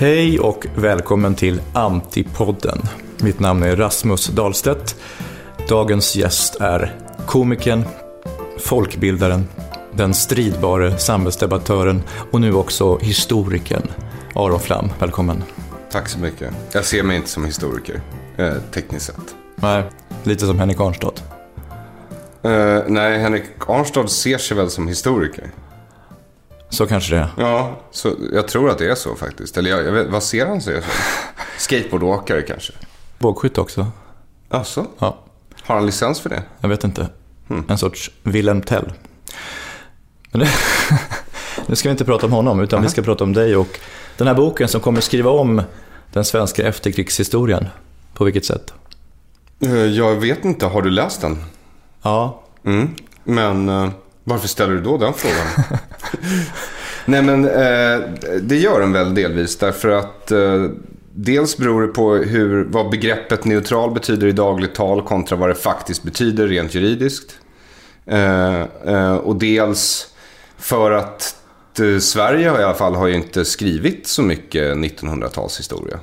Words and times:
Hej 0.00 0.40
och 0.40 0.66
välkommen 0.76 1.34
till 1.34 1.60
Antipodden. 1.72 2.78
Mitt 3.22 3.40
namn 3.40 3.62
är 3.62 3.76
Rasmus 3.76 4.26
Dahlstedt. 4.26 4.96
Dagens 5.68 6.16
gäst 6.16 6.56
är 6.60 6.96
komikern, 7.26 7.82
folkbildaren, 8.58 9.48
den 9.92 10.14
stridbare 10.14 10.98
samhällsdebattören 10.98 12.02
och 12.30 12.40
nu 12.40 12.52
också 12.52 12.98
historikern 12.98 13.82
Aron 14.34 14.60
Flam. 14.60 14.88
Välkommen. 14.98 15.44
Tack 15.90 16.08
så 16.08 16.18
mycket. 16.18 16.54
Jag 16.72 16.84
ser 16.84 17.02
mig 17.02 17.16
inte 17.16 17.28
som 17.28 17.44
historiker, 17.44 18.00
eh, 18.36 18.54
tekniskt 18.74 19.06
sett. 19.06 19.34
Nej, 19.54 19.82
lite 20.22 20.46
som 20.46 20.58
Henrik 20.58 20.80
Arnstad. 20.80 21.12
Eh, 22.42 22.82
nej, 22.86 23.18
Henrik 23.18 23.44
Arnstad 23.66 24.08
ser 24.08 24.38
sig 24.38 24.56
väl 24.56 24.70
som 24.70 24.88
historiker. 24.88 25.50
Så 26.70 26.86
kanske 26.86 27.14
det 27.14 27.20
är. 27.20 27.28
Ja, 27.38 27.80
så 27.90 28.12
jag 28.32 28.48
tror 28.48 28.70
att 28.70 28.78
det 28.78 28.90
är 28.90 28.94
så 28.94 29.14
faktiskt. 29.14 29.56
Eller 29.56 29.70
jag, 29.70 29.84
jag 29.84 29.92
vet, 29.92 30.06
vad 30.10 30.22
ser 30.22 30.46
han 30.46 30.60
sig 30.60 30.74
som? 30.82 30.90
Skateboardåkare 31.58 32.42
kanske? 32.42 32.72
Bågskytt 33.18 33.58
också. 33.58 33.86
Alltså? 34.48 34.86
Ja, 34.98 35.18
Har 35.62 35.74
han 35.74 35.86
licens 35.86 36.20
för 36.20 36.30
det? 36.30 36.42
jag 36.60 36.68
vet 36.68 36.84
inte. 36.84 37.08
En 37.68 37.78
sorts 37.78 38.10
Wilhelm 38.22 38.62
Tell. 38.62 38.92
Det, 40.32 40.48
nu 41.66 41.76
ska 41.76 41.88
vi 41.88 41.90
inte 41.90 42.04
prata 42.04 42.26
om 42.26 42.32
honom, 42.32 42.60
utan 42.60 42.82
vi 42.82 42.88
ska 42.88 43.02
prata 43.02 43.24
om 43.24 43.32
dig 43.32 43.56
och 43.56 43.80
den 44.16 44.26
här 44.26 44.34
boken 44.34 44.68
som 44.68 44.80
kommer 44.80 45.00
skriva 45.00 45.30
om 45.30 45.62
den 46.12 46.24
svenska 46.24 46.68
efterkrigshistorien. 46.68 47.68
På 48.14 48.24
vilket 48.24 48.44
sätt? 48.44 48.72
Eh, 49.60 49.72
jag 49.74 50.14
vet 50.14 50.44
inte, 50.44 50.66
har 50.66 50.82
du 50.82 50.90
läst 50.90 51.20
den? 51.20 51.44
Ja, 52.02 52.42
Mm. 52.64 52.94
Men 53.24 53.68
eh, 53.68 53.90
varför 54.28 54.48
ställer 54.48 54.74
du 54.74 54.80
då 54.80 54.98
den 54.98 55.12
frågan? 55.14 55.46
Nej 57.04 57.22
men 57.22 57.44
eh, 57.44 58.08
det 58.42 58.56
gör 58.56 58.80
den 58.80 58.92
väl 58.92 59.14
delvis 59.14 59.58
därför 59.58 59.88
att 59.88 60.30
eh, 60.30 60.64
dels 61.20 61.56
beror 61.56 61.82
det 61.82 61.88
på 61.88 62.14
hur, 62.14 62.64
vad 62.64 62.90
begreppet 62.90 63.44
neutral 63.44 63.94
betyder 63.94 64.26
i 64.26 64.32
dagligt 64.32 64.74
tal 64.74 65.02
kontra 65.02 65.36
vad 65.36 65.48
det 65.48 65.54
faktiskt 65.54 66.02
betyder 66.02 66.48
rent 66.48 66.74
juridiskt. 66.74 67.38
Eh, 68.06 68.60
eh, 68.86 69.14
och 69.14 69.36
dels 69.36 70.08
för 70.56 70.90
att 70.90 71.34
eh, 71.80 71.98
Sverige 71.98 72.60
i 72.60 72.64
alla 72.64 72.74
fall 72.74 72.94
har 72.94 73.06
ju 73.06 73.14
inte 73.14 73.44
skrivit 73.44 74.06
så 74.06 74.22
mycket 74.22 74.76
1900-talshistoria. 74.76 75.98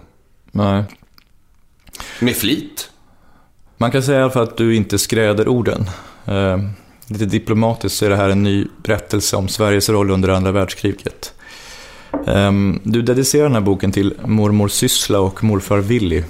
nej. 0.52 0.84
Med 2.20 2.36
flit. 2.36 2.90
Man 3.78 3.92
kan 3.92 4.04
säga 4.04 4.30
fall 4.30 4.44
att 4.44 4.58
du 4.58 4.76
inte 4.76 4.98
skräder 4.98 5.48
orden. 5.48 5.86
Lite 7.08 7.26
diplomatiskt 7.26 7.98
så 7.98 8.06
är 8.06 8.10
det 8.10 8.16
här 8.16 8.30
en 8.30 8.44
ny 8.44 8.68
berättelse 8.84 9.36
om 9.36 9.48
Sveriges 9.48 9.90
roll 9.90 10.12
under 10.12 10.30
andra 10.30 10.52
världskriget. 10.52 11.34
Ehm, 12.28 12.80
du 12.84 13.02
dedicerar 13.02 13.44
den 13.44 13.54
här 13.54 13.62
boken 13.62 13.92
till 13.92 14.14
mormor 14.26 14.68
Syssla 14.68 15.20
och 15.20 15.44
morfar 15.44 15.78
Willy. 15.78 16.24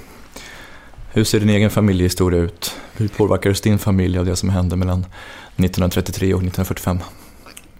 Hur 1.12 1.24
ser 1.24 1.40
din 1.40 1.50
egen 1.50 1.70
familjehistoria 1.70 2.40
ut? 2.40 2.76
Hur 2.92 3.08
påverkades 3.08 3.60
din 3.60 3.78
familj 3.78 4.18
av 4.18 4.26
det 4.26 4.36
som 4.36 4.48
hände 4.48 4.76
mellan 4.76 5.06
1933 5.56 6.34
och 6.34 6.40
1945? 6.40 6.98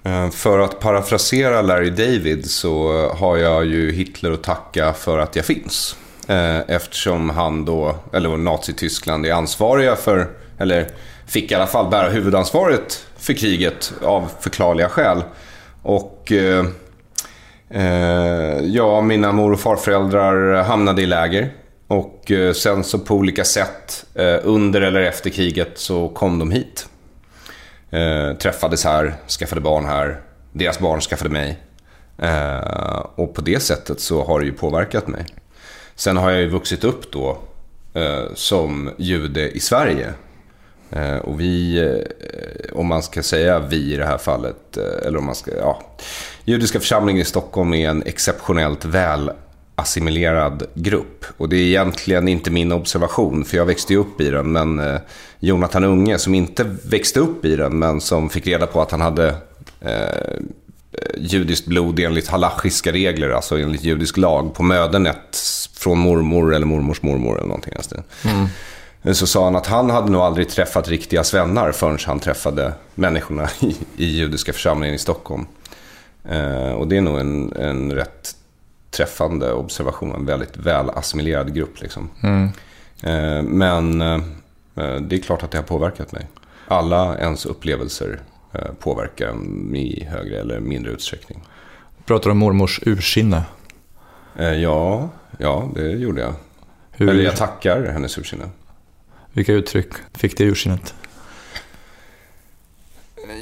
Ehm, 0.03 0.31
för 0.31 0.59
att 0.59 0.81
parafrasera 0.81 1.63
Larry 1.63 1.91
David 1.91 2.51
så 2.51 3.09
har 3.09 3.37
jag 3.37 3.67
ju 3.67 3.93
Hitler 3.93 4.33
att 4.33 4.43
tacka 4.43 4.93
för 4.93 5.19
att 5.19 5.37
jag 5.37 5.45
finns. 5.45 5.97
Ehm, 6.27 6.63
eftersom 6.69 7.31
han 7.31 7.65
då, 7.65 7.97
eller 8.13 8.37
Nazityskland, 8.37 9.27
är 9.27 9.33
ansvariga 9.33 9.97
för, 9.97 10.29
eller 10.59 10.91
fick 11.27 11.51
i 11.51 11.55
alla 11.55 11.67
fall 11.67 11.91
bära 11.91 12.09
huvudansvaret 12.09 13.07
för 13.17 13.33
kriget 13.33 13.93
av 14.03 14.31
förklarliga 14.41 14.89
skäl. 14.89 15.23
Och 15.83 16.33
eh, 16.33 16.67
eh, 17.71 18.61
ja, 18.65 19.01
mina 19.01 19.33
mor 19.33 19.53
och 19.53 19.61
farföräldrar 19.61 20.63
hamnade 20.63 21.03
i 21.03 21.07
läger. 21.07 21.53
Och 21.87 22.31
eh, 22.31 22.53
sen 22.53 22.85
så 22.85 22.99
på 22.99 23.15
olika 23.15 23.45
sätt 23.45 24.07
eh, 24.15 24.37
under 24.43 24.81
eller 24.81 25.01
efter 25.01 25.31
kriget 25.31 25.79
så 25.79 26.09
kom 26.09 26.39
de 26.39 26.51
hit. 26.51 26.89
Eh, 27.91 28.33
träffades 28.33 28.85
här, 28.85 29.15
skaffade 29.29 29.61
barn 29.61 29.85
här. 29.85 30.21
Deras 30.53 30.79
barn 30.79 31.01
skaffade 31.01 31.31
mig. 31.31 31.59
Eh, 32.19 33.07
och 33.15 33.35
på 33.35 33.41
det 33.41 33.61
sättet 33.63 34.01
så 34.01 34.25
har 34.25 34.41
det 34.41 34.47
ju 34.47 34.53
påverkat 34.53 35.09
mig. 35.09 35.27
Sen 35.95 36.17
har 36.17 36.31
jag 36.31 36.41
ju 36.41 36.49
vuxit 36.49 36.85
upp 36.85 37.13
då 37.13 37.39
eh, 37.95 38.25
som 38.35 38.91
jude 38.97 39.51
i 39.51 39.61
Sverige. 39.61 40.13
Eh, 40.91 41.17
och 41.17 41.41
vi, 41.41 41.79
eh, 41.79 42.79
om 42.79 42.87
man 42.87 43.03
ska 43.03 43.23
säga 43.23 43.59
vi 43.59 43.93
i 43.93 43.97
det 43.97 44.07
här 44.07 44.19
fallet, 44.19 44.77
eh, 44.77 45.07
eller 45.07 45.19
om 45.19 45.25
man 45.25 45.35
ska, 45.35 45.51
ja. 45.57 45.83
Judiska 46.45 46.81
församlingen 46.81 47.23
i 47.23 47.25
Stockholm 47.25 47.75
är 47.75 47.91
en 47.91 48.03
exceptionellt 48.07 48.85
väl 48.85 49.31
assimilerad 49.75 50.63
grupp. 50.75 51.25
Och 51.37 51.49
det 51.49 51.57
är 51.57 51.67
egentligen 51.67 52.29
inte 52.29 52.51
min 52.51 52.73
observation, 52.73 53.45
för 53.45 53.57
jag 53.57 53.67
växte 53.67 53.93
ju 53.93 53.99
upp 53.99 54.21
i 54.21 54.31
den. 54.31 54.53
Men 54.53 54.79
eh, 54.79 55.01
Jonathan 55.41 55.85
Unge, 55.85 56.19
som 56.19 56.35
inte 56.35 56.65
växte 56.85 57.21
upp 57.21 57.45
i 57.45 57.57
den, 57.57 57.79
men 57.79 58.01
som 58.01 58.31
fick 58.31 58.47
reda 58.47 58.67
på 58.67 58.83
att 58.83 58.91
han 58.91 59.01
hade 59.01 59.35
eh, 59.81 60.39
judiskt 61.17 61.67
blod 61.67 62.01
enligt 62.01 62.29
halachiska 62.29 62.93
regler, 62.93 63.31
alltså 63.31 63.59
enligt 63.59 63.85
judisk 63.85 64.17
lag, 64.17 64.55
på 64.55 64.63
mödernet 64.63 65.39
från 65.75 65.99
mormor 65.99 66.55
eller 66.55 66.67
mormors 66.67 67.03
mormor 67.03 67.37
eller 67.37 67.49
någonting. 67.49 67.75
Alltså. 67.77 68.03
Så 69.13 69.27
sa 69.27 69.45
han 69.45 69.57
att 69.57 69.67
han 69.67 69.91
hade 69.91 70.11
nog 70.11 70.21
aldrig 70.21 70.49
träffat 70.49 70.89
riktiga 70.89 71.25
svennar 71.25 71.73
förrän 71.73 71.99
han 72.07 72.21
träffade 72.21 72.73
människorna 72.95 73.49
i, 73.61 73.77
i 73.97 74.07
judiska 74.07 74.53
församlingen 74.53 74.95
i 74.95 74.99
Stockholm. 74.99 75.47
Eh, 76.25 76.71
och 76.71 76.89
det 76.89 76.97
är 76.97 77.01
nog 77.01 77.19
en, 77.19 77.53
en 77.53 77.93
rätt 77.93 78.37
träffande 78.91 79.53
observation. 79.53 80.15
En 80.15 80.27
väldigt 80.27 80.57
väl 80.57 80.91
assimilerad 80.91 81.55
grupp. 81.55 81.81
Liksom. 81.81 82.11
Eh, 83.03 83.43
men 83.43 84.01
eh, 84.01 84.21
det 85.01 85.17
är 85.17 85.21
klart 85.23 85.43
att 85.43 85.51
det 85.51 85.59
har 85.59 85.63
påverkat 85.63 86.13
mig. 86.13 86.27
Alla 86.69 87.19
ens 87.19 87.47
upplevelser 87.47 88.21
eh, 88.53 88.73
påverkar 88.81 89.29
en 89.29 89.77
i 89.77 90.05
högre 90.05 90.41
eller 90.41 90.61
mindre 90.61 90.93
utsträckning. 90.93 91.43
Pratar 92.05 92.31
om 92.31 92.39
mormors 92.39 92.81
ursinne. 92.87 93.43
Eh, 94.37 94.53
ja, 94.53 95.09
ja, 95.39 95.69
det 95.75 95.91
gjorde 95.91 96.21
jag. 96.21 96.33
Hur, 96.91 97.09
Eller 97.09 97.25
jag 97.25 97.37
tackar 97.37 97.83
hennes 97.83 98.19
ursinne. 98.19 98.45
Vilka 99.37 99.53
uttryck 99.53 99.89
fick 100.15 100.39
det 100.39 100.45
ursinnet? 100.45 100.95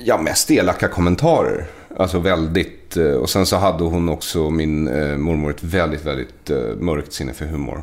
Ja, 0.04 0.18
mest 0.22 0.50
elaka 0.50 0.88
kommentarer. 0.88 1.64
Alltså 1.96 2.18
väldigt... 2.18 2.96
eh, 2.96 3.04
Och 3.12 3.30
sen 3.30 3.46
så 3.46 3.56
hade 3.56 3.84
hon 3.84 4.08
också, 4.08 4.50
min 4.50 4.88
eh, 4.88 5.16
mormor, 5.16 5.50
ett 5.50 5.62
väldigt, 5.62 6.04
väldigt 6.04 6.50
eh, 6.50 6.56
mörkt 6.78 7.12
sinne 7.12 7.32
för 7.32 7.46
humor. 7.46 7.82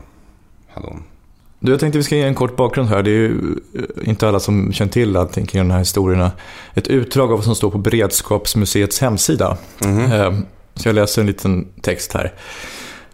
Hade 0.73 0.87
hon. 0.87 1.03
Du, 1.59 1.71
jag 1.71 1.79
tänkte 1.79 1.97
vi 1.97 2.03
ska 2.03 2.15
ge 2.15 2.23
en 2.23 2.35
kort 2.35 2.55
bakgrund 2.55 2.89
här. 2.89 3.03
Det 3.03 3.11
är 3.11 3.13
ju 3.13 3.39
inte 4.03 4.27
alla 4.27 4.39
som 4.39 4.73
känner 4.73 4.91
till 4.91 5.15
allting 5.17 5.45
kring 5.45 5.61
de 5.67 5.71
här 5.71 5.79
historierna. 5.79 6.31
Ett 6.73 6.87
utdrag 6.87 7.31
av 7.31 7.37
vad 7.37 7.43
som 7.45 7.55
står 7.55 7.71
på 7.71 7.77
Beredskapsmuseets 7.77 9.01
hemsida. 9.01 9.57
Eh, 9.81 10.33
Så 10.75 10.87
jag 10.89 10.95
läser 10.95 11.21
en 11.21 11.27
liten 11.27 11.67
text 11.81 12.13
här. 12.13 12.33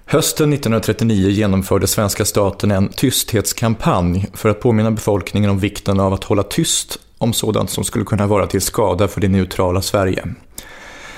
Hösten 0.09 0.53
1939 0.53 1.29
genomförde 1.29 1.87
svenska 1.87 2.25
staten 2.25 2.71
en 2.71 2.89
tysthetskampanj 2.89 4.25
för 4.33 4.49
att 4.49 4.59
påminna 4.59 4.91
befolkningen 4.91 5.49
om 5.49 5.59
vikten 5.59 5.99
av 5.99 6.13
att 6.13 6.23
hålla 6.23 6.43
tyst 6.43 6.99
om 7.17 7.33
sådant 7.33 7.69
som 7.69 7.83
skulle 7.83 8.05
kunna 8.05 8.27
vara 8.27 8.47
till 8.47 8.61
skada 8.61 9.07
för 9.07 9.21
det 9.21 9.27
neutrala 9.27 9.81
Sverige. 9.81 10.27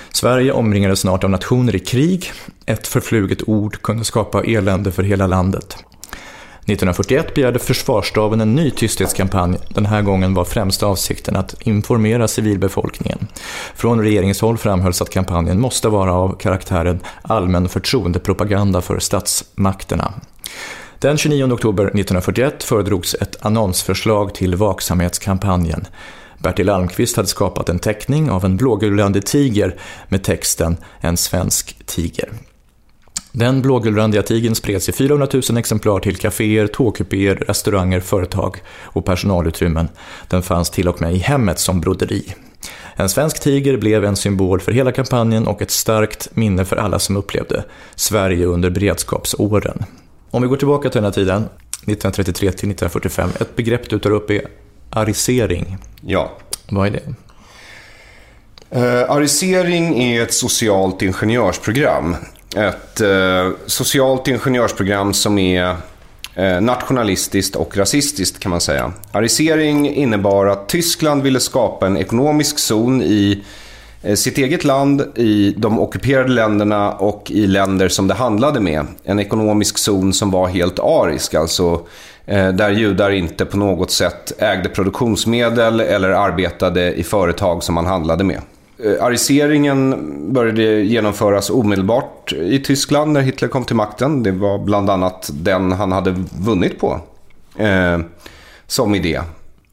Sverige 0.09 0.51
omringades 0.51 0.99
snart 0.99 1.23
av 1.23 1.29
nationer 1.29 1.75
i 1.75 1.79
krig. 1.79 2.31
Ett 2.65 2.87
förfluget 2.87 3.49
ord 3.49 3.81
kunde 3.81 4.03
skapa 4.03 4.43
elände 4.43 4.91
för 4.91 5.03
hela 5.03 5.27
landet. 5.27 5.77
1941 6.69 7.33
begärde 7.35 7.59
försvarsstaben 7.59 8.41
en 8.41 8.55
ny 8.55 8.71
tysthetskampanj. 8.71 9.57
Den 9.69 9.85
här 9.85 10.01
gången 10.01 10.33
var 10.33 10.45
främsta 10.45 10.85
avsikten 10.85 11.35
att 11.35 11.61
informera 11.61 12.27
civilbefolkningen. 12.27 13.27
Från 13.75 14.01
regeringshåll 14.01 14.57
framhölls 14.57 15.01
att 15.01 15.09
kampanjen 15.09 15.61
måste 15.61 15.89
vara 15.89 16.13
av 16.13 16.37
karaktären 16.37 16.99
allmän 17.21 17.69
förtroendepropaganda 17.69 18.81
för 18.81 18.99
statsmakterna. 18.99 20.13
Den 20.99 21.17
29 21.17 21.53
oktober 21.53 21.83
1941 21.83 22.63
föredrogs 22.63 23.13
ett 23.13 23.45
annonsförslag 23.45 24.35
till 24.35 24.55
vaksamhetskampanjen. 24.55 25.87
Bertil 26.37 26.69
Almqvist 26.69 27.15
hade 27.15 27.27
skapat 27.27 27.69
en 27.69 27.79
teckning 27.79 28.31
av 28.31 28.45
en 28.45 28.57
blågulande 28.57 29.21
tiger 29.21 29.75
med 30.07 30.23
texten 30.23 30.77
“En 30.99 31.17
svensk 31.17 31.85
tiger”. 31.85 32.29
Den 33.31 33.61
blågulrandiga 33.61 34.21
tigern 34.21 34.55
spreds 34.55 34.89
i 34.89 34.91
400 34.91 35.27
000 35.49 35.57
exemplar 35.57 35.99
till 35.99 36.15
kaféer, 36.15 36.67
tågkupéer, 36.67 37.35
restauranger, 37.35 37.99
företag 37.99 38.61
och 38.81 39.05
personalutrymmen. 39.05 39.87
Den 40.27 40.43
fanns 40.43 40.69
till 40.69 40.87
och 40.87 41.01
med 41.01 41.13
i 41.13 41.17
hemmet 41.17 41.59
som 41.59 41.81
broderi. 41.81 42.35
En 42.95 43.09
svensk 43.09 43.39
tiger 43.39 43.77
blev 43.77 44.05
en 44.05 44.15
symbol 44.15 44.59
för 44.59 44.71
hela 44.71 44.91
kampanjen 44.91 45.47
och 45.47 45.61
ett 45.61 45.71
starkt 45.71 46.35
minne 46.35 46.65
för 46.65 46.75
alla 46.75 46.99
som 46.99 47.17
upplevde 47.17 47.63
Sverige 47.95 48.45
under 48.45 48.69
beredskapsåren. 48.69 49.85
Om 50.31 50.41
vi 50.41 50.47
går 50.47 50.57
tillbaka 50.57 50.89
till 50.89 50.97
den 50.97 51.05
här 51.05 51.11
tiden, 51.11 51.41
1933 51.41 52.33
till 52.33 52.71
1945, 52.71 53.29
ett 53.39 53.55
begrepp 53.55 53.89
du 53.89 53.99
tar 53.99 54.11
upp 54.11 54.29
är 54.29 54.41
arisering. 54.89 55.77
Ja. 56.01 56.31
Vad 56.69 56.87
är 56.87 56.91
det? 56.91 57.13
Uh, 58.75 59.11
arisering 59.11 60.03
är 60.03 60.23
ett 60.23 60.33
socialt 60.33 61.01
ingenjörsprogram 61.01 62.15
ett 62.55 63.01
eh, 63.01 63.51
socialt 63.65 64.27
ingenjörsprogram 64.27 65.13
som 65.13 65.37
är 65.37 65.75
eh, 66.35 66.61
nationalistiskt 66.61 67.55
och 67.55 67.77
rasistiskt 67.77 68.39
kan 68.39 68.49
man 68.49 68.61
säga. 68.61 68.91
Arisering 69.11 69.93
innebar 69.93 70.45
att 70.45 70.69
Tyskland 70.69 71.23
ville 71.23 71.39
skapa 71.39 71.87
en 71.87 71.97
ekonomisk 71.97 72.59
zon 72.59 73.01
i 73.01 73.43
eh, 74.03 74.15
sitt 74.15 74.37
eget 74.37 74.63
land, 74.63 75.01
i 75.15 75.53
de 75.57 75.79
ockuperade 75.79 76.29
länderna 76.29 76.91
och 76.91 77.31
i 77.31 77.47
länder 77.47 77.89
som 77.89 78.07
det 78.07 78.13
handlade 78.13 78.59
med. 78.59 78.85
En 79.03 79.19
ekonomisk 79.19 79.77
zon 79.77 80.13
som 80.13 80.31
var 80.31 80.47
helt 80.47 80.79
arisk, 80.79 81.33
alltså 81.33 81.81
eh, 82.25 82.49
där 82.49 82.69
judar 82.69 83.11
inte 83.11 83.45
på 83.45 83.57
något 83.57 83.91
sätt 83.91 84.41
ägde 84.41 84.69
produktionsmedel 84.69 85.79
eller 85.79 86.09
arbetade 86.09 86.93
i 86.93 87.03
företag 87.03 87.63
som 87.63 87.75
man 87.75 87.85
handlade 87.85 88.23
med. 88.23 88.41
Eh, 88.83 89.03
ariseringen 89.03 89.95
började 90.33 90.63
genomföras 90.63 91.49
omedelbart 91.49 92.33
i 92.33 92.59
Tyskland 92.59 93.11
när 93.11 93.21
Hitler 93.21 93.47
kom 93.47 93.65
till 93.65 93.75
makten. 93.75 94.23
Det 94.23 94.31
var 94.31 94.57
bland 94.57 94.89
annat 94.89 95.29
den 95.33 95.71
han 95.71 95.91
hade 95.91 96.25
vunnit 96.39 96.79
på 96.79 96.99
eh, 97.57 97.99
som 98.67 98.95
idé. 98.95 99.21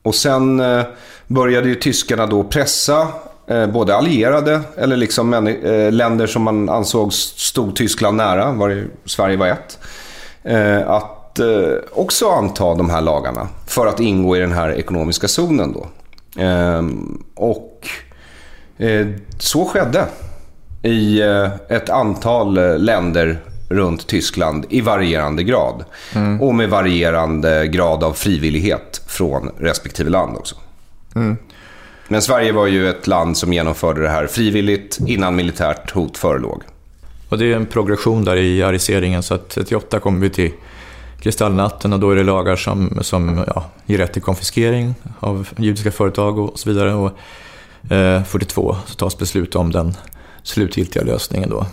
Och 0.02 0.14
sen 0.14 0.60
eh, 0.60 0.82
började 1.26 1.68
ju 1.68 1.74
tyskarna 1.74 2.26
då 2.26 2.44
pressa 2.44 3.08
eh, 3.46 3.66
både 3.66 3.96
allierade 3.96 4.60
eller 4.76 4.96
liksom 4.96 5.34
eh, 5.34 5.92
länder 5.92 6.26
som 6.26 6.42
man 6.42 6.68
ansåg 6.68 7.12
stod 7.12 7.76
Tyskland 7.76 8.16
nära, 8.16 8.52
var 8.52 8.86
Sverige 9.04 9.36
var 9.36 9.46
ett, 9.46 9.78
eh, 10.42 10.90
att 10.90 11.38
eh, 11.38 11.72
också 11.92 12.28
anta 12.28 12.74
de 12.74 12.90
här 12.90 13.00
lagarna 13.00 13.48
för 13.66 13.86
att 13.86 14.00
ingå 14.00 14.36
i 14.36 14.40
den 14.40 14.52
här 14.52 14.72
ekonomiska 14.72 15.28
zonen 15.28 15.72
då. 15.72 15.86
Ehm, 16.42 17.22
och 17.34 17.88
så 19.38 19.64
skedde 19.64 20.06
i 20.82 21.20
eh, 21.20 21.48
ett 21.68 21.90
antal 21.90 22.58
eh, 22.58 22.78
länder 22.78 23.38
runt 23.68 24.06
Tyskland 24.06 24.66
i 24.68 24.80
varierande 24.80 25.42
grad. 25.42 25.84
Mm. 26.14 26.42
Och 26.42 26.54
med 26.54 26.70
varierande 26.70 27.66
grad 27.66 28.04
av 28.04 28.12
frivillighet 28.12 29.02
från 29.06 29.50
respektive 29.58 30.10
land 30.10 30.36
också. 30.36 30.56
Mm. 31.14 31.36
Men 32.08 32.22
Sverige 32.22 32.52
var 32.52 32.66
ju 32.66 32.88
ett 32.88 33.06
land 33.06 33.36
som 33.36 33.52
genomförde 33.52 34.02
det 34.02 34.08
här 34.08 34.26
frivilligt 34.26 34.98
innan 35.06 35.36
militärt 35.36 35.90
hot 35.90 36.18
förelåg. 36.18 36.62
Och 37.28 37.38
det 37.38 37.52
är 37.52 37.56
en 37.56 37.66
progression 37.66 38.24
där 38.24 38.36
i 38.36 38.62
ariseringen, 38.62 39.22
så 39.22 39.34
att 39.34 39.48
38 39.48 40.00
kommer 40.00 40.20
vi 40.20 40.30
till 40.30 40.50
kristallnatten 41.20 41.92
och 41.92 42.00
då 42.00 42.10
är 42.10 42.16
det 42.16 42.22
lagar 42.22 42.56
som, 42.56 42.98
som 43.00 43.44
ja, 43.46 43.64
ger 43.86 43.98
rätt 43.98 44.12
till 44.12 44.22
konfiskering 44.22 44.94
av 45.20 45.48
judiska 45.56 45.92
företag 45.92 46.38
och 46.38 46.58
så 46.58 46.68
vidare. 46.68 46.94
Och 46.94 47.18
42 47.88 48.70
eh, 48.70 48.78
så 48.86 48.94
tas 48.94 49.18
beslut 49.18 49.56
om 49.56 49.72
den 49.72 49.94
slutgiltiga 50.42 51.02
lösningen 51.02 51.50
då. 51.50 51.66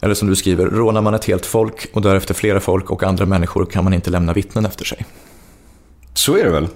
Eller 0.00 0.14
som 0.14 0.28
du 0.28 0.36
skriver, 0.36 0.66
rånar 0.66 1.00
man 1.00 1.14
ett 1.14 1.24
helt 1.24 1.46
folk 1.46 1.86
och 1.92 2.02
därefter 2.02 2.34
flera 2.34 2.60
folk 2.60 2.90
och 2.90 3.02
andra 3.02 3.26
människor 3.26 3.66
kan 3.66 3.84
man 3.84 3.94
inte 3.94 4.10
lämna 4.10 4.32
vittnen 4.32 4.66
efter 4.66 4.84
sig. 4.84 5.06
Så 6.14 6.36
är 6.36 6.44
det 6.44 6.50
väl? 6.50 6.68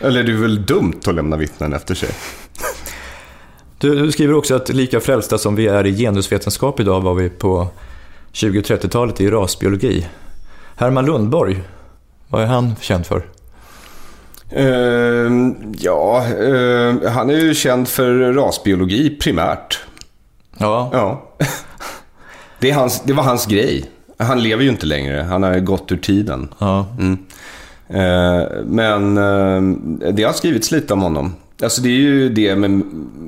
Eller 0.00 0.22
det 0.22 0.32
är 0.32 0.36
väl 0.36 0.66
dumt 0.66 1.00
att 1.06 1.14
lämna 1.14 1.36
vittnen 1.36 1.72
efter 1.72 1.94
sig? 1.94 2.08
Du, 3.78 3.94
du 3.94 4.12
skriver 4.12 4.34
också 4.34 4.54
att 4.54 4.68
lika 4.68 5.00
frälsta 5.00 5.38
som 5.38 5.56
vi 5.56 5.66
är 5.66 5.86
i 5.86 5.96
genusvetenskap 5.96 6.80
idag 6.80 7.00
var 7.00 7.14
vi 7.14 7.28
på 7.28 7.68
20 8.32 8.60
30-talet 8.60 9.20
i 9.20 9.30
rasbiologi. 9.30 10.06
Herman 10.76 11.06
Lundborg, 11.06 11.62
vad 12.28 12.42
är 12.42 12.46
han 12.46 12.74
känd 12.80 13.06
för? 13.06 13.26
Uh, 14.52 15.52
ja, 15.78 16.26
uh, 16.40 17.08
han 17.08 17.30
är 17.30 17.34
ju 17.34 17.54
känd 17.54 17.88
för 17.88 18.32
rasbiologi 18.32 19.10
primärt. 19.10 19.80
Ja. 20.58 20.90
ja. 20.92 21.22
Det, 22.58 22.70
hans, 22.70 23.02
det 23.04 23.12
var 23.12 23.22
hans 23.22 23.46
grej. 23.46 23.84
Han 24.18 24.42
lever 24.42 24.62
ju 24.62 24.68
inte 24.68 24.86
längre. 24.86 25.22
Han 25.22 25.42
har 25.42 25.58
gått 25.58 25.92
ur 25.92 25.96
tiden. 25.96 26.48
Ja. 26.58 26.86
Mm. 26.98 27.18
Uh, 27.90 28.64
men 28.64 29.16
eh, 29.16 30.12
det 30.12 30.22
har 30.22 30.32
skrivits 30.32 30.70
lite 30.70 30.92
om 30.92 31.02
honom. 31.02 31.34
Alltså 31.62 31.82
det 31.82 31.88
är 31.88 31.92
ju 31.92 32.28
det 32.28 32.56
med, 32.56 32.70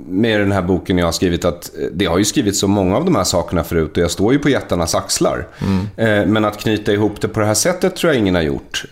med 0.09 0.41
den 0.41 0.53
här 0.53 0.63
boken 0.63 0.99
jag 0.99 1.07
har 1.07 1.13
skrivit 1.13 1.45
att 1.45 1.71
det 1.93 2.07
har 2.07 2.19
ju 2.19 2.25
skrivits 2.25 2.61
så 2.61 2.69
många 2.69 2.97
av 2.97 3.05
de 3.05 3.17
här 3.17 3.25
sakerna 3.25 3.65
förut 3.65 3.97
och 3.97 4.03
jag 4.03 4.11
står 4.11 4.33
ju 4.33 4.39
på 4.39 4.49
jättarnas 4.49 4.95
axlar. 4.95 5.47
Mm. 5.97 6.33
Men 6.33 6.45
att 6.45 6.59
knyta 6.59 6.93
ihop 6.93 7.21
det 7.21 7.29
på 7.29 7.41
det 7.41 7.47
här 7.47 7.55
sättet 7.55 7.97
tror 7.97 8.13
jag 8.13 8.21
ingen 8.21 8.35
har 8.35 8.43
gjort. 8.43 8.85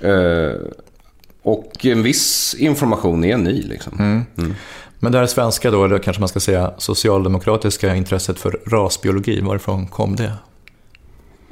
Och 1.46 1.86
en 1.86 2.02
viss 2.02 2.54
information 2.58 3.24
är 3.24 3.36
ny. 3.36 3.62
Liksom. 3.62 3.92
Mm. 3.98 4.24
Mm. 4.38 4.54
Men 4.98 5.12
det 5.12 5.18
här 5.18 5.26
svenska 5.26 5.70
då, 5.70 5.84
eller 5.84 5.98
kanske 5.98 6.20
man 6.20 6.28
ska 6.28 6.40
säga 6.40 6.72
socialdemokratiska 6.78 7.94
intresset 7.94 8.38
för 8.38 8.60
rasbiologi, 8.66 9.40
varifrån 9.40 9.86
kom 9.86 10.16
det? 10.16 10.32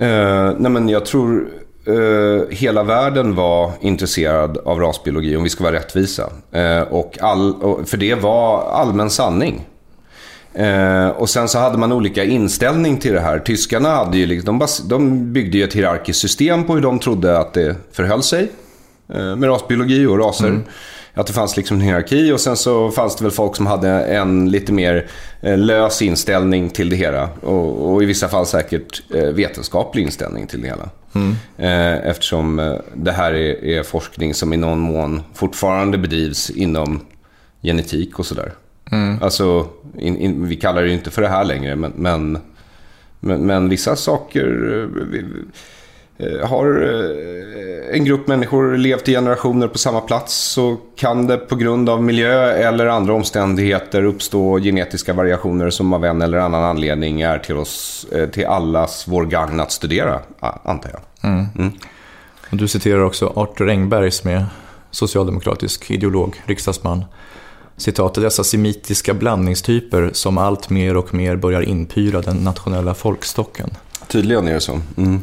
Uh, 0.07 0.57
nej 0.59 0.71
men 0.71 0.89
jag 0.89 1.07
tror 1.07 1.49
uh, 1.89 2.43
hela 2.51 2.83
världen 2.83 3.35
var 3.35 3.73
intresserad 3.81 4.59
av 4.59 4.81
rasbiologi, 4.81 5.37
om 5.37 5.43
vi 5.43 5.49
ska 5.49 5.65
vara 5.65 5.75
rättvisa. 5.75 6.31
Uh, 6.57 6.81
och 6.81 7.19
all, 7.21 7.55
för 7.87 7.97
det 7.97 8.15
var 8.15 8.71
allmän 8.71 9.11
sanning. 9.11 9.67
Uh, 10.61 11.09
och 11.09 11.31
sen 11.31 11.49
så 11.49 11.59
hade 11.59 11.79
man 11.79 11.93
olika 11.93 12.25
inställning 12.25 12.99
till 12.99 13.13
det 13.13 13.21
här. 13.21 13.39
Tyskarna 13.39 13.89
hade 13.89 14.19
ju, 14.19 14.27
liksom, 14.27 14.59
de, 14.59 14.67
de 14.89 15.33
byggde 15.33 15.59
ju 15.59 15.65
ett 15.65 15.75
hierarkiskt 15.75 16.21
system 16.21 16.65
på 16.65 16.75
hur 16.75 16.83
de 16.83 16.99
trodde 16.99 17.39
att 17.39 17.55
det 17.55 17.77
förhöll 17.93 18.23
sig. 18.23 18.49
Eh, 19.09 19.37
med 19.37 19.49
rasbiologi 19.49 20.07
och 20.07 20.19
raser. 20.19 20.49
Mm. 20.49 20.63
Att 21.15 21.27
det 21.27 21.33
fanns 21.33 21.57
liksom 21.57 21.77
en 21.77 21.83
hierarki 21.83 22.33
och 22.33 22.41
sen 22.41 22.57
så 22.57 22.91
fanns 22.91 23.17
det 23.17 23.25
väl 23.25 23.33
folk 23.33 23.57
som 23.57 23.67
hade 23.67 23.89
en 23.91 24.51
lite 24.51 24.73
mer 24.73 25.07
eh, 25.41 25.59
lös 25.59 26.03
inställning 26.03 26.71
till 26.71 26.89
det 26.89 26.97
hela. 26.97 27.29
Och, 27.41 27.93
och 27.93 28.03
i 28.03 28.07
vissa 28.07 28.29
fall 28.29 28.47
säkert 28.47 29.03
eh, 29.15 29.29
vetenskaplig 29.29 30.03
inställning 30.03 30.47
till 30.47 30.63
det 30.63 30.69
hela. 30.69 30.89
Mm. 31.15 31.35
Eftersom 32.05 32.79
det 32.95 33.13
här 33.13 33.33
är, 33.33 33.65
är, 33.65 33.83
forskning 33.83 34.35
som 34.35 34.53
i 34.53 34.57
någon 34.57 34.79
mån 34.79 35.23
fortfarande 35.35 35.99
bedrivs 35.99 36.51
inom 36.51 37.01
genetik 37.63 38.19
och 38.19 38.27
sådär. 38.27 38.53
Mm. 38.91 39.23
Alltså, 39.23 39.69
in, 39.99 40.17
in, 40.17 40.49
vi 40.49 40.57
kallar 40.57 40.83
det 40.83 40.89
ju 40.89 40.95
inte 40.95 41.11
för 41.11 41.23
det 41.23 41.29
här 41.29 41.45
längre, 41.45 41.77
men, 41.77 41.93
men, 41.97 42.39
men, 43.21 43.47
men 43.47 43.69
vissa 43.69 43.97
saker... 43.97 44.47
Eh, 45.15 45.21
har 46.43 46.83
eh, 46.83 47.97
en 47.97 48.05
grupp 48.05 48.27
människor 48.27 48.77
levt 48.77 49.09
i 49.09 49.13
generationer 49.13 49.69
på 49.69 49.79
samma 49.79 50.01
plats 50.01 50.35
så 50.35 50.77
kan 50.97 51.27
det 51.27 51.37
på 51.37 51.57
grund 51.57 51.89
av 51.89 52.03
miljö 52.03 52.53
eller 52.53 52.87
andra 52.87 53.15
omständigheter 53.15 54.05
uppstå 54.05 54.59
genetiska 54.59 55.13
variationer 55.13 55.71
som 55.71 55.93
av 55.93 56.05
en 56.05 56.23
eller 56.23 56.39
annan 56.39 56.65
anledning 56.65 57.21
är 57.21 57.39
till, 57.39 57.57
oss, 57.57 58.07
eh, 58.13 58.29
till 58.29 58.47
allas 58.47 59.05
vår 59.09 59.25
gagn 59.25 59.61
att 59.61 59.73
studera, 59.73 60.21
antar 60.65 60.91
jag. 60.91 61.31
Mm. 61.31 61.47
Mm. 61.59 61.73
Du 62.51 62.69
citerar 62.69 63.01
också 63.01 63.33
Arthur 63.37 63.69
Engberg 63.69 64.11
som 64.11 64.31
är 64.31 64.47
socialdemokratisk 64.91 65.91
ideolog, 65.91 66.43
riksdagsman. 66.45 67.05
Citatet 67.77 68.25
dessa 68.25 68.45
semitiska 68.45 69.15
blandningstyper 69.15 70.11
som 70.13 70.39
allt 70.39 70.71
mer 70.71 70.97
och 70.97 71.15
mer 71.15 71.37
börjar 71.37 71.63
inpyra 71.63 72.21
den 72.21 72.37
nationella 72.37 72.95
folkstocken. 72.95 73.71
Tydligen 74.09 74.49
är 74.49 74.55
det 74.55 74.61
så. 74.61 74.81
Mm. 74.97 75.21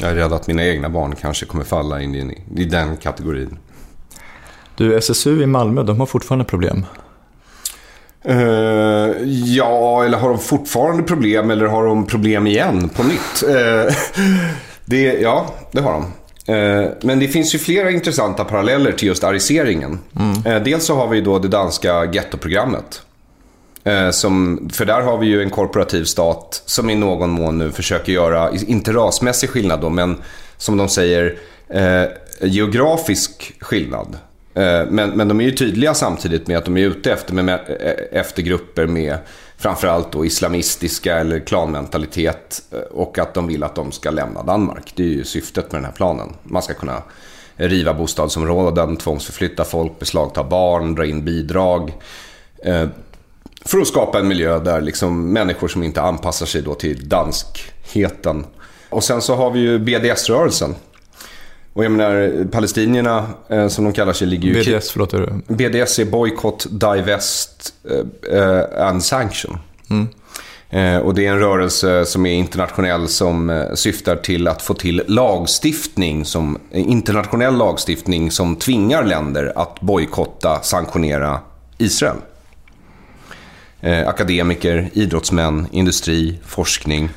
Jag 0.00 0.10
är 0.10 0.14
rädd 0.14 0.32
att 0.32 0.46
mina 0.46 0.64
egna 0.64 0.88
barn 0.88 1.14
kanske 1.20 1.46
kommer 1.46 1.64
falla 1.64 2.00
in 2.00 2.14
i, 2.14 2.42
i 2.56 2.64
den 2.64 2.96
kategorin. 2.96 3.58
Du, 4.74 4.98
SSU 4.98 5.42
i 5.42 5.46
Malmö, 5.46 5.82
de 5.82 6.00
har 6.00 6.06
fortfarande 6.06 6.44
problem. 6.44 6.84
Uh, 8.28 9.28
ja, 9.44 10.04
eller 10.04 10.18
har 10.18 10.28
de 10.28 10.38
fortfarande 10.38 11.02
problem 11.02 11.50
eller 11.50 11.66
har 11.66 11.86
de 11.86 12.06
problem 12.06 12.46
igen 12.46 12.88
på 12.88 13.02
nytt? 13.02 13.42
Uh, 13.48 13.94
det, 14.84 15.02
ja, 15.02 15.54
det 15.72 15.80
har 15.80 15.92
de. 15.92 16.04
Uh, 16.52 16.90
men 17.02 17.18
det 17.18 17.28
finns 17.28 17.54
ju 17.54 17.58
flera 17.58 17.90
intressanta 17.90 18.44
paralleller 18.44 18.92
till 18.92 19.08
just 19.08 19.24
ariseringen. 19.24 19.98
Mm. 20.16 20.64
dels 20.64 20.84
så 20.84 20.96
har 20.96 21.08
vi 21.08 21.20
då 21.20 21.38
det 21.38 21.48
danska 21.48 22.04
gettoprogrammet. 22.04 23.02
Eh, 23.88 24.10
som, 24.10 24.68
för 24.72 24.84
där 24.84 25.00
har 25.00 25.18
vi 25.18 25.26
ju 25.26 25.42
en 25.42 25.50
korporativ 25.50 26.04
stat 26.04 26.62
som 26.66 26.90
i 26.90 26.94
någon 26.94 27.30
mån 27.30 27.58
nu 27.58 27.72
försöker 27.72 28.12
göra, 28.12 28.50
inte 28.66 28.92
rasmässig 28.92 29.50
skillnad 29.50 29.80
då, 29.80 29.88
men 29.88 30.16
som 30.56 30.76
de 30.76 30.88
säger, 30.88 31.38
eh, 31.68 32.04
geografisk 32.40 33.52
skillnad. 33.60 34.16
Eh, 34.54 34.86
men, 34.90 35.10
men 35.10 35.28
de 35.28 35.40
är 35.40 35.44
ju 35.44 35.50
tydliga 35.50 35.94
samtidigt 35.94 36.46
med 36.46 36.58
att 36.58 36.64
de 36.64 36.76
är 36.76 36.80
ute 36.80 37.12
efter, 37.12 37.34
med, 37.34 37.60
eh, 37.80 38.20
efter 38.20 38.42
grupper 38.42 38.86
med 38.86 39.18
framförallt 39.56 40.12
då 40.12 40.24
islamistiska 40.24 41.18
eller 41.18 41.40
klanmentalitet 41.40 42.62
eh, 42.72 42.78
och 42.78 43.18
att 43.18 43.34
de 43.34 43.46
vill 43.46 43.62
att 43.62 43.74
de 43.74 43.92
ska 43.92 44.10
lämna 44.10 44.42
Danmark. 44.42 44.92
Det 44.96 45.02
är 45.02 45.06
ju 45.06 45.24
syftet 45.24 45.72
med 45.72 45.78
den 45.78 45.84
här 45.84 45.96
planen. 45.96 46.28
Man 46.42 46.62
ska 46.62 46.74
kunna 46.74 47.02
riva 47.56 47.94
bostadsområden, 47.94 48.96
tvångsförflytta 48.96 49.64
folk, 49.64 49.98
beslagta 49.98 50.44
barn, 50.44 50.94
dra 50.94 51.06
in 51.06 51.24
bidrag. 51.24 51.92
För 53.64 53.78
att 53.78 53.86
skapa 53.88 54.18
en 54.18 54.28
miljö 54.28 54.58
där 54.58 54.80
liksom 54.80 55.32
människor 55.32 55.68
som 55.68 55.82
inte 55.82 56.02
anpassar 56.02 56.46
sig 56.46 56.62
då 56.62 56.74
till 56.74 57.08
danskheten. 57.08 58.46
Och 58.90 59.04
sen 59.04 59.22
så 59.22 59.34
har 59.34 59.50
vi 59.50 59.60
ju 59.60 59.78
BDS-rörelsen. 59.78 60.74
Och 61.72 61.84
jag 61.84 61.92
menar, 61.92 62.44
palestinierna 62.50 63.26
eh, 63.48 63.68
som 63.68 63.84
de 63.84 63.92
kallar 63.92 64.12
sig 64.12 64.26
ligger 64.26 64.48
ju... 64.48 64.54
BDS, 64.54 64.90
förlåt. 64.90 65.14
Är 65.14 65.20
det? 65.20 65.54
BDS 65.54 65.98
är 65.98 66.04
Boycott, 66.04 66.66
Divest 66.70 67.74
uh, 68.32 68.86
and 68.86 69.04
Sanction. 69.04 69.58
Mm. 69.90 70.08
Eh, 70.70 70.98
och 70.98 71.14
det 71.14 71.26
är 71.26 71.32
en 71.32 71.38
rörelse 71.38 72.04
som 72.04 72.26
är 72.26 72.32
internationell 72.32 73.08
som 73.08 73.50
eh, 73.50 73.74
syftar 73.74 74.16
till 74.16 74.48
att 74.48 74.62
få 74.62 74.74
till 74.74 75.02
lagstiftning, 75.06 76.24
som, 76.24 76.58
internationell 76.72 77.56
lagstiftning 77.56 78.30
som 78.30 78.56
tvingar 78.56 79.04
länder 79.04 79.52
att 79.56 79.80
bojkotta, 79.80 80.60
sanktionera 80.62 81.40
Israel. 81.78 82.16
Eh, 83.80 84.08
akademiker, 84.08 84.90
idrottsmän, 84.92 85.66
industri, 85.70 86.38
forskning. 86.46 87.08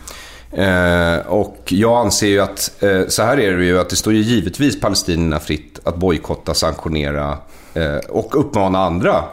Eh, 0.51 1.17
och 1.27 1.57
jag 1.65 1.97
anser 1.97 2.27
ju 2.27 2.39
att, 2.39 2.83
eh, 2.83 3.01
så 3.07 3.23
här 3.23 3.39
är 3.39 3.57
det 3.57 3.65
ju, 3.65 3.79
att 3.79 3.89
det 3.89 3.95
står 3.95 4.13
ju 4.13 4.21
givetvis 4.21 4.81
palestinierna 4.81 5.39
fritt 5.39 5.79
att 5.83 5.97
bojkotta, 5.97 6.53
sanktionera 6.53 7.37
och 8.09 8.39
uppmana 8.39 8.79
andra 8.79 9.23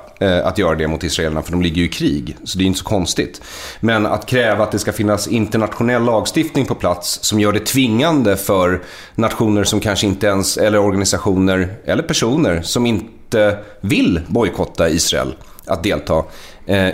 att 0.44 0.58
göra 0.58 0.74
det 0.74 0.88
mot 0.88 1.04
israelerna, 1.04 1.42
för 1.42 1.52
de 1.52 1.62
ligger 1.62 1.76
ju 1.76 1.84
i 1.84 1.88
krig. 1.88 2.36
Så 2.44 2.58
det 2.58 2.64
är 2.64 2.66
inte 2.66 2.78
så 2.78 2.84
konstigt. 2.84 3.42
Men 3.80 4.06
att 4.06 4.26
kräva 4.26 4.64
att 4.64 4.72
det 4.72 4.78
ska 4.78 4.92
finnas 4.92 5.28
internationell 5.28 6.02
lagstiftning 6.04 6.66
på 6.66 6.74
plats 6.74 7.18
som 7.22 7.40
gör 7.40 7.52
det 7.52 7.66
tvingande 7.66 8.36
för 8.36 8.82
nationer 9.14 9.64
som 9.64 9.80
kanske 9.80 10.06
inte 10.06 10.26
ens, 10.26 10.56
eller 10.56 10.78
organisationer, 10.78 11.74
eller 11.84 12.02
personer 12.02 12.62
som 12.62 12.86
inte 12.86 13.58
vill 13.80 14.20
bojkotta 14.28 14.88
Israel 14.88 15.34
att 15.68 15.82
delta 15.82 16.24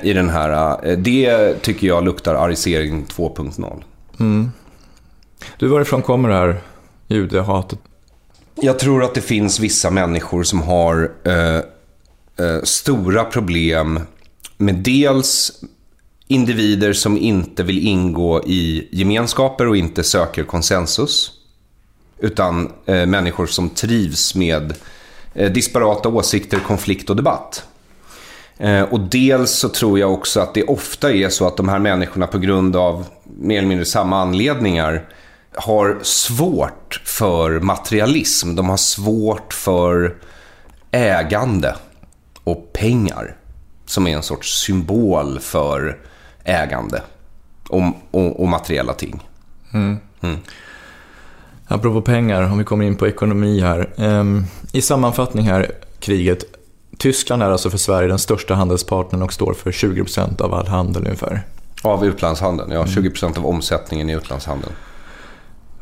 i 0.03 0.13
den 0.13 0.31
här. 0.31 0.79
Eh, 0.87 0.99
det 0.99 1.55
tycker 1.63 1.87
jag 1.87 2.05
luktar 2.05 2.35
arisering 2.35 3.05
2.0. 3.05 3.83
Mm. 4.21 4.51
Du, 5.59 5.69
varifrån 5.69 6.03
kommer 6.03 6.29
det 6.29 6.35
här 6.35 6.61
judehatet? 7.09 7.79
Jag 8.55 8.79
tror 8.79 9.05
att 9.05 9.15
det 9.15 9.21
finns 9.21 9.61
vissa 9.61 9.91
människor 9.91 10.43
som 10.43 10.63
har 10.63 11.13
eh, 11.25 11.57
eh, 12.47 12.63
stora 12.63 13.25
problem 13.25 14.01
med 14.57 14.75
dels 14.75 15.53
individer 16.29 16.93
som 16.93 17.19
inte 17.19 17.63
vill 17.63 17.87
ingå 17.87 18.43
i 18.47 18.89
gemenskaper 18.93 19.69
och 19.69 19.77
inte 19.77 20.03
söker 20.03 20.45
konsensus. 20.45 21.33
Utan 22.19 22.73
eh, 22.87 23.07
människor 23.07 23.47
som 23.47 23.71
trivs 23.71 24.35
med 24.35 24.75
eh, 25.35 25.53
disparata 25.53 26.09
åsikter, 26.09 26.59
konflikt 26.59 27.11
och 27.11 27.17
debatt. 27.17 27.65
Eh, 28.59 28.83
och 28.83 29.01
dels 29.01 29.51
så 29.51 29.69
tror 29.69 29.99
jag 29.99 30.13
också 30.13 30.41
att 30.41 30.55
det 30.55 30.65
ofta 30.65 31.13
är 31.13 31.29
så 31.29 31.47
att 31.47 31.57
de 31.57 31.69
här 31.69 31.79
människorna 31.79 32.27
på 32.27 32.39
grund 32.39 32.77
av 32.77 33.07
mer 33.25 33.59
eller 33.59 33.69
mindre 33.69 33.85
samma 33.85 34.21
anledningar 34.21 35.09
har 35.55 35.99
svårt 36.03 37.03
för 37.05 37.61
materialism. 37.61 38.55
De 38.55 38.69
har 38.69 38.77
svårt 38.77 39.53
för 39.53 40.17
ägande 40.91 41.75
och 42.45 42.73
pengar. 42.73 43.37
Som 43.87 44.07
är 44.07 44.17
en 44.17 44.23
sorts 44.23 44.65
symbol 44.65 45.41
för 45.41 45.99
ägande 46.45 47.03
och, 47.69 47.83
och, 48.11 48.41
och 48.41 48.49
materiella 48.49 48.93
ting. 48.93 49.23
Mm. 49.73 49.99
Mm. 50.21 50.37
Apropå 51.67 52.03
pengar, 52.03 52.43
om 52.43 52.59
vi 52.59 52.65
kommer 52.65 52.85
in 52.85 52.97
på 52.97 53.07
ekonomi 53.07 53.61
här. 53.61 53.93
Um, 53.97 54.45
I 54.73 54.83
sammanfattning 54.83 55.47
här, 55.47 55.73
kriget. 55.99 56.45
Tyskland 56.99 57.43
är 57.43 57.51
alltså 57.51 57.71
för 57.71 57.79
Sverige 57.79 58.09
den 58.09 58.19
största 58.19 58.55
handelspartnern 58.55 59.23
och 59.23 59.33
står 59.33 59.55
för 59.55 59.71
20% 59.71 60.43
av 60.43 60.55
all 60.55 60.67
handel 60.67 61.03
ungefär. 61.05 61.43
Av 61.83 62.07
utlandshandeln, 62.07 62.71
ja. 62.71 62.85
20% 62.85 63.25
mm. 63.25 63.39
av 63.39 63.47
omsättningen 63.47 64.11
i 64.11 64.13
utlandshandeln. 64.13 64.73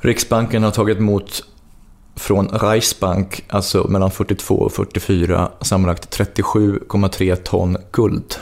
Riksbanken 0.00 0.62
har 0.62 0.71
tagit 0.71 0.99
emot 0.99 1.45
från 2.16 2.49
Reichsbank, 2.49 3.45
alltså 3.49 3.88
mellan 3.88 4.11
42 4.11 4.54
och 4.54 4.73
44, 4.73 5.50
sammanlagt 5.61 6.19
37,3 6.19 7.37
ton 7.37 7.76
guld. 7.92 8.35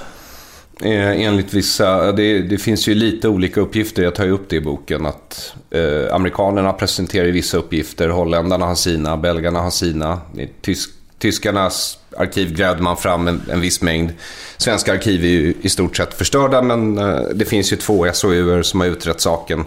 Eh, 0.83 1.27
enligt 1.27 1.55
vissa, 1.55 2.13
det, 2.13 2.43
det, 2.43 2.59
finns 2.59 2.89
ju 2.89 2.95
lite 2.95 3.29
olika 3.29 3.61
uppgifter, 3.61 4.03
jag 4.03 4.15
tar 4.15 4.25
ju 4.25 4.31
upp 4.31 4.49
det 4.49 4.57
i 4.57 4.61
boken, 4.61 5.07
att 5.07 5.55
eh, 5.71 6.15
amerikanerna 6.15 6.73
presenterar 6.73 7.27
vissa 7.27 7.57
uppgifter, 7.57 8.09
holländarna 8.09 8.67
har 8.67 8.75
sina, 8.75 9.17
belgarna 9.17 9.61
har 9.61 9.71
sina. 9.71 10.21
Tysk, 10.61 10.91
tyskarnas 11.19 11.99
arkiv 12.21 12.55
grävde 12.55 12.83
man 12.83 12.97
fram 12.97 13.29
en, 13.29 13.43
en 13.51 13.61
viss 13.61 13.83
mängd. 13.83 14.13
Svenska 14.57 14.93
arkiv 14.93 15.25
är 15.25 15.29
ju 15.29 15.55
i 15.63 15.69
stort 15.69 15.97
sett 15.97 16.15
förstörda, 16.15 16.63
men 16.63 16.99
eh, 16.99 17.21
det 17.35 17.45
finns 17.45 17.73
ju 17.73 17.77
två 17.77 18.13
SOUer 18.13 18.63
som 18.63 18.81
har 18.81 18.87
utrett 18.87 19.21
saken. 19.21 19.65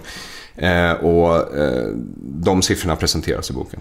Eh, 0.55 0.91
och 0.91 1.57
eh, 1.57 1.87
de 2.17 2.61
siffrorna 2.61 2.95
presenteras 2.95 3.49
i 3.49 3.53
boken. 3.53 3.79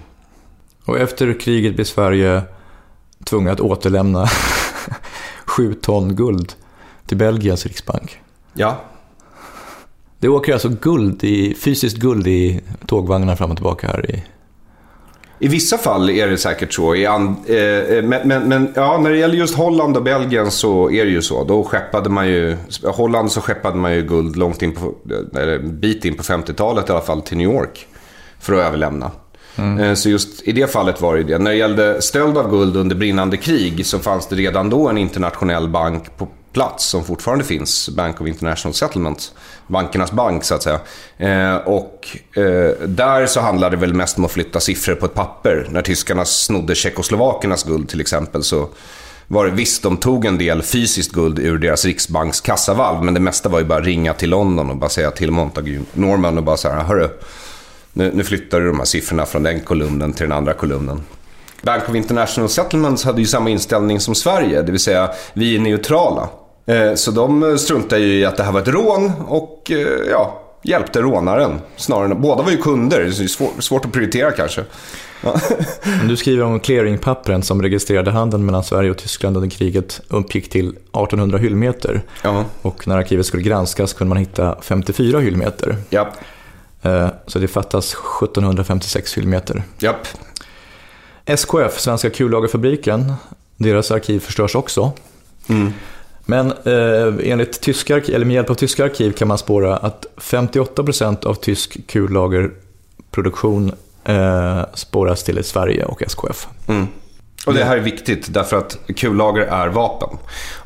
Och 0.85 0.99
efter 0.99 1.41
kriget 1.41 1.75
blir 1.75 1.85
Sverige 1.85 2.43
tvungna 3.25 3.52
att 3.52 3.61
återlämna 3.61 4.26
sju 5.47 5.75
ton 5.75 6.17
guld 6.17 6.52
till 7.07 7.17
Belgiens 7.17 7.67
riksbank. 7.67 8.21
Ja. 8.55 8.81
Det 10.19 10.29
åker 10.29 10.52
alltså 10.52 10.69
guld 10.69 11.25
i, 11.25 11.55
fysiskt 11.55 11.97
guld 11.97 12.26
i 12.26 12.61
tågvagnar 12.87 13.37
fram 13.37 13.50
och 13.50 13.57
tillbaka 13.57 13.87
här 13.87 14.11
i 14.11 14.23
i 15.42 15.49
vissa 15.49 15.78
fall 15.78 16.11
är 16.11 16.28
det 16.28 16.38
säkert 16.38 16.72
så. 16.72 16.94
Eh, 16.94 17.02
eh, 17.02 18.02
men, 18.02 18.28
men, 18.28 18.49
men, 18.49 18.72
ja, 18.75 18.99
när 18.99 19.11
det 19.11 19.16
gäller 19.16 19.34
just 19.34 19.54
Holland 19.54 19.96
och 19.96 20.02
Belgien 20.02 20.50
så 20.50 20.90
är 20.90 21.04
det 21.04 21.11
ju 21.11 21.22
så. 21.22 21.44
Då 21.44 21.64
skeppade 21.64 22.11
man 22.11 22.28
ju, 22.28 22.56
Holland 22.84 23.32
så 23.32 23.40
skeppade 23.40 23.76
man 23.76 23.94
ju 23.94 24.02
guld 24.02 24.37
långt 24.37 24.62
in 24.62 24.72
på, 24.72 24.94
eller 25.37 25.58
bit 25.58 26.04
in 26.04 26.16
på 26.16 26.22
50-talet 26.22 26.88
i 26.88 26.92
alla 26.92 27.00
fall 27.00 27.22
till 27.22 27.37
New 27.37 27.50
York. 27.50 27.87
För 28.40 28.52
att 28.52 28.66
överlämna. 28.66 29.11
Mm. 29.56 29.78
Eh, 29.78 29.94
så 29.94 30.08
just 30.08 30.42
i 30.49 30.52
det 30.52 30.72
fallet 30.72 31.00
var 31.00 31.16
det 31.16 31.22
det. 31.22 31.38
När 31.38 31.50
det 31.50 31.56
gällde 31.56 32.02
stöld 32.02 32.38
av 32.38 32.50
guld 32.50 32.76
under 32.76 32.96
brinnande 32.96 33.37
krig 33.37 33.87
så 33.87 33.99
fanns 33.99 34.26
det 34.26 34.37
redan 34.37 34.70
då 34.70 34.88
en 34.88 34.99
internationell 34.99 35.68
bank 35.68 36.16
på 36.16 36.28
plats 36.52 36.85
som 36.85 37.04
fortfarande 37.04 37.44
finns, 37.44 37.88
Bank 37.88 38.21
of 38.21 38.26
International 38.26 38.75
Settlement. 38.75 39.32
Bankernas 39.66 40.12
bank 40.12 40.44
så 40.44 40.54
att 40.54 40.62
säga. 40.62 40.80
Eh, 41.18 41.56
och 41.56 42.16
eh, 42.37 42.87
där 42.87 43.26
så 43.26 43.40
handlade 43.40 43.76
det 43.76 43.80
väl 43.80 43.94
mest 43.94 44.18
om 44.18 44.25
att 44.25 44.32
flytta 44.32 44.61
siffror 44.61 44.94
på 44.94 45.06
ett 45.06 45.14
papper. 45.14 45.66
När 45.71 45.82
tyskarna 45.82 46.25
snodde 46.25 46.75
tjeckoslovakernas 46.75 47.64
guld 47.64 47.88
till 47.88 48.00
exempel 48.00 48.42
så 48.42 48.68
var 49.26 49.44
det 49.44 49.50
visst, 49.50 49.82
de 49.82 49.97
tog 49.97 50.25
en 50.25 50.38
del 50.38 50.62
fysiskt 50.62 51.12
guld 51.12 51.38
ur 51.38 51.59
deras 51.59 51.85
riksbanks 51.85 52.40
kassavalv. 52.40 53.04
Men 53.04 53.14
det 53.14 53.21
mesta 53.21 53.49
var 53.49 53.59
ju 53.59 53.64
bara 53.64 53.80
ringa 53.80 54.14
till 54.14 54.30
London 54.30 54.71
och 54.71 54.76
bara 54.76 54.90
säga 54.90 55.11
till 55.11 55.30
Montague 55.30 55.80
Norman 55.92 56.38
och 56.38 56.44
bara 56.44 56.56
så 56.56 56.68
här, 56.68 56.85
hörru, 56.85 57.09
nu, 57.92 58.11
nu 58.14 58.25
flyttar 58.25 58.61
du 58.61 58.66
de 58.66 58.78
här 58.78 58.85
siffrorna 58.85 59.26
från 59.26 59.42
den 59.42 59.61
kolumnen 59.61 60.12
till 60.12 60.28
den 60.28 60.32
andra 60.32 60.52
kolumnen. 60.52 61.02
Bank 61.62 61.88
of 61.88 61.94
International 61.94 62.49
Settlements 62.49 63.04
hade 63.04 63.21
ju 63.21 63.26
samma 63.26 63.50
inställning 63.50 64.00
som 64.00 64.14
Sverige, 64.14 64.62
det 64.62 64.73
vill 64.73 64.80
säga 64.80 65.11
vi 65.35 65.56
är 65.56 65.61
neutrala. 65.61 66.28
Eh, 66.66 66.95
så 66.95 67.11
de 67.11 67.59
struntade 67.59 68.02
ju 68.02 68.19
i 68.19 68.25
att 68.25 68.37
det 68.37 68.42
här 68.42 68.52
var 68.52 68.61
ett 68.61 68.69
rån 68.69 69.12
och 69.28 69.71
eh, 69.71 70.11
ja, 70.11 70.42
hjälpte 70.62 71.00
rånaren. 71.02 71.61
Snarare, 71.76 72.14
båda 72.14 72.42
var 72.42 72.50
ju 72.50 72.57
kunder, 72.57 73.00
det 73.00 73.07
är 73.07 73.26
svår, 73.26 73.50
svårt 73.59 73.85
att 73.85 73.92
prioritera 73.92 74.31
kanske. 74.31 74.64
Ja. 75.21 75.40
Du 76.09 76.16
skriver 76.16 76.45
om 76.45 76.61
clearingpappren 76.61 77.42
som 77.42 77.62
registrerade 77.62 78.11
handeln 78.11 78.47
mellan 78.47 78.64
Sverige 78.64 78.90
och 78.90 78.99
Tyskland 78.99 79.37
under 79.37 79.50
kriget 79.50 80.00
uppgick 80.09 80.50
till 80.50 80.69
1800 80.69 81.38
hyllmeter. 81.38 82.02
Ja. 82.23 82.45
Och 82.62 82.88
när 82.88 82.97
arkivet 82.97 83.26
skulle 83.26 83.42
granskas 83.42 83.92
kunde 83.92 84.09
man 84.09 84.19
hitta 84.19 84.57
54 84.62 85.21
hyllmeter. 85.21 85.76
Ja. 85.90 86.09
Eh, 86.83 87.09
så 87.26 87.38
det 87.38 87.49
fattas 87.49 87.95
1756 88.23 89.16
hyllmeter. 89.16 89.62
Ja. 89.78 89.97
SKF, 91.25 91.81
Svenska 91.81 92.11
kullagerfabriken, 92.11 93.12
deras 93.57 93.90
arkiv 93.90 94.21
förstörs 94.21 94.54
också. 94.54 94.92
Mm. 95.49 95.73
Men 96.25 96.47
eh, 96.47 97.31
enligt 97.31 97.61
tyska, 97.61 97.97
eller 97.97 98.25
med 98.25 98.35
hjälp 98.35 98.50
av 98.50 98.55
tyska 98.55 98.85
arkiv 98.85 99.12
kan 99.12 99.29
man 99.29 99.38
spåra 99.38 99.76
att 99.76 100.07
58% 100.17 101.26
av 101.26 101.35
tysk 101.35 101.87
kullagerproduktion 101.87 103.73
eh, 104.05 104.62
spåras 104.75 105.25
till 105.25 105.45
Sverige 105.45 105.85
och 105.85 106.02
SKF. 106.02 106.49
Mm. 106.69 106.87
Och 107.47 107.55
det 107.55 107.64
här 107.64 107.76
är 107.76 107.81
viktigt 107.81 108.35
därför 108.35 108.57
att 108.57 108.79
kullager 108.97 109.43
är 109.43 109.69
vapen. 109.69 110.19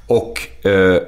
Och 0.07 0.67
eh, 0.67 1.03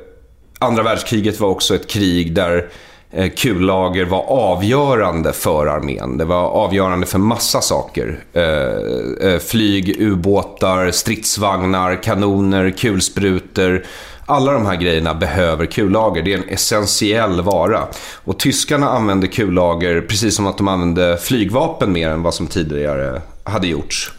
andra 0.59 0.83
världskriget 0.83 1.41
var 1.41 1.49
också 1.49 1.75
ett 1.75 1.91
krig 1.91 2.35
där 2.35 2.69
eh, 3.11 3.31
kullager 3.31 4.05
var 4.05 4.25
avgörande 4.29 5.33
för 5.33 5.67
armén. 5.67 6.19
Det 6.19 6.25
var 6.25 6.43
avgörande 6.43 7.07
för 7.07 7.19
massa 7.19 7.61
saker. 7.61 8.25
Eh, 8.33 9.33
eh 9.33 9.39
flyg, 9.39 9.97
ubåtar, 10.01 10.91
stridsvagnar, 10.91 12.03
kanoner, 12.03 12.71
kulsprutor 12.71 13.85
alla 14.29 14.53
de 14.53 14.67
här 14.67 14.77
grejerna 14.77 15.15
behöver 15.15 15.67
kullager. 15.67 16.23
Det 16.23 16.33
är 16.33 16.39
en 16.39 16.49
essentiell 16.49 17.41
vara. 17.41 17.89
Och 18.25 18.39
tyskarna 18.39 18.89
använde 18.89 19.29
kullager 19.29 20.01
precis 20.01 20.35
som 20.35 20.47
att 20.47 20.57
de 20.57 20.69
använde 20.69 21.19
flygvapen 21.19 21.93
mer 21.93 22.11
än 22.11 22.23
vad 22.23 22.35
som 22.35 22.47
tidigare 22.47 23.23
hade 23.45 23.67
gjorts. 23.67 24.13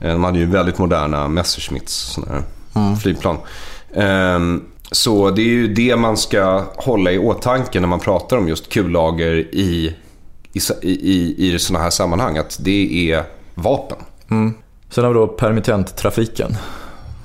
Eh, 0.00 0.12
de 0.12 0.24
hade 0.24 0.38
ju 0.38 0.46
väldigt 0.46 0.78
moderna 0.78 1.28
Messerschmitts 1.28 2.18
mm. 2.76 2.96
flygplan. 2.96 3.36
Um, 3.94 4.64
så 4.92 5.30
det 5.30 5.42
är 5.42 5.46
ju 5.46 5.74
det 5.74 5.96
man 5.96 6.16
ska 6.16 6.64
hålla 6.76 7.12
i 7.12 7.18
åtanke 7.18 7.80
när 7.80 7.88
man 7.88 8.00
pratar 8.00 8.36
om 8.36 8.48
just 8.48 8.68
kullager 8.68 9.32
i, 9.34 9.96
i, 10.52 10.60
i, 10.82 11.54
i 11.54 11.58
sådana 11.58 11.84
här 11.84 11.90
sammanhang. 11.90 12.38
Att 12.38 12.58
det 12.60 13.12
är 13.12 13.24
vapen. 13.54 13.98
Mm. 14.30 14.54
Sen 14.90 15.04
har 15.04 15.12
vi 15.12 15.18
då 15.18 15.26
permittenttrafiken. 15.26 16.56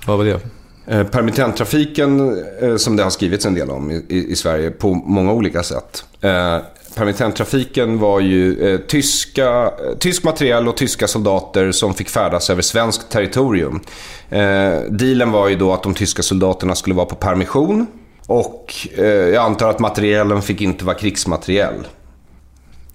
Vad 0.06 0.18
var 0.18 0.26
det? 0.26 0.55
Eh, 0.88 1.04
permittenttrafiken, 1.04 2.42
eh, 2.62 2.76
som 2.76 2.96
det 2.96 3.04
har 3.04 3.10
skrivits 3.10 3.46
en 3.46 3.54
del 3.54 3.72
om 3.72 3.92
i, 3.92 4.26
i 4.30 4.36
Sverige 4.36 4.72
på 4.72 4.94
många 4.94 5.34
olika 5.34 5.64
sätt. 5.64 6.06
Eh, 6.22 6.58
permittenttrafiken 6.96 8.00
var 8.00 8.20
ju 8.20 8.78
tyska, 8.88 9.72
tysk 10.00 10.24
materiel 10.24 10.68
och 10.68 10.78
tyska 10.78 11.08
soldater 11.08 11.72
som 11.72 11.94
fick 11.94 12.10
färdas 12.10 12.50
över 12.50 12.62
svenskt 12.62 13.10
territorium. 13.10 13.82
Dealen 14.90 15.32
var 15.32 15.48
ju 15.48 15.56
då 15.56 15.74
att 15.74 15.84
de 15.84 15.94
tyska 15.94 16.24
soldaterna 16.24 16.76
skulle 16.76 16.96
vara 16.96 17.06
på 17.06 17.16
permission 17.16 17.88
och 18.28 18.74
jag 18.98 19.36
antar 19.36 19.70
att 19.70 19.80
materielen 19.80 20.42
fick 20.42 20.62
inte 20.62 20.86
vara 20.86 20.98
krigsmateriel. 20.98 21.88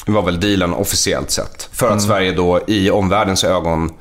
Det 0.06 0.12
var 0.12 0.22
väl 0.22 0.40
dealen 0.40 0.74
officiellt 0.74 1.30
sett. 1.30 1.68
För 1.72 1.86
att 1.86 1.92
mm. 1.92 2.00
Sverige 2.00 2.32
då 2.32 2.60
i 2.66 2.90
omvärldens 2.90 3.44
ögon 3.44 3.92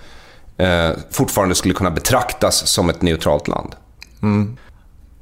eh, 0.59 0.91
fortfarande 1.11 1.55
skulle 1.55 1.73
kunna 1.73 1.91
betraktas 1.91 2.67
som 2.67 2.89
ett 2.89 3.01
neutralt 3.01 3.47
land. 3.47 3.75
Mm. 4.21 4.57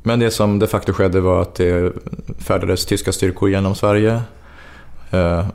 Men 0.04 0.20
det 0.20 0.32
som 0.32 0.60
de 0.60 0.68
facto 0.68 0.94
skedde 0.94 1.22
var 1.22 1.42
att 1.42 1.56
det 1.56 1.94
färdades 2.40 2.86
tyska 2.86 3.12
styrkor 3.12 3.50
genom 3.50 3.76
Sverige. 3.76 4.22
Eh, 5.12 5.48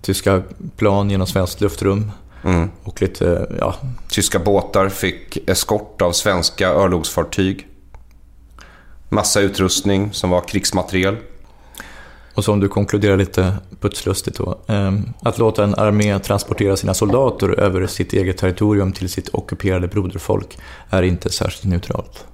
tyska 0.00 0.42
plan 0.76 1.10
genom 1.10 1.26
svenskt 1.26 1.60
luftrum. 1.60 2.10
Mm. 2.44 2.70
Och 2.82 3.02
lite, 3.02 3.56
ja... 3.58 3.74
Tyska 4.08 4.38
båtar 4.38 4.88
fick 4.88 5.48
eskort 5.48 6.02
av 6.02 6.12
svenska 6.12 6.68
örlogsfartyg. 6.68 7.66
Massa 9.08 9.40
utrustning 9.40 10.12
som 10.12 10.30
var 10.30 10.40
krigsmateriel. 10.40 11.16
Och 12.34 12.44
som 12.44 12.60
du 12.60 12.68
konkluderar 12.68 13.16
lite 13.16 13.54
putslustigt 13.80 14.38
då. 14.38 14.58
Ehm, 14.66 15.04
att 15.22 15.38
låta 15.38 15.64
en 15.64 15.74
armé 15.74 16.18
transportera 16.18 16.76
sina 16.76 16.94
soldater 16.94 17.60
över 17.60 17.86
sitt 17.86 18.12
eget 18.12 18.38
territorium 18.38 18.92
till 18.92 19.08
sitt 19.08 19.28
ockuperade 19.32 19.88
broderfolk 19.88 20.58
är 20.90 21.02
inte 21.02 21.30
särskilt 21.30 21.64
neutralt. 21.64 22.24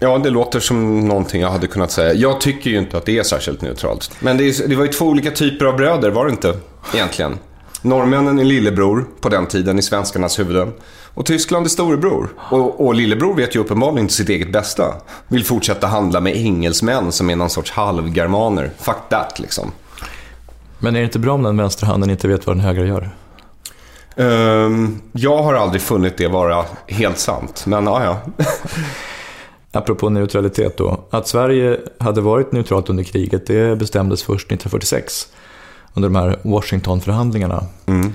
Ja, 0.00 0.18
det 0.18 0.30
låter 0.30 0.60
som 0.60 1.08
någonting 1.08 1.42
jag 1.42 1.50
hade 1.50 1.66
kunnat 1.66 1.90
säga. 1.90 2.14
Jag 2.14 2.40
tycker 2.40 2.70
ju 2.70 2.78
inte 2.78 2.96
att 2.96 3.06
det 3.06 3.18
är 3.18 3.22
särskilt 3.22 3.62
neutralt. 3.62 4.10
Men 4.20 4.36
det, 4.36 4.44
är, 4.44 4.68
det 4.68 4.76
var 4.76 4.84
ju 4.84 4.92
två 4.92 5.04
olika 5.04 5.30
typer 5.30 5.64
av 5.66 5.76
bröder, 5.76 6.10
var 6.10 6.24
det 6.24 6.30
inte? 6.30 6.54
Egentligen. 6.94 7.38
Norrmännen 7.82 8.38
är 8.38 8.44
lillebror 8.44 9.04
på 9.20 9.28
den 9.28 9.46
tiden 9.46 9.78
i 9.78 9.82
svenskarnas 9.82 10.38
huvuden. 10.38 10.72
Och 11.18 11.26
Tyskland 11.26 11.66
är 11.66 11.70
storebror. 11.70 12.28
Och, 12.38 12.86
och 12.86 12.94
lillebror 12.94 13.34
vet 13.34 13.56
ju 13.56 13.60
uppenbarligen 13.60 13.98
inte 13.98 14.14
sitt 14.14 14.28
eget 14.28 14.52
bästa. 14.52 14.94
Vill 15.28 15.44
fortsätta 15.44 15.86
handla 15.86 16.20
med 16.20 16.36
engelsmän 16.36 17.12
som 17.12 17.30
är 17.30 17.36
någon 17.36 17.50
sorts 17.50 17.70
halvgermaner. 17.70 18.70
Fuck 18.78 18.96
that 19.10 19.38
liksom. 19.38 19.72
Men 20.78 20.96
är 20.96 21.00
det 21.00 21.04
inte 21.04 21.18
bra 21.18 21.34
om 21.34 21.42
den 21.42 21.56
vänstra 21.56 21.86
handen 21.86 22.10
inte 22.10 22.28
vet 22.28 22.46
vad 22.46 22.56
den 22.56 22.64
högra 22.64 22.84
gör? 22.84 23.10
Um, 24.16 25.00
jag 25.12 25.42
har 25.42 25.54
aldrig 25.54 25.82
funnit 25.82 26.16
det 26.16 26.28
vara 26.28 26.64
helt 26.86 27.18
sant, 27.18 27.64
men 27.66 27.84
ja, 27.86 28.04
ja. 28.04 28.44
apropå 29.72 30.08
neutralitet 30.08 30.76
då, 30.76 31.00
att 31.10 31.28
Sverige 31.28 31.80
hade 31.98 32.20
varit 32.20 32.52
neutralt 32.52 32.90
under 32.90 33.04
kriget, 33.04 33.46
det 33.46 33.78
bestämdes 33.78 34.22
först 34.22 34.46
1946 34.46 35.28
under 35.94 36.08
de 36.08 36.16
här 36.16 36.38
Washingtonförhandlingarna. 36.42 37.64
Mm. 37.86 38.12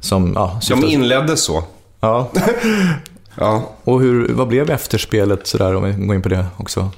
Som, 0.00 0.32
ja, 0.34 0.60
de 0.68 0.84
inleddes 0.84 1.44
så. 1.44 1.64
Ja. 2.00 2.30
ja. 3.34 3.70
Och 3.84 4.00
hur, 4.00 4.28
vad 4.32 4.48
blev 4.48 4.70
efterspelet 4.70 5.46
sådär, 5.46 5.74
om 5.74 5.84
vi 5.84 6.06
går 6.06 6.14
in 6.14 6.22
på 6.22 6.28
det 6.28 6.46
också? 6.56 6.90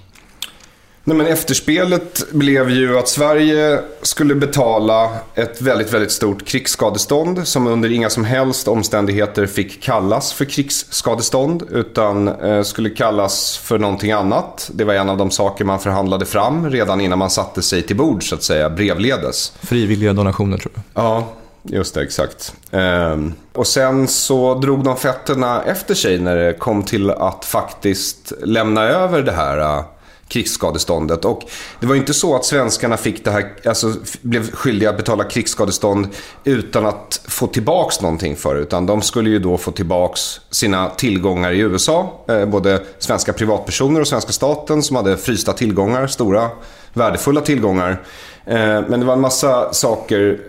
Nej, 1.05 1.17
men 1.17 1.27
efterspelet 1.27 2.33
blev 2.33 2.71
ju 2.71 2.99
att 2.99 3.09
Sverige 3.09 3.81
skulle 4.03 4.35
betala 4.35 5.11
ett 5.35 5.63
väldigt, 5.63 5.93
väldigt 5.93 6.13
stort 6.13 6.45
krigsskadestånd 6.45 7.49
som 7.49 7.67
under 7.67 7.93
inga 7.93 8.11
som 8.11 8.25
helst 8.25 8.69
omständigheter 8.69 9.47
fick 9.47 9.83
kallas 9.83 10.33
för 10.33 10.45
krigsskadestånd 10.45 11.63
utan 11.71 12.29
eh, 12.29 12.63
skulle 12.63 12.91
kallas 12.91 13.59
för 13.59 13.79
någonting 13.79 14.13
annat. 14.13 14.71
Det 14.75 14.85
var 14.85 14.95
en 14.95 15.11
av 15.11 15.17
de 15.17 15.31
saker 15.31 15.65
man 15.65 15.81
förhandlade 15.81 16.27
fram 16.27 16.71
redan 16.71 17.01
innan 17.01 17.19
man 17.19 17.31
satte 17.31 17.63
sig 17.63 17.83
till 17.83 17.97
bord 17.97 18.29
så 18.29 18.35
att 18.35 18.43
säga, 18.43 18.71
brevledes. 18.71 19.53
Frivilliga 19.63 20.13
donationer 20.13 20.59
tror 20.59 20.73
jag. 20.75 21.05
Ja, 21.05 21.29
Just 21.63 21.95
det, 21.95 22.03
exakt. 22.03 22.55
Ehm, 22.71 23.33
och 23.53 23.67
sen 23.67 24.09
så 24.09 24.55
drog 24.55 24.85
de 24.85 24.97
fetterna 24.97 25.63
efter 25.63 25.95
sig 25.95 26.19
när 26.19 26.37
det 26.37 26.53
kom 26.53 26.83
till 26.83 27.11
att 27.11 27.45
faktiskt 27.45 28.33
lämna 28.43 28.83
över 28.83 29.23
det 29.23 29.33
här 29.33 29.59
uh, 29.59 29.85
krigsskadeståndet. 30.29 31.25
Och 31.25 31.43
det 31.81 31.87
var 31.87 31.95
ju 31.95 32.01
inte 32.01 32.15
så 32.15 32.37
att 32.37 32.45
svenskarna 32.45 32.97
fick 32.97 33.25
det 33.25 33.31
här, 33.31 33.53
alltså, 33.65 33.95
blev 34.23 34.51
skyldiga 34.51 34.91
att 34.91 34.97
betala 34.97 35.25
krigsskadestånd 35.25 36.09
utan 36.45 36.87
att 36.87 37.21
få 37.29 37.47
tillbaks 37.47 38.01
någonting 38.01 38.37
för 38.37 38.57
Utan 38.57 38.87
de 38.87 39.03
skulle 39.03 39.31
ju 39.31 39.39
då 39.39 39.59
få 39.59 39.71
tillbaks 39.71 40.41
sina 40.51 40.91
tillgångar 40.91 41.53
i 41.53 41.59
USA. 41.59 42.25
Eh, 42.29 42.45
både 42.45 42.83
svenska 42.99 43.33
privatpersoner 43.33 44.01
och 44.01 44.09
svenska 44.09 44.33
staten 44.33 44.83
som 44.83 44.97
hade 44.97 45.17
frysta 45.17 45.53
tillgångar, 45.53 46.07
stora 46.07 46.51
värdefulla 46.93 47.41
tillgångar. 47.41 48.03
Eh, 48.45 48.57
men 48.89 49.01
det 49.01 49.07
var 49.07 49.13
en 49.13 49.21
massa 49.21 49.73
saker 49.73 50.41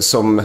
som 0.00 0.42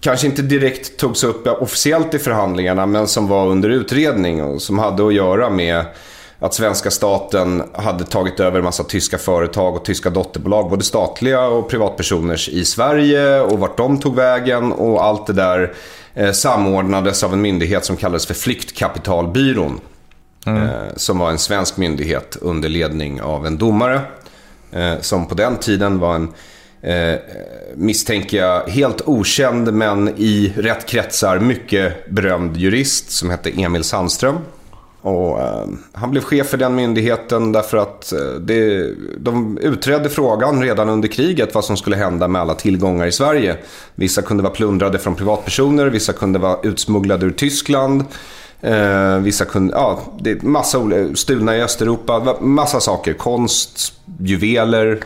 kanske 0.00 0.26
inte 0.26 0.42
direkt 0.42 0.96
togs 0.96 1.24
upp 1.24 1.46
officiellt 1.46 2.14
i 2.14 2.18
förhandlingarna 2.18 2.86
men 2.86 3.08
som 3.08 3.28
var 3.28 3.46
under 3.46 3.68
utredning 3.68 4.42
och 4.42 4.62
som 4.62 4.78
hade 4.78 5.06
att 5.06 5.14
göra 5.14 5.50
med 5.50 5.84
att 6.38 6.54
svenska 6.54 6.90
staten 6.90 7.62
hade 7.74 8.04
tagit 8.04 8.40
över 8.40 8.58
en 8.58 8.64
massa 8.64 8.84
tyska 8.84 9.18
företag 9.18 9.76
och 9.76 9.84
tyska 9.84 10.10
dotterbolag, 10.10 10.70
både 10.70 10.84
statliga 10.84 11.46
och 11.46 11.70
privatpersoners 11.70 12.48
i 12.48 12.64
Sverige 12.64 13.40
och 13.40 13.58
vart 13.58 13.76
de 13.76 14.00
tog 14.00 14.14
vägen 14.14 14.72
och 14.72 15.04
allt 15.04 15.26
det 15.26 15.32
där 15.32 15.74
eh, 16.14 16.32
samordnades 16.32 17.24
av 17.24 17.32
en 17.32 17.40
myndighet 17.40 17.84
som 17.84 17.96
kallades 17.96 18.26
för 18.26 18.34
Flyktkapitalbyrån. 18.34 19.80
Mm. 20.46 20.62
Eh, 20.62 20.70
som 20.96 21.18
var 21.18 21.30
en 21.30 21.38
svensk 21.38 21.76
myndighet 21.76 22.36
under 22.40 22.68
ledning 22.68 23.22
av 23.22 23.46
en 23.46 23.58
domare. 23.58 24.00
Eh, 24.72 24.94
som 25.00 25.26
på 25.26 25.34
den 25.34 25.56
tiden 25.56 25.98
var 25.98 26.14
en 26.14 26.32
eh, 26.86 27.18
misstänker 27.74 28.36
jag, 28.36 28.68
helt 28.68 29.02
okänd 29.08 29.74
men 29.74 30.08
i 30.16 30.52
rätt 30.56 30.86
kretsar 30.86 31.38
mycket 31.38 32.10
berömd 32.10 32.56
jurist 32.56 33.10
som 33.10 33.30
hette 33.30 33.50
Emil 33.50 33.84
Sandström. 33.84 34.36
Och, 35.02 35.40
eh, 35.40 35.66
han 35.92 36.10
blev 36.10 36.22
chef 36.22 36.46
för 36.46 36.56
den 36.56 36.74
myndigheten 36.74 37.52
därför 37.52 37.76
att 37.76 38.12
eh, 38.12 38.18
det, 38.40 38.90
de 39.18 39.58
utredde 39.58 40.08
frågan 40.08 40.62
redan 40.62 40.88
under 40.88 41.08
kriget 41.08 41.54
vad 41.54 41.64
som 41.64 41.76
skulle 41.76 41.96
hända 41.96 42.28
med 42.28 42.40
alla 42.40 42.54
tillgångar 42.54 43.06
i 43.06 43.12
Sverige. 43.12 43.56
Vissa 43.94 44.22
kunde 44.22 44.42
vara 44.42 44.52
plundrade 44.52 44.98
från 44.98 45.14
privatpersoner, 45.14 45.86
vissa 45.86 46.12
kunde 46.12 46.38
vara 46.38 46.58
utsmugglade 46.62 47.26
ur 47.26 47.30
Tyskland. 47.30 48.04
Eh, 48.60 49.18
vissa 49.18 49.44
kunde, 49.44 49.74
ja, 49.74 50.00
det 50.20 50.30
är 50.30 50.46
massa 50.46 50.78
olika, 50.78 51.16
stulna 51.16 51.56
i 51.56 51.62
Östeuropa, 51.62 52.36
massa 52.40 52.80
saker. 52.80 53.12
Konst, 53.12 53.92
juveler, 54.18 55.00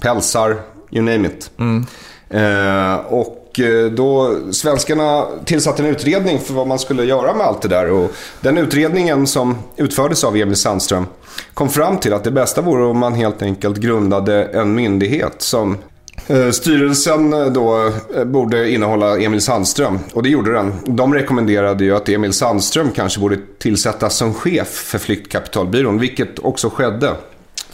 pälsar, 0.00 0.56
you 0.94 1.04
name 1.04 1.28
it. 1.28 1.50
Mm. 1.58 1.86
Eh, 2.30 2.96
och 2.96 3.60
eh, 3.60 3.90
då, 3.90 4.36
svenskarna 4.52 5.26
tillsatte 5.44 5.82
en 5.82 5.88
utredning 5.88 6.38
för 6.38 6.54
vad 6.54 6.66
man 6.66 6.78
skulle 6.78 7.04
göra 7.04 7.34
med 7.34 7.46
allt 7.46 7.62
det 7.62 7.68
där. 7.68 7.90
Och 7.90 8.10
den 8.40 8.58
utredningen 8.58 9.26
som 9.26 9.58
utfördes 9.76 10.24
av 10.24 10.36
Emil 10.36 10.56
Sandström 10.56 11.06
kom 11.54 11.68
fram 11.68 11.98
till 11.98 12.12
att 12.12 12.24
det 12.24 12.30
bästa 12.30 12.60
vore 12.60 12.84
om 12.84 12.98
man 12.98 13.14
helt 13.14 13.42
enkelt 13.42 13.76
grundade 13.76 14.44
en 14.44 14.74
myndighet 14.74 15.34
som 15.38 15.78
eh, 16.26 16.50
Styrelsen 16.50 17.32
eh, 17.32 17.46
då 17.46 17.92
borde 18.24 18.70
innehålla 18.70 19.18
Emil 19.18 19.40
Sandström 19.40 19.98
och 20.12 20.22
det 20.22 20.28
gjorde 20.28 20.52
den. 20.52 20.72
De 20.86 21.14
rekommenderade 21.14 21.84
ju 21.84 21.96
att 21.96 22.08
Emil 22.08 22.32
Sandström 22.32 22.90
kanske 22.90 23.20
borde 23.20 23.38
tillsättas 23.58 24.16
som 24.16 24.34
chef 24.34 24.68
för 24.68 24.98
Flyktkapitalbyrån, 24.98 25.98
vilket 25.98 26.38
också 26.38 26.70
skedde. 26.70 27.14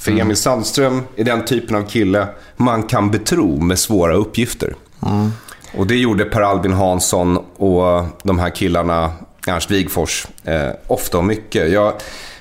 För 0.01 0.11
mm. 0.11 0.23
Emil 0.23 0.37
Sandström 0.37 1.03
är 1.17 1.25
den 1.25 1.45
typen 1.45 1.77
av 1.77 1.83
kille 1.83 2.27
man 2.57 2.83
kan 2.83 3.11
betro 3.11 3.61
med 3.61 3.79
svåra 3.79 4.15
uppgifter. 4.15 4.75
Mm. 5.07 5.31
Och 5.77 5.87
det 5.87 5.97
gjorde 5.97 6.25
Per 6.25 6.41
Albin 6.41 6.73
Hansson 6.73 7.37
och 7.57 8.05
de 8.23 8.39
här 8.39 8.51
killarna, 8.51 9.13
Ernst 9.47 9.71
Wigfors, 9.71 10.27
eh, 10.45 10.71
ofta 10.87 11.19
och 11.19 11.25
mycket. 11.25 11.73
Jag, 11.73 11.93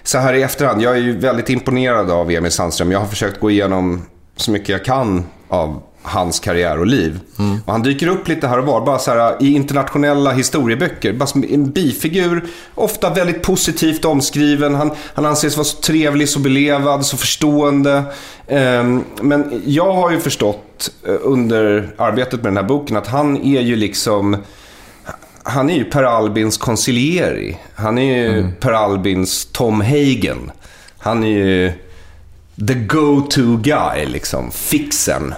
så 0.04 0.18
här 0.18 0.34
i 0.34 0.42
efterhand, 0.42 0.82
jag 0.82 0.94
är 0.94 1.02
ju 1.02 1.20
väldigt 1.20 1.50
imponerad 1.50 2.12
av 2.12 2.32
Emil 2.32 2.52
Sandström. 2.52 2.92
Jag 2.92 3.00
har 3.00 3.08
försökt 3.08 3.40
gå 3.40 3.52
igenom 3.52 4.06
så 4.36 4.52
mycket 4.52 4.70
jag 4.70 4.86
kan 4.86 5.26
av 5.48 5.82
hans 6.02 6.40
karriär 6.40 6.80
och 6.80 6.88
liv. 6.88 7.20
Mm. 7.40 7.60
Och 7.66 7.72
han 7.72 7.84
dyker 7.84 8.08
upp 8.08 8.28
lite 8.28 8.48
här 8.48 8.60
och 8.60 8.66
var, 8.66 8.86
bara 8.86 9.00
så 9.00 9.12
här, 9.12 9.44
i 9.44 9.54
internationella 9.56 10.32
historieböcker. 10.32 11.14
Bara 11.14 11.28
som 11.28 11.46
en 11.50 11.72
bifigur, 11.72 12.48
ofta 12.76 13.10
väldigt 13.10 13.42
positivt 13.42 14.06
omskriven. 14.06 14.76
Han, 14.76 14.92
han 15.14 15.26
anses 15.26 15.58
vara 15.58 15.66
så 15.66 15.78
trevlig, 15.78 16.30
så 16.30 16.40
belevad, 16.40 17.06
så 17.06 17.18
förstående. 17.18 18.04
Um, 18.48 19.06
men 19.22 19.62
jag 19.66 19.94
har 19.94 20.12
ju 20.12 20.20
förstått 20.20 20.92
uh, 21.08 21.16
under 21.22 21.94
arbetet 21.98 22.44
med 22.44 22.52
den 22.52 22.58
här 22.58 22.64
boken 22.64 22.98
att 22.98 23.08
han 23.08 23.38
är 23.38 23.62
ju 23.62 23.76
liksom 23.76 24.38
han 25.44 25.70
är 25.70 25.76
ju 25.76 25.84
Per 25.84 26.04
Albins 26.04 26.58
concilieri. 26.58 27.58
Han 27.76 27.98
är 27.98 28.18
ju 28.18 28.40
mm. 28.40 28.52
Per 28.60 28.72
Albins 28.72 29.48
Tom 29.52 29.82
Hagen. 29.82 30.52
Han 30.98 31.24
är 31.24 31.28
ju 31.28 31.72
the 32.68 32.74
go-to 32.74 33.58
guy, 33.58 34.06
liksom. 34.06 34.52
Fixen. 34.52 35.34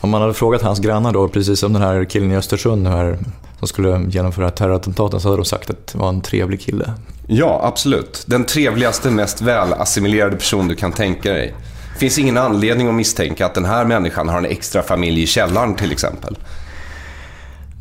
Om 0.00 0.10
man 0.10 0.20
hade 0.20 0.34
frågat 0.34 0.62
hans 0.62 0.78
grannar 0.78 1.12
då, 1.12 1.28
precis 1.28 1.60
som 1.60 1.72
den 1.72 1.82
här 1.82 2.04
killen 2.04 2.32
i 2.32 2.36
Östersund 2.36 2.86
här, 2.86 3.18
som 3.58 3.68
skulle 3.68 4.06
genomföra 4.08 4.50
terrorattentaten, 4.50 5.20
så 5.20 5.28
hade 5.28 5.38
de 5.38 5.44
sagt 5.44 5.70
att 5.70 5.86
det 5.86 5.98
var 5.98 6.08
en 6.08 6.20
trevlig 6.20 6.60
kille. 6.60 6.92
Ja, 7.26 7.60
absolut. 7.64 8.24
Den 8.26 8.44
trevligaste, 8.44 9.10
mest 9.10 9.40
välassimilerade 9.42 10.36
person 10.36 10.68
du 10.68 10.74
kan 10.74 10.92
tänka 10.92 11.32
dig. 11.32 11.54
Det 11.92 11.98
finns 11.98 12.18
ingen 12.18 12.36
anledning 12.36 12.88
att 12.88 12.94
misstänka 12.94 13.46
att 13.46 13.54
den 13.54 13.64
här 13.64 13.84
människan 13.84 14.28
har 14.28 14.38
en 14.38 14.44
extra 14.44 14.82
familj 14.82 15.22
i 15.22 15.26
källaren 15.26 15.74
till 15.74 15.92
exempel. 15.92 16.38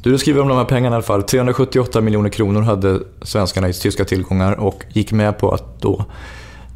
Du 0.03 0.17
skriver 0.17 0.41
om 0.41 0.47
de 0.47 0.58
här 0.58 0.65
pengarna 0.65 0.95
i 0.95 0.97
alla 0.97 1.03
fall. 1.03 1.23
378 1.23 2.01
miljoner 2.01 2.29
kronor 2.29 2.62
hade 2.62 2.99
svenskarna 3.21 3.69
i 3.69 3.73
tyska 3.73 4.05
tillgångar 4.05 4.60
och 4.60 4.86
gick 4.89 5.12
med 5.12 5.38
på 5.38 5.51
att 5.51 5.82
då 5.82 6.05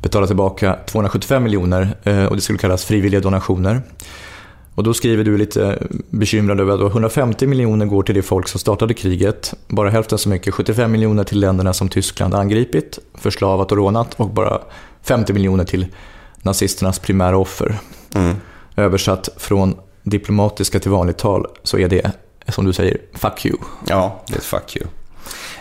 betala 0.01 0.27
tillbaka 0.27 0.77
275 0.86 1.43
miljoner 1.43 1.97
eh, 2.03 2.25
och 2.25 2.36
det 2.36 2.41
skulle 2.41 2.60
kallas 2.60 2.86
frivilliga 2.86 3.21
donationer. 3.21 3.82
Och 4.75 4.83
då 4.83 4.93
skriver 4.93 5.23
du 5.23 5.38
lite 5.38 5.88
bekymrad 6.09 6.59
över 6.59 6.73
att 6.73 6.91
150 6.91 7.47
miljoner 7.47 7.86
går 7.86 8.03
till 8.03 8.15
det 8.15 8.21
folk 8.21 8.47
som 8.47 8.59
startade 8.59 8.93
kriget, 8.93 9.53
bara 9.67 9.89
hälften 9.89 10.17
så 10.17 10.29
mycket, 10.29 10.53
75 10.53 10.91
miljoner 10.91 11.23
till 11.23 11.39
länderna 11.39 11.73
som 11.73 11.89
Tyskland 11.89 12.36
angripit, 12.36 12.99
förslavat 13.15 13.71
och 13.71 13.77
rånat 13.77 14.13
och 14.13 14.29
bara 14.29 14.62
50 15.03 15.33
miljoner 15.33 15.63
till 15.63 15.88
nazisternas 16.41 16.99
primära 16.99 17.38
offer. 17.38 17.75
Mm. 18.15 18.36
Översatt 18.75 19.29
från 19.38 19.75
diplomatiska 20.03 20.79
till 20.79 20.91
vanligt 20.91 21.17
tal 21.17 21.47
så 21.63 21.77
är 21.77 21.88
det, 21.88 22.12
som 22.47 22.65
du 22.65 22.73
säger, 22.73 22.97
fuck 23.13 23.45
you. 23.45 23.57
Ja, 23.88 24.23
det 24.27 24.36
är 24.36 24.41
fuck 24.41 24.75
you. 24.75 24.88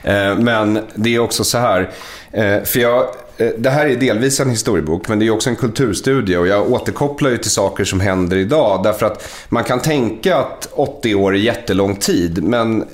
Eh, 0.03 0.39
men 0.39 0.79
det 0.95 1.15
är 1.15 1.19
också 1.19 1.45
så 1.45 1.59
här, 1.59 1.91
eh, 2.31 2.63
för 2.63 2.79
jag 2.79 3.07
Eh, 3.37 3.49
det 3.59 3.71
här 3.71 3.87
är 3.87 3.97
delvis 3.97 4.41
en 4.41 4.51
historiebok, 4.51 5.09
men 5.09 5.19
det 5.19 5.27
är 5.27 5.31
också 5.31 5.51
en 5.51 5.57
kulturstudie. 5.57 6.37
Och 6.37 6.47
jag 6.47 6.73
återkopplar 6.73 7.31
ju 7.31 7.39
till 7.39 7.51
saker 7.51 7.85
som 7.85 8.01
händer 8.01 8.37
idag. 8.37 8.83
Därför 8.83 9.07
att 9.07 9.29
man 9.49 9.65
kan 9.65 9.81
tänka 9.81 10.37
att 10.37 10.69
80 10.73 11.15
år 11.15 11.35
är 11.35 11.39
jättelång 11.39 11.97
tid, 11.97 12.43
men 12.43 12.83
eh, 12.83 12.87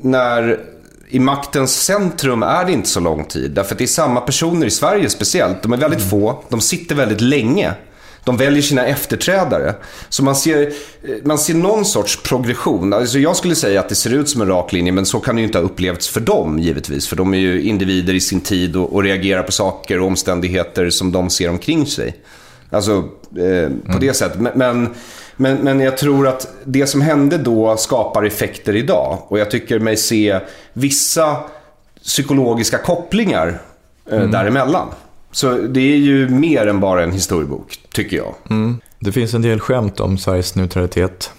när 0.00 0.60
i 1.08 1.18
maktens 1.18 1.84
centrum 1.84 2.42
är 2.42 2.64
det 2.64 2.72
inte 2.72 2.88
så 2.88 3.00
lång 3.00 3.24
tid. 3.24 3.50
Därför 3.50 3.74
att 3.74 3.78
det 3.78 3.84
är 3.84 3.86
samma 3.86 4.20
personer 4.20 4.66
i 4.66 4.70
Sverige 4.70 5.10
speciellt. 5.10 5.62
De 5.62 5.72
är 5.72 5.76
väldigt 5.76 6.00
mm. 6.00 6.10
få, 6.10 6.42
de 6.48 6.60
sitter 6.60 6.94
väldigt 6.94 7.20
länge. 7.20 7.74
De 8.24 8.36
väljer 8.36 8.62
sina 8.62 8.86
efterträdare. 8.86 9.74
Så 10.08 10.24
man 10.24 10.36
ser, 10.36 10.72
man 11.26 11.38
ser 11.38 11.54
någon 11.54 11.84
sorts 11.84 12.22
progression. 12.22 12.92
Alltså 12.92 13.18
jag 13.18 13.36
skulle 13.36 13.54
säga 13.54 13.80
att 13.80 13.88
det 13.88 13.94
ser 13.94 14.14
ut 14.14 14.28
som 14.28 14.40
en 14.40 14.48
rak 14.48 14.72
linje, 14.72 14.92
men 14.92 15.06
så 15.06 15.20
kan 15.20 15.36
det 15.36 15.40
ju 15.40 15.46
inte 15.46 15.58
ha 15.58 15.64
upplevts 15.64 16.08
för 16.08 16.20
dem 16.20 16.58
givetvis. 16.58 17.08
För 17.08 17.16
de 17.16 17.34
är 17.34 17.38
ju 17.38 17.62
individer 17.62 18.14
i 18.14 18.20
sin 18.20 18.40
tid 18.40 18.76
och, 18.76 18.92
och 18.92 19.02
reagerar 19.02 19.42
på 19.42 19.52
saker 19.52 20.00
och 20.00 20.06
omständigheter 20.06 20.90
som 20.90 21.12
de 21.12 21.30
ser 21.30 21.50
omkring 21.50 21.86
sig. 21.86 22.16
Alltså 22.70 22.92
eh, 23.36 23.70
på 23.84 23.92
mm. 23.92 24.00
det 24.00 24.14
sättet. 24.14 24.40
Men, 24.54 24.94
men, 25.36 25.56
men 25.56 25.80
jag 25.80 25.98
tror 25.98 26.28
att 26.28 26.54
det 26.64 26.86
som 26.86 27.00
hände 27.00 27.38
då 27.38 27.76
skapar 27.76 28.22
effekter 28.22 28.76
idag. 28.76 29.18
Och 29.28 29.38
jag 29.38 29.50
tycker 29.50 29.78
mig 29.78 29.96
se 29.96 30.40
vissa 30.72 31.36
psykologiska 32.02 32.78
kopplingar 32.78 33.62
eh, 34.10 34.18
mm. 34.18 34.30
däremellan. 34.30 34.88
Så 35.32 35.52
det 35.52 35.80
är 35.80 35.96
ju 35.96 36.28
mer 36.28 36.66
än 36.66 36.80
bara 36.80 37.02
en 37.02 37.12
historiebok, 37.12 37.78
tycker 37.92 38.16
jag. 38.16 38.34
Mm. 38.50 38.80
Det 38.98 39.12
finns 39.12 39.34
en 39.34 39.42
del 39.42 39.60
skämt 39.60 40.00
om 40.00 40.18
Sveriges 40.18 40.54
neutralitet. 40.54 41.30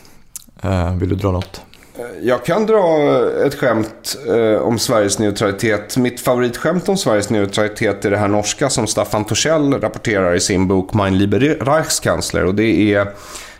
Eh, 0.61 0.95
vill 0.95 1.09
du 1.09 1.15
dra 1.15 1.31
något? 1.31 1.61
Eh, 1.95 2.27
jag 2.27 2.45
kan 2.45 2.65
dra 2.65 2.97
ett 3.45 3.55
skämt 3.55 4.17
eh, 4.27 4.61
om 4.61 4.79
Sveriges 4.79 5.19
neutralitet. 5.19 5.97
Mitt 5.97 6.19
favoritskämt 6.19 6.89
om 6.89 6.97
Sveriges 6.97 7.29
neutralitet 7.29 8.05
är 8.05 8.11
det 8.11 8.17
här 8.17 8.27
norska 8.27 8.69
som 8.69 8.87
Staffan 8.87 9.25
Torssell 9.25 9.73
rapporterar 9.73 10.35
i 10.35 10.39
sin 10.39 10.67
bok 10.67 10.93
Mein 10.93 11.17
Liebe 11.17 11.39
Reichskanzler. 11.39 12.45
Och 12.45 12.55
det 12.55 12.93
är 12.93 13.07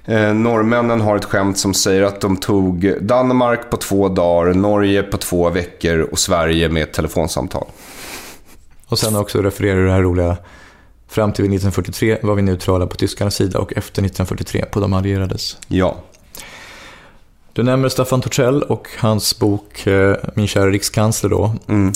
eh, 0.05 0.33
norrmännen 0.33 1.01
har 1.01 1.15
ett 1.15 1.25
skämt 1.25 1.57
som 1.57 1.73
säger 1.73 2.01
att 2.01 2.21
de 2.21 2.37
tog 2.37 2.93
Danmark 3.01 3.69
på 3.69 3.77
två 3.77 4.09
dagar, 4.09 4.53
Norge 4.53 5.03
på 5.03 5.17
två 5.17 5.49
veckor 5.49 5.99
och 5.99 6.19
Sverige 6.19 6.69
med 6.69 6.83
ett 6.83 6.93
telefonsamtal. 6.93 7.65
Och 8.93 8.99
sen 8.99 9.15
också 9.15 9.41
refererar 9.41 9.75
du 9.75 9.85
det 9.85 9.91
här 9.91 10.01
roliga 10.01 10.37
Fram 11.07 11.33
till 11.33 11.45
1943 11.45 12.17
var 12.23 12.35
vi 12.35 12.41
neutrala 12.41 12.87
på 12.87 12.95
tyskarnas 12.95 13.35
sida 13.35 13.59
och 13.59 13.73
efter 13.73 14.01
1943 14.01 14.65
på 14.65 14.79
de 14.79 14.93
allierades. 14.93 15.57
Ja. 15.67 15.95
Du 17.53 17.63
nämner 17.63 17.89
Staffan 17.89 18.21
Torssell 18.21 18.63
och 18.63 18.87
hans 18.97 19.39
bok 19.39 19.87
eh, 19.87 20.15
Min 20.35 20.47
kära 20.47 20.69
rikskansler 20.69 21.29
då. 21.29 21.55
Mm. 21.67 21.93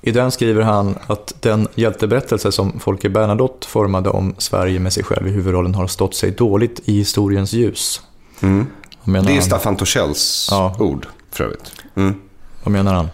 I 0.00 0.10
den 0.10 0.30
skriver 0.30 0.62
han 0.62 0.98
att 1.06 1.34
den 1.40 1.68
hjälteberättelse 1.74 2.52
som 2.52 2.80
Folke 2.80 3.08
Bernadotte 3.08 3.66
formade 3.66 4.10
om 4.10 4.34
Sverige 4.38 4.80
med 4.80 4.92
sig 4.92 5.04
själv 5.04 5.28
i 5.28 5.30
huvudrollen 5.30 5.74
har 5.74 5.86
stått 5.86 6.14
sig 6.14 6.30
dåligt 6.30 6.80
i 6.84 6.92
historiens 6.92 7.52
ljus. 7.52 8.02
Mm. 8.40 8.66
Det 9.04 9.36
är? 9.36 9.40
Staffan 9.40 9.76
Torssells 9.76 10.48
ja. 10.50 10.76
ord, 10.78 11.06
för 11.30 11.44
övrigt. 11.44 11.72
Mm. 11.94 12.14
Vad 12.64 12.72
menar 12.72 12.94
han? 12.94 13.08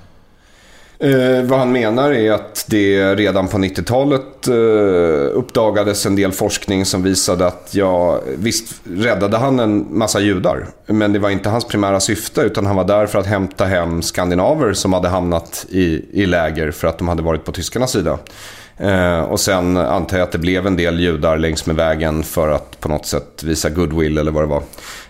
Eh, 1.05 1.43
vad 1.43 1.59
han 1.59 1.73
menar 1.73 2.13
är 2.13 2.33
att 2.33 2.65
det 2.69 3.15
redan 3.15 3.49
på 3.49 3.59
90-talet 3.59 4.49
eh, 4.49 5.39
uppdagades 5.39 6.07
en 6.07 6.17
del 6.17 6.33
forskning 6.33 6.85
som 6.85 7.03
visade 7.03 7.47
att 7.47 7.69
ja, 7.71 8.21
visst 8.37 8.75
räddade 8.85 9.37
han 9.37 9.61
en 9.61 9.99
massa 9.99 10.21
judar. 10.21 10.67
Men 10.87 11.13
det 11.13 11.19
var 11.19 11.31
inte 11.31 11.49
hans 11.49 11.65
primära 11.65 12.01
syfte 12.01 12.41
utan 12.41 12.67
han 12.67 12.77
var 12.77 12.85
där 12.85 13.07
för 13.07 13.19
att 13.19 13.27
hämta 13.27 13.65
hem 13.65 14.03
skandinaver 14.03 14.73
som 14.73 14.93
hade 14.93 15.09
hamnat 15.09 15.67
i, 15.69 16.05
i 16.13 16.27
läger 16.27 16.71
för 16.71 16.89
att 16.89 16.99
de 16.99 17.09
hade 17.09 17.23
varit 17.23 17.45
på 17.45 17.53
tyskarnas 17.53 17.93
sida. 17.93 18.19
Eh, 18.77 19.21
och 19.21 19.41
sen 19.41 19.77
antar 19.77 20.17
jag 20.17 20.25
att 20.25 20.33
det 20.33 20.39
blev 20.39 20.67
en 20.67 20.77
del 20.77 21.01
judar 21.01 21.39
längs 21.39 21.67
med 21.67 21.77
vägen 21.77 22.23
för 22.23 22.49
att 22.49 22.81
på 22.81 22.89
något 22.89 23.07
sätt 23.07 23.43
visa 23.43 23.71
goodwill 23.71 24.19
eller 24.19 24.33
vad 24.33 24.43
det 24.43 24.47
var. 24.47 24.63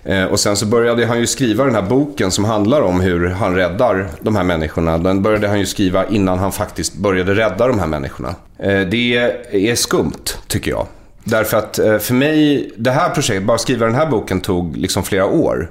Eh, 0.04 0.24
och 0.24 0.40
sen 0.40 0.56
så 0.56 0.66
började 0.66 1.06
han 1.06 1.18
ju 1.18 1.26
skriva 1.26 1.64
den 1.64 1.74
här 1.74 1.82
boken 1.82 2.30
som 2.30 2.44
handlar 2.44 2.80
om 2.80 3.00
hur 3.00 3.28
han 3.28 3.54
räddar 3.54 4.08
de 4.20 4.36
här 4.36 4.44
människorna. 4.44 4.98
Den 4.98 5.22
började 5.22 5.48
han 5.48 5.58
ju 5.58 5.66
skriva 5.66 6.06
innan 6.06 6.38
han 6.38 6.52
faktiskt 6.52 6.94
började 6.94 7.34
rädda 7.34 7.66
de 7.66 7.78
här 7.78 7.86
människorna. 7.86 8.34
Eh, 8.58 8.80
det 8.80 9.16
är 9.52 9.74
skumt, 9.74 10.24
tycker 10.46 10.70
jag. 10.70 10.86
Därför 11.24 11.56
att 11.56 11.78
eh, 11.78 11.98
för 11.98 12.14
mig, 12.14 12.70
det 12.76 12.90
här 12.90 13.10
projektet, 13.10 13.46
bara 13.46 13.58
skriva 13.58 13.86
den 13.86 13.94
här 13.94 14.06
boken 14.06 14.40
tog 14.40 14.76
liksom 14.76 15.02
flera 15.02 15.26
år. 15.26 15.70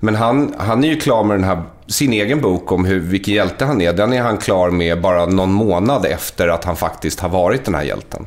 Men 0.00 0.14
han, 0.14 0.54
han 0.58 0.84
är 0.84 0.88
ju 0.88 1.00
klar 1.00 1.24
med 1.24 1.36
den 1.36 1.44
här, 1.44 1.62
sin 1.86 2.12
egen 2.12 2.40
bok 2.40 2.72
om 2.72 2.84
hur, 2.84 3.00
vilken 3.00 3.34
hjälte 3.34 3.64
han 3.64 3.80
är. 3.80 3.92
Den 3.92 4.12
är 4.12 4.22
han 4.22 4.38
klar 4.38 4.70
med 4.70 5.00
bara 5.00 5.26
någon 5.26 5.52
månad 5.52 6.06
efter 6.06 6.48
att 6.48 6.64
han 6.64 6.76
faktiskt 6.76 7.20
har 7.20 7.28
varit 7.28 7.64
den 7.64 7.74
här 7.74 7.82
hjälten. 7.82 8.26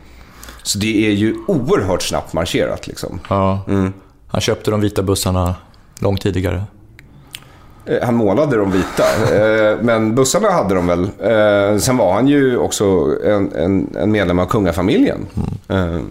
Så 0.63 0.77
det 0.77 1.07
är 1.07 1.11
ju 1.11 1.35
oerhört 1.47 2.01
snabbt 2.01 2.33
marscherat 2.33 2.87
liksom. 2.87 3.19
Ja. 3.29 3.59
Mm. 3.67 3.93
Han 4.27 4.41
köpte 4.41 4.71
de 4.71 4.81
vita 4.81 5.03
bussarna 5.03 5.55
långt 5.99 6.21
tidigare. 6.21 6.63
Eh, 7.85 8.03
han 8.03 8.15
målade 8.15 8.57
de 8.57 8.71
vita, 8.71 9.03
eh, 9.35 9.77
men 9.81 10.15
bussarna 10.15 10.51
hade 10.51 10.75
de 10.75 10.87
väl. 10.87 11.03
Eh, 11.03 11.77
sen 11.77 11.97
var 11.97 12.13
han 12.13 12.27
ju 12.27 12.57
också 12.57 12.85
en, 13.23 13.51
en, 13.55 13.95
en 13.97 14.11
medlem 14.11 14.39
av 14.39 14.45
kungafamiljen. 14.45 15.25
Mm. 15.67 16.05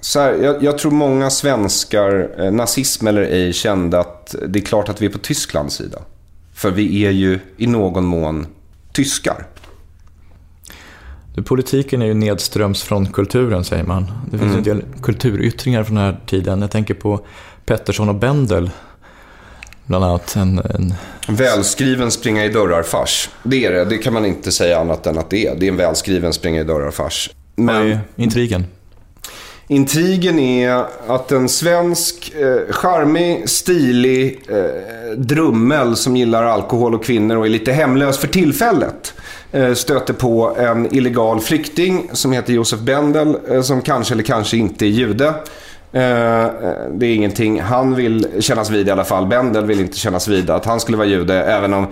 Så 0.00 0.20
här, 0.20 0.34
jag, 0.34 0.62
jag, 0.62 0.78
tror 0.78 0.92
många 0.92 1.30
svenskar, 1.30 2.50
nazism 2.50 3.06
eller 3.06 3.22
ej, 3.22 3.52
kände 3.52 4.00
att 4.00 4.34
det 4.48 4.58
är 4.58 4.64
klart 4.64 4.88
att 4.88 5.02
vi 5.02 5.06
är 5.06 5.10
på 5.10 5.18
Tysklands 5.18 5.74
sida. 5.74 5.98
För 6.56 6.70
vi 6.70 7.06
är 7.06 7.10
ju 7.10 7.38
i 7.56 7.66
någon 7.66 8.04
mån 8.04 8.46
tyskar. 8.92 9.46
Politiken 11.44 12.02
är 12.02 12.06
ju 12.06 12.14
nedströms 12.14 12.82
från 12.82 13.06
kulturen, 13.06 13.64
säger 13.64 13.84
man. 13.84 14.06
Det 14.30 14.38
finns 14.38 14.42
mm. 14.42 14.56
en 14.56 14.62
del 14.62 14.82
kulturyttringar 15.02 15.84
från 15.84 15.96
den 15.96 16.04
här 16.04 16.20
tiden. 16.26 16.60
Jag 16.60 16.70
tänker 16.70 16.94
på 16.94 17.20
Pettersson 17.66 18.08
och 18.08 18.14
Bendel. 18.14 18.70
Bland 19.86 20.04
annat 20.04 20.36
en, 20.36 20.58
en... 20.58 20.94
Välskriven 21.28 22.10
springa 22.10 22.44
i 22.44 22.48
dörrar-fars. 22.48 23.30
Det 23.42 23.64
är 23.64 23.72
det. 23.72 23.84
Det 23.84 23.98
kan 23.98 24.12
man 24.12 24.26
inte 24.26 24.52
säga 24.52 24.80
annat 24.80 25.06
än 25.06 25.18
att 25.18 25.30
det 25.30 25.46
är. 25.46 25.56
Det 25.56 25.66
är 25.66 25.70
en 25.70 25.76
välskriven 25.76 26.32
springa 26.32 26.60
i 26.60 26.64
dörrar-fars. 26.64 27.30
Men... 27.56 27.98
Intrigen? 28.16 28.64
Intrigen 29.68 30.38
är 30.38 30.84
att 31.06 31.32
en 31.32 31.48
svensk, 31.48 32.32
eh, 32.34 32.72
charmig, 32.72 33.48
stilig 33.48 34.40
eh, 34.48 35.16
drummel 35.16 35.96
som 35.96 36.16
gillar 36.16 36.44
alkohol 36.44 36.94
och 36.94 37.04
kvinnor 37.04 37.36
och 37.36 37.46
är 37.46 37.50
lite 37.50 37.72
hemlös 37.72 38.18
för 38.18 38.28
tillfället 38.28 39.14
Eh, 39.56 39.74
stöter 39.74 40.12
på 40.14 40.56
en 40.58 40.94
illegal 40.94 41.40
flykting 41.40 42.10
som 42.12 42.32
heter 42.32 42.52
Josef 42.52 42.80
Bendel 42.80 43.36
eh, 43.50 43.62
som 43.62 43.82
kanske 43.82 44.14
eller 44.14 44.22
kanske 44.22 44.56
inte 44.56 44.86
är 44.86 44.88
jude. 44.88 45.34
Eh, 45.92 46.44
eh 46.44 46.50
det 46.92 47.06
är 47.06 47.14
ingenting 47.14 47.60
han 47.60 47.94
vill 47.94 48.26
kännas 48.40 48.70
vid 48.70 48.88
i 48.88 48.90
alla 48.90 49.04
fall. 49.04 49.26
Bendel 49.26 49.64
vill 49.64 49.80
inte 49.80 49.98
kännas 49.98 50.28
vid 50.28 50.50
att 50.50 50.64
han 50.64 50.80
skulle 50.80 50.96
vara 50.96 51.08
jude 51.08 51.44
även 51.44 51.74
om 51.74 51.86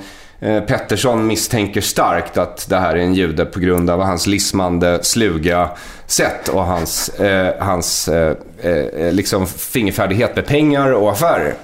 Eh, 0.44 0.60
Pettersson 0.60 1.26
misstänker 1.26 1.80
starkt 1.80 2.38
att 2.38 2.68
det 2.68 2.76
här 2.76 2.94
är 2.94 3.00
en 3.00 3.14
jude 3.14 3.44
på 3.44 3.60
grund 3.60 3.90
av 3.90 4.00
hans 4.00 4.26
lismande, 4.26 4.98
sluga 5.02 5.70
sätt 6.06 6.48
och 6.48 6.64
hans, 6.64 7.08
eh, 7.08 7.54
hans 7.58 8.08
eh, 8.08 8.36
eh, 8.62 9.12
liksom 9.12 9.46
fingerfärdighet 9.46 10.36
med 10.36 10.46
pengar 10.46 10.92
och 10.92 11.12
affärer. 11.12 11.54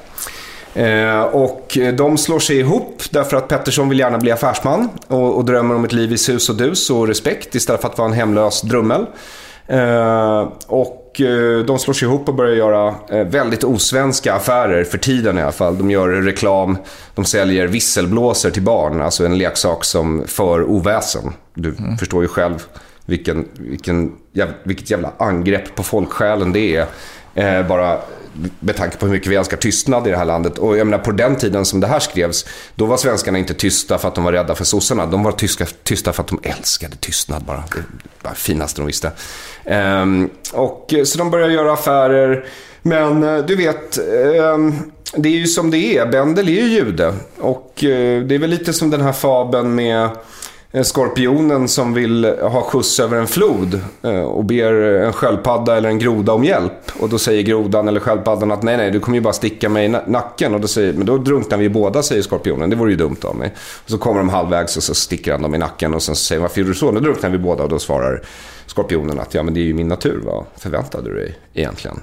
Eh, 0.74 1.22
och 1.22 1.78
de 1.94 2.18
slår 2.18 2.38
sig 2.38 2.58
ihop 2.58 3.02
därför 3.10 3.36
att 3.36 3.48
Pettersson 3.48 3.88
vill 3.88 3.98
gärna 3.98 4.18
bli 4.18 4.30
affärsman 4.30 4.88
och, 5.06 5.36
och 5.36 5.44
drömmer 5.44 5.74
om 5.74 5.84
ett 5.84 5.92
liv 5.92 6.12
i 6.12 6.18
sus 6.18 6.48
och 6.48 6.56
dus 6.56 6.90
och 6.90 7.08
respekt 7.08 7.54
istället 7.54 7.80
för 7.80 7.88
att 7.88 7.98
vara 7.98 8.08
en 8.08 8.14
hemlös 8.14 8.62
drummel. 8.62 9.06
Eh, 9.66 10.48
och 11.10 11.20
eh, 11.20 11.64
de 11.64 11.78
slår 11.78 11.94
sig 11.94 12.08
ihop 12.08 12.28
och 12.28 12.34
börjar 12.34 12.54
göra 12.54 12.94
eh, 13.08 13.26
väldigt 13.26 13.64
osvenska 13.64 14.34
affärer, 14.34 14.84
för 14.84 14.98
tiden 14.98 15.38
i 15.38 15.42
alla 15.42 15.52
fall. 15.52 15.78
De 15.78 15.90
gör 15.90 16.08
reklam, 16.08 16.76
de 17.14 17.24
säljer 17.24 17.66
visselblåsor 17.66 18.50
till 18.50 18.62
barn, 18.62 19.00
alltså 19.00 19.24
en 19.24 19.38
leksak 19.38 19.84
som 19.84 20.24
för 20.26 20.62
oväsen. 20.62 21.32
Du 21.54 21.74
mm. 21.78 21.96
förstår 21.96 22.22
ju 22.22 22.28
själv 22.28 22.66
vilken, 23.06 23.48
vilken, 23.58 24.12
vilket 24.62 24.90
jävla 24.90 25.12
angrepp 25.18 25.74
på 25.74 25.82
folksjälen 25.82 26.52
det 26.52 26.76
är. 26.76 26.86
Eh, 27.34 27.66
bara 27.66 27.98
med 28.60 28.76
tanke 28.76 28.96
på 28.96 29.06
hur 29.06 29.12
mycket 29.12 29.28
vi 29.28 29.36
älskar 29.36 29.56
tystnad 29.56 30.06
i 30.06 30.10
det 30.10 30.16
här 30.16 30.24
landet. 30.24 30.58
Och 30.58 30.76
jag 30.76 30.86
menar 30.86 31.04
på 31.04 31.12
den 31.12 31.36
tiden 31.36 31.64
som 31.64 31.80
det 31.80 31.86
här 31.86 31.98
skrevs, 31.98 32.46
då 32.74 32.86
var 32.86 32.96
svenskarna 32.96 33.38
inte 33.38 33.54
tysta 33.54 33.98
för 33.98 34.08
att 34.08 34.14
de 34.14 34.24
var 34.24 34.32
rädda 34.32 34.54
för 34.54 34.64
sossarna. 34.64 35.06
De 35.06 35.22
var 35.22 35.32
tyska, 35.32 35.66
tysta 35.82 36.12
för 36.12 36.22
att 36.22 36.28
de 36.28 36.40
älskade 36.42 36.96
tystnad 36.96 37.42
bara. 37.42 37.64
Det 37.74 37.84
var 38.22 38.30
det 38.30 38.36
finaste 38.36 38.80
de 38.80 38.86
visste. 38.86 39.10
Ehm, 39.64 40.30
och, 40.52 40.94
eh, 40.94 41.04
så 41.04 41.18
de 41.18 41.30
började 41.30 41.52
göra 41.52 41.72
affärer. 41.72 42.46
Men 42.82 43.22
eh, 43.22 43.38
du 43.38 43.56
vet, 43.56 43.98
ehm, 43.98 44.74
det 45.16 45.28
är 45.28 45.36
ju 45.36 45.46
som 45.46 45.70
det 45.70 45.78
är. 45.78 46.06
Bendel 46.06 46.48
är 46.48 46.52
ju 46.52 46.68
jude. 46.68 47.14
Och 47.38 47.84
eh, 47.84 48.22
det 48.22 48.34
är 48.34 48.38
väl 48.38 48.50
lite 48.50 48.72
som 48.72 48.90
den 48.90 49.00
här 49.00 49.12
fabeln 49.12 49.74
med 49.74 50.08
skorpionen 50.82 51.68
som 51.68 51.94
vill 51.94 52.24
ha 52.40 52.62
skjuts 52.62 53.00
över 53.00 53.16
en 53.16 53.26
flod 53.26 53.80
eh, 54.02 54.20
och 54.20 54.44
ber 54.44 54.72
en 54.82 55.12
sköldpadda 55.12 55.76
eller 55.76 55.88
en 55.88 55.98
groda 55.98 56.32
om 56.32 56.44
hjälp. 56.44 56.92
Och 57.00 57.08
då 57.08 57.18
säger 57.18 57.42
grodan 57.42 57.88
eller 57.88 58.00
sköldpaddan 58.00 58.50
att 58.50 58.62
nej, 58.62 58.76
nej, 58.76 58.90
du 58.90 59.00
kommer 59.00 59.18
ju 59.18 59.22
bara 59.22 59.32
sticka 59.32 59.68
mig 59.68 59.84
i 59.84 59.88
nacken. 59.88 60.54
Och 60.54 60.60
då 60.60 60.68
säger, 60.68 60.92
men 60.92 61.06
då 61.06 61.18
drunknar 61.18 61.58
vi 61.58 61.68
båda, 61.68 62.02
säger 62.02 62.22
skorpionen. 62.22 62.70
Det 62.70 62.76
vore 62.76 62.90
ju 62.90 62.96
dumt 62.96 63.16
av 63.22 63.36
mig. 63.36 63.54
Och 63.84 63.90
så 63.90 63.98
kommer 63.98 64.18
de 64.18 64.28
halvvägs 64.28 64.76
och 64.76 64.82
så 64.82 64.94
sticker 64.94 65.32
han 65.32 65.42
dem 65.42 65.54
i 65.54 65.58
nacken 65.58 65.94
och 65.94 66.02
sen 66.02 66.16
säger 66.16 66.42
varför 66.42 66.60
gjorde 66.60 66.70
du 66.70 66.74
så? 66.74 66.90
Nu 66.90 67.00
drunknar 67.00 67.30
vi 67.30 67.38
båda. 67.38 67.62
Och 67.62 67.68
då 67.68 67.78
svarar 67.78 68.22
skorpionen 68.66 69.20
att 69.20 69.34
ja, 69.34 69.42
men 69.42 69.54
det 69.54 69.60
är 69.60 69.64
ju 69.64 69.74
min 69.74 69.88
natur. 69.88 70.20
Vad 70.24 70.44
förväntade 70.56 71.10
du 71.10 71.16
dig 71.16 71.38
egentligen? 71.54 72.00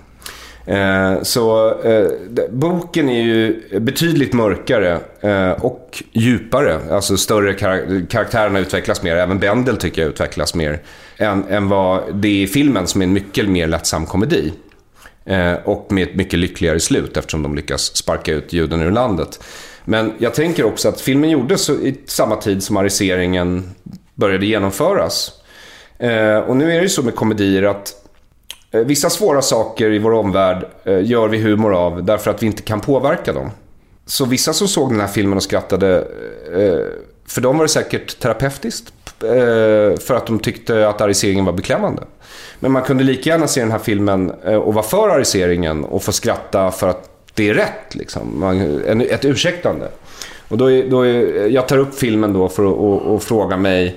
Eh, 0.67 1.21
så 1.21 1.69
eh, 1.81 2.07
boken 2.49 3.09
är 3.09 3.21
ju 3.21 3.61
betydligt 3.79 4.33
mörkare 4.33 4.99
eh, 5.21 5.51
och 5.51 6.03
djupare. 6.11 6.79
Alltså 6.91 7.17
större 7.17 7.53
kar 7.53 8.05
karaktärerna 8.09 8.59
utvecklas 8.59 9.03
mer. 9.03 9.15
Även 9.15 9.39
Bendel 9.39 9.77
tycker 9.77 10.01
jag 10.01 10.09
utvecklas 10.09 10.55
mer. 10.55 10.79
Än, 11.17 11.43
än 11.49 11.69
vad 11.69 12.15
det 12.15 12.27
är 12.27 12.43
i 12.43 12.47
filmen 12.47 12.87
som 12.87 13.01
är 13.01 13.05
en 13.05 13.13
mycket 13.13 13.49
mer 13.49 13.67
lättsam 13.67 14.05
komedi. 14.05 14.53
Eh, 15.25 15.53
och 15.53 15.91
med 15.91 16.07
ett 16.07 16.15
mycket 16.15 16.39
lyckligare 16.39 16.79
slut 16.79 17.17
eftersom 17.17 17.43
de 17.43 17.55
lyckas 17.55 17.95
sparka 17.95 18.33
ut 18.33 18.53
juden 18.53 18.81
ur 18.81 18.91
landet. 18.91 19.39
Men 19.85 20.13
jag 20.17 20.33
tänker 20.33 20.63
också 20.63 20.89
att 20.89 21.01
filmen 21.01 21.29
gjordes 21.29 21.69
i 21.69 21.95
samma 22.05 22.35
tid 22.35 22.63
som 22.63 22.77
ariseringen 22.77 23.69
började 24.15 24.45
genomföras. 24.45 25.31
Eh, 25.99 26.37
och 26.37 26.57
nu 26.57 26.71
är 26.71 26.75
det 26.75 26.81
ju 26.81 26.89
så 26.89 27.03
med 27.03 27.15
komedier 27.15 27.63
att 27.63 28.06
Eh, 28.71 28.81
vissa 28.81 29.09
svåra 29.09 29.41
saker 29.41 29.91
i 29.91 29.99
vår 29.99 30.13
omvärld 30.13 30.65
eh, 30.83 31.05
gör 31.05 31.27
vi 31.27 31.37
humor 31.37 31.73
av 31.75 32.03
därför 32.03 32.31
att 32.31 32.43
vi 32.43 32.47
inte 32.47 32.61
kan 32.61 32.79
påverka 32.79 33.33
dem. 33.33 33.51
Så 34.05 34.25
vissa 34.25 34.53
som 34.53 34.67
såg 34.67 34.91
den 34.91 34.99
här 34.99 35.07
filmen 35.07 35.37
och 35.37 35.43
skrattade, 35.43 35.97
eh, 36.53 36.79
för 37.27 37.41
dem 37.41 37.57
var 37.57 37.65
det 37.65 37.69
säkert 37.69 38.19
terapeutiskt. 38.19 38.93
För 39.99 40.13
att 40.13 40.27
de 40.27 40.39
tyckte 40.39 40.89
att 40.89 41.01
ariseringen 41.01 41.45
var 41.45 41.53
beklämmande. 41.53 42.03
Men 42.59 42.71
man 42.71 42.81
kunde 42.81 43.03
lika 43.03 43.29
gärna 43.29 43.47
se 43.47 43.59
den 43.61 43.71
här 43.71 43.79
filmen 43.79 44.29
och 44.29 44.73
vara 44.73 44.85
för 44.85 45.09
ariseringen 45.09 45.83
och 45.83 46.03
få 46.03 46.11
skratta 46.11 46.71
för 46.71 46.87
att 46.87 47.09
det 47.33 47.49
är 47.49 47.53
rätt. 47.53 47.95
Liksom. 47.95 48.43
Ett 49.09 49.25
ursäktande. 49.25 49.87
Och 50.47 50.57
då 50.57 50.71
är, 50.71 50.89
då 50.89 51.01
är, 51.01 51.47
jag 51.47 51.67
tar 51.67 51.77
upp 51.77 51.95
filmen 51.95 52.33
då 52.33 52.49
för 52.49 52.65
att 52.65 52.77
och, 53.07 53.23
fråga 53.23 53.57
mig 53.57 53.95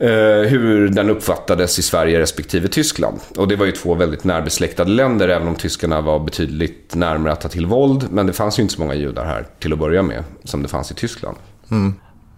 Eh, 0.00 0.48
hur 0.48 0.88
den 0.88 1.10
uppfattades 1.10 1.78
i 1.78 1.82
Sverige 1.82 2.20
respektive 2.20 2.68
Tyskland. 2.68 3.20
Och 3.36 3.48
det 3.48 3.56
var 3.56 3.66
ju 3.66 3.72
två 3.72 3.94
väldigt 3.94 4.24
närbesläktade 4.24 4.90
länder, 4.90 5.28
även 5.28 5.48
om 5.48 5.54
tyskarna 5.54 6.00
var 6.00 6.18
betydligt 6.18 6.94
närmare 6.94 7.32
att 7.32 7.40
ta 7.40 7.48
till 7.48 7.66
våld. 7.66 8.06
Men 8.10 8.26
det 8.26 8.32
fanns 8.32 8.58
ju 8.58 8.62
inte 8.62 8.74
så 8.74 8.80
många 8.80 8.94
judar 8.94 9.24
här 9.24 9.46
till 9.58 9.72
att 9.72 9.78
börja 9.78 10.02
med, 10.02 10.24
som 10.44 10.62
det 10.62 10.68
fanns 10.68 10.90
i 10.90 10.94
Tyskland. 10.94 11.36
Mm. 11.70 11.94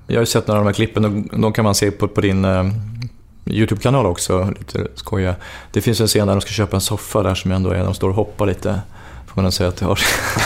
Jag 0.06 0.16
har 0.16 0.22
ju 0.22 0.26
sett 0.26 0.46
några 0.46 0.58
av 0.58 0.64
de 0.64 0.68
här 0.68 0.74
klippen 0.74 1.28
de 1.32 1.52
kan 1.52 1.64
man 1.64 1.74
se 1.74 1.90
på, 1.90 2.08
på 2.08 2.20
din 2.20 2.44
eh, 2.44 2.64
YouTube-kanal 3.46 4.06
också, 4.06 4.54
lite 4.58 4.86
skoja. 4.94 5.34
Det 5.72 5.80
finns 5.80 6.00
en 6.00 6.06
scen 6.06 6.26
där 6.26 6.34
de 6.34 6.40
ska 6.40 6.50
köpa 6.50 6.76
en 6.76 6.80
soffa 6.80 7.22
där 7.22 7.34
som 7.34 7.52
ändå 7.52 7.70
är, 7.70 7.84
de 7.84 7.94
står 7.94 8.08
och 8.08 8.14
hoppar 8.14 8.46
lite. 8.46 8.80
Får 9.26 9.42
man 9.42 9.52
säga 9.52 9.68
att 9.68 9.76
det 9.76 9.84
har. 9.84 10.00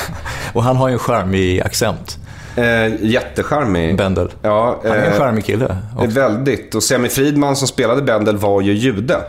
och 0.53 0.63
han 0.63 0.77
har 0.77 0.89
ju 0.89 0.93
en 0.93 0.99
charmig 0.99 1.61
accent. 1.61 2.19
Eh, 2.57 3.05
jättecharmig. 3.05 3.97
Bendel. 3.97 4.33
Ja, 4.43 4.81
Han 4.83 4.93
är 4.93 4.97
en 4.97 5.13
eh, 5.13 5.19
charmig 5.19 5.45
kille. 5.45 5.77
Också. 5.97 6.11
Väldigt. 6.11 6.75
Och 6.75 6.83
Semi 6.83 7.09
Fridman 7.09 7.57
som 7.57 7.69
spelade 7.69 8.03
Bendel 8.03 8.37
var 8.37 8.61
ju 8.61 8.73
jude. 8.73 9.21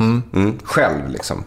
Mm. 0.00 0.22
Mm, 0.34 0.58
själv 0.64 1.08
liksom. 1.08 1.44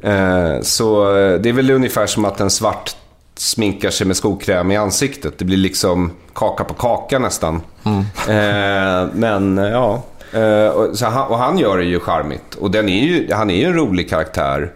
Eh, 0.00 0.60
så 0.62 1.16
eh, 1.16 1.40
det 1.40 1.48
är 1.48 1.52
väl 1.52 1.70
ungefär 1.70 2.06
som 2.06 2.24
att 2.24 2.40
en 2.40 2.50
svart 2.50 2.96
sminkar 3.36 3.90
sig 3.90 4.06
med 4.06 4.16
skokräm 4.16 4.72
i 4.72 4.76
ansiktet. 4.76 5.38
Det 5.38 5.44
blir 5.44 5.56
liksom 5.56 6.10
kaka 6.34 6.64
på 6.64 6.74
kaka 6.74 7.18
nästan. 7.18 7.60
Mm. 7.84 8.00
Eh, 8.28 9.08
men 9.14 9.56
ja. 9.56 10.02
Eh, 10.32 10.68
och, 10.68 10.96
han, 11.00 11.28
och, 11.28 11.38
han, 11.38 11.58
gör 11.58 11.78
det 11.78 11.84
ju 11.84 12.00
charmigt. 12.00 12.54
Och 12.54 12.70
den 12.70 12.88
är 12.88 13.04
ju, 13.04 13.32
han 13.32 13.50
är 13.50 13.56
ju 13.56 13.64
en 13.64 13.74
rolig 13.74 14.10
karaktär. 14.10 14.72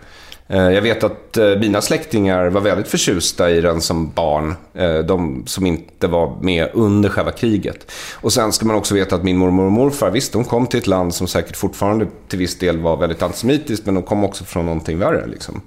Eh, 0.50 0.70
jag 0.70 0.82
vet 0.82 1.04
att 1.04 1.36
eh, 1.36 1.46
mina 1.46 1.80
släktingar 1.80 2.46
var 2.46 2.60
väldigt 2.60 2.88
förtjusta 2.88 3.50
i 3.50 3.60
den 3.60 3.80
som 3.80 4.10
barn. 4.10 4.54
Eh, 4.74 4.98
de 4.98 5.42
som 5.46 5.66
inte 5.66 6.06
var 6.06 6.36
med 6.40 6.68
under 6.74 7.08
själva 7.08 7.32
kriget. 7.32 7.92
Och 8.14 8.32
sen 8.32 8.52
ska 8.52 8.66
man 8.66 8.76
också 8.76 8.94
veta 8.94 9.16
att 9.16 9.24
min 9.24 9.36
mormor 9.36 9.64
och 9.64 9.72
morfar, 9.72 10.10
visst 10.10 10.32
de 10.32 10.44
kom 10.44 10.66
till 10.66 10.78
ett 10.78 10.86
land 10.86 11.14
som 11.14 11.26
säkert 11.26 11.56
fortfarande 11.56 12.06
till 12.28 12.38
viss 12.38 12.58
del 12.58 12.78
var 12.78 12.96
väldigt 12.96 13.22
antisemitiskt. 13.22 13.86
Men 13.86 13.94
de 13.94 14.02
kom 14.02 14.24
också 14.24 14.44
från 14.44 14.66
någonting 14.66 14.98
värre. 14.98 15.26
Liksom. 15.26 15.60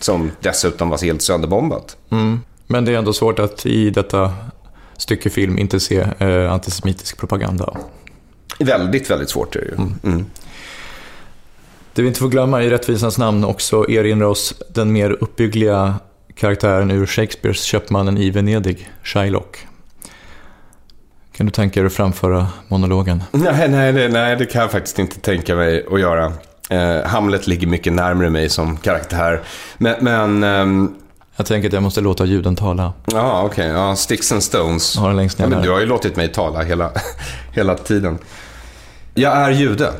Som 0.00 0.30
dessutom 0.40 0.88
var 0.88 1.04
helt 1.04 1.22
sönderbombat. 1.22 1.96
Mm. 2.10 2.40
Men 2.66 2.84
det 2.84 2.92
är 2.92 2.98
ändå 2.98 3.12
svårt 3.12 3.38
att 3.38 3.66
i 3.66 3.90
detta 3.90 4.32
stycke 4.96 5.30
film 5.30 5.58
inte 5.58 5.80
se 5.80 6.06
eh, 6.18 6.52
antisemitisk 6.52 7.18
propaganda. 7.18 7.76
Väldigt, 8.58 9.10
väldigt 9.10 9.30
svårt 9.30 9.56
är 9.56 9.60
det 9.60 9.66
ju. 9.66 9.74
Mm. 9.74 9.94
Mm. 10.04 10.26
Det 11.94 12.02
vi 12.02 12.08
inte 12.08 12.20
får 12.20 12.28
glömma 12.28 12.62
i 12.62 12.70
rättvisans 12.70 13.18
namn 13.18 13.44
också 13.44 13.90
erinra 13.90 14.28
oss 14.28 14.54
den 14.68 14.92
mer 14.92 15.10
uppbyggliga 15.10 15.94
karaktären 16.34 16.90
ur 16.90 17.06
Shakespeares 17.06 17.62
Köpmannen 17.62 18.18
i 18.18 18.30
Venedig, 18.30 18.90
Shylock. 19.02 19.66
Kan 21.36 21.46
du 21.46 21.52
tänka 21.52 21.80
dig 21.80 21.86
att 21.86 21.92
framföra 21.92 22.46
monologen? 22.68 23.22
Nej, 23.32 23.68
nej, 23.68 23.92
nej, 23.92 24.08
nej, 24.08 24.36
det 24.36 24.46
kan 24.46 24.60
jag 24.60 24.70
faktiskt 24.70 24.98
inte 24.98 25.20
tänka 25.20 25.54
mig 25.54 25.86
att 25.90 26.00
göra. 26.00 26.32
Eh, 26.70 27.06
Hamlet 27.06 27.46
ligger 27.46 27.66
mycket 27.66 27.92
närmare 27.92 28.30
mig 28.30 28.48
som 28.48 28.76
karaktär. 28.76 29.42
Men... 29.78 30.04
men 30.04 30.44
ehm... 30.44 30.94
Jag 31.36 31.46
tänker 31.46 31.68
att 31.68 31.72
jag 31.72 31.82
måste 31.82 32.00
låta 32.00 32.24
ljuden 32.24 32.56
tala. 32.56 32.92
Ja, 33.06 33.42
okej. 33.42 33.70
Okay. 33.70 33.80
Ja, 33.80 33.96
Sticks 33.96 34.32
and 34.32 34.42
Stones. 34.42 34.96
Har 34.96 35.08
den 35.08 35.16
längst 35.16 35.38
ner 35.38 35.50
ja, 35.50 35.60
Du 35.60 35.70
har 35.70 35.80
ju 35.80 35.86
låtit 35.86 36.16
mig 36.16 36.32
tala 36.32 36.62
hela, 36.62 36.90
hela 37.52 37.74
tiden. 37.74 38.18
Jag 39.14 39.36
är 39.36 39.50
jude. 39.50 39.92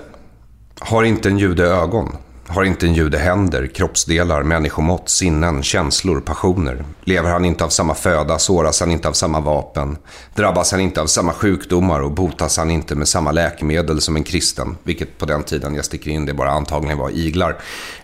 Har 0.80 1.04
inte 1.04 1.28
en 1.28 1.38
jude 1.38 1.64
ögon? 1.64 2.16
Har 2.46 2.64
inte 2.64 2.86
en 2.86 2.94
jude 2.94 3.18
händer, 3.18 3.66
kroppsdelar, 3.66 4.42
människomått, 4.42 5.08
sinnen, 5.08 5.62
känslor, 5.62 6.20
passioner? 6.20 6.84
Lever 7.04 7.30
han 7.30 7.44
inte 7.44 7.64
av 7.64 7.68
samma 7.68 7.94
föda, 7.94 8.38
såras 8.38 8.80
han 8.80 8.90
inte 8.90 9.08
av 9.08 9.12
samma 9.12 9.40
vapen? 9.40 9.96
Drabbas 10.34 10.72
han 10.72 10.80
inte 10.80 11.00
av 11.00 11.06
samma 11.06 11.32
sjukdomar 11.32 12.00
och 12.00 12.12
botas 12.12 12.56
han 12.56 12.70
inte 12.70 12.94
med 12.94 13.08
samma 13.08 13.32
läkemedel 13.32 14.00
som 14.00 14.16
en 14.16 14.24
kristen? 14.24 14.76
Vilket 14.82 15.18
på 15.18 15.26
den 15.26 15.42
tiden, 15.42 15.74
jag 15.74 15.84
sticker 15.84 16.10
in 16.10 16.26
det, 16.26 16.34
bara 16.34 16.50
antagligen 16.50 16.98
var 16.98 17.10
iglar. 17.10 17.56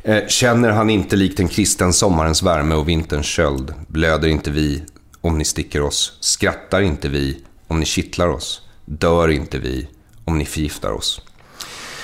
Eh, 0.02 0.26
känner 0.28 0.70
han 0.70 0.90
inte 0.90 1.16
likt 1.16 1.40
en 1.40 1.48
kristen 1.48 1.92
sommarens 1.92 2.42
värme 2.42 2.74
och 2.74 2.88
vinterns 2.88 3.26
köld? 3.26 3.74
Blöder 3.86 4.28
inte 4.28 4.50
vi 4.50 4.82
om 5.20 5.38
ni 5.38 5.44
sticker 5.44 5.82
oss? 5.82 6.18
Skrattar 6.20 6.80
inte 6.80 7.08
vi 7.08 7.44
om 7.68 7.80
ni 7.80 7.86
kittlar 7.86 8.28
oss? 8.28 8.62
Dör 8.84 9.28
inte 9.28 9.58
vi 9.58 9.88
om 10.24 10.38
ni 10.38 10.44
förgiftar 10.44 10.90
oss? 10.90 11.22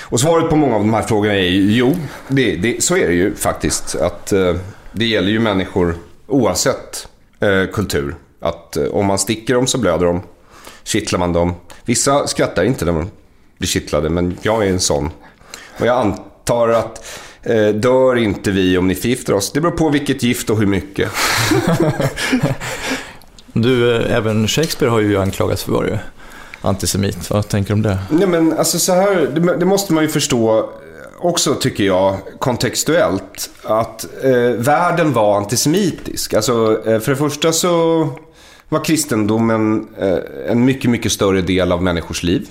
Och 0.09 0.19
svaret 0.19 0.49
på 0.49 0.55
många 0.55 0.75
av 0.75 0.81
de 0.81 0.93
här 0.93 1.01
frågorna 1.01 1.33
är 1.33 1.39
ju, 1.39 1.71
jo, 1.71 1.95
det, 2.27 2.55
det, 2.55 2.83
så 2.83 2.97
är 2.97 3.07
det 3.07 3.13
ju 3.13 3.35
faktiskt. 3.35 3.95
Att 3.95 4.31
eh, 4.31 4.55
Det 4.91 5.05
gäller 5.05 5.29
ju 5.29 5.39
människor 5.39 5.95
oavsett 6.27 7.07
eh, 7.39 7.65
kultur. 7.73 8.15
Att 8.41 8.77
eh, 8.77 8.85
om 8.85 9.05
man 9.05 9.19
sticker 9.19 9.53
dem 9.53 9.67
så 9.67 9.77
blöder 9.77 10.05
de. 10.05 10.21
Kittlar 10.83 11.19
man 11.19 11.33
dem. 11.33 11.55
Vissa 11.85 12.27
skrattar 12.27 12.63
inte 12.63 12.85
när 12.85 12.93
de 12.93 13.09
blir 13.57 13.67
kittlade, 13.67 14.09
men 14.09 14.37
jag 14.41 14.65
är 14.67 14.69
en 14.69 14.79
sån. 14.79 15.09
Och 15.79 15.85
jag 15.85 15.97
antar 15.97 16.69
att 16.69 17.19
eh, 17.43 17.67
dör 17.67 18.15
inte 18.15 18.51
vi 18.51 18.77
om 18.77 18.87
ni 18.87 18.95
förgiftar 18.95 19.33
oss? 19.33 19.51
Det 19.51 19.61
beror 19.61 19.71
på 19.71 19.89
vilket 19.89 20.23
gift 20.23 20.49
och 20.49 20.57
hur 20.57 20.67
mycket. 20.67 21.11
du, 23.53 23.95
eh, 23.95 24.15
även 24.15 24.47
Shakespeare 24.47 24.91
har 24.91 24.99
ju 24.99 25.17
anklagats 25.17 25.63
för 25.63 25.83
det 25.83 25.99
antisemit. 26.61 27.29
Vad 27.29 27.47
tänker 27.47 27.67
du 27.67 27.73
om 27.73 27.81
det? 27.81 27.97
Nej, 28.09 28.27
men 28.27 28.57
alltså 28.57 28.79
så 28.79 28.93
här, 28.93 29.15
det, 29.35 29.57
det 29.57 29.65
måste 29.65 29.93
man 29.93 30.03
ju 30.03 30.09
förstå 30.09 30.69
också, 31.19 31.55
tycker 31.55 31.83
jag, 31.83 32.17
kontextuellt. 32.39 33.49
Att 33.63 34.23
eh, 34.23 34.51
världen 34.57 35.13
var 35.13 35.37
antisemitisk. 35.37 36.33
Alltså, 36.33 36.81
eh, 36.85 36.99
för 36.99 37.11
det 37.11 37.17
första 37.17 37.51
så 37.51 38.07
var 38.69 38.83
kristendomen 38.83 39.87
eh, 39.97 40.17
en 40.51 40.65
mycket, 40.65 40.91
mycket 40.91 41.11
större 41.11 41.41
del 41.41 41.71
av 41.71 41.83
människors 41.83 42.23
liv. 42.23 42.47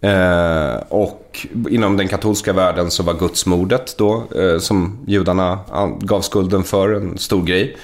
Eh, 0.00 0.74
och 0.88 1.46
inom 1.70 1.96
den 1.96 2.08
katolska 2.08 2.52
världen 2.52 2.90
så 2.90 3.02
var 3.02 3.14
gudsmordet 3.14 3.94
då, 3.98 4.24
eh, 4.36 4.58
som 4.58 4.98
judarna 5.06 5.58
gav 6.00 6.20
skulden 6.20 6.64
för, 6.64 6.92
en 6.92 7.18
stor 7.18 7.42
grej. 7.44 7.76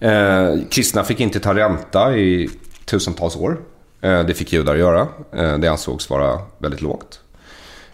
Eh, 0.00 0.54
kristna 0.70 1.04
fick 1.04 1.20
inte 1.20 1.40
ta 1.40 1.54
ränta 1.54 2.16
i 2.16 2.50
tusentals 2.84 3.36
år. 3.36 3.60
Eh, 4.00 4.24
det 4.24 4.34
fick 4.34 4.52
judar 4.52 4.74
göra. 4.74 5.06
Eh, 5.36 5.58
det 5.58 5.68
ansågs 5.68 6.10
vara 6.10 6.38
väldigt 6.58 6.80
lågt. 6.80 7.20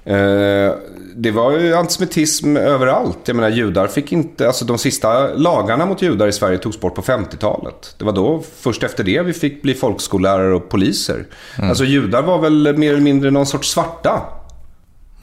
Eh, 0.04 0.72
det 1.16 1.30
var 1.30 1.52
ju 1.52 1.74
antisemitism 1.74 2.56
överallt. 2.56 3.18
Jag 3.24 3.36
menar 3.36 3.48
judar 3.48 3.86
fick 3.86 4.12
inte, 4.12 4.46
alltså 4.46 4.64
de 4.64 4.78
sista 4.78 5.34
lagarna 5.34 5.86
mot 5.86 6.02
judar 6.02 6.28
i 6.28 6.32
Sverige 6.32 6.58
togs 6.58 6.80
bort 6.80 6.94
på 6.94 7.02
50-talet. 7.02 7.94
Det 7.98 8.04
var 8.04 8.12
då, 8.12 8.42
först 8.60 8.82
efter 8.82 9.04
det, 9.04 9.22
vi 9.22 9.32
fick 9.32 9.62
bli 9.62 9.74
folkskollärare 9.74 10.54
och 10.54 10.68
poliser. 10.68 11.26
Mm. 11.58 11.70
Alltså 11.70 11.84
judar 11.84 12.22
var 12.22 12.38
väl 12.38 12.78
mer 12.78 12.92
eller 12.92 13.02
mindre 13.02 13.30
någon 13.30 13.46
sorts 13.46 13.70
svarta. 13.70 14.22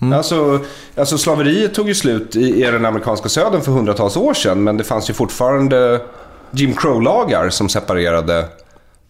Mm. 0.01 0.13
Alltså, 0.13 0.59
alltså 0.95 1.17
slaveriet 1.17 1.73
tog 1.73 1.87
ju 1.87 1.95
slut 1.95 2.35
i, 2.35 2.59
i 2.59 2.63
den 2.63 2.85
amerikanska 2.85 3.29
södern 3.29 3.61
för 3.61 3.71
hundratals 3.71 4.17
år 4.17 4.33
sedan. 4.33 4.63
Men 4.63 4.77
det 4.77 4.83
fanns 4.83 5.09
ju 5.09 5.13
fortfarande 5.13 6.01
Jim 6.51 6.73
Crow-lagar 6.73 7.49
som 7.49 7.69
separerade 7.69 8.45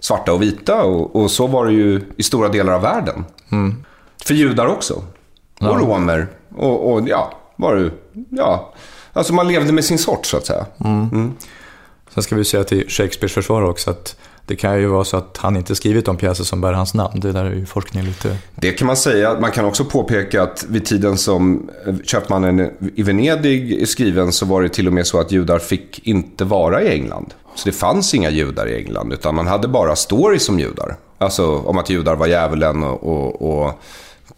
svarta 0.01 0.33
och 0.33 0.41
vita. 0.41 0.83
Och, 0.83 1.15
och, 1.15 1.31
så 1.31 1.47
var 1.47 1.65
det 1.65 1.73
ju 1.73 2.01
i 2.17 2.23
stora 2.23 2.49
delar 2.49 2.73
av 2.73 2.81
världen. 2.81 3.25
Mm. 3.51 3.83
För 4.25 4.33
judar 4.33 4.65
också. 4.65 5.03
Ja. 5.59 5.69
Och 5.69 5.79
romer. 5.79 6.27
Och, 6.55 6.93
och, 6.93 7.09
ja, 7.09 7.33
var 7.55 7.75
det 7.75 7.91
ja. 8.29 8.73
Alltså 9.13 9.33
man 9.33 9.47
levde 9.47 9.73
med 9.73 9.85
sin 9.85 9.97
sort 9.97 10.25
så 10.25 10.37
att 10.37 10.45
säga. 10.45 10.65
Mm. 10.85 11.09
Mm. 11.11 11.31
Sen 12.13 12.23
ska 12.23 12.35
vi 12.35 12.45
säga 12.45 12.63
till 12.63 12.89
Shakespeares 12.89 13.33
försvar 13.33 13.61
också 13.61 13.91
att 13.91 14.15
det 14.45 14.55
kan 14.55 14.79
ju 14.79 14.87
vara 14.87 15.03
så 15.03 15.17
att 15.17 15.37
han 15.37 15.57
inte 15.57 15.75
skrivit 15.75 16.05
de 16.05 16.17
pjäser 16.17 16.43
som 16.43 16.61
bär 16.61 16.73
hans 16.73 16.93
namn. 16.93 17.19
Det 17.19 17.31
där 17.31 17.45
är 17.45 17.55
ju 17.55 17.65
forskningen 17.65 18.07
lite... 18.07 18.37
Det 18.55 18.71
kan 18.71 18.87
man 18.87 18.97
säga. 18.97 19.39
Man 19.39 19.51
kan 19.51 19.65
också 19.65 19.85
påpeka 19.85 20.43
att 20.43 20.65
vid 20.69 20.85
tiden 20.85 21.17
som 21.17 21.69
Köpmannen 22.03 22.71
i 22.95 23.03
Venedig 23.03 23.81
är 23.81 23.85
skriven 23.85 24.31
så 24.31 24.45
var 24.45 24.61
det 24.61 24.69
till 24.69 24.87
och 24.87 24.93
med 24.93 25.07
så 25.07 25.19
att 25.19 25.31
judar 25.31 25.59
fick 25.59 26.07
inte 26.07 26.43
vara 26.43 26.81
i 26.81 26.89
England. 26.93 27.33
Så 27.55 27.69
det 27.69 27.75
fanns 27.75 28.13
inga 28.13 28.29
judar 28.29 28.67
i 28.67 28.77
England, 28.77 29.13
utan 29.13 29.35
man 29.35 29.47
hade 29.47 29.67
bara 29.67 29.95
stories 29.95 30.49
om 30.49 30.59
judar. 30.59 30.95
Alltså 31.17 31.57
om 31.57 31.77
att 31.77 31.89
judar 31.89 32.15
var 32.15 32.27
djävulen 32.27 32.83
och, 32.83 33.03
och, 33.03 33.41
och 33.41 33.73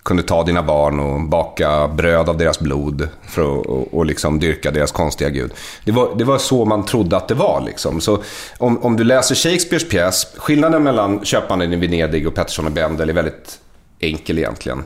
kunde 0.03 0.23
ta 0.23 0.43
dina 0.43 0.63
barn 0.63 0.99
och 0.99 1.21
baka 1.21 1.87
bröd 1.87 2.29
av 2.29 2.37
deras 2.37 2.59
blod 2.59 3.07
för 3.27 3.41
att 3.41 3.65
och, 3.65 3.93
och 3.93 4.05
liksom 4.05 4.39
dyrka 4.39 4.71
deras 4.71 4.91
konstiga 4.91 5.29
gud. 5.29 5.53
Det 5.85 5.91
var, 5.91 6.15
det 6.15 6.23
var 6.23 6.37
så 6.37 6.65
man 6.65 6.85
trodde 6.85 7.17
att 7.17 7.27
det 7.27 7.33
var. 7.33 7.61
Liksom. 7.65 8.01
Så 8.01 8.23
om, 8.57 8.83
om 8.83 8.97
du 8.97 9.03
läser 9.03 9.35
Shakespeares 9.35 9.89
pjäs, 9.89 10.27
skillnaden 10.37 10.83
mellan 10.83 11.25
Köpmannen 11.25 11.73
i 11.73 11.75
Venedig 11.75 12.27
och 12.27 12.35
Pettersson 12.35 12.65
och 12.65 12.71
Bendel 12.71 13.09
är 13.09 13.13
väldigt 13.13 13.59
enkel 13.99 14.39
egentligen 14.39 14.83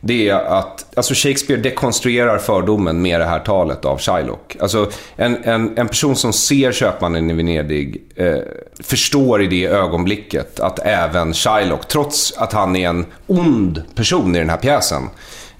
det 0.00 0.28
är 0.28 0.34
att 0.34 0.96
alltså 0.96 1.14
Shakespeare 1.14 1.62
dekonstruerar 1.62 2.38
fördomen 2.38 3.02
med 3.02 3.20
det 3.20 3.26
här 3.26 3.38
talet 3.38 3.84
av 3.84 3.98
Shylock. 3.98 4.56
Alltså 4.60 4.90
en, 5.16 5.44
en, 5.44 5.78
en 5.78 5.88
person 5.88 6.16
som 6.16 6.32
ser 6.32 6.72
köpmannen 6.72 7.30
i 7.30 7.34
Venedig 7.34 8.02
eh, 8.16 8.38
förstår 8.82 9.42
i 9.42 9.46
det 9.46 9.66
ögonblicket 9.66 10.60
att 10.60 10.78
även 10.78 11.34
Shylock, 11.34 11.88
trots 11.88 12.32
att 12.36 12.52
han 12.52 12.76
är 12.76 12.88
en 12.88 13.06
ond 13.26 13.82
person 13.94 14.36
i 14.36 14.38
den 14.38 14.50
här 14.50 14.56
pjäsen, 14.56 15.02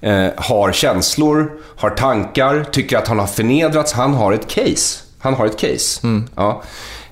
eh, 0.01 0.27
har 0.37 0.71
känslor, 0.71 1.51
har 1.75 1.89
tankar, 1.89 2.65
tycker 2.71 2.97
att 2.97 3.07
han 3.07 3.19
har 3.19 3.27
förnedrats. 3.27 3.93
Han 3.93 4.13
har 4.13 4.33
ett 4.33 4.47
case. 4.47 5.03
Han 5.19 5.33
har 5.33 5.45
ett 5.45 5.57
case. 5.57 5.99
Mm. 6.03 6.29
Ja. 6.35 6.63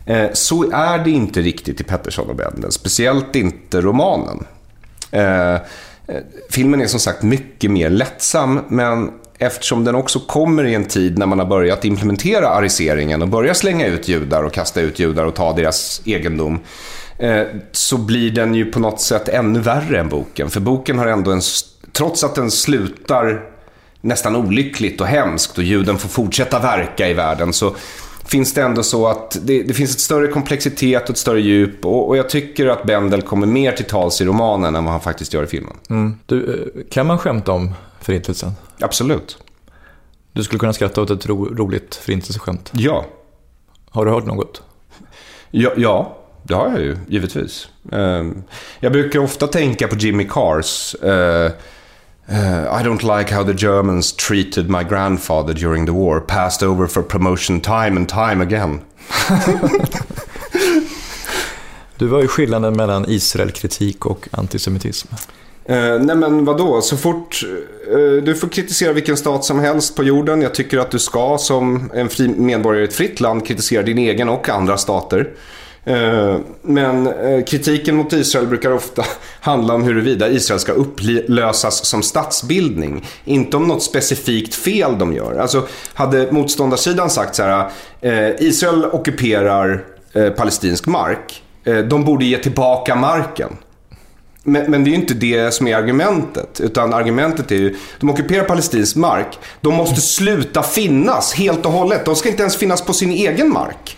Eh, 0.05 0.29
så 0.33 0.71
är 0.71 0.97
det 0.97 1.11
inte 1.11 1.41
riktigt 1.41 1.81
i 1.81 1.83
Pettersson 1.83 2.29
och 2.29 2.35
Bendel, 2.35 2.71
speciellt 2.71 3.35
inte 3.35 3.81
romanen. 3.81 4.45
Eh, 6.07 6.21
filmen 6.49 6.81
är 6.81 6.87
som 6.87 6.99
sagt 6.99 7.23
mycket 7.23 7.71
mer 7.71 7.89
lättsam, 7.89 8.59
men 8.67 9.11
eftersom 9.37 9.83
den 9.83 9.95
också 9.95 10.19
kommer 10.19 10.63
i 10.63 10.73
en 10.73 10.85
tid 10.85 11.17
när 11.17 11.25
man 11.25 11.39
har 11.39 11.45
börjat 11.45 11.85
implementera 11.85 12.49
ariseringen 12.49 13.21
och 13.21 13.27
börjar 13.27 13.53
slänga 13.53 13.87
ut 13.87 14.07
judar 14.07 14.43
och 14.43 14.53
kasta 14.53 14.81
ut 14.81 14.99
judar 14.99 15.25
och 15.25 15.35
ta 15.35 15.53
deras 15.53 16.01
egendom, 16.05 16.59
eh, 17.19 17.41
så 17.71 17.97
blir 17.97 18.31
den 18.31 18.55
ju 18.55 18.71
på 18.71 18.79
något 18.79 19.01
sätt 19.01 19.29
ännu 19.29 19.59
värre 19.59 19.99
än 19.99 20.09
boken. 20.09 20.49
För 20.49 20.59
boken 20.59 20.99
har 20.99 21.07
ändå 21.07 21.31
en, 21.31 21.41
trots 21.91 22.23
att 22.23 22.35
den 22.35 22.51
slutar 22.51 23.41
nästan 24.01 24.35
olyckligt 24.35 25.01
och 25.01 25.07
hemskt 25.07 25.57
och 25.57 25.63
juden 25.63 25.97
får 25.97 26.09
fortsätta 26.09 26.59
verka 26.59 27.09
i 27.09 27.13
världen, 27.13 27.53
så 27.53 27.75
finns 28.25 28.53
det 28.53 28.61
ändå 28.61 28.83
så 28.83 29.07
att 29.07 29.37
det, 29.41 29.63
det 29.63 29.73
finns 29.73 29.93
ett 29.93 29.99
större 29.99 30.27
komplexitet 30.27 31.03
och 31.03 31.09
ett 31.09 31.17
större 31.17 31.41
djup. 31.41 31.85
Och, 31.85 32.07
och, 32.07 32.17
jag 32.17 32.29
tycker 32.29 32.67
att 32.67 32.83
Bendel 32.83 33.21
kommer 33.21 33.47
mer 33.47 33.71
till 33.71 33.85
tals 33.85 34.21
i 34.21 34.25
romanen 34.25 34.75
än 34.75 34.83
vad 34.83 34.91
han 34.91 35.01
faktiskt 35.01 35.33
gör 35.33 35.43
i 35.43 35.47
filmen. 35.47 35.73
Mm. 35.89 36.19
Du, 36.25 36.53
eh, 36.75 36.83
kan 36.91 37.07
man 37.07 37.17
skämta 37.17 37.51
om 37.51 37.73
Förintelsen? 38.01 38.51
Absolut. 38.79 39.37
Du 40.31 40.43
skulle 40.43 40.59
kunna 40.59 40.73
skratta 40.73 41.01
åt 41.01 41.09
ett 41.09 41.25
ro, 41.25 41.55
roligt 41.55 41.95
Förintelseskämt? 41.95 42.71
Ja. 42.73 43.05
Har 43.89 44.05
du 44.05 44.11
hört 44.11 44.25
något? 44.25 44.61
Ja, 45.51 45.71
ja, 45.77 46.17
det 46.43 46.53
har 46.53 46.69
jag 46.69 46.81
ju, 46.81 46.97
givetvis. 47.07 47.67
Ehm, 47.91 48.43
jag 48.79 48.91
brukar 48.91 49.19
ofta 49.19 49.47
tänka 49.47 49.87
på 49.87 49.95
Jimmy 49.95 50.27
Cars 50.27 50.95
eh, 50.95 51.51
Uh, 52.29 52.79
I 52.79 52.83
don't 52.83 53.03
like 53.03 53.35
how 53.35 53.43
the 53.43 53.53
Germans 53.53 54.11
treated 54.11 54.69
my 54.69 54.83
grandfather 54.83 55.53
during 55.53 55.85
the 55.85 55.91
war. 55.91 56.21
Passed 56.21 56.63
over 56.63 56.87
for 56.87 57.03
promotion 57.03 57.61
time 57.61 57.97
and 57.97 58.09
time 58.09 58.41
again. 58.41 58.81
du 61.97 62.07
var 62.07 62.21
ju 62.21 62.27
skillnaden 62.27 62.77
mellan 62.77 63.05
Israelkritik 63.09 64.05
och 64.05 64.27
antisemitism. 64.31 65.07
Uh, 65.69 65.75
nej 66.01 66.15
men 66.15 66.45
vadå, 66.45 66.81
så 66.81 66.97
fort 66.97 67.43
uh, 67.91 68.23
du 68.23 68.35
får 68.35 68.47
kritisera 68.47 68.93
vilken 68.93 69.17
stat 69.17 69.45
som 69.45 69.59
helst 69.59 69.95
på 69.95 70.03
jorden. 70.03 70.41
Jag 70.41 70.53
tycker 70.53 70.77
att 70.77 70.91
du 70.91 70.99
ska 70.99 71.37
som 71.37 71.91
en 71.93 72.09
fri 72.09 72.27
medborgare 72.27 72.83
i 72.83 72.87
ett 72.87 72.93
fritt 72.93 73.19
land 73.19 73.47
kritisera 73.47 73.83
din 73.83 73.97
egen 73.97 74.29
och 74.29 74.49
andra 74.49 74.77
stater. 74.77 75.29
Eh, 75.85 76.37
men 76.61 77.07
eh, 77.07 77.43
kritiken 77.43 77.95
mot 77.95 78.13
Israel 78.13 78.47
brukar 78.47 78.71
ofta 78.71 79.05
handla 79.39 79.73
om 79.73 79.83
huruvida 79.83 80.29
Israel 80.29 80.59
ska 80.59 80.71
upplösas 80.71 81.85
som 81.85 82.03
statsbildning. 82.03 83.05
Inte 83.25 83.57
om 83.57 83.67
något 83.67 83.83
specifikt 83.83 84.55
fel 84.55 84.97
de 84.97 85.13
gör. 85.13 85.39
Alltså, 85.39 85.67
hade 85.93 86.31
motståndarsidan 86.31 87.09
sagt 87.09 87.35
så 87.35 87.43
här, 87.43 87.69
eh, 88.01 88.29
Israel 88.39 88.85
ockuperar 88.85 89.85
palestinsk 90.37 90.85
mark. 90.87 91.43
De 91.89 92.05
borde 92.05 92.25
ge 92.25 92.37
tillbaka 92.37 92.95
marken. 92.95 93.49
Men, 94.43 94.71
men, 94.71 94.83
det 94.83 94.89
är 94.89 94.91
ju 94.91 94.97
inte 94.97 95.13
det 95.13 95.53
som 95.53 95.67
är 95.67 95.75
argumentet. 95.75 96.61
Utan 96.61 96.93
argumentet 96.93 97.51
är 97.51 97.55
ju, 97.55 97.75
de 97.99 98.09
ockuperar 98.09 98.43
palestinsk 98.43 98.95
mark. 98.95 99.39
De 99.61 99.73
måste 99.73 100.01
sluta 100.01 100.63
finnas 100.63 101.33
helt 101.33 101.65
och 101.65 101.71
hållet. 101.71 102.05
De 102.05 102.15
ska 102.15 102.29
inte 102.29 102.41
ens 102.41 102.57
finnas 102.57 102.81
på 102.81 102.93
sin 102.93 103.11
egen 103.11 103.49
mark. 103.49 103.97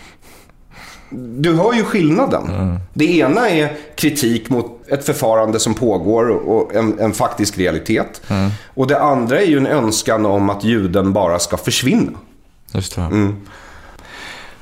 Du 1.10 1.54
hör 1.54 1.74
ju 1.74 1.84
skillnaden. 1.84 2.50
Mm. 2.50 2.78
Det 2.94 3.18
ena 3.18 3.50
är 3.50 3.78
kritik 3.96 4.50
mot 4.50 4.82
ett 4.88 5.06
förfarande 5.06 5.60
som 5.60 5.74
pågår 5.74 6.30
och 6.30 6.76
en, 6.76 7.00
en 7.00 7.14
faktisk 7.14 7.58
realitet. 7.58 8.22
Mm. 8.28 8.50
Och 8.74 8.88
det 8.88 9.00
andra 9.00 9.42
är 9.42 9.46
ju 9.46 9.58
en 9.58 9.68
önskan 9.68 10.26
om 10.26 10.50
att 10.50 10.64
juden 10.64 11.14
bara 11.14 11.40
ska 11.40 11.58
försvinna. 11.58 12.12
Just 12.72 12.96
det. 12.96 13.02
Mm. 13.02 13.36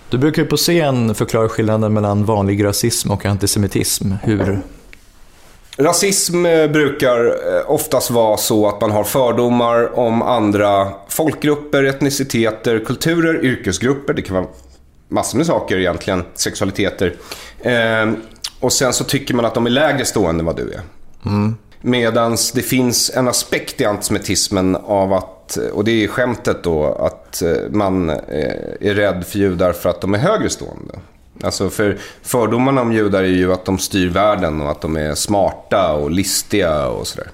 Du 0.10 0.17
brukar 0.17 0.41
ju 0.41 0.47
på 0.47 0.58
scen 0.58 1.15
förklara 1.15 1.49
skillnaden 1.49 1.93
mellan 1.93 2.25
vanlig 2.25 2.63
rasism 2.63 3.12
och 3.12 3.25
antisemitism. 3.25 4.12
Hur? 4.23 4.62
Rasism 5.77 6.45
eh, 6.45 6.67
brukar 6.67 7.25
eh, 7.25 7.71
oftast 7.71 8.12
vara 8.12 8.38
så 8.38 8.67
att 8.67 8.81
man 8.81 8.91
har 8.91 9.03
fördomar 9.03 9.99
om 9.99 10.21
andra 10.21 10.88
folkgrupper, 11.10 11.84
etniciteter, 11.84 12.79
kulturer, 12.86 13.45
yrkesgrupper. 13.45 14.13
Det 14.13 14.21
kan 14.21 14.36
vara 14.36 14.45
massor 15.07 15.37
med 15.37 15.47
saker 15.47 15.77
egentligen, 15.77 16.23
sexualiteter. 16.33 17.15
Eh, 17.59 18.11
och 18.59 18.73
sen 18.73 18.93
så 18.93 19.03
tycker 19.03 19.33
man 19.33 19.45
att 19.45 19.53
de 19.53 19.65
är 19.65 19.69
lägre 19.69 20.05
stående 20.05 20.41
än 20.41 20.45
vad 20.45 20.55
du 20.55 20.71
är. 20.71 20.81
Mm. 21.25 21.55
Medan 21.81 22.37
det 22.53 22.61
finns 22.61 23.11
en 23.15 23.27
aspekt 23.27 23.81
i 23.81 23.85
antisemitismen 23.85 24.75
av 24.75 25.13
att, 25.13 25.57
och 25.73 25.83
det 25.83 26.03
är 26.03 26.07
skämtet 26.07 26.63
då, 26.63 26.85
att 26.85 27.41
eh, 27.41 27.51
man 27.69 28.09
eh, 28.09 28.15
är 28.81 28.93
rädd 28.93 29.25
för 29.27 29.39
judar 29.39 29.73
för 29.73 29.89
att 29.89 30.01
de 30.01 30.13
är 30.13 30.17
högre 30.17 30.49
stående. 30.49 30.99
Alltså 31.43 31.69
för 31.69 31.97
fördomarna 32.21 32.81
om 32.81 32.93
judar 32.93 33.23
är 33.23 33.27
ju 33.27 33.53
att 33.53 33.65
de 33.65 33.77
styr 33.77 34.09
världen 34.09 34.61
och 34.61 34.71
att 34.71 34.81
de 34.81 34.97
är 34.97 35.15
smarta 35.15 35.93
och 35.93 36.11
listiga 36.11 36.87
och 36.87 37.07
sådär. 37.07 37.31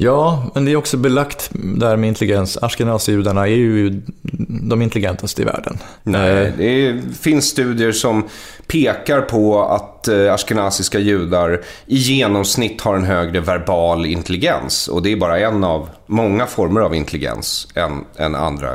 Ja, 0.00 0.42
men 0.54 0.64
det 0.64 0.72
är 0.72 0.76
också 0.76 0.96
belagt 0.96 1.50
där 1.52 1.96
med 1.96 2.08
intelligens. 2.08 2.58
Ashkenazi-judarna 2.58 3.40
är 3.40 3.46
ju 3.46 4.02
de 4.48 4.82
intelligentaste 4.82 5.42
i 5.42 5.44
världen. 5.44 5.78
Nej, 6.02 6.46
eh, 6.46 6.52
det 6.56 7.02
finns 7.20 7.48
studier 7.48 7.92
som 7.92 8.28
pekar 8.66 9.20
på 9.20 9.62
att 9.62 10.08
eh, 10.08 10.34
ashkenaziska 10.34 10.98
judar 10.98 11.60
i 11.86 11.96
genomsnitt 11.96 12.80
har 12.80 12.96
en 12.96 13.04
högre 13.04 13.40
verbal 13.40 14.06
intelligens. 14.06 14.88
Och 14.88 15.02
det 15.02 15.12
är 15.12 15.16
bara 15.16 15.38
en 15.38 15.64
av 15.64 15.88
många 16.06 16.46
former 16.46 16.80
av 16.80 16.94
intelligens 16.94 17.68
än, 17.74 18.04
än 18.16 18.34
andra 18.34 18.70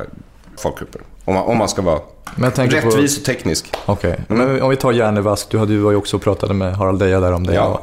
folkgrupper. 0.58 1.02
Om 1.26 1.34
man, 1.34 1.44
om 1.44 1.58
man 1.58 1.70
ska 1.70 1.82
vara 1.82 2.00
rättvis 2.36 3.16
på... 3.16 3.22
och 3.22 3.26
teknisk. 3.26 3.76
Okej, 3.86 4.20
okay. 4.28 4.38
mm. 4.38 4.64
om 4.64 4.70
vi 4.70 4.76
tar 4.76 4.92
Järnevask. 4.92 5.50
Du, 5.50 5.58
hade, 5.58 5.74
du 5.74 5.80
var 5.80 5.92
ju 5.92 5.98
också 5.98 6.18
och 6.18 6.24
pratade 6.24 6.54
med 6.54 6.76
Harald 6.76 7.00
Deja 7.00 7.20
där 7.20 7.32
om 7.32 7.48
det. 7.48 7.54
Ja. 7.54 7.82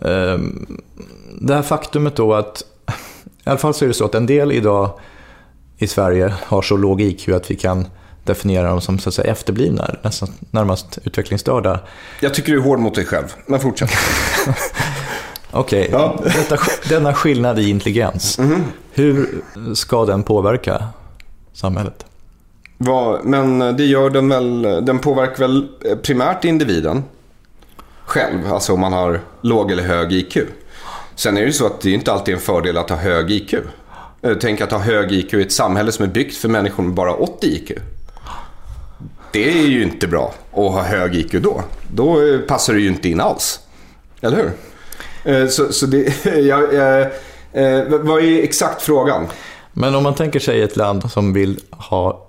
Och, 0.00 0.06
eh, 0.08 0.38
det 1.40 1.54
här 1.54 1.62
faktumet 1.62 2.16
då 2.16 2.34
att, 2.34 2.62
i 3.44 3.50
alla 3.50 3.58
fall 3.58 3.74
så 3.74 3.84
är 3.84 3.88
det 3.88 3.94
så 3.94 4.04
att 4.04 4.14
en 4.14 4.26
del 4.26 4.52
idag 4.52 4.90
i 5.78 5.86
Sverige 5.86 6.34
har 6.44 6.62
så 6.62 6.76
låg 6.76 7.00
IQ 7.00 7.28
att 7.28 7.50
vi 7.50 7.54
kan 7.56 7.86
definiera 8.24 8.68
dem 8.70 8.80
som 8.80 8.98
så 8.98 9.08
att 9.08 9.14
säga, 9.14 9.32
efterblivna, 9.32 9.94
nästan 10.02 10.28
närmast 10.50 10.98
utvecklingsstörda. 11.04 11.80
Jag 12.20 12.34
tycker 12.34 12.52
du 12.52 12.58
är 12.58 12.62
hård 12.62 12.78
mot 12.78 12.94
dig 12.94 13.04
själv, 13.04 13.26
men 13.46 13.60
fortsätt. 13.60 13.90
Okej, 15.50 15.88
Ja. 15.92 16.20
Detta, 16.24 16.56
denna 16.88 17.14
skillnad 17.14 17.58
i 17.58 17.68
intelligens, 17.70 18.38
hur 18.92 19.42
ska 19.74 20.04
den 20.04 20.22
påverka 20.22 20.84
samhället? 21.52 22.04
Vad- 22.78 23.24
Men 23.24 23.58
det 23.58 23.84
gör 23.84 24.10
den 24.10 24.28
väl, 24.28 24.62
den 24.62 24.98
påverkar 24.98 25.38
väl 25.38 25.68
primärt 26.02 26.44
individen 26.44 27.02
själv, 28.18 28.52
alltså 28.52 28.72
om 28.72 28.80
man 28.80 28.92
har 28.92 29.20
låg 29.40 29.70
eller 29.70 29.82
hög 29.82 30.12
IQ. 30.12 30.38
Sen 31.14 31.36
är 31.36 31.40
det 31.40 31.46
ju 31.46 31.52
så 31.52 31.66
att 31.66 31.80
det 31.80 31.90
är 31.90 31.94
inte 31.94 32.12
alltid 32.12 32.34
en 32.34 32.40
fördel 32.40 32.76
att 32.76 32.90
ha 32.90 32.96
hög 32.96 33.30
IQ. 33.30 33.54
Eh, 34.22 34.34
tänk 34.40 34.60
att 34.60 34.72
ha 34.72 34.78
hög 34.78 35.12
IQ 35.12 35.34
i 35.34 35.42
ett 35.42 35.52
samhälle 35.52 35.92
som 35.92 36.04
är 36.04 36.08
byggt 36.08 36.36
för 36.36 36.48
människor 36.48 36.82
med 36.82 36.94
bara 36.94 37.14
80 37.14 37.46
IQ. 37.46 37.72
Det 39.32 39.58
är 39.58 39.66
ju 39.66 39.82
inte 39.82 40.06
bra 40.06 40.34
att 40.50 40.72
ha 40.72 40.82
hög 40.82 41.14
IQ 41.14 41.32
då. 41.32 41.62
Då 41.94 42.22
eh, 42.22 42.40
passar 42.40 42.74
det 42.74 42.80
ju 42.80 42.88
inte 42.88 43.08
in 43.08 43.20
alls. 43.20 43.60
Eller 44.20 44.36
hur? 44.36 44.52
Eh, 45.34 45.48
så, 45.48 45.72
så 45.72 45.86
det, 45.86 46.26
jag, 46.38 46.74
eh, 46.74 47.84
vad 47.88 48.22
är 48.22 48.42
exakt 48.42 48.82
frågan? 48.82 49.26
Men 49.72 49.94
om 49.94 50.02
man 50.02 50.14
tänker 50.14 50.40
sig 50.40 50.62
ett 50.62 50.76
land 50.76 51.10
som 51.10 51.32
vill 51.32 51.60
ha 51.70 52.26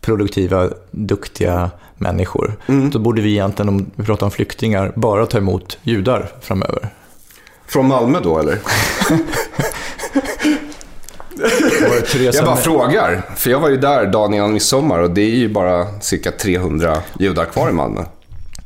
produktiva, 0.00 0.70
duktiga 0.90 1.70
människor, 1.96 2.56
då 2.92 2.98
borde 2.98 3.22
vi 3.22 3.30
egentligen, 3.30 3.68
om 3.68 3.86
vi 3.96 4.04
pratar 4.04 4.26
om 4.26 4.30
flyktingar, 4.30 4.92
bara 4.96 5.26
ta 5.26 5.38
emot 5.38 5.78
judar 5.82 6.32
framöver. 6.40 6.88
Från 7.66 7.88
Malmö 7.88 8.18
då 8.22 8.38
eller? 8.38 8.58
Jag 12.32 12.44
bara 12.44 12.56
frågar. 12.56 13.22
För 13.36 13.50
jag 13.50 13.60
var 13.60 13.68
ju 13.68 13.76
där 13.76 14.06
dagen 14.06 14.34
innan 14.34 14.52
midsommar 14.52 14.98
och 14.98 15.10
det 15.10 15.22
är 15.22 15.36
ju 15.36 15.48
bara 15.48 16.00
cirka 16.00 16.32
300 16.32 16.96
judar 17.18 17.44
kvar 17.44 17.70
i 17.70 17.72
Malmö. 17.72 18.04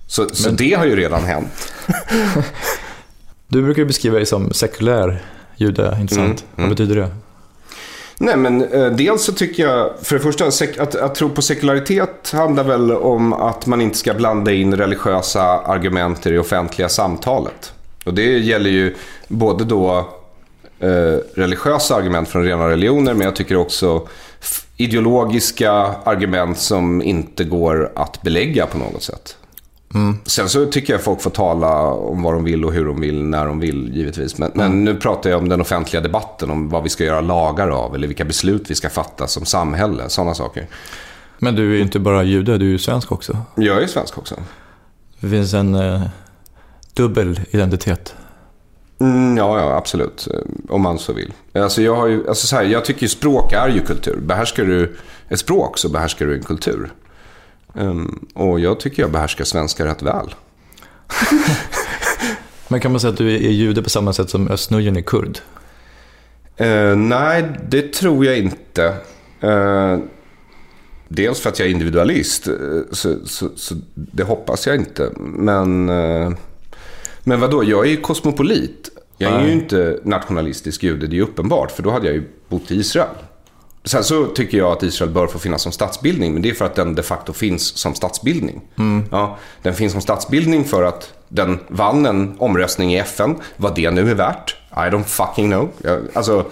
Så, 0.06 0.28
så 0.28 0.50
det 0.50 0.74
har 0.74 0.84
ju 0.84 0.96
redan 0.96 1.24
hänt. 1.24 1.72
Du 3.50 3.62
brukar 3.62 3.84
beskriva 3.84 4.16
dig 4.16 4.26
som 4.26 4.52
sekulär 4.52 5.22
jude, 5.56 5.98
inte 6.00 6.14
sant? 6.14 6.44
Vad 6.54 6.68
betyder 6.68 6.96
det? 6.96 7.08
Nej 8.20 8.36
men 8.36 8.72
eh, 8.72 8.86
dels 8.86 9.24
så 9.24 9.32
tycker 9.32 9.62
jag, 9.66 9.90
för 10.02 10.16
det 10.16 10.22
första, 10.22 10.50
sek- 10.50 10.78
att, 10.78 10.94
att 10.94 11.14
tro 11.14 11.28
på 11.30 11.42
sekularitet 11.42 12.30
handlar 12.32 12.64
väl 12.64 12.92
om 12.92 13.32
att 13.32 13.66
man 13.66 13.80
inte 13.80 13.98
ska 13.98 14.14
blanda 14.14 14.52
in 14.52 14.76
religiösa 14.76 15.42
argument 15.42 16.26
i 16.26 16.30
det 16.30 16.38
offentliga 16.38 16.88
samtalet. 16.88 17.72
Och 18.04 18.14
det 18.14 18.38
gäller 18.38 18.70
ju 18.70 18.94
både 19.28 19.64
då 19.64 20.08
eh, 20.80 21.16
religiösa 21.34 21.96
argument 21.96 22.28
från 22.28 22.44
rena 22.44 22.68
religioner, 22.68 23.14
men 23.14 23.24
jag 23.24 23.36
tycker 23.36 23.56
också 23.56 24.08
f- 24.40 24.66
ideologiska 24.76 25.72
argument 26.04 26.58
som 26.58 27.02
inte 27.02 27.44
går 27.44 27.92
att 27.94 28.22
belägga 28.22 28.66
på 28.66 28.78
något 28.78 29.02
sätt. 29.02 29.36
Sen 30.26 30.48
så 30.48 30.66
tycker 30.66 30.92
jag 30.92 31.02
folk 31.02 31.20
får 31.20 31.30
tala 31.30 31.82
om 31.84 32.22
vad 32.22 32.34
de 32.34 32.44
vill 32.44 32.64
och 32.64 32.72
hur 32.72 32.84
de 32.84 33.00
vill, 33.00 33.24
när 33.24 33.46
de 33.46 33.60
vill 33.60 33.96
givetvis. 33.96 34.38
Men, 34.38 34.50
men 34.54 34.84
nu 34.84 34.94
pratar 34.94 35.30
jag 35.30 35.38
om 35.38 35.48
den 35.48 35.60
offentliga 35.60 36.02
debatten, 36.02 36.50
om 36.50 36.68
vad 36.68 36.82
vi 36.82 36.88
ska 36.88 37.04
göra 37.04 37.20
lagar 37.20 37.68
av 37.68 37.94
eller 37.94 38.06
vilka 38.08 38.24
beslut 38.24 38.70
vi 38.70 38.74
ska 38.74 38.90
fatta 38.90 39.26
som 39.26 39.44
samhälle, 39.44 40.08
sådana 40.08 40.34
saker. 40.34 40.66
Men 41.38 41.54
du 41.54 41.70
är 41.70 41.76
ju 41.76 41.82
inte 41.82 41.98
bara 41.98 42.22
jude, 42.22 42.58
du 42.58 42.66
är 42.66 42.70
ju 42.70 42.78
svensk 42.78 43.12
också. 43.12 43.36
Jag 43.54 43.76
är 43.76 43.80
ju 43.80 43.88
svensk 43.88 44.18
också. 44.18 44.34
Det 45.20 45.28
finns 45.28 45.54
en 45.54 45.74
eh, 45.74 46.02
dubbel 46.94 47.40
identitet. 47.50 48.14
Mm, 49.00 49.36
ja, 49.36 49.60
ja, 49.60 49.76
absolut. 49.76 50.28
Om 50.68 50.82
man 50.82 50.98
så 50.98 51.12
vill. 51.12 51.32
Alltså 51.54 51.82
jag, 51.82 51.96
har 51.96 52.06
ju, 52.06 52.28
alltså 52.28 52.46
så 52.46 52.56
här, 52.56 52.62
jag 52.62 52.84
tycker 52.84 53.06
språk 53.06 53.52
är 53.52 53.68
ju 53.68 53.80
kultur. 53.80 54.20
Behärskar 54.20 54.64
du 54.64 54.96
ett 55.28 55.38
språk 55.38 55.78
så 55.78 55.88
behärskar 55.88 56.26
du 56.26 56.34
en 56.34 56.42
kultur. 56.42 56.90
Ehm, 57.74 58.26
och 58.34 58.60
jag 58.60 58.80
tycker 58.80 59.02
jag 59.02 59.12
behärskar 59.12 59.44
svenska 59.44 59.84
rätt 59.84 60.02
väl. 60.02 60.34
Men 62.68 62.80
kan 62.80 62.92
man 62.92 63.00
säga 63.00 63.10
att 63.10 63.18
du 63.18 63.34
är 63.34 63.50
jude 63.50 63.82
på 63.82 63.90
samma 63.90 64.12
sätt 64.12 64.30
som 64.30 64.48
Özz-Nujen 64.48 64.96
är 64.96 65.02
kurd? 65.02 65.38
Eh, 66.56 66.96
nej, 66.96 67.44
det 67.68 67.92
tror 67.92 68.24
jag 68.24 68.38
inte. 68.38 68.94
Eh, 69.40 69.98
dels 71.08 71.40
för 71.40 71.50
att 71.50 71.58
jag 71.58 71.68
är 71.68 71.72
individualist, 71.72 72.48
eh, 72.48 72.54
så, 72.90 73.26
så, 73.26 73.48
så 73.56 73.74
det 73.94 74.22
hoppas 74.22 74.66
jag 74.66 74.76
inte. 74.76 75.10
Men, 75.16 75.88
eh, 75.88 76.32
men 77.24 77.40
vadå, 77.40 77.64
jag 77.64 77.86
är 77.86 77.90
ju 77.90 77.96
kosmopolit. 77.96 78.90
Jag 79.20 79.32
är 79.32 79.46
ju 79.46 79.52
inte 79.52 80.00
nationalistisk 80.04 80.82
jude, 80.82 81.06
det 81.06 81.18
är 81.18 81.22
uppenbart, 81.22 81.70
för 81.70 81.82
då 81.82 81.90
hade 81.90 82.06
jag 82.06 82.14
ju 82.14 82.24
bott 82.48 82.70
i 82.70 82.74
Israel. 82.74 83.16
Sen 83.88 84.04
så 84.04 84.26
tycker 84.26 84.58
jag 84.58 84.72
att 84.72 84.82
Israel 84.82 85.10
bör 85.10 85.26
få 85.26 85.38
finnas 85.38 85.62
som 85.62 85.72
statsbildning, 85.72 86.32
men 86.32 86.42
det 86.42 86.50
är 86.50 86.54
för 86.54 86.64
att 86.64 86.74
den 86.74 86.94
de 86.94 87.02
facto 87.02 87.32
finns 87.32 87.76
som 87.76 87.94
statsbildning. 87.94 88.60
Ja, 89.10 89.38
den 89.62 89.74
finns 89.74 89.92
som 89.92 90.00
statsbildning 90.00 90.64
för 90.64 90.82
att 90.82 91.12
den 91.28 91.58
vann 91.68 92.06
en 92.06 92.36
omröstning 92.38 92.94
i 92.94 92.98
FN. 92.98 93.36
Vad 93.56 93.74
det 93.74 93.90
nu 93.90 94.10
är 94.10 94.14
värt, 94.14 94.56
I 94.72 94.74
don't 94.74 95.04
fucking 95.04 95.50
know. 95.50 95.68
Jag, 95.82 96.00
alltså, 96.12 96.44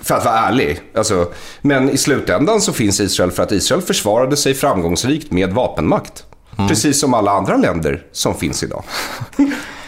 för 0.00 0.14
att 0.14 0.24
vara 0.24 0.38
ärlig. 0.38 0.80
Alltså, 0.94 1.32
men 1.60 1.90
i 1.90 1.96
slutändan 1.96 2.60
så 2.60 2.72
finns 2.72 3.00
Israel 3.00 3.30
för 3.30 3.42
att 3.42 3.52
Israel 3.52 3.82
försvarade 3.82 4.36
sig 4.36 4.54
framgångsrikt 4.54 5.32
med 5.32 5.52
vapenmakt. 5.52 6.24
Precis 6.68 7.00
som 7.00 7.14
alla 7.14 7.30
andra 7.30 7.56
länder 7.56 8.06
som 8.12 8.34
finns 8.34 8.62
idag. 8.62 8.84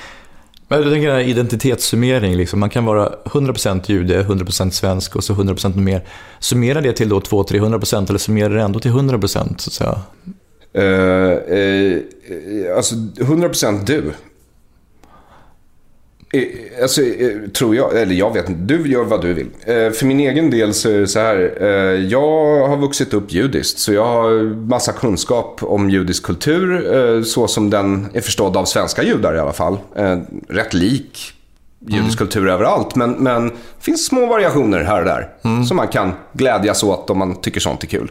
Men 0.68 0.82
jag 0.82 0.92
tänker 0.92 1.08
den 1.08 1.16
här 1.16 1.24
identitetssummering, 1.24 2.36
liksom. 2.36 2.60
man 2.60 2.70
kan 2.70 2.84
vara 2.84 3.12
100% 3.24 3.82
jude, 3.86 4.22
100% 4.22 4.70
svensk 4.70 5.16
och 5.16 5.24
så 5.24 5.34
100% 5.34 5.76
mer. 5.76 6.02
Summera 6.40 6.80
det 6.80 6.92
till 6.92 7.08
då 7.08 7.20
200-300% 7.20 8.08
eller 8.08 8.18
summera 8.18 8.48
det 8.48 8.62
ändå 8.62 8.80
till 8.80 8.90
100% 8.90 9.58
så 9.58 9.70
att 9.70 9.72
säga. 9.72 10.00
Uh, 10.78 11.54
uh, 11.58 12.76
alltså 12.76 12.94
100% 12.94 13.84
du. 13.84 14.12
Eh, 16.38 16.42
Alltså, 16.82 17.02
eh, 17.02 17.30
tror 17.58 17.76
jag, 17.76 17.96
eller 17.96 18.14
jag 18.14 18.32
vet 18.34 18.48
inte, 18.48 18.74
du 18.74 18.88
gör 18.92 19.04
vad 19.04 19.22
du 19.22 19.32
vill. 19.34 19.46
Eh, 19.64 19.90
För 19.90 20.06
min 20.06 20.20
egen 20.20 20.50
del 20.50 20.74
så 20.74 20.90
är 20.90 20.98
det 21.00 21.06
så 21.06 21.18
här, 21.18 21.36
jag 22.10 22.68
har 22.68 22.76
vuxit 22.76 23.14
upp 23.14 23.32
judiskt, 23.32 23.78
så 23.78 23.92
jag 23.92 24.04
har 24.04 24.54
massa 24.68 24.92
kunskap 24.92 25.58
om 25.62 25.90
judisk 25.90 26.22
kultur, 26.22 27.22
så 27.22 27.48
som 27.48 27.70
den 27.70 28.06
är 28.14 28.20
förstådd 28.20 28.56
av 28.56 28.64
svenska 28.64 29.02
judar 29.02 29.34
i 29.34 29.38
alla 29.38 29.52
fall. 29.52 29.76
Rätt 30.48 30.74
lik 30.74 31.32
judisk 31.88 32.18
kultur 32.18 32.48
överallt, 32.48 32.94
men, 32.96 33.10
men 33.12 33.48
det 33.48 33.54
finns 33.80 34.06
små 34.06 34.26
variationer 34.26 34.82
här 34.82 34.98
och 34.98 35.04
där 35.06 35.28
som 35.66 35.76
man 35.76 35.88
kan 35.88 36.12
glädjas 36.32 36.82
åt 36.82 37.10
om 37.10 37.18
man 37.18 37.40
tycker 37.40 37.60
sånt 37.60 37.82
är 37.82 37.86
kul. 37.86 38.10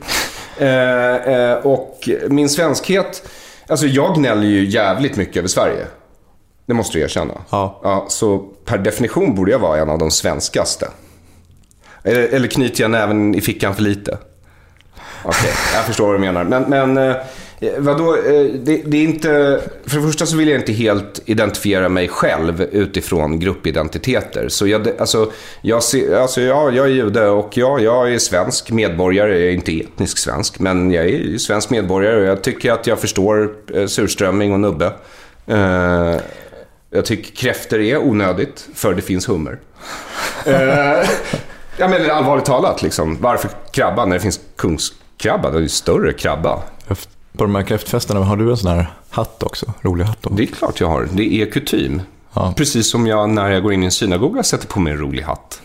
Och 1.63 2.09
min 2.29 2.49
svenskhet, 2.49 3.29
alltså 3.67 3.85
jag 3.87 4.15
gnäller 4.15 4.47
ju 4.47 4.65
jävligt 4.69 5.15
mycket 5.17 5.37
över 5.37 5.47
Sverige. 5.47 5.85
Det 6.65 6.73
måste 6.73 6.97
du 6.97 7.03
erkänna. 7.03 7.33
Ja. 7.49 7.79
Ja, 7.83 8.05
så 8.09 8.37
per 8.65 8.77
definition 8.77 9.35
borde 9.35 9.51
jag 9.51 9.59
vara 9.59 9.79
en 9.79 9.89
av 9.89 9.97
de 9.97 10.11
svenskaste. 10.11 10.87
Eller, 12.03 12.21
eller 12.21 12.47
knyter 12.47 12.81
jag 12.81 12.91
näven 12.91 13.35
i 13.35 13.41
fickan 13.41 13.75
för 13.75 13.81
lite? 13.81 14.17
Okej, 15.23 15.51
jag 15.73 15.85
förstår 15.85 16.05
vad 16.05 16.15
du 16.15 16.19
menar. 16.19 16.43
Men, 16.43 16.63
men 16.63 16.97
eh, 16.97 17.15
vadå, 17.77 18.15
eh, 18.15 18.45
det, 18.63 18.81
det 18.85 18.97
är 18.97 19.03
inte... 19.03 19.61
För 19.85 19.97
det 19.97 20.07
första 20.07 20.25
så 20.25 20.37
vill 20.37 20.47
jag 20.47 20.59
inte 20.59 20.73
helt 20.73 21.21
identifiera 21.25 21.89
mig 21.89 22.07
själv 22.07 22.61
utifrån 22.61 23.39
gruppidentiteter. 23.39 24.49
Så 24.49 24.67
jag, 24.67 24.87
alltså, 24.99 25.31
jag, 25.61 25.83
ser, 25.83 26.15
alltså, 26.15 26.41
ja, 26.41 26.71
jag 26.71 26.85
är 26.85 26.91
jude 26.91 27.27
och 27.27 27.57
ja, 27.57 27.79
jag 27.79 28.13
är 28.13 28.19
svensk 28.19 28.71
medborgare. 28.71 29.39
Jag 29.39 29.47
är 29.47 29.53
inte 29.53 29.79
etnisk 29.79 30.17
svensk, 30.17 30.59
men 30.59 30.91
jag 30.91 31.05
är 31.05 31.37
svensk 31.37 31.69
medborgare 31.69 32.19
och 32.21 32.25
jag 32.25 32.41
tycker 32.41 32.71
att 32.71 32.87
jag 32.87 32.99
förstår 32.99 33.53
eh, 33.75 33.87
surströmming 33.87 34.53
och 34.53 34.59
nubbe. 34.59 34.91
Jag 36.93 37.05
tycker 37.05 37.35
kräfter 37.35 37.79
är 37.79 37.97
onödigt, 37.97 38.67
för 38.73 38.93
det 38.93 39.01
finns 39.01 39.29
hummer. 39.29 39.59
Eh, 40.45 41.09
ja, 41.77 41.87
men 41.87 42.11
allvarligt 42.11 42.45
talat, 42.45 42.81
liksom. 42.81 43.17
varför 43.21 43.49
krabba 43.71 44.05
när 44.05 44.13
det 44.13 44.19
finns 44.19 44.39
kungskrabba? 44.55 45.51
Det 45.51 45.57
är 45.57 45.61
ju 45.61 45.69
större 45.69 46.13
krabba. 46.13 46.61
På 47.37 47.43
de 47.43 47.55
här 47.55 47.63
kräftfesterna, 47.63 48.19
har 48.19 48.37
du 48.37 48.49
en 48.51 48.57
sån 48.57 48.71
här 48.71 48.93
hatt 49.09 49.43
också? 49.43 49.73
Rolig 49.81 50.05
hatt 50.05 50.21
då? 50.21 50.29
Det 50.29 50.43
är 50.43 50.47
klart 50.47 50.79
jag 50.79 50.87
har. 50.87 51.07
Det 51.11 51.41
är 51.41 51.51
kutym. 51.51 52.01
Ja. 52.33 52.53
Precis 52.57 52.91
som 52.91 53.07
jag 53.07 53.29
när 53.29 53.51
jag 53.51 53.63
går 53.63 53.73
in 53.73 53.83
i 53.83 53.85
en 53.85 53.91
synagoga 53.91 54.43
sätter 54.43 54.67
på 54.67 54.79
mig 54.79 54.93
en 54.93 54.99
rolig 54.99 55.23
hatt. 55.23 55.61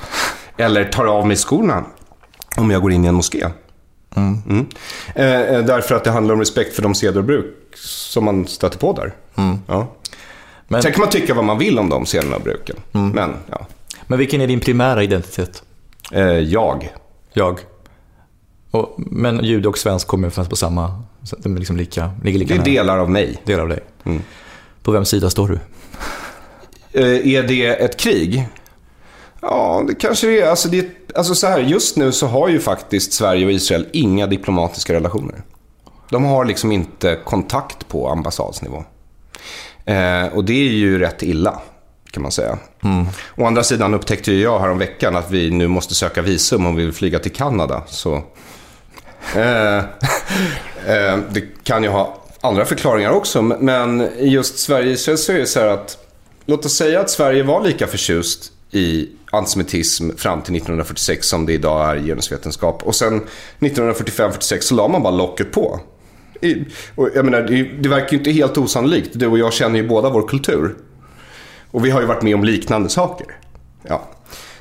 Eller 0.56 0.84
tar 0.84 1.06
av 1.06 1.26
mig 1.26 1.36
skorna 1.36 1.84
om 2.56 2.70
jag 2.70 2.82
går 2.82 2.92
in 2.92 3.04
i 3.04 3.08
en 3.08 3.14
moské. 3.14 3.46
Mm. 4.16 4.66
Eh, 5.14 5.40
eh, 5.40 5.64
därför 5.64 5.94
att 5.94 6.04
det 6.04 6.10
handlar 6.10 6.34
om 6.34 6.40
respekt 6.40 6.76
för 6.76 6.82
de 6.82 6.94
seder 6.94 7.18
och 7.18 7.24
bruk 7.24 7.54
som 7.84 8.24
man 8.24 8.46
stöter 8.46 8.78
på 8.78 8.92
där. 8.92 9.14
Ja. 9.66 9.86
Men, 10.68 10.82
Sen 10.82 10.92
kan 10.92 11.00
man 11.00 11.10
tycka 11.10 11.34
vad 11.34 11.44
man 11.44 11.58
vill 11.58 11.78
om 11.78 11.88
de 11.88 12.06
sederna 12.06 12.36
och 12.36 12.42
bruken. 12.42 12.76
Men, 12.92 13.34
ja. 13.50 13.66
men 14.06 14.18
vilken 14.18 14.40
är 14.40 14.46
din 14.46 14.60
primära 14.60 15.02
identitet? 15.02 15.62
Eh, 16.12 16.22
jag. 16.24 16.94
Jag. 17.32 17.60
Och, 18.70 18.94
men 18.96 19.44
jude 19.44 19.68
och 19.68 19.78
svensk 19.78 20.06
kommer 20.06 20.30
fast 20.30 20.50
på 20.50 20.56
samma... 20.56 21.02
De 21.38 21.54
är 21.54 21.58
liksom 21.58 21.76
lika, 21.76 22.10
ligger 22.24 22.38
lika 22.38 22.54
Det 22.54 22.54
är 22.54 22.58
nära. 22.58 22.64
delar 22.64 22.98
av 22.98 23.10
mig. 23.10 23.42
delar 23.44 23.62
av 23.62 23.68
dig. 23.68 23.80
Mm. 24.04 24.22
På 24.82 24.90
vems 24.90 25.08
sida 25.08 25.30
står 25.30 25.48
du? 25.48 25.58
Eh, 27.00 27.34
är 27.34 27.42
det 27.42 27.66
ett 27.66 27.96
krig? 27.96 28.48
Ja, 29.40 29.84
det 29.88 29.94
kanske 29.94 30.26
det 30.26 30.40
är. 30.40 30.50
Alltså, 30.50 30.68
det, 30.68 30.86
alltså 31.14 31.34
så 31.34 31.46
här, 31.46 31.58
just 31.58 31.96
nu 31.96 32.12
så 32.12 32.26
har 32.26 32.48
ju 32.48 32.60
faktiskt 32.60 33.12
Sverige 33.12 33.46
och 33.46 33.52
Israel 33.52 33.86
inga 33.92 34.26
diplomatiska 34.26 34.92
relationer. 34.94 35.42
De 36.10 36.24
har 36.24 36.44
liksom 36.44 36.72
inte 36.72 37.18
kontakt 37.24 37.88
på 37.88 38.08
ambassadsnivå. 38.08 38.84
Eh, 39.88 40.26
och 40.26 40.44
det 40.44 40.52
är 40.52 40.72
ju 40.72 40.98
rätt 40.98 41.22
illa, 41.22 41.60
kan 42.10 42.22
man 42.22 42.32
säga. 42.32 42.58
Mm. 42.84 43.06
Å 43.36 43.46
andra 43.46 43.62
sidan 43.62 43.94
upptäckte 43.94 44.32
jag 44.32 44.60
häromveckan 44.60 45.16
att 45.16 45.30
vi 45.30 45.50
nu 45.50 45.68
måste 45.68 45.94
söka 45.94 46.22
visum 46.22 46.66
om 46.66 46.76
vi 46.76 46.84
vill 46.84 46.92
flyga 46.92 47.18
till 47.18 47.32
Kanada. 47.32 47.82
Så, 47.86 48.14
eh, 49.36 49.76
eh, 50.86 51.18
det 51.30 51.64
kan 51.64 51.82
ju 51.82 51.88
ha 51.88 52.18
andra 52.40 52.64
förklaringar 52.64 53.10
också, 53.10 53.42
men 53.42 54.08
just 54.18 54.58
Sverige 54.58 54.96
så 54.96 55.10
är 55.32 55.38
det 55.38 55.46
så 55.46 55.60
här 55.60 55.66
att 55.66 55.98
låt 56.46 56.64
oss 56.64 56.76
säga 56.76 57.00
att 57.00 57.10
Sverige 57.10 57.42
var 57.42 57.64
lika 57.64 57.86
förtjust 57.86 58.52
i 58.70 59.08
antisemitism 59.32 60.10
fram 60.16 60.42
till 60.42 60.56
1946 60.56 61.28
som 61.28 61.46
det 61.46 61.52
idag 61.52 61.90
är 61.90 61.96
i 61.96 62.06
genusvetenskap. 62.06 62.82
Och 62.82 62.94
sen 62.94 63.26
1945-46 63.58 64.60
så 64.60 64.74
la 64.74 64.88
man 64.88 65.02
bara 65.02 65.14
locket 65.14 65.52
på. 65.52 65.80
Jag 67.14 67.24
menar, 67.24 67.42
det, 67.42 67.62
det 67.62 67.88
verkar 67.88 68.12
ju 68.12 68.18
inte 68.18 68.30
helt 68.30 68.58
osannolikt. 68.58 69.10
Du 69.12 69.26
och 69.26 69.38
jag 69.38 69.52
känner 69.52 69.80
ju 69.80 69.88
båda 69.88 70.10
vår 70.10 70.28
kultur. 70.28 70.74
Och 71.70 71.84
vi 71.84 71.90
har 71.90 72.00
ju 72.00 72.06
varit 72.06 72.22
med 72.22 72.34
om 72.34 72.44
liknande 72.44 72.88
saker. 72.88 73.26
Ja. 73.82 74.08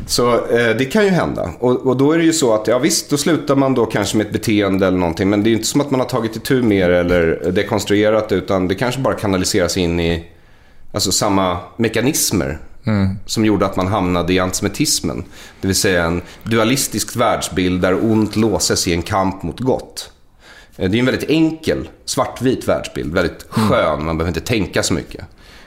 Så 0.06 0.34
eh, 0.34 0.76
det 0.78 0.86
kan 0.86 1.04
ju 1.04 1.10
hända. 1.10 1.50
Och, 1.60 1.88
och, 1.88 1.98
då 1.98 2.12
är 2.12 2.18
det 2.18 2.24
ju 2.24 2.34
så 2.34 2.54
att, 2.54 2.68
ja 2.68 2.80
visst, 2.80 3.10
då 3.10 3.18
slutar 3.18 3.56
man 3.56 3.74
då 3.74 3.86
kanske 3.86 4.18
med 4.18 4.26
ett 4.26 4.34
beteende 4.34 4.88
eller 4.88 4.98
någonting. 4.98 5.30
Men 5.30 5.44
det 5.44 5.48
är 5.48 5.52
ju 5.52 5.56
inte 5.56 5.68
som 5.68 5.82
att 5.82 5.92
man 5.92 6.00
har 6.00 6.08
tagit 6.08 6.36
itu 6.36 6.62
med 6.62 6.90
det 6.90 6.98
eller 6.98 7.52
dekonstruerat 7.52 8.32
utan 8.32 8.68
det 8.68 8.76
kanske 8.76 9.02
bara 9.02 9.14
kanaliseras 9.14 9.78
in 9.78 10.00
i 10.00 10.28
alltså, 10.92 11.12
samma 11.12 11.58
mekanismer. 11.78 12.60
Mm. 12.86 13.16
Som 13.26 13.46
gjorde 13.46 13.66
att 13.66 13.76
man 13.76 13.88
hamnade 13.88 14.34
i 14.34 14.40
antisemitismen. 14.40 15.24
Det 15.62 15.68
vill 15.68 15.76
säga 15.76 16.06
en 16.06 16.22
dualistisk 16.44 17.16
världsbild 17.16 17.82
där 17.82 18.06
ont 18.12 18.36
låses 18.36 18.88
i 18.88 18.94
en 18.94 19.02
kamp 19.02 19.44
mot 19.44 19.60
gott. 19.60 20.12
Eh, 20.78 20.90
det 20.90 20.98
är 20.98 21.00
en 21.00 21.06
väldigt 21.06 21.30
enkel, 21.30 21.90
svartvit 22.06 22.68
världsbild. 22.68 23.14
Väldigt 23.14 23.58
mm. 23.58 23.70
skön, 23.70 23.94
mm. 23.94 24.06
man 24.06 24.18
behöver 24.18 24.38
inte 24.38 24.48
tänka 24.48 24.84
så 24.84 24.94
mycket. 24.94 25.26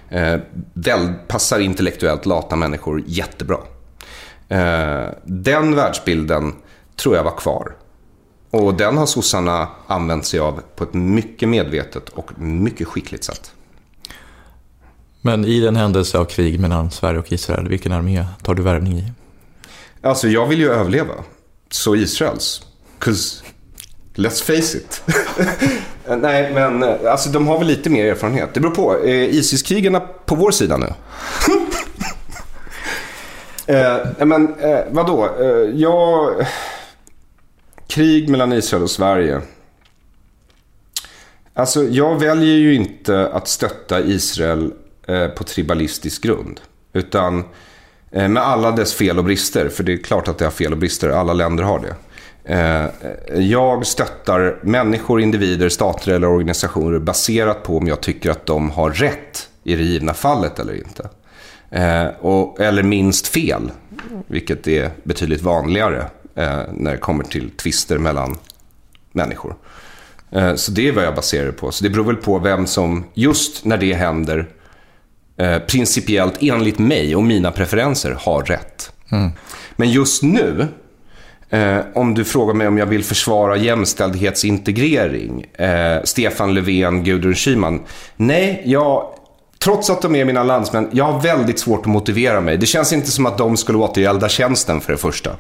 Eh, 0.09 0.37
väl, 0.73 1.13
passar 1.29 1.61
intellektuellt 1.61 2.27
lata 2.27 2.57
människor 2.57 3.03
jättebra. 3.07 3.59
Eh, 4.49 5.09
den 5.25 5.75
världsbilden 5.75 6.55
tror 6.97 7.17
jag 7.17 7.25
var 7.25 7.37
kvar. 7.37 7.77
Och 8.51 8.75
den 8.75 8.97
har 8.97 9.07
sossarna 9.07 9.69
använt 9.87 10.27
sig 10.27 10.41
av 10.41 10.61
på 10.77 10.85
ett 10.85 10.95
mycket 10.95 11.49
medvetet 11.49 12.09
och 12.09 12.39
mycket 12.39 12.89
skickligt 12.89 13.25
sätt. 13.25 13.53
Men 15.21 15.45
i 15.45 15.61
den 15.61 15.77
händelse 15.77 16.19
av 16.19 16.25
krig 16.25 16.61
mellan 16.61 16.91
Sverige 16.91 17.19
och 17.19 17.33
Israel, 17.33 17.69
vilken 17.69 17.93
armé 17.93 18.25
tar 18.43 18.55
du 18.55 18.63
värvning 18.63 18.99
i? 18.99 19.13
Alltså, 20.03 20.29
jag 20.29 20.47
vill 20.47 20.59
ju 20.59 20.71
överleva. 20.71 21.15
Så 21.71 21.97
Israels. 21.97 22.63
'Cause, 22.99 23.45
let's 24.15 24.43
face 24.43 24.79
it. 24.79 25.03
Eh, 26.09 26.17
nej, 26.17 26.55
men 26.55 26.83
eh, 26.83 26.97
alltså, 27.11 27.31
de 27.31 27.47
har 27.47 27.59
väl 27.59 27.67
lite 27.67 27.91
mer 27.91 28.05
erfarenhet. 28.07 28.55
Det 28.55 28.61
beror 28.61 28.75
på. 28.75 28.93
Är 28.93 29.09
Isis-krigarna 29.09 30.01
på 30.01 30.35
vår 30.35 30.51
sida 30.51 30.77
nu? 30.77 30.87
eh, 33.75 34.27
men 34.27 34.55
eh, 34.55 34.81
vadå? 34.91 35.29
Eh, 35.41 35.47
jag... 35.75 36.35
Krig 37.87 38.29
mellan 38.29 38.53
Israel 38.53 38.83
och 38.83 38.91
Sverige. 38.91 39.41
Alltså, 41.55 41.85
jag 41.85 42.21
väljer 42.21 42.57
ju 42.57 42.75
inte 42.75 43.29
att 43.29 43.49
stötta 43.49 44.01
Israel 44.01 44.73
Eh, 45.11 45.29
på 45.29 45.45
tribalistisk 45.45 46.23
grund. 46.23 46.61
Utan 46.93 47.45
eh, 48.11 48.29
med 48.29 48.43
alla 48.43 48.71
dess 48.71 48.95
fel 48.95 49.19
och 49.19 49.25
brister, 49.25 49.69
för 49.69 49.85
det 49.85 49.93
är 49.93 49.97
klart 49.97 50.29
att 50.29 50.39
det 50.39 50.45
har 50.45 50.53
fel 50.53 50.73
och 50.73 50.79
brister, 50.79 51.09
alla 51.09 51.33
länder 51.33 51.65
har 51.65 51.79
det. 51.79 51.95
Eh, 52.51 52.87
jag 53.35 53.87
stöttar 53.87 54.59
människor, 54.63 55.21
individer, 55.21 55.69
stater 55.69 56.13
eller 56.13 56.29
organisationer 56.29 56.99
baserat 56.99 57.63
på 57.63 57.77
om 57.77 57.87
jag 57.87 58.01
tycker 58.01 58.31
att 58.31 58.47
de 58.47 58.71
har 58.71 58.91
rätt 58.91 59.49
i 59.65 59.75
det 59.75 59.83
givna 59.83 60.15
fallet 60.15 60.59
eller 60.59 60.75
inte. 60.75 61.09
Och, 62.21 62.61
eller 62.61 62.83
minst 62.83 63.27
fel, 63.27 63.71
vilket 64.27 64.67
är 64.67 64.91
betydligt 65.03 65.43
vanligare 65.43 66.05
när 66.73 66.91
det 66.91 66.97
kommer 66.97 67.25
till 67.25 67.51
tvister 67.51 67.99
mellan 67.99 68.39
människor. 69.13 69.55
Så 70.57 70.73
det 70.73 70.89
är 70.89 70.93
vad 70.93 71.05
jag 71.05 71.15
baserar 71.15 71.47
det 71.47 71.53
på. 71.53 71.73
Så 71.73 71.85
det 71.85 71.91
beror 71.91 72.05
väl 72.05 72.17
på 72.17 72.39
vem 72.39 72.67
som, 72.67 73.05
just 73.15 73.65
när 73.65 73.77
det 73.77 73.95
händer, 73.95 74.49
Eh, 75.41 75.59
principiellt, 75.59 76.35
enligt 76.41 76.79
mig 76.79 77.17
och 77.17 77.23
mina 77.23 77.51
preferenser, 77.51 78.17
har 78.21 78.43
rätt. 78.43 78.93
Mm. 79.13 79.31
Men 79.77 79.91
just 79.91 80.23
nu, 80.23 80.69
eh, 81.51 81.79
om 81.95 82.15
du 82.15 82.25
frågar 82.25 82.55
mig 82.55 82.69
om 82.69 82.79
jag 82.79 82.87
vill 82.87 83.05
försvara 83.05 83.57
jämställdhetsintegrering, 83.57 85.47
eh, 85.55 86.03
Stefan 86.05 86.55
Löfven, 86.55 87.05
Gudrun 87.05 87.35
Schyman. 87.35 87.81
Nej, 88.17 88.63
jag, 88.65 89.07
trots 89.59 89.91
att 89.91 90.03
de 90.03 90.15
är 90.15 90.25
mina 90.25 90.43
landsmän, 90.43 90.89
jag 90.93 91.05
har 91.05 91.21
väldigt 91.21 91.59
svårt 91.59 91.81
att 91.81 91.87
motivera 91.87 92.41
mig. 92.41 92.57
Det 92.57 92.67
känns 92.67 92.93
inte 92.93 93.11
som 93.11 93.27
att 93.27 93.39
de 93.39 93.57
skulle 93.57 93.79
återgälda 93.79 94.29
tjänsten 94.29 94.81
för 94.81 94.93
det 94.93 94.99
första. 94.99 95.37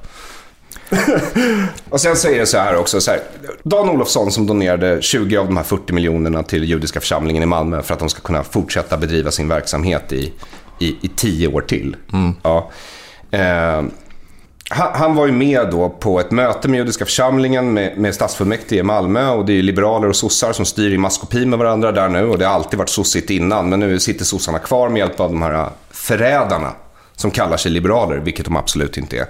och 1.90 2.00
sen 2.00 2.16
säger 2.16 2.38
det 2.38 2.46
så 2.46 2.58
här 2.58 2.76
också. 2.76 3.00
Så 3.00 3.10
här, 3.10 3.20
Dan 3.62 3.88
Olofsson 3.88 4.32
som 4.32 4.46
donerade 4.46 5.02
20 5.02 5.36
av 5.36 5.46
de 5.46 5.56
här 5.56 5.64
40 5.64 5.92
miljonerna 5.92 6.42
till 6.42 6.64
judiska 6.64 7.00
församlingen 7.00 7.42
i 7.42 7.46
Malmö 7.46 7.82
för 7.82 7.94
att 7.94 8.00
de 8.00 8.08
ska 8.08 8.20
kunna 8.20 8.42
fortsätta 8.42 8.96
bedriva 8.96 9.30
sin 9.30 9.48
verksamhet 9.48 10.12
i, 10.12 10.32
i, 10.78 10.96
i 11.00 11.10
tio 11.16 11.48
år 11.48 11.60
till. 11.60 11.96
Mm. 12.12 12.34
Ja. 12.42 12.70
Eh, 13.30 13.82
han, 14.72 15.14
var 15.14 15.26
ju 15.26 15.32
med 15.32 15.70
då 15.70 15.88
på 15.88 16.20
ett 16.20 16.30
möte 16.30 16.68
med 16.68 16.78
judiska 16.78 17.04
församlingen 17.04 17.72
med, 17.72 17.98
med 17.98 18.14
stadsfullmäktige 18.14 18.80
i 18.80 18.82
Malmö. 18.82 19.28
Och 19.28 19.46
det 19.46 19.58
är 19.58 19.62
liberaler 19.62 20.08
och 20.08 20.16
sossar 20.16 20.52
som 20.52 20.64
styr 20.64 20.92
i 20.92 20.98
maskopi 20.98 21.46
med 21.46 21.58
varandra 21.58 21.92
där 21.92 22.08
nu. 22.08 22.24
Och 22.24 22.38
det 22.38 22.46
har 22.46 22.54
alltid 22.54 22.78
varit 22.78 22.88
sossigt 22.88 23.30
innan. 23.30 23.68
Men 23.68 23.80
nu 23.80 24.00
sitter 24.00 24.24
sossarna 24.24 24.58
kvar 24.58 24.88
med 24.88 24.98
hjälp 24.98 25.20
av 25.20 25.30
de 25.30 25.42
här 25.42 25.68
förrädarna 25.90 26.72
som 27.16 27.30
kallar 27.30 27.56
sig 27.56 27.72
liberaler, 27.72 28.16
vilket 28.16 28.44
de 28.44 28.56
absolut 28.56 28.96
inte 28.96 29.16
är. 29.18 29.26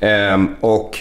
Ehm, 0.00 0.48
och 0.60 0.98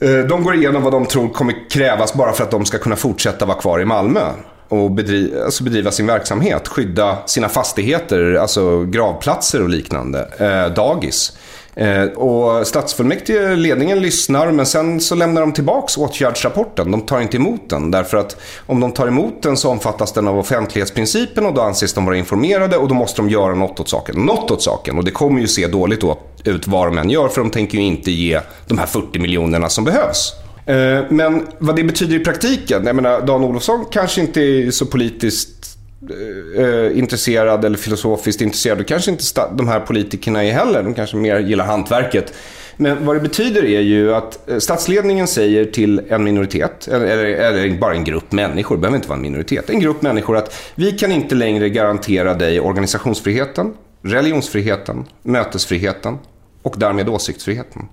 eh, 0.00 0.18
de 0.18 0.44
går 0.44 0.54
igenom 0.54 0.82
vad 0.82 0.92
de 0.92 1.06
tror 1.06 1.28
kommer 1.28 1.70
krävas 1.70 2.14
bara 2.14 2.32
för 2.32 2.44
att 2.44 2.50
de 2.50 2.64
ska 2.64 2.78
kunna 2.78 2.96
fortsätta 2.96 3.46
vara 3.46 3.58
kvar 3.58 3.80
i 3.80 3.84
Malmö 3.84 4.20
och 4.68 4.90
bedriva, 4.90 5.44
alltså 5.44 5.64
bedriva 5.64 5.90
sin 5.90 6.06
verksamhet. 6.06 6.68
Skydda 6.68 7.18
sina 7.26 7.48
fastigheter, 7.48 8.34
alltså 8.34 8.84
gravplatser 8.84 9.62
och 9.62 9.68
liknande. 9.68 10.28
Eh, 10.38 10.74
dagis. 10.74 11.32
Eh, 11.76 12.04
och 12.04 12.66
stadsfullmäktige, 12.66 13.56
ledningen 13.56 14.00
lyssnar 14.00 14.52
men 14.52 14.66
sen 14.66 15.00
så 15.00 15.14
lämnar 15.14 15.40
de 15.40 15.52
tillbaka 15.52 16.00
åtgärdsrapporten. 16.00 16.90
De 16.90 17.00
tar 17.00 17.20
inte 17.20 17.36
emot 17.36 17.70
den 17.70 17.90
därför 17.90 18.16
att 18.16 18.36
om 18.66 18.80
de 18.80 18.92
tar 18.92 19.08
emot 19.08 19.42
den 19.42 19.56
så 19.56 19.70
omfattas 19.70 20.12
den 20.12 20.28
av 20.28 20.38
offentlighetsprincipen 20.38 21.46
och 21.46 21.54
då 21.54 21.60
anses 21.60 21.94
de 21.94 22.04
vara 22.04 22.16
informerade 22.16 22.76
och 22.76 22.88
då 22.88 22.94
måste 22.94 23.22
de 23.22 23.30
göra 23.30 23.54
något 23.54 23.80
åt 23.80 23.88
saken. 23.88 24.16
Något 24.16 24.50
åt 24.50 24.62
saken 24.62 24.98
och 24.98 25.04
det 25.04 25.10
kommer 25.10 25.40
ju 25.40 25.46
se 25.46 25.66
dåligt 25.66 26.04
ut 26.44 26.66
vad 26.66 26.86
de 26.88 26.98
än 26.98 27.10
gör 27.10 27.28
för 27.28 27.40
de 27.40 27.50
tänker 27.50 27.78
ju 27.78 27.84
inte 27.84 28.10
ge 28.10 28.40
de 28.66 28.78
här 28.78 28.86
40 28.86 29.18
miljonerna 29.18 29.68
som 29.68 29.84
behövs. 29.84 30.32
Eh, 30.66 31.04
men 31.10 31.46
vad 31.58 31.76
det 31.76 31.84
betyder 31.84 32.16
i 32.16 32.24
praktiken, 32.24 32.86
jag 32.86 32.96
menar 32.96 33.20
Dan 33.20 33.44
Olofsson 33.44 33.84
kanske 33.90 34.20
inte 34.20 34.40
är 34.40 34.70
så 34.70 34.86
politiskt 34.86 35.75
Eh, 36.10 36.64
eh, 36.64 36.98
intresserad 36.98 37.64
eller 37.64 37.78
filosofiskt 37.78 38.40
intresserad. 38.40 38.80
Och 38.80 38.86
kanske 38.86 39.10
inte 39.10 39.24
de 39.52 39.68
här 39.68 39.80
politikerna 39.80 40.44
är 40.44 40.52
heller. 40.52 40.82
De 40.82 40.94
kanske 40.94 41.16
mer 41.16 41.38
gillar 41.38 41.64
hantverket. 41.64 42.32
Men 42.76 43.06
vad 43.06 43.16
det 43.16 43.20
betyder 43.20 43.64
är 43.64 43.80
ju 43.80 44.14
att 44.14 44.48
eh, 44.48 44.58
statsledningen 44.58 45.26
säger 45.26 45.64
till 45.64 46.02
en 46.08 46.24
minoritet, 46.24 46.88
eller, 46.88 47.24
eller, 47.24 47.78
bara 47.78 47.94
en 47.94 48.04
grupp 48.04 48.32
människor, 48.32 48.76
det 48.76 48.80
behöver 48.80 48.96
inte 48.96 49.08
vara 49.08 49.16
en 49.16 49.22
minoritet, 49.22 49.70
en 49.70 49.80
grupp 49.80 50.02
människor 50.02 50.36
att 50.36 50.72
vi 50.74 50.92
kan 50.92 51.12
inte 51.12 51.34
längre 51.34 51.68
garantera 51.68 52.34
dig 52.34 52.60
organisationsfriheten, 52.60 53.74
religionsfriheten, 54.02 55.04
mötesfriheten 55.22 56.18
och 56.66 56.74
därmed 56.78 57.08
åsiktsfriheten. 57.08 57.88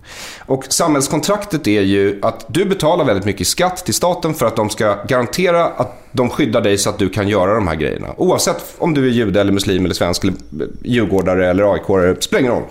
Och 0.46 0.66
samhällskontraktet 0.70 1.68
är 1.68 1.82
ju 1.82 2.20
att 2.22 2.46
du 2.48 2.66
betalar 2.66 3.06
väldigt 3.06 3.26
mycket 3.26 3.48
skatt 3.48 3.86
till 3.86 3.94
staten 3.94 4.34
för 4.34 4.46
att 4.46 4.56
de 4.56 4.70
ska 4.70 5.04
garantera 5.08 5.66
att 5.66 6.00
de 6.12 6.30
skyddar 6.30 6.62
dig 6.62 6.78
så 6.78 6.90
att 6.90 7.00
du 7.00 7.10
kan 7.10 7.28
göra 7.28 7.56
de 7.56 7.68
här 7.68 7.76
grejerna. 7.76 8.08
Oavsett 8.18 8.76
om 8.78 8.94
du 8.94 9.08
är 9.08 9.12
jude, 9.12 9.42
eller 9.42 9.52
muslim, 9.52 9.86
eller 9.86 9.96
svensk, 9.96 10.24
eller 10.24 10.36
djurgårdare 10.84 11.50
eller 11.50 11.64
AIK-are, 11.64 12.20
spelar 12.20 12.40
ingen 12.40 12.54
roll. 12.54 12.64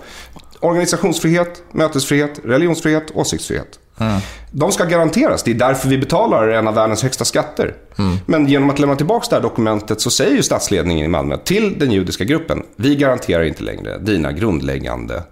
Organisationsfrihet, 0.59 1.63
mötesfrihet, 1.71 2.39
religionsfrihet, 2.43 3.11
åsiktsfrihet. 3.13 3.79
Mm. 3.99 4.19
De 4.51 4.71
ska 4.71 4.85
garanteras. 4.85 5.43
Det 5.43 5.51
är 5.51 5.55
därför 5.55 5.89
vi 5.89 5.97
betalar 5.97 6.47
en 6.47 6.67
av 6.67 6.73
världens 6.73 7.03
högsta 7.03 7.25
skatter. 7.25 7.75
Mm. 7.97 8.17
Men 8.25 8.47
genom 8.47 8.69
att 8.69 8.79
lämna 8.79 8.95
tillbaka 8.95 9.25
det 9.29 9.35
här 9.35 9.43
dokumentet 9.43 10.01
så 10.01 10.09
säger 10.09 10.35
ju 10.35 10.43
statsledningen 10.43 11.05
i 11.05 11.07
Malmö 11.07 11.37
till 11.37 11.79
den 11.79 11.91
judiska 11.91 12.23
gruppen. 12.23 12.63
Vi 12.75 12.95
garanterar 12.95 13.43
inte 13.43 13.63
längre 13.63 13.97
dina 13.97 14.31
grundläggande 14.31 15.23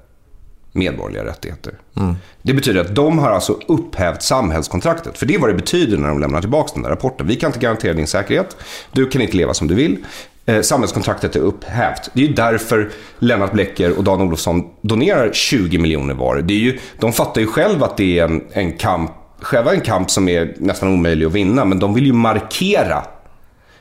medborgerliga 0.72 1.26
rättigheter. 1.26 1.74
Mm. 1.98 2.16
Det 2.42 2.54
betyder 2.54 2.82
att 2.82 2.96
de 2.96 3.20
har 3.20 3.30
alltså 3.30 3.60
upphävt 3.68 4.22
samhällskontraktet. 4.22 5.18
För 5.18 5.26
det 5.26 5.36
är 5.36 5.40
vad 5.40 5.50
det 5.50 5.54
betyder 5.54 5.98
när 5.98 6.08
de 6.08 6.20
lämnar 6.20 6.42
tillbaka 6.42 6.72
den 6.74 6.84
där 6.84 6.90
rapporten. 6.90 7.28
Vi 7.28 7.36
kan 7.36 7.50
inte 7.50 7.60
garantera 7.60 7.94
din 7.94 8.08
säkerhet. 8.08 8.58
Du 8.92 9.10
kan 9.10 9.22
inte 9.22 9.38
leva 9.38 9.54
som 9.54 9.68
du 9.68 9.76
vill. 9.76 9.98
Eh, 10.46 10.62
samhällskontraktet 10.62 11.36
är 11.36 11.40
upphävt. 11.40 12.10
Det 12.14 12.24
är 12.24 12.28
ju 12.28 12.34
därför 12.34 12.90
Lennart 13.20 13.52
Blecker 13.52 13.98
och 13.98 14.04
Dan 14.04 14.22
Olofsson 14.22 14.64
donerar 14.82 15.34
20 15.34 15.78
miljoner 15.78 16.14
var. 16.14 16.36
Det 16.36 16.54
är 16.54 16.58
ju, 16.58 16.80
de 17.00 17.14
fattar 17.14 17.42
ju 17.42 17.48
själv 17.48 17.84
att 17.84 17.98
det 17.98 18.20
är 18.20 18.26
en, 18.26 18.44
en 18.52 18.78
kamp, 18.78 19.12
själva 19.40 19.74
en 19.74 19.82
kamp 19.82 20.12
som 20.12 20.30
är 20.30 20.56
nästan 20.58 20.94
omöjlig 20.94 21.26
att 21.26 21.32
vinna. 21.32 21.66
Men 21.66 21.80
de 21.80 21.94
vill 21.94 22.06
ju 22.06 22.14
markera 22.14 23.06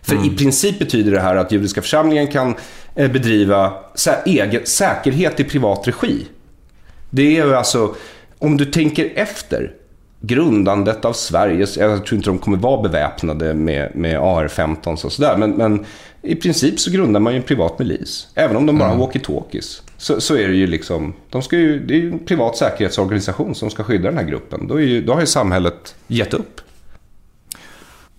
För 0.02 0.12
mm. 0.12 0.24
i 0.24 0.36
princip 0.36 0.78
betyder 0.78 1.12
det 1.12 1.20
här 1.20 1.36
att 1.36 1.52
judiska 1.52 1.82
församlingen 1.82 2.26
kan 2.26 2.54
eh, 2.94 3.10
bedriva 3.10 3.72
sä 3.94 4.16
egen 4.26 4.66
säkerhet 4.66 5.40
i 5.40 5.44
privat 5.44 5.88
regi. 5.88 6.26
Det 7.10 7.38
är 7.38 7.52
alltså, 7.52 7.94
om 8.38 8.56
du 8.56 8.64
tänker 8.64 9.12
efter, 9.14 9.72
grundandet 10.20 11.04
av 11.04 11.12
Sveriges, 11.12 11.76
jag 11.76 12.06
tror 12.06 12.16
inte 12.16 12.30
de 12.30 12.38
kommer 12.38 12.56
vara 12.56 12.82
beväpnade 12.82 13.54
med, 13.54 13.96
med 13.96 14.20
AR-15 14.20 15.04
och 15.04 15.12
sådär, 15.12 15.36
men, 15.36 15.50
men 15.50 15.84
i 16.22 16.34
princip 16.34 16.80
så 16.80 16.90
grundar 16.90 17.20
man 17.20 17.32
ju 17.32 17.36
en 17.36 17.42
privat 17.42 17.78
milis. 17.78 18.28
Även 18.34 18.56
om 18.56 18.66
de 18.66 18.78
bara 18.78 18.88
mm. 18.88 19.00
har 19.00 19.06
walkie-talkies. 19.06 19.82
Så, 19.96 20.20
så 20.20 20.36
är 20.36 20.48
det 20.48 20.54
ju 20.54 20.66
liksom, 20.66 21.14
de 21.30 21.42
ska 21.42 21.56
ju, 21.56 21.86
det 21.86 21.94
är 21.94 21.98
ju 21.98 22.12
en 22.12 22.18
privat 22.18 22.56
säkerhetsorganisation 22.56 23.54
som 23.54 23.70
ska 23.70 23.82
skydda 23.82 24.08
den 24.08 24.18
här 24.18 24.24
gruppen. 24.24 24.66
Då, 24.68 24.74
är 24.74 24.80
ju, 24.80 25.02
då 25.02 25.12
har 25.12 25.20
ju 25.20 25.26
samhället 25.26 25.94
gett 26.06 26.34
upp. 26.34 26.60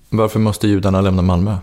Varför 0.09 0.39
måste 0.39 0.67
judarna 0.67 1.01
lämna 1.01 1.21
Malmö? 1.21 1.57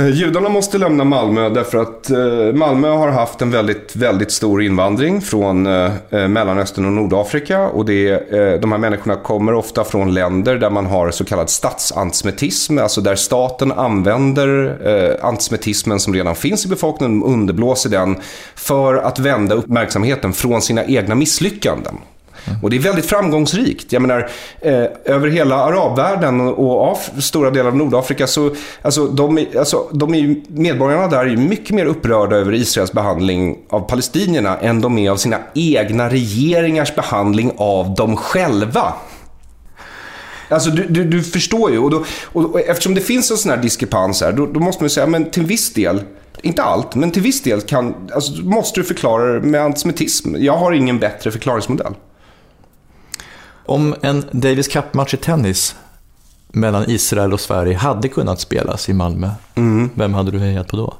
Eh, 0.00 0.08
judarna 0.08 0.48
måste 0.48 0.78
lämna 0.78 1.04
Malmö 1.04 1.48
därför 1.48 1.78
att 1.78 2.10
eh, 2.10 2.54
Malmö 2.54 2.88
har 2.88 3.08
haft 3.08 3.42
en 3.42 3.50
väldigt, 3.50 3.96
väldigt 3.96 4.32
stor 4.32 4.62
invandring 4.62 5.20
från 5.20 5.66
eh, 5.66 5.92
Mellanöstern 6.10 6.84
och 6.84 6.92
Nordafrika. 6.92 7.68
Och 7.68 7.84
det, 7.84 8.30
de 8.60 8.72
här 8.72 8.78
människorna 8.78 9.16
kommer 9.16 9.54
ofta 9.54 9.84
från 9.84 10.14
länder 10.14 10.56
där 10.56 10.70
man 10.70 10.86
har 10.86 11.10
så 11.10 11.24
kallad 11.24 11.50
statsantisemitism, 11.50 12.78
alltså 12.78 13.00
där 13.00 13.14
staten 13.14 13.72
använder 13.72 14.78
antisemitismen 15.22 16.00
som 16.00 16.14
redan 16.14 16.34
finns 16.34 16.66
i 16.66 16.68
befolkningen, 16.68 17.22
underblåser 17.22 17.90
den 17.90 18.16
för 18.54 18.94
att 18.94 19.18
vända 19.18 19.54
uppmärksamheten 19.54 20.32
från 20.32 20.62
sina 20.62 20.84
egna 20.84 21.14
misslyckanden. 21.14 21.94
Och 22.62 22.70
det 22.70 22.76
är 22.76 22.80
väldigt 22.80 23.06
framgångsrikt. 23.06 23.92
Jag 23.92 24.02
menar, 24.02 24.28
eh, 24.60 24.84
över 25.04 25.28
hela 25.28 25.56
arabvärlden 25.56 26.40
och 26.40 26.92
af, 26.92 27.10
stora 27.18 27.50
delar 27.50 27.68
av 27.68 27.76
Nordafrika 27.76 28.26
så, 28.26 28.54
alltså, 28.82 29.06
de, 29.06 29.46
alltså, 29.58 29.88
de 29.92 30.14
är 30.14 30.34
medborgarna 30.48 31.08
där 31.08 31.26
är 31.26 31.36
mycket 31.36 31.70
mer 31.70 31.86
upprörda 31.86 32.36
över 32.36 32.54
Israels 32.54 32.92
behandling 32.92 33.58
av 33.68 33.80
palestinierna 33.80 34.58
än 34.58 34.80
de 34.80 34.98
är 34.98 35.10
av 35.10 35.16
sina 35.16 35.38
egna 35.54 36.08
regeringars 36.08 36.94
behandling 36.94 37.52
av 37.56 37.94
dem 37.94 38.16
själva. 38.16 38.94
Alltså 40.50 40.70
du, 40.70 40.86
du, 40.88 41.04
du 41.04 41.22
förstår 41.22 41.70
ju. 41.70 41.78
Och, 41.78 41.90
då, 41.90 42.04
och, 42.24 42.60
eftersom 42.60 42.94
det 42.94 43.00
finns 43.00 43.30
en 43.30 43.36
sån 43.36 43.50
här 43.50 43.58
diskrepans 43.58 44.20
här, 44.20 44.32
då, 44.32 44.46
då, 44.46 44.60
måste 44.60 44.82
man 44.82 44.90
säga, 44.90 45.06
men 45.06 45.30
till 45.30 45.46
viss 45.46 45.72
del, 45.72 46.02
inte 46.42 46.62
allt, 46.62 46.94
men 46.94 47.10
till 47.10 47.22
viss 47.22 47.42
del 47.42 47.60
kan, 47.60 47.94
alltså, 48.14 48.42
måste 48.42 48.80
du 48.80 48.84
förklara 48.84 49.32
det 49.32 49.40
med 49.40 49.62
antisemitism. 49.62 50.36
Jag 50.38 50.56
har 50.56 50.72
ingen 50.72 50.98
bättre 50.98 51.30
förklaringsmodell. 51.30 51.94
Om 53.70 53.94
en 54.02 54.24
Davis 54.30 54.68
Cup-match 54.68 55.14
i 55.14 55.16
tennis 55.16 55.76
mellan 56.48 56.90
Israel 56.90 57.32
och 57.32 57.40
Sverige 57.40 57.76
hade 57.76 58.08
kunnat 58.08 58.40
spelas 58.40 58.88
i 58.88 58.92
Malmö, 58.92 59.30
mm. 59.54 59.90
vem 59.94 60.14
hade 60.14 60.30
du 60.30 60.38
hejat 60.38 60.68
på 60.68 60.76
då? 60.76 60.94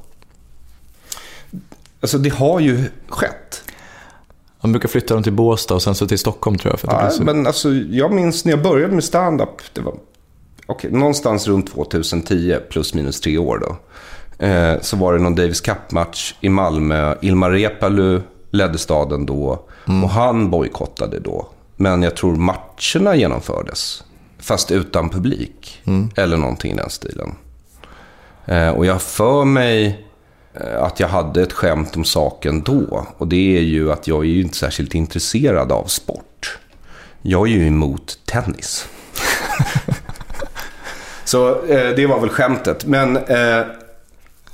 Alltså 2.01 2.17
det 2.17 2.29
har 2.29 2.59
ju 2.59 2.83
skett. 3.07 3.63
Man 4.61 4.71
brukar 4.71 4.89
flytta 4.89 5.13
dem 5.13 5.23
till 5.23 5.33
Båstad 5.33 5.75
och 5.75 5.81
sen 5.81 5.95
så 5.95 6.07
till 6.07 6.19
Stockholm 6.19 6.57
tror 6.57 6.71
jag. 6.71 6.79
För 6.79 6.87
ja, 6.87 7.09
så... 7.09 7.23
men 7.23 7.47
alltså, 7.47 7.69
jag 7.73 8.13
minns 8.13 8.45
när 8.45 8.51
jag 8.51 8.63
började 8.63 8.93
med 8.93 9.03
stand-up, 9.03 9.61
det 9.73 9.81
var 9.81 9.95
okay, 10.67 10.91
någonstans 10.91 11.47
runt 11.47 11.73
2010, 11.73 12.57
plus 12.69 12.93
minus 12.93 13.21
tre 13.21 13.37
år 13.37 13.57
då. 13.67 13.75
Eh, 14.45 14.81
så 14.81 14.97
var 14.97 15.13
det 15.13 15.19
någon 15.19 15.35
Davis 15.35 15.61
Cup-match 15.61 16.35
i 16.41 16.49
Malmö. 16.49 17.15
Ilmar 17.21 17.51
Reepalu 17.51 18.21
ledde 18.51 18.77
staden 18.77 19.25
då 19.25 19.65
mm. 19.87 20.03
och 20.03 20.09
han 20.09 20.49
bojkottade 20.49 21.19
då 21.19 21.47
men 21.81 22.03
jag 22.03 22.15
tror 22.15 22.35
matcherna 22.35 23.15
genomfördes. 23.15 24.03
Fast 24.39 24.71
utan 24.71 25.09
publik. 25.09 25.81
Mm. 25.85 26.09
Eller 26.15 26.37
någonting 26.37 26.71
i 26.71 26.75
den 26.75 26.89
stilen. 26.89 27.35
Eh, 28.45 28.69
och 28.69 28.85
jag 28.85 29.01
för 29.01 29.45
mig 29.45 30.05
eh, 30.53 30.83
att 30.83 30.99
jag 30.99 31.07
hade 31.07 31.41
ett 31.41 31.53
skämt 31.53 31.95
om 31.95 32.03
saken 32.03 32.61
då. 32.61 33.07
Och 33.17 33.27
det 33.27 33.57
är 33.57 33.61
ju 33.61 33.91
att 33.91 34.07
jag 34.07 34.19
är 34.19 34.29
ju 34.29 34.41
inte 34.41 34.57
särskilt 34.57 34.95
intresserad 34.95 35.71
av 35.71 35.85
sport. 35.85 36.59
Jag 37.21 37.47
är 37.47 37.51
ju 37.51 37.67
emot 37.67 38.19
tennis. 38.25 38.87
Så 41.23 41.65
eh, 41.65 41.95
det 41.95 42.05
var 42.05 42.19
väl 42.19 42.29
skämtet. 42.29 42.85
Men, 42.85 43.17
eh, 43.17 43.61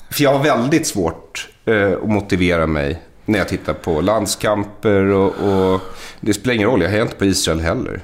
för 0.09 0.23
jag 0.23 0.33
har 0.33 0.43
väldigt 0.43 0.87
svårt 0.87 1.49
eh, 1.65 1.91
att 1.91 2.09
motivera 2.09 2.67
mig 2.67 3.01
när 3.27 3.39
jag 3.39 3.47
tittar 3.47 3.73
på 3.73 4.01
landskamper 4.01 5.03
och, 5.03 5.27
och 5.27 5.81
det 6.19 6.33
spelar 6.33 6.53
ingen 6.55 6.69
roll, 6.69 6.81
jag 6.81 6.89
hejar 6.89 7.03
inte 7.03 7.15
på 7.15 7.25
Israel 7.25 7.59
heller. 7.59 8.01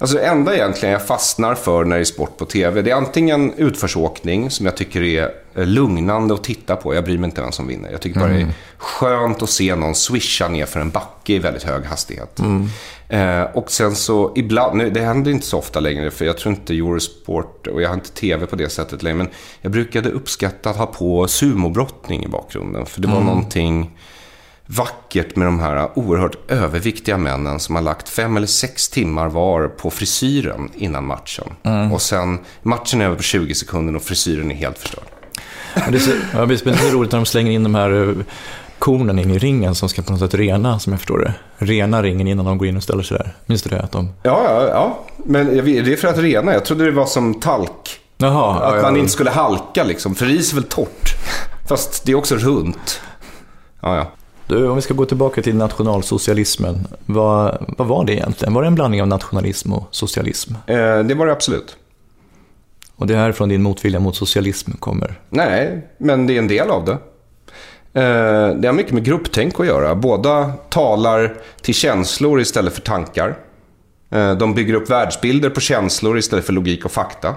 Alltså 0.00 0.16
det 0.16 0.22
enda 0.22 0.54
egentligen 0.54 0.92
jag 0.92 1.06
fastnar 1.06 1.54
för 1.54 1.84
när 1.84 1.96
det 1.96 2.02
är 2.02 2.04
sport 2.04 2.36
på 2.36 2.44
TV, 2.44 2.82
det 2.82 2.90
är 2.90 2.94
antingen 2.94 3.54
utförsåkning 3.54 4.50
som 4.50 4.66
jag 4.66 4.76
tycker 4.76 5.02
är 5.02 5.30
lugnande 5.54 6.34
att 6.34 6.44
titta 6.44 6.76
på. 6.76 6.94
Jag 6.94 7.04
bryr 7.04 7.18
mig 7.18 7.24
inte 7.24 7.40
vem 7.40 7.52
som 7.52 7.66
vinner. 7.66 7.90
Jag 7.90 8.00
tycker 8.00 8.20
bara 8.20 8.30
mm. 8.30 8.46
det 8.46 8.48
är 8.48 8.54
skönt 8.78 9.42
att 9.42 9.50
se 9.50 9.74
någon 9.74 9.94
swisha 9.94 10.48
ner 10.48 10.66
för 10.66 10.80
en 10.80 10.90
backe 10.90 11.32
i 11.32 11.38
väldigt 11.38 11.62
hög 11.62 11.84
hastighet. 11.84 12.38
Mm. 12.38 12.68
Eh, 13.08 13.42
och 13.42 13.70
sen 13.70 13.94
så 13.94 14.32
ibland, 14.36 14.76
nu, 14.76 14.90
det 14.90 15.00
händer 15.00 15.30
inte 15.30 15.46
så 15.46 15.58
ofta 15.58 15.80
längre 15.80 16.10
för 16.10 16.24
jag 16.24 16.38
tror 16.38 16.54
inte 16.54 16.74
Eurosport 16.74 17.66
och 17.66 17.82
jag 17.82 17.88
har 17.88 17.94
inte 17.94 18.12
TV 18.12 18.46
på 18.46 18.56
det 18.56 18.68
sättet 18.68 19.02
längre. 19.02 19.18
Men 19.18 19.28
jag 19.60 19.72
brukade 19.72 20.10
uppskatta 20.10 20.70
att 20.70 20.76
ha 20.76 20.86
på 20.86 21.28
sumobrottning 21.28 22.24
i 22.24 22.28
bakgrunden. 22.28 22.86
För 22.86 23.00
det 23.00 23.08
var 23.08 23.16
mm. 23.16 23.26
någonting 23.26 23.98
vackert 24.70 25.36
med 25.36 25.46
de 25.46 25.60
här 25.60 25.98
oerhört 25.98 26.50
överviktiga 26.50 27.18
männen 27.18 27.60
som 27.60 27.74
har 27.74 27.82
lagt 27.82 28.08
fem 28.08 28.36
eller 28.36 28.46
sex 28.46 28.88
timmar 28.88 29.28
var 29.28 29.68
på 29.68 29.90
frisyren 29.90 30.70
innan 30.74 31.06
matchen. 31.06 31.44
Mm. 31.62 31.92
Och 31.92 32.02
sen, 32.02 32.38
matchen 32.62 33.00
är 33.00 33.04
över 33.04 33.16
på 33.16 33.22
20 33.22 33.54
sekunder 33.54 33.96
och 33.96 34.02
frisyren 34.02 34.50
är 34.50 34.54
helt 34.54 34.78
förstörd. 34.78 35.04
det 35.74 35.96
är 35.96 35.98
så, 35.98 36.10
ja, 36.32 36.46
det 36.46 36.66
är 36.66 36.92
roligt 36.92 37.12
när 37.12 37.18
de 37.18 37.26
slänger 37.26 37.52
in 37.52 37.62
de 37.62 37.74
här 37.74 38.08
eh, 38.08 38.24
kornen 38.78 39.18
in 39.18 39.30
i 39.30 39.38
ringen 39.38 39.74
som 39.74 39.88
ska 39.88 40.02
på 40.02 40.12
något 40.12 40.20
sätt 40.20 40.34
rena, 40.34 40.78
som 40.78 40.92
jag 40.92 41.00
förstår 41.00 41.18
det. 41.18 41.34
Rena 41.58 42.02
ringen 42.02 42.28
innan 42.28 42.44
de 42.44 42.58
går 42.58 42.68
in 42.68 42.76
och 42.76 42.82
ställer 42.82 43.02
sig 43.02 43.18
där. 43.18 43.34
Minns 43.46 43.62
du 43.62 43.70
det? 43.70 43.80
Att 43.82 43.92
de... 43.92 44.12
Ja, 44.22 44.44
ja, 44.44 44.68
ja. 44.68 45.04
Men 45.16 45.46
det 45.46 45.92
är 45.92 45.96
för 45.96 46.08
att 46.08 46.18
rena. 46.18 46.52
Jag 46.52 46.64
trodde 46.64 46.84
det 46.84 46.90
var 46.90 47.06
som 47.06 47.40
talk. 47.40 48.00
Jaha, 48.16 48.54
att 48.54 48.74
ja, 48.76 48.82
man 48.82 48.94
ja. 48.94 49.00
inte 49.00 49.12
skulle 49.12 49.30
halka 49.30 49.84
liksom. 49.84 50.14
För 50.14 50.26
ris 50.26 50.52
är 50.52 50.54
väl 50.54 50.64
torrt. 50.64 51.14
Fast 51.68 52.04
det 52.04 52.12
är 52.12 52.16
också 52.16 52.36
runt. 52.36 53.00
Ja, 53.80 53.96
ja. 53.96 54.12
Du, 54.48 54.68
om 54.68 54.76
vi 54.76 54.82
ska 54.82 54.94
gå 54.94 55.04
tillbaka 55.04 55.42
till 55.42 55.56
nationalsocialismen. 55.56 56.86
Vad, 57.06 57.64
vad 57.78 57.88
var 57.88 58.04
det 58.04 58.12
egentligen? 58.12 58.54
Var 58.54 58.62
det 58.62 58.68
en 58.68 58.74
blandning 58.74 59.02
av 59.02 59.08
nationalism 59.08 59.72
och 59.72 59.88
socialism? 59.90 60.54
Eh, 60.66 60.98
det 60.98 61.14
var 61.14 61.26
det 61.26 61.32
absolut. 61.32 61.76
Och 62.96 63.06
det 63.06 63.14
är 63.14 63.18
härifrån 63.18 63.48
din 63.48 63.62
motvilja 63.62 64.00
mot 64.00 64.16
socialism 64.16 64.70
kommer? 64.72 65.20
Nej, 65.30 65.86
men 65.98 66.26
det 66.26 66.34
är 66.34 66.38
en 66.38 66.48
del 66.48 66.70
av 66.70 66.84
det. 66.84 66.92
Eh, 68.00 68.56
det 68.56 68.68
har 68.68 68.72
mycket 68.72 68.92
med 68.92 69.04
grupptänk 69.04 69.60
att 69.60 69.66
göra. 69.66 69.94
Båda 69.94 70.52
talar 70.68 71.36
till 71.62 71.74
känslor 71.74 72.40
istället 72.40 72.72
för 72.72 72.80
tankar. 72.80 73.38
Eh, 74.10 74.32
de 74.32 74.54
bygger 74.54 74.74
upp 74.74 74.90
världsbilder 74.90 75.50
på 75.50 75.60
känslor 75.60 76.18
istället 76.18 76.44
för 76.44 76.52
logik 76.52 76.84
och 76.84 76.92
fakta. 76.92 77.34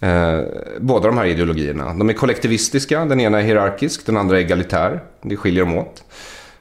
Eh, 0.00 0.40
båda 0.80 1.06
de 1.06 1.18
här 1.18 1.24
ideologierna. 1.24 1.94
De 1.94 2.08
är 2.08 2.12
kollektivistiska, 2.12 3.04
den 3.04 3.20
ena 3.20 3.38
är 3.38 3.42
hierarkisk, 3.42 4.06
den 4.06 4.16
andra 4.16 4.36
är 4.36 4.40
egalitär. 4.40 5.00
Det 5.22 5.36
skiljer 5.36 5.64
dem 5.64 5.78
åt. 5.78 6.04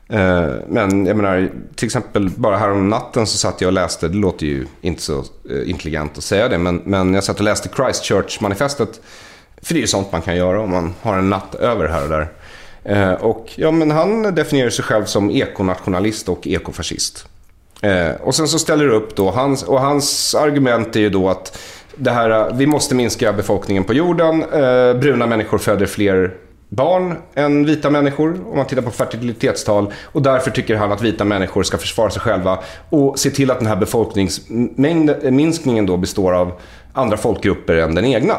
Eh, 0.09 0.49
men 0.67 1.05
jag 1.05 1.17
menar, 1.17 1.49
till 1.75 1.85
exempel 1.85 2.29
bara 2.29 2.57
härom 2.57 2.89
natten 2.89 3.27
så 3.27 3.37
satt 3.37 3.61
jag 3.61 3.67
och 3.67 3.73
läste, 3.73 4.07
det 4.07 4.17
låter 4.17 4.45
ju 4.45 4.65
inte 4.81 5.01
så 5.01 5.19
eh, 5.49 5.69
intelligent 5.69 6.17
att 6.17 6.23
säga 6.23 6.47
det, 6.47 6.57
men, 6.57 6.81
men 6.85 7.13
jag 7.13 7.23
satt 7.23 7.37
och 7.37 7.43
läste 7.43 7.69
Christchurch-manifestet. 7.69 9.01
För 9.61 9.73
det 9.73 9.79
är 9.79 9.81
ju 9.81 9.87
sånt 9.87 10.11
man 10.11 10.21
kan 10.21 10.35
göra 10.35 10.61
om 10.61 10.71
man 10.71 10.93
har 11.01 11.17
en 11.17 11.29
natt 11.29 11.55
över 11.55 11.87
här 11.87 12.03
och 12.03 12.09
där. 12.09 12.27
Eh, 12.83 13.13
och 13.13 13.51
ja, 13.55 13.71
men 13.71 13.91
han 13.91 14.35
definierar 14.35 14.69
sig 14.69 14.85
själv 14.85 15.05
som 15.05 15.31
ekonationalist 15.31 16.29
och 16.29 16.47
ekofascist. 16.47 17.27
Eh, 17.81 18.11
och 18.21 18.35
sen 18.35 18.47
så 18.47 18.59
ställer 18.59 18.85
du 18.85 18.91
upp 18.91 19.15
då, 19.15 19.31
hans, 19.31 19.63
och 19.63 19.81
hans 19.81 20.35
argument 20.35 20.95
är 20.95 20.99
ju 20.99 21.09
då 21.09 21.29
att 21.29 21.57
det 21.97 22.11
här, 22.11 22.53
vi 22.53 22.67
måste 22.67 22.95
minska 22.95 23.33
befolkningen 23.33 23.83
på 23.83 23.93
jorden. 23.93 24.43
Eh, 24.43 24.93
bruna 24.93 25.27
människor 25.27 25.57
föder 25.57 25.85
fler 25.85 26.33
barn 26.69 27.17
än 27.35 27.65
vita 27.65 27.89
människor 27.89 28.49
om 28.49 28.57
man 28.57 28.65
tittar 28.65 28.81
på 28.81 28.91
fertilitetstal. 28.91 29.93
Och 30.03 30.21
därför 30.21 30.51
tycker 30.51 30.75
han 30.75 30.91
att 30.91 31.01
vita 31.01 31.25
människor 31.25 31.63
ska 31.63 31.77
försvara 31.77 32.09
sig 32.09 32.21
själva 32.21 32.59
och 32.89 33.19
se 33.19 33.29
till 33.29 33.51
att 33.51 33.59
den 33.59 33.67
här 33.67 33.75
befolkningsminskningen 33.75 35.85
då 35.85 35.97
består 35.97 36.33
av 36.33 36.51
andra 36.93 37.17
folkgrupper 37.17 37.75
än 37.75 37.95
den 37.95 38.05
egna. 38.05 38.35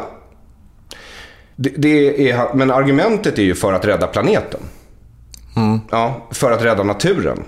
Det, 1.55 1.69
det 1.69 2.29
är, 2.29 2.55
men 2.55 2.71
argumentet 2.71 3.39
är 3.39 3.43
ju 3.43 3.55
för 3.55 3.73
att 3.73 3.85
rädda 3.85 4.07
planeten. 4.07 4.59
Mm. 5.55 5.79
Ja, 5.91 6.27
för 6.31 6.51
att 6.51 6.63
rädda 6.63 6.83
naturen. 6.83 7.43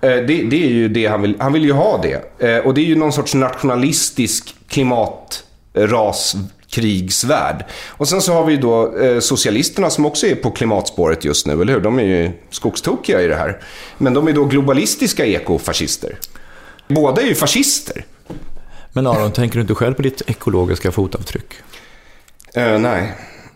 Eh, 0.00 0.10
det, 0.10 0.24
det, 0.24 0.64
är 0.64 0.68
ju 0.68 0.88
det 0.88 1.06
han 1.06 1.22
vill. 1.22 1.36
Han 1.38 1.52
vill 1.52 1.64
ju 1.64 1.72
ha 1.72 2.00
det. 2.02 2.48
Eh, 2.48 2.66
och 2.66 2.74
det 2.74 2.80
är 2.80 2.84
ju 2.84 2.96
någon 2.96 3.12
sorts 3.12 3.34
nationalistisk 3.34 4.56
klimatraskrigsvärld. 4.72 7.64
Och 7.88 8.08
sen 8.08 8.22
så 8.22 8.32
har 8.32 8.44
vi 8.44 8.56
då 8.56 8.98
eh, 8.98 9.20
socialisterna 9.20 9.90
som 9.90 10.06
också 10.06 10.26
är 10.26 10.34
på 10.34 10.50
klimatspåret 10.50 11.24
just 11.24 11.46
nu, 11.46 11.62
eller 11.62 11.72
hur? 11.72 11.80
De 11.80 11.98
är 11.98 12.02
ju 12.02 12.30
skogstokiga 12.50 13.22
i 13.22 13.26
det 13.26 13.36
här. 13.36 13.60
Men 13.98 14.14
de 14.14 14.28
är 14.28 14.32
då 14.32 14.44
globalistiska 14.44 15.26
ekofascister. 15.26 16.18
Båda 16.88 17.22
är 17.22 17.26
ju 17.26 17.34
fascister. 17.34 18.04
Men 18.92 19.06
Aron, 19.06 19.32
tänker 19.32 19.54
du 19.54 19.60
inte 19.60 19.74
själv 19.74 19.94
på 19.94 20.02
ditt 20.02 20.22
ekologiska 20.26 20.92
fotavtryck? 20.92 21.54
Eh, 22.54 22.78
nej. 22.78 23.12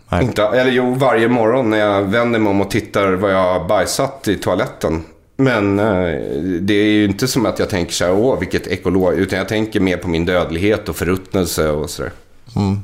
Nej. 0.09 0.23
Inte, 0.23 0.43
eller 0.43 0.71
jo, 0.71 0.93
varje 0.93 1.27
morgon 1.27 1.69
när 1.69 1.77
jag 1.77 2.03
vänder 2.03 2.39
mig 2.39 2.49
om 2.49 2.61
och 2.61 2.71
tittar 2.71 3.11
vad 3.11 3.33
jag 3.33 3.53
har 3.53 3.67
bajsat 3.67 4.27
i 4.27 4.35
toaletten. 4.35 5.03
Men 5.37 5.79
eh, 5.79 6.21
det 6.61 6.73
är 6.73 6.91
ju 6.91 7.05
inte 7.05 7.27
som 7.27 7.45
att 7.45 7.59
jag 7.59 7.69
tänker 7.69 7.93
så 7.93 8.05
här, 8.05 8.13
åh 8.13 8.39
vilket 8.39 8.67
ekolog, 8.67 9.13
utan 9.13 9.39
jag 9.39 9.47
tänker 9.47 9.79
mer 9.79 9.97
på 9.97 10.09
min 10.09 10.25
dödlighet 10.25 10.89
och 10.89 10.95
förruttnelse 10.95 11.69
och 11.69 11.89
sådär. 11.89 12.11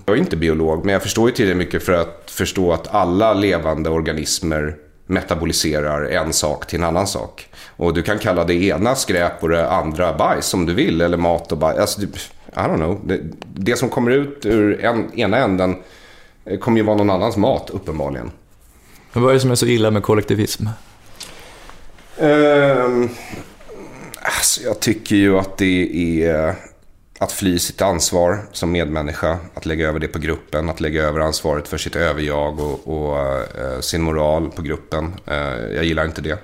Jag 0.05 0.15
är 0.15 0.19
inte 0.19 0.37
biolog, 0.37 0.85
men 0.85 0.93
jag 0.93 1.01
förstår 1.01 1.29
ju 1.29 1.35
tillräckligt 1.35 1.57
mycket 1.57 1.83
för 1.83 1.93
att 1.93 2.31
förstå 2.31 2.73
att 2.73 2.95
alla 2.95 3.33
levande 3.33 3.89
organismer 3.89 4.75
metaboliserar 5.05 6.05
en 6.05 6.33
sak 6.33 6.67
till 6.67 6.79
en 6.79 6.85
annan 6.85 7.07
sak. 7.07 7.47
Och 7.75 7.93
du 7.93 8.03
kan 8.03 8.19
kalla 8.19 8.43
det 8.43 8.53
ena 8.53 8.95
skräp 8.95 9.43
och 9.43 9.49
det 9.49 9.69
andra 9.69 10.13
bajs 10.13 10.53
om 10.53 10.65
du 10.65 10.73
vill, 10.73 11.01
eller 11.01 11.17
mat 11.17 11.51
och 11.51 11.57
bajs. 11.57 11.79
Alltså, 11.79 12.01
I 12.01 12.07
don't 12.53 12.75
know. 12.75 13.01
Det, 13.05 13.19
det 13.53 13.75
som 13.75 13.89
kommer 13.89 14.11
ut 14.11 14.45
ur 14.45 14.83
en, 14.83 15.19
ena 15.19 15.37
änden 15.37 15.75
eh, 16.45 16.59
kommer 16.59 16.77
ju 16.77 16.83
vara 16.83 16.97
någon 16.97 17.09
annans 17.09 17.37
mat, 17.37 17.69
uppenbarligen. 17.69 18.31
Men 19.13 19.23
vad 19.23 19.29
är 19.29 19.33
det 19.33 19.39
som 19.39 19.51
är 19.51 19.55
så 19.55 19.65
illa 19.65 19.91
med 19.91 20.03
kollektivism? 20.03 20.65
Uh, 22.21 23.09
alltså 24.21 24.63
jag 24.63 24.79
tycker 24.79 25.15
ju 25.15 25.37
att 25.37 25.57
det 25.57 26.23
är 26.23 26.55
att 27.19 27.31
fly 27.31 27.59
sitt 27.59 27.81
ansvar 27.81 28.39
som 28.51 28.71
medmänniska. 28.71 29.37
Att 29.53 29.65
lägga 29.65 29.87
över 29.87 29.99
det 29.99 30.07
på 30.07 30.19
gruppen. 30.19 30.69
Att 30.69 30.81
lägga 30.81 31.03
över 31.03 31.19
ansvaret 31.19 31.67
för 31.67 31.77
sitt 31.77 31.95
överjag 31.95 32.59
och, 32.59 32.87
och 32.87 33.39
uh, 33.39 33.79
sin 33.79 34.01
moral 34.01 34.51
på 34.51 34.61
gruppen. 34.61 35.13
Uh, 35.31 35.75
jag 35.75 35.83
gillar 35.83 36.05
inte 36.05 36.21
det. 36.21 36.37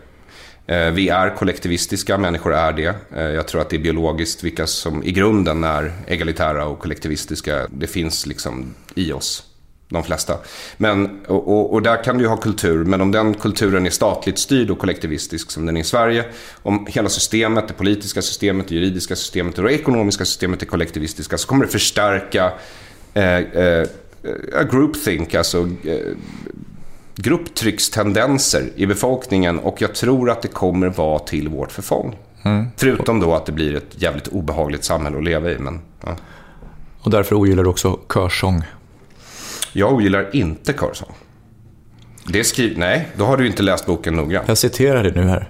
Eh, 0.70 0.92
vi 0.92 1.10
är 1.10 1.36
kollektivistiska, 1.36 2.18
människor 2.18 2.54
är 2.54 2.74
det. 2.74 2.96
Jag 3.16 3.48
tror 3.48 3.62
att 3.62 3.70
det 3.70 3.76
är 3.76 3.80
biologiskt 3.80 4.44
vilka 4.44 4.68
som 4.68 5.04
i 5.04 5.12
grunden 5.12 5.64
är 5.64 5.94
egalitära 6.08 6.66
och 6.66 6.80
kollektivistiska. 6.80 7.68
Det 7.72 7.88
finns 7.88 8.26
liksom 8.26 8.74
i 8.96 9.12
oss 9.12 9.49
de 9.90 10.04
flesta. 10.04 10.38
Men, 10.78 11.20
och, 11.28 11.48
och, 11.48 11.74
och 11.74 11.82
där 11.82 12.04
kan 12.04 12.18
du 12.18 12.24
ju 12.24 12.30
ha 12.30 12.38
kultur, 12.38 12.84
men 12.84 13.02
om 13.02 13.12
den 13.12 13.34
kulturen 13.34 13.86
är 13.86 13.90
statligt 13.90 14.40
styrd 14.40 14.70
och 14.70 14.80
kollektivistisk 14.80 15.52
som 15.52 15.66
den 15.66 15.78
är 15.78 15.82
i 15.82 15.84
Sverige, 15.84 16.26
om 16.62 16.88
hela 16.90 17.10
systemet, 17.10 17.68
det 17.68 17.74
politiska 17.74 18.22
systemet, 18.22 18.68
det 18.68 18.76
juridiska 18.76 19.16
systemet 19.16 19.58
och 19.58 19.64
det 19.64 19.74
ekonomiska 19.74 20.26
systemet 20.26 20.62
är 20.62 20.66
kollektivistiska 20.66 21.38
så 21.38 21.48
kommer 21.48 21.66
det 21.66 21.72
förstärka 21.72 22.52
eh, 23.14 23.38
eh, 23.38 23.88
groupthink, 24.72 25.36
alltså 25.36 25.70
eh, 25.84 26.16
grupptryckstendenser 27.16 28.70
i 28.76 28.86
befolkningen 28.86 29.60
och 29.60 29.82
jag 29.82 29.96
tror 29.96 30.30
att 30.30 30.42
det 30.42 30.48
kommer 30.48 30.90
vara 30.90 31.20
till 31.20 31.50
vårt 31.50 31.72
förfång. 31.72 32.18
Förutom 32.78 33.20
då 33.20 33.36
att 33.36 33.46
det 33.46 33.52
blir 33.52 33.76
ett 33.76 34.02
jävligt 34.02 34.28
obehagligt 34.28 34.84
samhälle 34.84 35.18
att 35.18 35.24
leva 35.24 35.52
i. 35.52 35.58
Men, 35.60 35.82
ja. 36.06 36.16
Och 37.02 37.12
därför 37.12 37.36
ogillar 37.36 37.64
du 37.64 37.70
också 37.70 38.00
körsång. 38.14 38.64
Jag 39.74 39.94
ogillar 39.94 40.36
inte 40.36 40.74
körsång. 40.74 41.16
Det 42.26 42.44
skriv... 42.44 42.78
Nej, 42.78 43.08
då 43.18 43.26
har 43.26 43.38
du 43.38 43.48
inte 43.48 43.64
läst 43.64 43.86
boken 43.86 44.16
noggrant. 44.16 44.48
Jag 44.48 44.58
citerar 44.58 45.04
det 45.04 45.12
nu 45.12 45.28
här. 45.28 45.50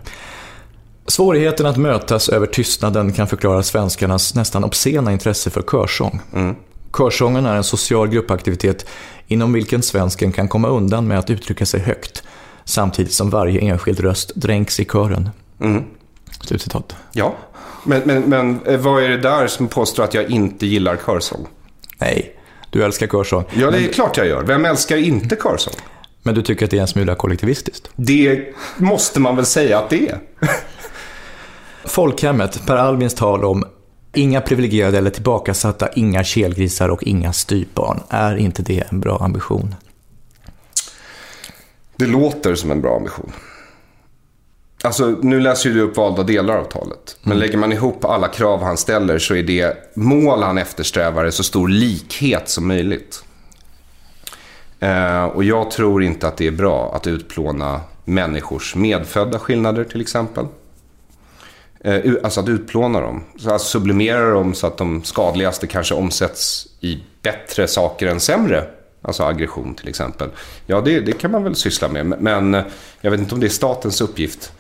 Svårigheten 1.07 1.65
att 1.65 1.77
mötas 1.77 2.29
över 2.29 2.47
tystnaden 2.47 3.13
kan 3.13 3.27
förklara 3.27 3.63
svenskarnas 3.63 4.35
nästan 4.35 4.63
obscena 4.63 5.11
intresse 5.11 5.49
för 5.49 5.61
körsång. 5.61 6.21
Körsången 6.97 7.45
är 7.45 7.55
en 7.55 7.63
social 7.63 8.07
gruppaktivitet 8.07 8.85
inom 9.27 9.53
vilken 9.53 9.83
svensken 9.83 10.31
kan 10.31 10.47
komma 10.47 10.67
undan 10.67 11.07
med 11.07 11.19
att 11.19 11.29
uttrycka 11.29 11.65
sig 11.65 11.79
högt, 11.79 12.23
samtidigt 12.63 13.13
som 13.13 13.29
varje 13.29 13.61
enskild 13.61 13.99
röst 13.99 14.31
dränks 14.35 14.79
i 14.79 14.85
kören. 14.85 15.29
Slutcitat. 16.41 16.95
Ja, 17.11 17.35
men, 17.83 18.01
men, 18.05 18.21
men 18.21 18.59
eh, 18.65 18.79
vad 18.79 19.03
är 19.03 19.09
det 19.09 19.17
där 19.17 19.47
som 19.47 19.67
påstår 19.67 20.03
att 20.03 20.13
jag 20.13 20.29
inte 20.29 20.65
gillar 20.65 20.97
körsång? 21.05 21.47
Nej, 21.97 22.38
du 22.69 22.83
älskar 22.83 23.07
körsång. 23.07 23.43
Ja, 23.53 23.71
det 23.71 23.77
är 23.77 23.93
klart 23.93 24.17
jag 24.17 24.27
gör. 24.27 24.43
Vem 24.43 24.65
älskar 24.65 24.97
inte 24.97 25.35
körsång? 25.35 25.73
Men 26.23 26.35
du 26.35 26.41
tycker 26.41 26.65
att 26.65 26.71
det 26.71 26.77
är 26.77 26.81
en 26.81 26.87
smula 26.87 27.15
kollektivistiskt. 27.15 27.89
Det 27.95 28.53
måste 28.77 29.19
man 29.19 29.35
väl 29.35 29.45
säga 29.45 29.79
att 29.79 29.89
det 29.89 30.09
är. 30.09 30.19
Folkhemmet, 31.85 32.65
Per 32.65 32.75
Albins 32.75 33.13
tal 33.13 33.45
om 33.45 33.65
inga 34.13 34.41
privilegierade 34.41 34.97
eller 34.97 35.09
tillbakasatta, 35.09 35.89
inga 35.95 36.23
kelgrisar 36.23 36.89
och 36.89 37.03
inga 37.03 37.33
styvbarn. 37.33 37.99
Är 38.09 38.35
inte 38.35 38.61
det 38.61 38.83
en 38.91 38.99
bra 38.99 39.17
ambition? 39.17 39.75
Det 41.95 42.05
låter 42.05 42.55
som 42.55 42.71
en 42.71 42.81
bra 42.81 42.95
ambition. 42.95 43.31
Alltså, 44.83 45.05
nu 45.21 45.39
läser 45.39 45.69
du 45.69 45.81
upp 45.81 45.97
valda 45.97 46.23
delar 46.23 46.57
av 46.57 46.63
talet. 46.63 47.17
Men 47.21 47.39
lägger 47.39 47.57
man 47.57 47.73
ihop 47.73 48.05
alla 48.05 48.27
krav 48.27 48.63
han 48.63 48.77
ställer 48.77 49.19
så 49.19 49.35
är 49.35 49.43
det 49.43 49.95
mål 49.95 50.43
han 50.43 50.57
eftersträvar 50.57 51.25
är 51.25 51.31
så 51.31 51.43
stor 51.43 51.67
likhet 51.67 52.49
som 52.49 52.67
möjligt. 52.67 53.23
Eh, 54.79 55.23
och 55.23 55.43
jag 55.43 55.71
tror 55.71 56.03
inte 56.03 56.27
att 56.27 56.37
det 56.37 56.47
är 56.47 56.51
bra 56.51 56.95
att 56.95 57.07
utplåna 57.07 57.81
människors 58.05 58.75
medfödda 58.75 59.39
skillnader 59.39 59.83
till 59.83 60.01
exempel. 60.01 60.45
Eh, 61.79 62.13
alltså 62.23 62.39
att 62.39 62.49
utplåna 62.49 63.01
dem. 63.01 63.23
Så 63.37 63.53
att 63.53 63.61
sublimera 63.61 64.31
dem 64.31 64.53
så 64.53 64.67
att 64.67 64.77
de 64.77 65.03
skadligaste 65.03 65.67
kanske 65.67 65.93
omsätts 65.93 66.67
i 66.79 67.03
bättre 67.21 67.67
saker 67.67 68.07
än 68.07 68.19
sämre. 68.19 68.63
Alltså 69.01 69.23
aggression 69.23 69.75
till 69.75 69.87
exempel. 69.87 70.29
Ja, 70.65 70.81
det, 70.81 70.99
det 70.99 71.11
kan 71.11 71.31
man 71.31 71.43
väl 71.43 71.55
syssla 71.55 71.87
med. 71.87 72.05
Men 72.05 72.63
jag 73.01 73.11
vet 73.11 73.19
inte 73.19 73.35
om 73.35 73.41
det 73.41 73.47
är 73.47 73.49
statens 73.49 74.01
uppgift. 74.01 74.51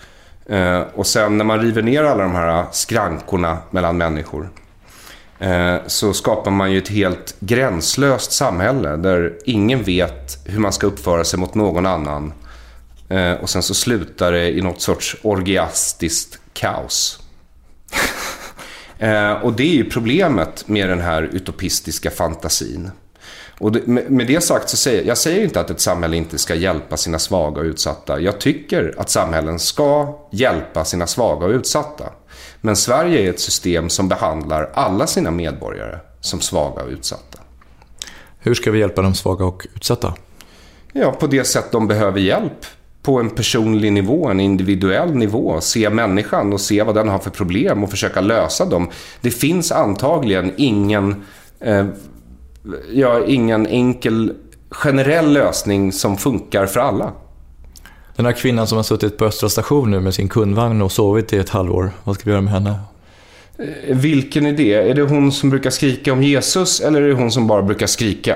Eh, 0.49 0.79
och 0.95 1.07
sen 1.07 1.37
när 1.37 1.45
man 1.45 1.59
river 1.61 1.81
ner 1.81 2.03
alla 2.03 2.23
de 2.23 2.35
här 2.35 2.65
skrankorna 2.71 3.57
mellan 3.71 3.97
människor. 3.97 4.49
eh, 5.39 5.75
Så 5.87 6.13
skapar 6.13 6.51
man 6.51 6.71
ju 6.71 6.77
ett 6.77 6.87
helt 6.89 7.35
gränslöst 7.39 8.31
samhälle 8.31 8.95
där 8.95 9.33
ingen 9.45 9.83
vet 9.83 10.37
hur 10.45 10.59
man 10.59 10.73
ska 10.73 10.87
uppföra 10.87 11.23
sig 11.23 11.39
mot 11.39 11.55
någon 11.55 11.85
annan. 11.85 12.33
Eh, 13.09 13.33
Och 13.33 13.49
sen 13.49 13.63
så 13.63 13.73
slutar 13.73 14.31
det 14.31 14.49
i 14.51 14.61
något 14.61 14.81
sorts 14.81 15.17
orgiastiskt 15.21 16.39
kaos. 16.53 17.19
Eh, 19.01 19.31
och 19.31 19.53
det 19.53 19.63
är 19.63 19.75
ju 19.75 19.89
problemet 19.89 20.67
med 20.67 20.89
den 20.89 21.01
här 21.01 21.21
utopistiska 21.23 22.11
fantasin. 22.11 22.91
Och 23.59 23.71
det, 23.71 23.87
med, 23.87 24.11
med 24.11 24.27
det 24.27 24.41
sagt 24.41 24.69
så 24.69 24.77
säger 24.77 25.03
jag 25.03 25.17
säger 25.17 25.43
inte 25.43 25.59
att 25.59 25.69
ett 25.69 25.79
samhälle 25.79 26.17
inte 26.17 26.37
ska 26.37 26.55
hjälpa 26.55 26.97
sina 26.97 27.19
svaga 27.19 27.61
och 27.61 27.65
utsatta. 27.65 28.19
Jag 28.19 28.39
tycker 28.39 28.95
att 28.97 29.09
samhällen 29.09 29.59
ska 29.59 30.17
hjälpa 30.31 30.85
sina 30.85 31.07
svaga 31.07 31.45
och 31.45 31.51
utsatta. 31.51 32.05
Men 32.61 32.75
Sverige 32.75 33.21
är 33.21 33.29
ett 33.29 33.39
system 33.39 33.89
som 33.89 34.07
behandlar 34.07 34.71
alla 34.73 35.07
sina 35.07 35.31
medborgare 35.31 35.97
som 36.21 36.41
svaga 36.41 36.83
och 36.83 36.89
utsatta. 36.89 37.39
Hur 38.39 38.53
ska 38.53 38.71
vi 38.71 38.79
hjälpa 38.79 39.01
de 39.01 39.13
svaga 39.13 39.45
och 39.45 39.67
utsatta? 39.75 40.13
Ja, 40.93 41.11
på 41.11 41.27
det 41.27 41.43
sätt 41.43 41.71
de 41.71 41.87
behöver 41.87 42.19
hjälp. 42.19 42.65
På 43.01 43.19
en 43.19 43.29
personlig 43.29 43.93
nivå, 43.93 44.27
en 44.27 44.39
individuell 44.39 45.15
nivå. 45.15 45.61
Se 45.61 45.89
människan 45.89 46.53
och 46.53 46.61
se 46.61 46.83
vad 46.83 46.95
den 46.95 47.07
har 47.07 47.19
för 47.19 47.29
problem 47.29 47.83
och 47.83 47.89
försöka 47.89 48.21
lösa 48.21 48.65
dem. 48.65 48.89
Det 49.21 49.31
finns 49.31 49.71
antagligen 49.71 50.53
ingen, 50.57 51.23
eh, 51.59 51.85
ja, 52.93 53.25
ingen 53.25 53.67
enkel 53.67 54.33
generell 54.71 55.33
lösning 55.33 55.91
som 55.91 56.17
funkar 56.17 56.65
för 56.65 56.79
alla. 56.79 57.11
Den 58.15 58.25
här 58.25 58.33
kvinnan 58.33 58.67
som 58.67 58.75
har 58.75 58.83
suttit 58.83 59.17
på 59.17 59.25
Östra 59.25 59.49
station 59.49 59.91
nu 59.91 59.99
med 59.99 60.13
sin 60.13 60.29
kundvagn 60.29 60.81
och 60.81 60.91
sovit 60.91 61.33
i 61.33 61.37
ett 61.37 61.49
halvår. 61.49 61.91
Vad 62.03 62.15
ska 62.15 62.23
vi 62.25 62.31
göra 62.31 62.41
med 62.41 62.53
henne? 62.53 62.79
Eh, 63.87 63.97
Vilken 63.97 64.45
är 64.45 64.53
det? 64.53 64.73
Är 64.73 64.93
det 64.93 65.01
hon 65.01 65.31
som 65.31 65.49
brukar 65.49 65.69
skrika 65.69 66.13
om 66.13 66.23
Jesus 66.23 66.79
eller 66.79 67.01
är 67.01 67.07
det 67.07 67.13
hon 67.13 67.31
som 67.31 67.47
bara 67.47 67.61
brukar 67.61 67.87
skrika? 67.87 68.35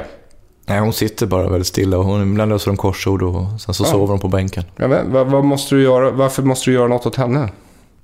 Nej, 0.66 0.80
hon 0.80 0.94
sitter 0.94 1.26
bara 1.26 1.50
väldigt 1.50 1.68
stilla 1.68 1.98
och 1.98 2.04
hon 2.06 2.32
ibland 2.32 2.52
löser 2.52 2.72
de 2.72 2.78
korsord 2.78 3.24
och 3.24 3.62
sen 3.62 3.74
så 3.74 3.84
Ja. 3.84 3.88
sover 3.88 4.08
hon 4.08 4.20
på 4.20 4.28
bänken. 4.28 4.64
Jag 4.76 4.90
vet, 4.90 5.06
vad, 5.08 5.28
vad 5.28 5.44
måste 5.44 5.76
du 5.76 5.82
göra? 5.84 6.12
Varför 6.12 6.44
måste 6.44 6.70
du 6.70 6.74
göra 6.74 6.88
något 6.88 7.06
åt 7.06 7.16
henne? 7.16 7.50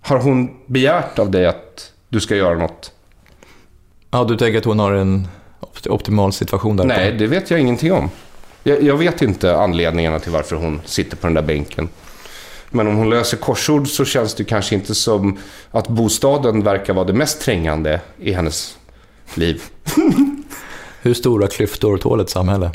Har 0.01 0.20
hon 0.20 0.49
begärt 0.65 1.20
av 1.20 1.32
dig 1.32 1.45
att 1.45 1.91
du 2.09 2.20
ska 2.20 2.36
göra 2.36 2.57
något? 2.57 2.91
Ja, 4.11 4.24
du 4.24 4.38
tänker 4.38 4.57
att 4.59 4.65
hon 4.65 4.80
har 4.80 4.91
en 4.93 5.28
optimal 5.89 6.34
situation 6.34 6.78
där 6.78 6.86
Nej, 6.86 7.12
det 7.12 7.28
vet 7.28 7.51
jag 7.51 7.60
ingenting 7.60 7.93
om. 7.93 8.10
Jag, 8.64 8.84
jag 8.84 8.97
vet 8.97 9.22
inte 9.22 9.55
anledningarna 9.55 10.20
till 10.20 10.32
varför 10.32 10.55
hon 10.55 10.82
sitter 10.86 11.18
på 11.18 11.28
den 11.28 11.34
där 11.34 11.41
bänken. 11.41 11.89
Men 12.70 12.88
om 12.88 12.95
hon 12.95 13.10
löser 13.10 13.38
korsord 13.38 13.88
så 13.88 14.05
känns 14.05 14.34
det 14.34 14.43
kanske 14.43 14.76
inte 14.76 14.95
som 14.95 15.38
att 15.72 15.88
bostaden 15.88 16.64
verkar 16.64 16.93
vara 16.93 17.05
det 17.05 17.14
mest 17.14 17.41
trängande 17.41 18.01
i 18.18 18.32
hennes 18.32 18.78
liv. 19.36 19.62
Hur 21.01 21.14
stora 21.14 21.47
klyftor 21.47 21.97
tål 21.97 22.20
ett 22.20 22.30
samhälle? 22.30 22.72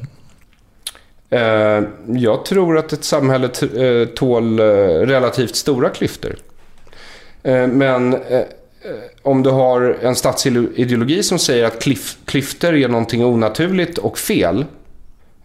Eh, 1.30 1.82
jag 2.06 2.44
tror 2.44 2.78
att 2.78 2.92
ett 2.92 3.04
samhälle 3.04 3.46
eh, 3.46 4.08
tål 4.08 4.58
eh, 4.58 4.64
relativt 5.06 5.56
stora 5.56 5.88
klyftor. 5.88 6.36
Eh, 7.42 7.66
men 7.66 8.14
eh, 8.14 8.42
Eh, 8.84 8.90
om 9.22 9.42
du 9.42 9.50
har 9.50 9.98
en 10.02 10.14
statsideologi 10.14 11.22
som 11.22 11.38
säger 11.38 11.64
att 11.64 11.82
klif 11.82 12.16
klyftor 12.24 12.74
är 12.74 12.88
någonting 12.88 13.24
onaturligt 13.24 13.98
och 13.98 14.18
fel. 14.18 14.64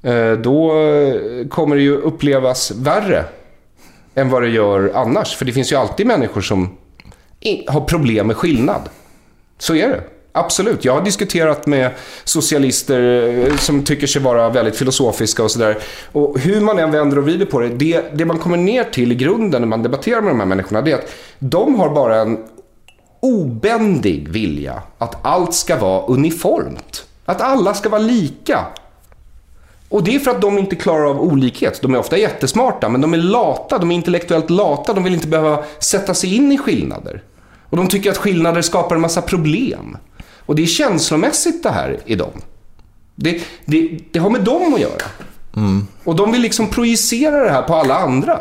Eh, 0.01 0.31
då 0.31 0.81
eh, 0.81 1.47
kommer 1.47 1.75
det 1.75 1.81
ju 1.81 1.97
upplevas 1.97 2.71
värre 2.71 3.25
än 4.15 4.29
vad 4.29 4.41
det 4.41 4.49
gör 4.49 4.91
annars. 4.95 5.35
För 5.35 5.45
det 5.45 5.51
finns 5.51 5.71
ju 5.71 5.75
alltid 5.75 6.07
människor 6.07 6.41
som 6.41 6.77
har 7.67 7.81
problem 7.81 8.27
med 8.27 8.37
skillnad. 8.37 8.81
Så 9.57 9.75
är 9.75 9.87
det. 9.87 10.01
Absolut. 10.31 10.85
Jag 10.85 10.93
har 10.93 11.01
diskuterat 11.01 11.67
med 11.67 11.91
socialister 12.23 13.57
som 13.57 13.83
tycker 13.83 14.07
sig 14.07 14.21
vara 14.21 14.49
väldigt 14.49 14.75
filosofiska 14.75 15.43
och 15.43 15.51
sådär. 15.51 15.77
Och 16.11 16.39
hur 16.39 16.61
man 16.61 16.79
än 16.79 16.91
vänder 16.91 17.17
och 17.17 17.23
vrider 17.23 17.45
på 17.45 17.59
det, 17.59 17.69
det, 17.69 18.05
det 18.13 18.25
man 18.25 18.37
kommer 18.37 18.57
ner 18.57 18.83
till 18.83 19.11
i 19.11 19.15
grunden 19.15 19.61
när 19.61 19.67
man 19.67 19.83
debatterar 19.83 20.21
med 20.21 20.31
de 20.31 20.39
här 20.39 20.47
människorna, 20.47 20.81
det 20.81 20.91
är 20.91 20.95
att 20.95 21.15
de 21.39 21.79
har 21.79 21.89
bara 21.89 22.21
en 22.21 22.37
obändig 23.19 24.29
vilja 24.29 24.81
att 24.97 25.25
allt 25.25 25.53
ska 25.53 25.77
vara 25.77 26.05
uniformt. 26.05 27.05
Att 27.25 27.41
alla 27.41 27.73
ska 27.73 27.89
vara 27.89 28.01
lika. 28.01 28.65
Och 29.89 30.03
det 30.03 30.15
är 30.15 30.19
för 30.19 30.31
att 30.31 30.41
de 30.41 30.57
inte 30.57 30.75
klarar 30.75 31.05
av 31.05 31.21
olikhet. 31.21 31.81
De 31.81 31.93
är 31.93 31.99
ofta 31.99 32.17
jättesmarta, 32.17 32.89
men 32.89 33.01
de 33.01 33.13
är 33.13 33.17
lata, 33.17 33.77
de 33.77 33.91
är 33.91 33.95
intellektuellt 33.95 34.49
lata, 34.49 34.93
de 34.93 35.03
vill 35.03 35.13
inte 35.13 35.27
behöva 35.27 35.63
sätta 35.79 36.13
sig 36.13 36.35
in 36.35 36.51
i 36.51 36.57
skillnader. 36.57 37.23
Och 37.69 37.77
de 37.77 37.87
tycker 37.87 38.11
att 38.11 38.17
skillnader 38.17 38.61
skapar 38.61 38.95
en 38.95 39.01
massa 39.01 39.21
problem. 39.21 39.97
Och 40.45 40.55
det 40.55 40.61
är 40.61 40.67
känslomässigt 40.67 41.63
det 41.63 41.69
här 41.69 41.99
i 42.05 42.15
dem. 42.15 42.41
Det, 43.15 43.41
det, 43.65 43.99
det 44.11 44.19
har 44.19 44.29
med 44.29 44.41
dem 44.41 44.73
att 44.73 44.79
göra. 44.79 45.05
Mm. 45.55 45.87
Och 46.03 46.15
de 46.15 46.31
vill 46.31 46.41
liksom 46.41 46.67
projicera 46.67 47.43
det 47.43 47.51
här 47.51 47.61
på 47.61 47.75
alla 47.75 47.99
andra. 47.99 48.39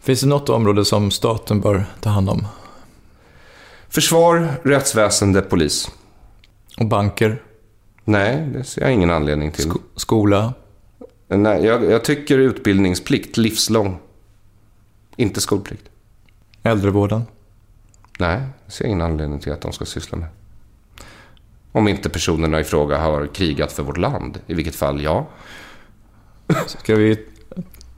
Finns 0.00 0.20
det 0.20 0.26
något 0.26 0.48
område 0.48 0.84
som 0.84 1.10
staten 1.10 1.60
bör 1.60 1.84
ta 2.00 2.10
hand 2.10 2.30
om? 2.30 2.46
Försvar, 3.90 4.48
rättsväsende, 4.62 5.42
polis. 5.42 5.90
Och 6.76 6.86
banker? 6.86 7.42
Nej, 8.04 8.48
det 8.52 8.64
ser 8.64 8.82
jag 8.82 8.92
ingen 8.92 9.10
anledning 9.10 9.52
till. 9.52 9.64
Sk 9.64 9.76
skola? 9.96 10.54
Nej, 11.28 11.64
jag, 11.64 11.84
jag, 11.84 12.04
tycker 12.04 12.38
utbildningsplikt, 12.38 13.36
livslång. 13.36 13.98
Inte 15.16 15.40
skolplikt. 15.40 15.84
Äldrevården? 16.62 17.22
Nej, 18.18 18.40
det 18.66 18.72
ser 18.72 18.84
jag 18.84 18.90
ingen 18.90 19.06
anledning 19.06 19.40
till 19.40 19.52
att 19.52 19.60
de 19.60 19.72
ska 19.72 19.84
syssla 19.84 20.18
med. 20.18 20.28
Om 21.72 21.88
inte 21.88 22.08
personerna 22.08 22.60
i 22.60 22.64
fråga 22.64 22.98
har 22.98 23.26
krigat 23.26 23.72
för 23.72 23.82
vårt 23.82 23.96
land. 23.96 24.40
I 24.46 24.54
vilket 24.54 24.74
fall, 24.74 25.02
ja. 25.02 25.28
Ska 26.66 26.94
vi 26.94 27.26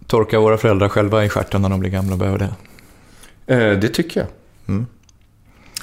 torka 0.06 0.40
våra 0.40 0.58
föräldrar 0.58 0.88
själva 0.88 1.24
i 1.24 1.28
stjärten 1.28 1.62
när 1.62 1.68
de 1.68 1.80
blir 1.80 1.90
gamla 1.90 2.12
och 2.12 2.18
behöver 2.18 2.38
det? 2.38 2.54
Eh, 3.54 3.78
det 3.78 3.88
tycker 3.88 4.20
jag. 4.20 4.28
Mm. 4.68 4.86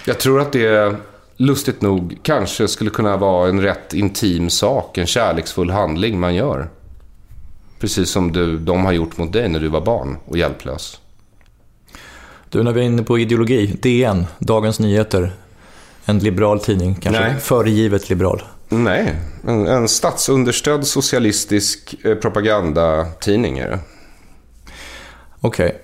Jag 0.05 0.19
tror 0.19 0.41
att 0.41 0.51
det, 0.51 0.95
lustigt 1.37 1.81
nog, 1.81 2.17
kanske 2.23 2.67
skulle 2.67 2.89
kunna 2.89 3.17
vara 3.17 3.49
en 3.49 3.61
rätt 3.61 3.93
intim 3.93 4.49
sak. 4.49 4.97
En 4.97 5.07
kärleksfull 5.07 5.69
handling 5.69 6.19
man 6.19 6.35
gör. 6.35 6.69
Precis 7.79 8.09
som 8.09 8.31
du, 8.31 8.57
de 8.57 8.85
har 8.85 8.91
gjort 8.91 9.17
mot 9.17 9.33
dig 9.33 9.49
när 9.49 9.59
du 9.59 9.67
var 9.67 9.81
barn 9.81 10.17
och 10.25 10.37
hjälplös. 10.37 10.99
Du, 12.49 12.63
när 12.63 12.71
vi 12.71 12.81
är 12.81 12.85
inne 12.85 13.03
på 13.03 13.19
ideologi. 13.19 13.67
DN, 13.67 14.25
Dagens 14.39 14.79
Nyheter. 14.79 15.33
En 16.05 16.19
liberal 16.19 16.59
tidning, 16.59 16.95
kanske 16.95 17.21
Nej. 17.21 17.39
föregivet 17.39 18.09
liberal. 18.09 18.43
Nej, 18.69 19.15
en, 19.47 19.67
en 19.67 19.87
statsunderstödd 19.87 20.87
socialistisk 20.87 21.95
eh, 22.03 22.15
propagandatidning 22.15 23.57
är 23.57 23.69
det. 23.69 23.79
Okej. 25.41 25.65
Okay. 25.65 25.79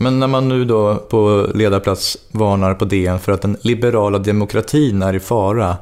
Men 0.00 0.20
när 0.20 0.26
man 0.26 0.48
nu 0.48 0.64
då 0.64 0.96
på 0.96 1.46
ledarplats 1.54 2.18
varnar 2.30 2.74
på 2.74 2.84
DN 2.84 3.18
för 3.18 3.32
att 3.32 3.42
den 3.42 3.56
liberala 3.60 4.18
demokratin 4.18 5.02
är 5.02 5.14
i 5.14 5.20
fara 5.20 5.76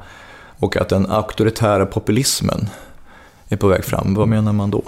och 0.59 0.77
att 0.77 0.89
den 0.89 1.11
auktoritära 1.11 1.85
populismen 1.85 2.69
är 3.49 3.57
på 3.57 3.67
väg 3.67 3.83
fram, 3.83 4.13
vad 4.13 4.27
menar 4.27 4.53
man 4.53 4.71
då? 4.71 4.83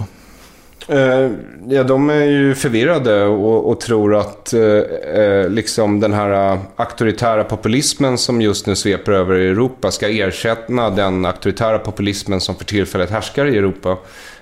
Eh, 0.88 1.32
ja, 1.68 1.84
de 1.84 2.10
är 2.10 2.24
ju 2.24 2.56
förvirrade 2.56 3.26
och, 3.26 3.72
och 3.72 3.80
tror 3.80 4.16
att 4.16 4.54
eh, 4.54 4.62
eh, 4.62 5.50
liksom 5.50 6.00
den 6.00 6.14
här 6.14 6.60
auktoritära 6.76 7.44
populismen 7.44 8.18
som 8.18 8.42
just 8.42 8.68
nu 8.68 8.76
sveper 8.76 9.12
över 9.12 9.36
Europa 9.36 9.92
ska 9.92 10.10
ersätta 10.10 10.90
den 10.90 11.26
auktoritära 11.26 11.80
populismen 11.80 12.42
som 12.42 12.56
för 12.56 12.66
tillfället 12.66 13.10
härskar 13.10 13.46
i 13.46 13.58
Europa. 13.58 13.98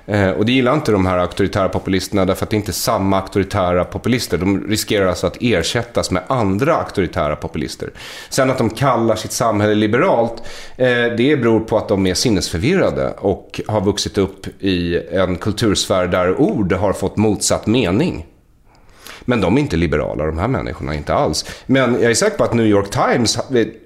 Eh, 0.08 0.30
och 0.30 0.46
det 0.46 0.52
gillar 0.52 0.74
inte 0.74 0.92
de 0.92 1.06
här 1.06 1.18
auktoritära 1.18 1.70
populisterna 1.70 2.26
därför 2.26 2.46
att 2.46 2.50
det 2.50 2.56
inte 2.56 2.72
är 2.72 2.74
samma 2.74 3.20
auktoritära 3.20 3.84
populister. 3.86 4.38
De 4.38 4.68
riskerar 4.68 5.08
alltså 5.08 5.28
att 5.28 5.38
ersättas 5.42 6.12
med 6.12 6.24
andra 6.28 6.76
auktoritära 6.76 7.36
populister. 7.36 7.90
Sen 8.30 8.50
att 8.50 8.58
de 8.58 8.70
kallar 8.70 9.16
sitt 9.16 9.32
samhälle 9.32 9.76
liberalt, 9.76 10.44
eh, 10.78 10.88
det 11.18 11.40
beror 11.42 11.60
på 11.60 11.78
att 11.78 11.88
de 11.88 12.08
är 12.08 12.14
sinnesförvirrade 12.14 13.14
och 13.18 13.62
har 13.68 13.82
vuxit 13.82 14.18
upp 14.18 14.48
i 14.60 14.98
en 15.12 15.36
kultursfär 15.36 16.08
där 16.08 16.42
ord 16.42 16.74
har 16.74 16.94
fått 16.94 17.18
motsatt 17.18 17.68
mening. 17.68 18.26
Men 19.30 19.42
de 19.42 19.58
är 19.58 19.62
inte 19.62 19.78
liberala, 19.78 20.26
de 20.26 20.38
här 20.38 20.48
människorna, 20.48 20.96
inte 20.96 21.14
alls. 21.14 21.46
Men 21.66 21.94
jag 21.94 22.12
är 22.12 22.16
säker 22.16 22.38
på 22.38 22.44
att 22.44 22.54
New 22.54 22.66
York 22.66 22.90
Times 22.90 23.40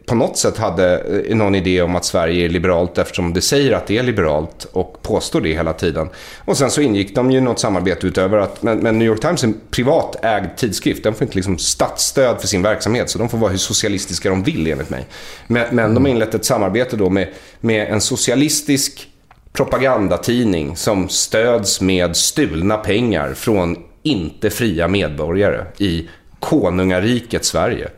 på 0.06 0.16
något 0.16 0.38
sätt 0.38 0.58
hade 0.58 1.00
eh, 1.30 1.36
någon 1.36 1.56
idé 1.56 1.82
om 1.82 1.96
att 1.96 2.06
Sverige 2.06 2.46
är 2.46 2.50
liberalt 2.50 2.98
eftersom 2.98 3.34
det 3.34 3.42
säger 3.42 3.72
att 3.72 3.88
det 3.88 3.98
är 3.98 4.04
liberalt 4.04 4.68
och 4.72 5.02
påstår 5.02 5.42
det 5.42 5.54
hela 5.54 5.74
tiden. 5.74 6.10
Och 6.46 6.58
sen 6.58 6.72
så 6.72 6.82
ingick 6.82 7.16
de 7.16 7.32
ju 7.32 7.42
något 7.42 7.60
samarbete 7.60 8.08
utöver 8.08 8.38
att, 8.38 8.64
men, 8.64 8.80
men 8.80 9.00
New 9.00 9.08
York 9.08 9.22
Times 9.22 9.44
är 9.44 9.48
en 9.48 9.62
privatägd 9.72 10.58
tidskrift. 10.58 11.04
Den 11.04 11.14
får 11.14 11.24
inte 11.24 11.36
liksom 11.36 11.58
statsstöd 11.58 12.42
för 12.42 12.48
sin 12.48 12.62
verksamhet, 12.62 13.10
så 13.10 13.20
de 13.20 13.30
får 13.30 13.38
vara 13.38 13.52
hur 13.52 13.58
socialistiska 13.58 14.30
de 14.30 14.44
vill 14.44 14.68
enligt 14.68 14.90
mig. 14.90 15.06
Men, 15.48 15.76
men 15.76 15.94
de 15.94 16.06
har 16.06 16.12
inlett 16.12 16.36
ett 16.36 16.46
samarbete 16.46 16.96
då 16.96 17.10
med, 17.10 17.28
med 17.60 17.88
en 17.88 18.02
socialistisk 18.02 19.08
propagandatidning 19.54 20.76
som 20.76 21.10
stöds 21.10 21.82
med 21.82 22.16
stulna 22.16 22.78
pengar 22.78 23.34
från 23.34 23.78
inte 24.04 24.50
fria 24.50 24.88
medborgare 24.88 25.66
i 25.78 26.10
konungariket 26.40 27.46
Sverige. 27.46 27.90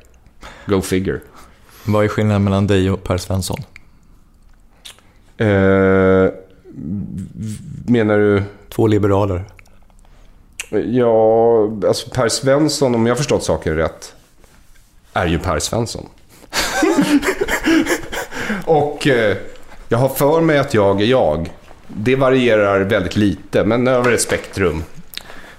Go 0.66 0.82
figure. 0.82 1.20
Vad 1.86 2.04
är 2.04 2.08
skillnaden 2.08 2.44
mellan 2.44 2.68
dig 2.68 2.92
och 2.92 3.04
Per 3.04 3.18
Svensson? 3.18 3.58
Eh, 5.38 6.30
menar 7.88 8.18
du? 8.18 8.44
Två 8.70 8.88
liberaler. 8.88 9.44
Ja, 10.86 11.64
alltså 11.88 12.10
Per 12.10 12.30
Svensson, 12.30 12.96
om 12.96 13.08
jag 13.08 13.18
förstått 13.18 13.44
saken 13.44 13.76
rätt, 13.76 14.14
är 15.14 15.26
ju 15.26 15.40
Per 15.40 15.60
Svensson. 15.60 16.10
och 18.66 19.08
eh, 19.08 19.38
jag 19.90 19.98
har 19.98 20.10
för 20.10 20.42
mig 20.42 20.58
att 20.58 20.74
jag 20.74 21.02
är 21.02 21.06
jag. 21.06 21.54
Det 21.88 22.16
varierar 22.16 22.80
väldigt 22.80 23.16
lite, 23.16 23.64
men 23.64 23.88
över 23.88 24.12
ett 24.12 24.22
spektrum. 24.22 24.84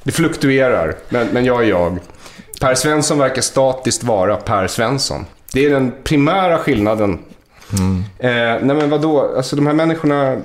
Det 0.05 0.13
fluktuerar, 0.13 0.97
men, 1.09 1.29
men 1.29 1.45
jag 1.45 1.65
är 1.65 1.69
jag. 1.69 1.99
Per 2.61 2.75
Svensson 2.75 3.19
verkar 3.19 3.43
statiskt 3.43 4.03
vara 4.03 4.37
Per 4.37 4.67
Svensson. 4.67 5.27
Det 5.53 5.67
är 5.67 5.71
den 5.71 5.93
primära 6.05 6.59
skillnaden. 6.59 7.19
Mm. 7.79 7.99
Eh, 8.19 8.67
nej 8.67 8.77
men 8.77 8.91
vadå, 8.91 9.37
alltså 9.37 9.57
de 9.57 9.67
här 9.67 9.75
människorna, 9.75 10.43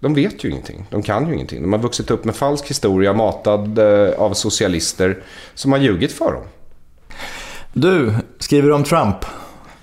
de 0.00 0.14
vet 0.14 0.44
ju 0.44 0.50
ingenting. 0.50 0.86
De 0.90 1.02
kan 1.02 1.28
ju 1.28 1.34
ingenting. 1.34 1.62
De 1.62 1.72
har 1.72 1.80
vuxit 1.80 2.10
upp 2.10 2.24
med 2.24 2.36
falsk 2.36 2.70
historia 2.70 3.12
matad 3.12 3.78
eh, 3.78 4.20
av 4.20 4.34
socialister 4.34 5.22
som 5.54 5.72
har 5.72 5.78
ljugit 5.78 6.12
för 6.12 6.32
dem. 6.32 6.44
Du 7.72 8.14
skriver 8.38 8.70
om 8.70 8.84
Trump, 8.84 9.16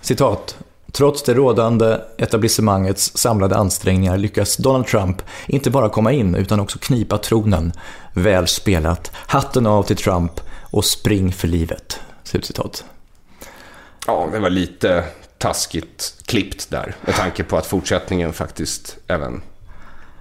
citat. 0.01 0.57
Trots 0.91 1.23
det 1.23 1.33
rådande 1.33 1.97
etablissemangets 2.17 3.17
samlade 3.17 3.55
ansträngningar 3.55 4.17
lyckas 4.17 4.57
Donald 4.57 4.87
Trump 4.87 5.21
inte 5.47 5.69
bara 5.69 5.89
komma 5.89 6.11
in 6.11 6.35
utan 6.35 6.59
också 6.59 6.79
knipa 6.79 7.17
tronen. 7.17 7.71
Väl 8.13 8.47
spelat. 8.47 9.11
Hatten 9.13 9.65
av 9.67 9.83
till 9.83 9.97
Trump 9.97 10.31
och 10.71 10.85
spring 10.85 11.31
för 11.31 11.47
livet. 11.47 11.99
Slutcitat. 12.23 12.85
Ja, 14.07 14.29
det 14.31 14.39
var 14.39 14.49
lite 14.49 15.03
taskigt 15.37 16.13
klippt 16.25 16.69
där 16.69 16.95
med 17.01 17.15
tanke 17.15 17.43
på 17.43 17.57
att 17.57 17.65
fortsättningen 17.65 18.33
faktiskt 18.33 18.97
även 19.07 19.41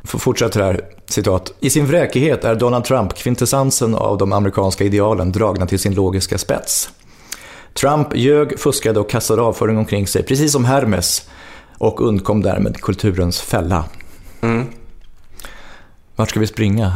Fortsätter 0.06 0.62
här, 0.62 0.80
citat. 1.06 1.52
I 1.60 1.70
sin 1.70 1.86
vräkighet 1.86 2.44
är 2.44 2.54
Donald 2.54 2.84
Trump 2.84 3.14
kvintessensen 3.14 3.94
av 3.94 4.18
de 4.18 4.32
amerikanska 4.32 4.84
idealen 4.84 5.32
dragna 5.32 5.66
till 5.66 5.78
sin 5.78 5.94
logiska 5.94 6.38
spets. 6.38 6.90
Trump 7.77 8.16
ljög, 8.16 8.61
fuskade 8.61 9.01
och 9.01 9.11
kastade 9.11 9.43
avföring 9.43 9.79
omkring 9.79 10.07
sig, 10.07 10.22
precis 10.22 10.53
som 10.53 10.64
Hermes, 10.64 11.29
och 11.79 12.01
undkom 12.01 12.43
därmed 12.43 12.81
kulturens 12.81 13.41
fälla. 13.41 13.85
Mm. 14.41 14.66
Vart 16.16 16.31
ska 16.31 16.41
vi 16.41 16.47
springa? 16.47 16.93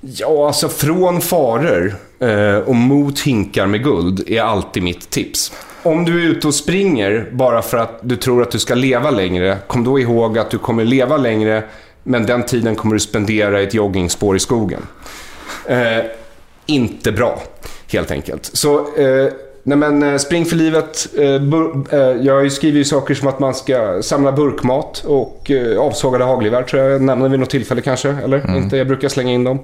Ja, 0.00 0.46
alltså 0.46 0.68
från 0.68 1.20
faror 1.20 1.94
eh, 2.18 2.56
och 2.56 2.74
mot 2.74 3.20
hinkar 3.20 3.66
med 3.66 3.84
guld 3.84 4.30
är 4.30 4.40
alltid 4.40 4.82
mitt 4.82 5.10
tips. 5.10 5.52
Om 5.82 6.04
du 6.04 6.24
är 6.24 6.28
ute 6.28 6.46
och 6.46 6.54
springer 6.54 7.30
bara 7.32 7.62
för 7.62 7.76
att 7.76 7.98
du 8.02 8.16
tror 8.16 8.42
att 8.42 8.50
du 8.50 8.58
ska 8.58 8.74
leva 8.74 9.10
längre, 9.10 9.58
kom 9.66 9.84
då 9.84 9.98
ihåg 9.98 10.38
att 10.38 10.50
du 10.50 10.58
kommer 10.58 10.84
leva 10.84 11.16
längre, 11.16 11.64
men 12.02 12.26
den 12.26 12.42
tiden 12.42 12.76
kommer 12.76 12.94
du 12.94 13.00
spendera 13.00 13.60
i 13.60 13.64
ett 13.64 13.74
joggingspår 13.74 14.36
i 14.36 14.40
skogen. 14.40 14.86
Eh, 15.66 15.98
inte 16.66 17.12
bra, 17.12 17.42
helt 17.92 18.10
enkelt. 18.10 18.50
Så 18.52 18.78
eh, 18.96 19.32
Nej 19.66 19.78
men 19.78 20.02
eh, 20.02 20.16
Spring 20.16 20.44
för 20.44 20.56
livet. 20.56 21.06
Eh, 21.18 21.98
eh, 21.98 22.16
jag 22.22 22.52
skriver 22.52 22.78
ju 22.78 22.84
saker 22.84 23.14
som 23.14 23.28
att 23.28 23.38
man 23.38 23.54
ska 23.54 24.02
samla 24.02 24.32
burkmat 24.32 25.04
och 25.04 25.50
avsågade 25.78 26.24
hagelgevär 26.24 26.62
tror 26.62 26.82
jag 26.82 26.92
jag 26.92 27.02
nämner 27.02 27.28
vid 27.28 27.40
något 27.40 27.50
tillfälle 27.50 27.80
kanske. 27.80 28.08
Eller? 28.08 28.38
Mm. 28.38 28.56
Inte, 28.56 28.76
jag 28.76 28.86
brukar 28.86 29.08
slänga 29.08 29.32
in 29.32 29.44
dem. 29.44 29.58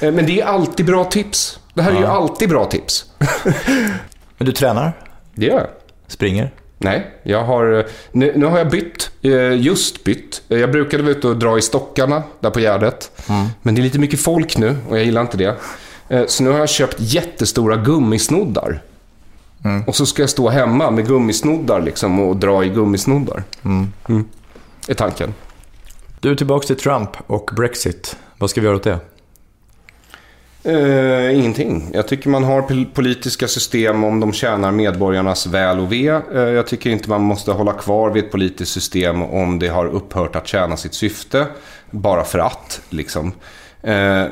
Men 0.00 0.26
det 0.26 0.40
är 0.40 0.44
alltid 0.44 0.86
bra 0.86 1.04
tips. 1.04 1.60
Det 1.74 1.82
här 1.82 1.90
ja. 1.90 1.96
är 1.96 2.00
ju 2.00 2.06
alltid 2.06 2.48
bra 2.48 2.64
tips. 2.64 3.04
men 4.38 4.46
du 4.46 4.52
tränar? 4.52 4.92
Det 5.34 5.46
gör 5.46 5.58
jag. 5.58 5.66
Springer? 6.06 6.50
Nej, 6.78 7.10
jag 7.22 7.44
har, 7.44 7.86
nu, 8.12 8.32
nu 8.36 8.46
har 8.46 8.58
jag 8.58 8.70
bytt. 8.70 9.10
Just 9.58 10.04
bytt. 10.04 10.42
Jag 10.48 10.72
brukade 10.72 11.02
vara 11.02 11.12
ute 11.12 11.28
och 11.28 11.36
dra 11.36 11.58
i 11.58 11.62
stockarna 11.62 12.22
där 12.40 12.50
på 12.50 12.60
Gärdet. 12.60 13.10
Men 13.62 13.74
det 13.74 13.80
är 13.80 13.82
lite 13.82 13.98
mycket 13.98 14.20
folk 14.20 14.58
nu 14.58 14.76
och 14.88 14.98
jag 14.98 15.04
gillar 15.04 15.20
inte 15.20 15.36
det. 15.36 15.56
Så 16.26 16.42
nu 16.42 16.50
har 16.50 16.58
jag 16.58 16.68
köpt 16.68 16.96
jättestora 16.98 17.76
gummisnoddar. 17.76 18.82
Och 19.86 19.96
så 19.96 20.06
ska 20.06 20.22
jag 20.22 20.30
stå 20.30 20.48
hemma 20.48 20.90
med 20.90 21.06
gummisnoddar 21.06 21.80
liksom 21.80 22.20
och 22.20 22.36
dra 22.36 22.64
i 22.64 22.68
gummisnoddar. 22.68 23.42
Mm. 23.64 24.24
Är 24.88 24.94
tanken. 24.94 25.34
Du, 26.20 26.36
tillbaka 26.36 26.66
till 26.66 26.76
Trump 26.76 27.10
och 27.26 27.50
Brexit. 27.56 28.16
Vad 28.38 28.50
ska 28.50 28.60
vi 28.60 28.66
göra 28.66 28.76
åt 28.76 28.82
det? 28.82 28.98
Eh, 30.64 31.38
ingenting. 31.38 31.90
Jag 31.92 32.08
tycker 32.08 32.30
man 32.30 32.44
har 32.44 32.62
pol- 32.62 32.86
politiska 32.94 33.48
system 33.48 34.04
om 34.04 34.20
de 34.20 34.32
tjänar 34.32 34.70
medborgarnas 34.70 35.46
väl 35.46 35.78
och 35.80 35.92
ve. 35.92 36.08
Eh, 36.08 36.40
jag 36.40 36.66
tycker 36.66 36.90
inte 36.90 37.10
man 37.10 37.22
måste 37.22 37.52
hålla 37.52 37.72
kvar 37.72 38.10
vid 38.10 38.24
ett 38.24 38.32
politiskt 38.32 38.72
system 38.72 39.22
om 39.22 39.58
det 39.58 39.68
har 39.68 39.86
upphört 39.86 40.36
att 40.36 40.48
tjäna 40.48 40.76
sitt 40.76 40.94
syfte. 40.94 41.46
Bara 41.90 42.24
för 42.24 42.38
att, 42.38 42.80
liksom. 42.90 43.32
Eh, 43.82 44.22
eh, 44.22 44.28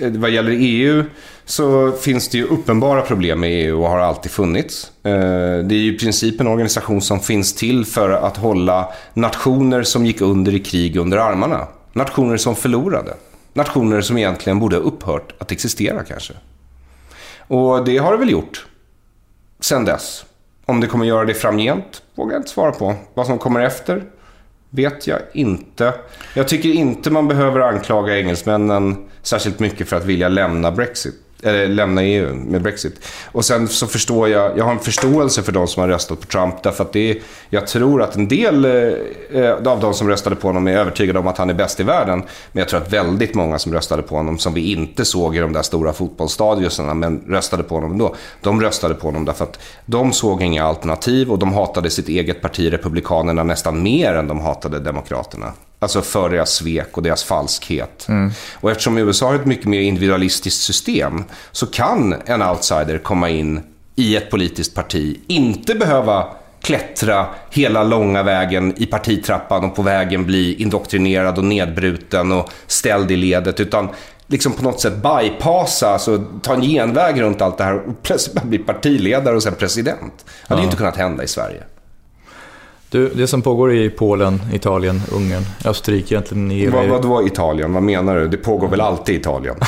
vad 0.00 0.30
gäller 0.30 0.56
EU 0.58 1.04
så 1.44 1.92
finns 1.92 2.28
det 2.28 2.38
ju 2.38 2.44
uppenbara 2.44 3.02
problem 3.02 3.40
med 3.40 3.50
EU 3.50 3.82
och 3.82 3.88
har 3.88 3.98
alltid 3.98 4.30
funnits. 4.30 4.92
Eh, 5.02 5.12
det 5.64 5.74
är 5.74 5.78
ju 5.78 5.94
i 5.94 5.98
princip 5.98 6.40
en 6.40 6.46
organisation 6.46 7.00
som 7.00 7.20
finns 7.20 7.54
till 7.54 7.84
för 7.84 8.10
att 8.10 8.36
hålla 8.36 8.92
nationer 9.14 9.82
som 9.82 10.06
gick 10.06 10.20
under 10.20 10.54
i 10.54 10.58
krig 10.58 10.96
under 10.96 11.18
armarna. 11.18 11.66
Nationer 11.92 12.36
som 12.36 12.56
förlorade. 12.56 13.14
Nationer 13.52 14.00
som 14.00 14.18
egentligen 14.18 14.58
borde 14.58 14.76
ha 14.76 14.82
upphört 14.82 15.34
att 15.38 15.52
existera 15.52 16.04
kanske. 16.04 16.32
Och 17.38 17.84
det 17.84 17.98
har 17.98 18.12
det 18.12 18.18
väl 18.18 18.30
gjort. 18.30 18.66
Sen 19.60 19.84
dess. 19.84 20.24
Om 20.66 20.80
det 20.80 20.86
kommer 20.86 21.04
göra 21.04 21.24
det 21.24 21.34
framgent 21.34 22.02
vågar 22.14 22.32
jag 22.32 22.40
inte 22.40 22.50
svara 22.50 22.72
på. 22.72 22.94
Vad 23.14 23.26
som 23.26 23.38
kommer 23.38 23.60
efter 23.60 24.04
vet 24.70 25.06
jag 25.06 25.18
inte. 25.32 25.94
Jag 26.34 26.48
tycker 26.48 26.68
inte 26.68 27.10
man 27.10 27.28
behöver 27.28 27.60
anklaga 27.60 28.18
engelsmännen 28.18 28.96
särskilt 29.22 29.60
mycket 29.60 29.88
för 29.88 29.96
att 29.96 30.04
vilja 30.04 30.28
lämna 30.28 30.72
Brexit. 30.72 31.14
Eller 31.42 31.68
lämna 31.68 32.02
EU 32.02 32.34
med 32.34 32.62
Brexit. 32.62 33.00
Och 33.32 33.44
sen 33.44 33.68
så 33.68 33.86
förstår 33.86 34.28
jag, 34.28 34.58
jag 34.58 34.64
har 34.64 34.72
en 34.72 34.78
förståelse 34.78 35.42
för 35.42 35.52
de 35.52 35.66
som 35.68 35.80
har 35.80 35.88
röstat 35.88 36.20
på 36.20 36.26
Trump. 36.26 36.62
Därför 36.62 36.84
att 36.84 36.92
det 36.92 37.10
är, 37.10 37.18
jag 37.50 37.66
tror 37.66 38.02
att 38.02 38.16
en 38.16 38.28
del 38.28 38.64
eh, 38.64 39.72
av 39.72 39.80
de 39.80 39.94
som 39.94 40.08
röstade 40.08 40.36
på 40.36 40.48
honom 40.48 40.68
är 40.68 40.76
övertygade 40.76 41.18
om 41.18 41.26
att 41.26 41.38
han 41.38 41.50
är 41.50 41.54
bäst 41.54 41.80
i 41.80 41.82
världen. 41.82 42.22
Men 42.52 42.60
jag 42.60 42.68
tror 42.68 42.80
att 42.80 42.92
väldigt 42.92 43.34
många 43.34 43.58
som 43.58 43.72
röstade 43.72 44.02
på 44.02 44.16
honom, 44.16 44.38
som 44.38 44.54
vi 44.54 44.72
inte 44.72 45.04
såg 45.04 45.36
i 45.36 45.38
de 45.38 45.52
där 45.52 45.62
stora 45.62 45.92
fotbollsstadionerna, 45.92 46.94
men 46.94 47.24
röstade 47.28 47.62
på 47.62 47.74
honom 47.74 47.92
ändå. 47.92 48.14
De 48.40 48.60
röstade 48.60 48.94
på 48.94 49.08
honom 49.08 49.24
därför 49.24 49.44
att 49.44 49.58
de 49.86 50.12
såg 50.12 50.42
inga 50.42 50.64
alternativ 50.64 51.30
och 51.32 51.38
de 51.38 51.52
hatade 51.52 51.90
sitt 51.90 52.08
eget 52.08 52.42
parti, 52.42 52.72
Republikanerna, 52.72 53.42
nästan 53.42 53.82
mer 53.82 54.14
än 54.14 54.28
de 54.28 54.40
hatade 54.40 54.78
Demokraterna. 54.78 55.52
Alltså 55.82 56.02
för 56.02 56.30
deras 56.30 56.50
svek 56.50 56.96
och 56.96 57.02
deras 57.02 57.24
falskhet. 57.24 58.08
Och 58.54 58.70
eftersom 58.70 58.98
USA 58.98 59.26
har 59.26 59.34
ett 59.34 59.46
mycket 59.46 59.66
mer 59.66 59.80
individualistiskt 59.80 60.62
system 60.62 61.24
så 61.52 61.66
kan 61.66 62.14
en 62.26 62.42
outsider 62.42 62.98
komma 62.98 63.28
in 63.28 63.60
i 63.96 64.16
ett 64.16 64.30
politiskt 64.30 64.74
parti, 64.74 65.20
inte 65.26 65.74
behöva 65.74 66.26
klättra 66.60 67.26
hela 67.50 67.82
långa 67.84 68.22
vägen 68.22 68.74
i 68.76 68.86
partitrappan 68.86 69.64
och 69.64 69.76
på 69.76 69.82
vägen 69.82 70.26
bli 70.26 70.54
indoktrinerad 70.54 71.38
och 71.38 71.44
nedbruten 71.44 72.32
och 72.32 72.50
ställd 72.66 73.10
i 73.10 73.16
ledet, 73.16 73.60
utan 73.60 73.88
liksom 74.26 74.52
på 74.52 74.62
något 74.62 74.80
sätt 74.80 74.94
bypassa, 74.96 75.90
alltså 75.90 76.24
ta 76.42 76.54
en 76.54 76.62
genväg 76.62 77.20
runt 77.20 77.42
allt 77.42 77.58
det 77.58 77.64
här 77.64 77.74
och 77.74 78.02
plötsligt 78.02 78.42
bli 78.42 78.58
partiledare 78.58 79.36
och 79.36 79.42
sen 79.42 79.54
president. 79.54 80.24
Det 80.26 80.48
hade 80.48 80.60
ju 80.60 80.64
inte 80.64 80.76
kunnat 80.76 80.96
hända 80.96 81.24
i 81.24 81.28
Sverige. 81.28 81.62
Du, 82.92 83.08
det 83.08 83.26
som 83.26 83.42
pågår 83.42 83.72
i 83.74 83.90
Polen, 83.90 84.40
Italien, 84.52 85.00
Ungern, 85.12 85.42
Österrike 85.64 86.14
egentligen 86.14 86.50
i 86.50 86.66
Vad, 86.66 86.86
vad 86.88 87.04
var 87.04 87.26
Italien? 87.26 87.72
Vad 87.72 87.82
menar 87.82 88.16
du? 88.16 88.28
Det 88.28 88.36
pågår 88.36 88.68
väl 88.68 88.80
alltid 88.80 89.14
i 89.14 89.18
Italien? 89.18 89.56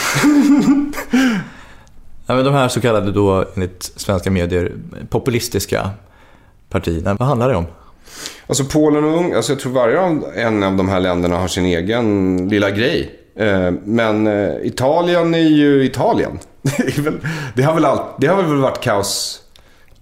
Ja, 2.26 2.34
men 2.34 2.44
de 2.44 2.54
här 2.54 2.68
så 2.68 2.80
kallade 2.80 3.12
då, 3.12 3.44
enligt 3.54 3.82
svenska 3.96 4.30
medier, 4.30 4.72
populistiska 5.08 5.90
partierna. 6.70 7.14
Vad 7.14 7.28
handlar 7.28 7.48
det 7.48 7.56
om? 7.56 7.66
Alltså 8.46 8.64
Polen 8.64 9.04
och 9.04 9.16
Ungern, 9.18 9.36
alltså 9.36 9.52
jag 9.52 9.60
tror 9.60 9.72
varje 9.72 10.00
av- 10.00 10.24
en 10.36 10.62
av 10.62 10.76
de 10.76 10.88
här 10.88 11.00
länderna 11.00 11.36
har 11.36 11.48
sin 11.48 11.64
egen 11.64 12.36
lilla 12.48 12.70
grej. 12.70 13.10
Eh, 13.36 13.70
Men 13.84 14.26
eh, 14.26 14.50
Italien 14.62 15.34
är 15.34 15.38
ju 15.38 15.84
Italien. 15.84 16.38
Det, 16.62 16.98
är 16.98 17.02
väl, 17.02 17.14
det, 17.56 17.62
har, 17.62 17.74
väl 17.74 17.84
allt, 17.84 18.02
det 18.20 18.26
har 18.26 18.42
väl 18.42 18.56
varit 18.56 18.80
kaos. 18.80 19.40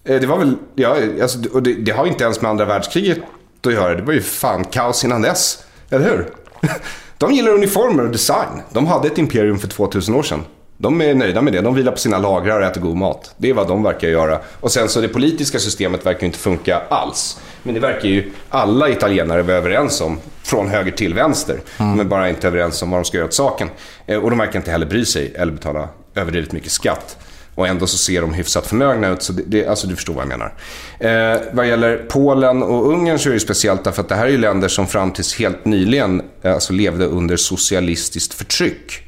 Eh, 0.04 0.20
Det 0.20 0.26
var 0.26 0.38
väl, 0.38 0.54
ja, 0.74 0.96
alltså, 1.22 1.38
och 1.52 1.62
det, 1.62 1.74
det 1.74 1.92
har 1.92 2.06
inte 2.06 2.24
ens 2.24 2.40
med 2.40 2.50
andra 2.50 2.64
världskriget 2.64 3.18
att 3.66 3.72
göra. 3.72 3.94
Det 3.94 4.02
var 4.02 4.12
ju 4.12 4.22
fan 4.22 4.64
kaos 4.64 5.04
innan 5.04 5.22
dess. 5.22 5.64
Eller 5.90 6.04
hur? 6.10 6.26
De 7.18 7.32
gillar 7.32 7.52
uniformer 7.52 8.02
och 8.04 8.10
design. 8.10 8.62
De 8.72 8.86
hade 8.86 9.06
ett 9.08 9.18
imperium 9.18 9.58
för 9.58 9.68
2000 9.68 10.14
år 10.14 10.22
sedan. 10.22 10.44
De 10.76 11.00
är 11.02 11.14
nöjda 11.14 11.42
med 11.42 11.52
det. 11.52 11.60
De 11.60 11.74
vilar 11.74 11.92
på 11.92 11.98
sina 11.98 12.18
lagrar 12.18 12.60
och 12.60 12.66
äter 12.66 12.80
god 12.80 12.96
mat. 12.96 13.34
Det 13.36 13.50
är 13.50 13.54
vad 13.54 13.68
de 13.68 13.82
verkar 13.82 14.08
göra. 14.08 14.38
Och 14.60 14.72
sen 14.72 14.88
så 14.88 15.00
det 15.00 15.08
politiska 15.08 15.58
systemet 15.58 16.06
verkar 16.06 16.26
inte 16.26 16.38
funka 16.38 16.82
alls. 16.88 17.40
Men 17.62 17.74
det 17.74 17.80
verkar 17.80 18.08
ju 18.08 18.32
alla 18.48 18.88
italienare 18.88 19.42
vara 19.42 19.56
överens 19.56 20.00
om. 20.00 20.18
Från 20.42 20.68
höger 20.68 20.90
till 20.92 21.14
vänster. 21.14 21.60
De 21.78 22.00
är 22.00 22.04
bara 22.04 22.28
inte 22.28 22.46
överens 22.46 22.82
om 22.82 22.90
vad 22.90 23.00
de 23.00 23.04
ska 23.04 23.16
göra 23.16 23.26
åt 23.26 23.34
saken. 23.34 23.68
Eh, 24.06 24.18
Och 24.18 24.30
de 24.30 24.38
verkar 24.38 24.58
inte 24.58 24.70
heller 24.70 24.86
bry 24.86 25.04
sig 25.04 25.32
eller 25.36 25.52
betala 25.52 25.88
överdrivet 26.14 26.52
mycket 26.52 26.72
skatt. 26.72 27.16
Och 27.54 27.68
ändå 27.68 27.86
så 27.86 27.98
ser 27.98 28.20
de 28.20 28.34
hyfsat 28.34 28.66
förmögna 28.66 29.08
ut. 29.08 29.22
Så 29.22 29.32
det, 29.32 29.42
det, 29.46 29.66
alltså 29.66 29.86
du 29.86 29.96
förstår 29.96 30.14
vad 30.14 30.22
jag 30.22 30.28
menar. 30.28 30.54
Eh, 30.98 31.40
vad 31.52 31.68
gäller 31.68 31.96
Polen 32.08 32.62
och 32.62 32.88
Ungern 32.88 33.18
så 33.18 33.28
är 33.28 33.34
det 33.34 33.40
speciellt 33.40 33.84
därför 33.84 34.02
att 34.02 34.08
det 34.08 34.14
här 34.14 34.26
är 34.26 34.30
ju 34.30 34.38
länder 34.38 34.68
som 34.68 34.86
fram 34.86 35.10
tills 35.10 35.38
helt 35.38 35.64
nyligen 35.64 36.22
eh, 36.42 36.54
alltså 36.54 36.72
levde 36.72 37.06
under 37.06 37.36
socialistiskt 37.36 38.34
förtryck. 38.34 39.02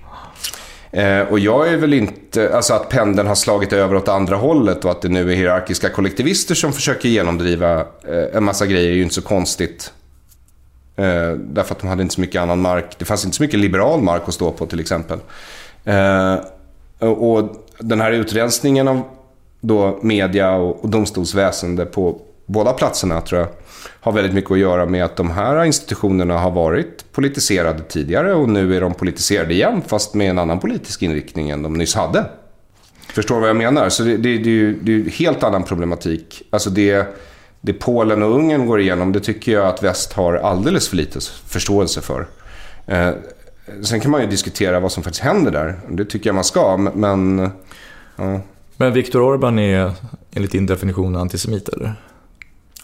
Eh, 0.95 1.20
och 1.20 1.38
jag 1.38 1.68
är 1.68 1.76
väl 1.76 1.95
inte, 1.95 2.57
alltså 2.57 2.74
att 2.74 2.88
pendeln 2.88 3.28
har 3.28 3.34
slagit 3.34 3.72
över 3.72 3.95
åt 3.97 4.09
andra 4.09 4.36
hållet 4.36 4.84
och 4.84 4.90
att 4.90 5.03
det 5.03 5.09
nu 5.09 5.32
är 5.32 5.36
hierarkiska 5.36 5.88
kollektivister 5.88 6.55
som 6.55 6.72
försöker 6.72 7.09
genomdriva 7.09 7.80
eh, 7.80 8.36
en 8.36 8.45
massa 8.45 8.66
grejer 8.66 8.90
är 8.90 8.95
ju 8.95 9.03
inte 9.03 9.14
så 9.14 9.22
konstigt. 9.22 9.92
Eh, 10.97 11.32
därför 11.32 11.74
att 11.74 11.80
de 11.80 11.86
hade 11.86 12.03
inte 12.03 12.14
så 12.14 12.20
mycket 12.20 12.42
annan 12.42 12.61
mark. 12.61 12.97
Det 12.99 13.05
fanns 13.05 13.24
inte 13.24 13.36
så 13.36 13.42
mycket 13.42 13.61
liberal 13.61 14.03
mark 14.03 14.22
att 14.26 14.34
stå 14.34 14.53
på 14.53 14.66
till 14.66 14.80
exempel. 14.80 15.18
Eh, 15.84 16.34
och 16.99 17.32
och 17.32 17.64
den 17.79 18.01
här 18.01 18.12
utrensningen 18.12 18.89
av 18.89 19.03
då 19.61 19.99
media 20.03 20.53
och, 20.53 20.85
och 20.85 20.89
domstolsväsende 20.89 21.87
på 21.87 22.20
båda 22.47 22.72
platserna 22.72 23.20
tror 23.20 23.41
jag 23.41 23.49
har 24.01 24.12
väldigt 24.12 24.35
mycket 24.35 24.51
att 24.51 24.59
göra 24.59 24.87
med 24.87 25.05
att 25.05 25.16
de 25.16 25.31
här 25.31 25.64
institutionerna 25.64 26.39
har 26.39 26.51
varit 26.51 27.12
politiserade 27.12 27.83
tidigare 27.83 28.35
och 28.35 28.49
nu 28.49 28.77
är 28.77 28.81
de 28.81 28.95
politiserade 28.95 29.55
igen 29.55 29.83
fast 29.87 30.14
med 30.14 30.31
en 30.31 30.39
annan 30.39 30.61
politisk 30.61 31.03
inriktning 31.03 31.51
än 31.51 31.62
de 31.62 31.75
nyss 31.75 31.95
hade. 31.95 32.25
Förstår 33.14 33.35
du 33.35 33.41
vad 33.41 33.51
jag 33.51 33.57
menar? 33.57 33.89
Så 33.89 34.03
det, 34.03 34.16
det, 34.16 34.39
det, 34.39 34.51
är 34.51 34.55
ju 34.55 34.81
det 34.83 34.93
är 34.93 35.11
helt 35.11 35.43
annan 35.43 35.62
problematik. 35.62 36.43
Alltså 36.51 36.70
det, 36.70 37.07
det 37.61 37.72
Polen 37.72 38.22
och 38.22 38.35
Ungern 38.35 38.66
går 38.66 38.81
igenom, 38.81 39.12
det 39.12 39.20
tycker 39.20 39.53
jag 39.53 39.66
att 39.66 39.83
väst 39.83 40.12
har 40.12 40.35
alldeles 40.35 40.89
för 40.89 40.97
lite 40.97 41.20
förståelse 41.47 42.01
för. 42.01 42.27
Eh, 42.87 43.11
Sen 43.83 44.01
kan 44.01 44.11
man 44.11 44.21
ju 44.21 44.27
diskutera 44.27 44.81
vad 44.81 44.93
som 44.93 45.03
faktiskt 45.03 45.25
händer 45.25 45.51
där. 45.51 45.81
Det 45.89 46.05
tycker 46.05 46.29
jag 46.29 46.35
man 46.35 46.45
ska, 46.45 46.77
men... 46.77 47.51
Ja, 48.17 48.41
Men 48.77 48.93
Viktor 48.93 49.21
Orbán 49.37 49.61
är 49.61 49.93
enligt 50.35 50.53
din 50.53 50.67
definition 50.67 51.17
antisemit, 51.17 51.69
eller? 51.69 51.95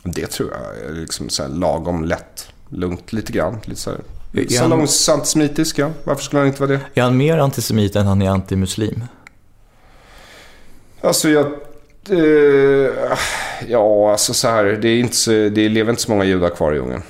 det 0.03 0.27
tror 0.27 0.51
jag 0.51 0.91
är 0.91 0.95
liksom 0.95 1.29
så 1.29 1.49
lagom 1.49 2.05
lätt. 2.05 2.49
Lugnt 2.69 3.13
lite 3.13 3.33
grann. 3.33 3.59
Lite 3.65 3.81
så 3.81 3.91
här. 3.91 3.99
Är 4.33 4.41
han- 4.41 4.49
Salongs 4.51 5.09
antisemitisk, 5.09 5.79
ja. 5.79 5.91
Varför 6.05 6.23
skulle 6.23 6.41
han 6.41 6.47
inte 6.47 6.61
vara 6.61 6.71
det? 6.73 6.81
Är 6.95 7.03
han 7.03 7.17
mer 7.17 7.39
antisemit 7.39 7.97
än 7.97 8.07
han 8.07 8.23
är 8.23 8.31
antimuslim? 8.31 9.05
Alltså 11.01 11.29
jag... 11.29 11.47
Eh, 12.11 12.91
ja, 13.69 14.11
alltså 14.13 14.35
så 14.35 14.49
här. 14.49 14.65
Det, 14.65 14.89
är 14.89 14.99
inte 15.01 15.17
så, 15.17 15.31
det 15.31 15.69
lever 15.69 15.91
inte 15.91 16.03
så 16.03 16.11
många 16.11 16.25
judar 16.25 16.49
kvar 16.49 16.73
i 16.73 16.79
Ungern. 16.79 17.03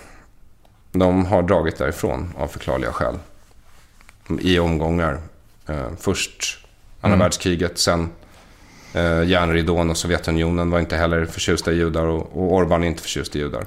De 0.92 1.26
har 1.26 1.42
dragit 1.42 1.78
därifrån 1.78 2.32
av 2.38 2.46
förklarliga 2.48 2.92
skäl. 2.92 3.14
I 4.40 4.58
omgångar. 4.58 5.18
Eh, 5.68 5.86
först 5.98 6.66
andra 7.00 7.14
Mm. 7.14 7.24
världskriget, 7.24 7.78
sen 7.78 8.08
eh, 8.92 9.22
järnridån 9.24 9.90
och 9.90 9.96
Sovjetunionen 9.96 10.70
var 10.70 10.80
inte 10.80 10.96
heller 10.96 11.24
förtjusta 11.24 11.72
i 11.72 11.76
judar 11.76 12.06
och, 12.06 12.30
och 12.34 12.62
Orbán 12.62 12.82
är 12.82 12.86
inte 12.86 13.02
förtjust 13.02 13.36
i 13.36 13.38
judar. 13.38 13.64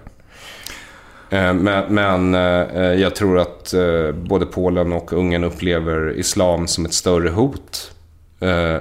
Eh, 1.30 1.54
men 1.54 1.94
men 1.94 2.36
eh, 2.36 3.02
jag 3.02 3.16
tror 3.16 3.40
att 3.40 3.74
eh, 3.74 4.12
både 4.12 4.46
Polen 4.46 4.94
och 4.94 5.14
Ungern 5.14 5.44
upplever 5.44 6.20
islam 6.20 6.68
som 6.68 6.86
ett 6.86 6.94
större 6.94 7.30
hot 7.30 7.90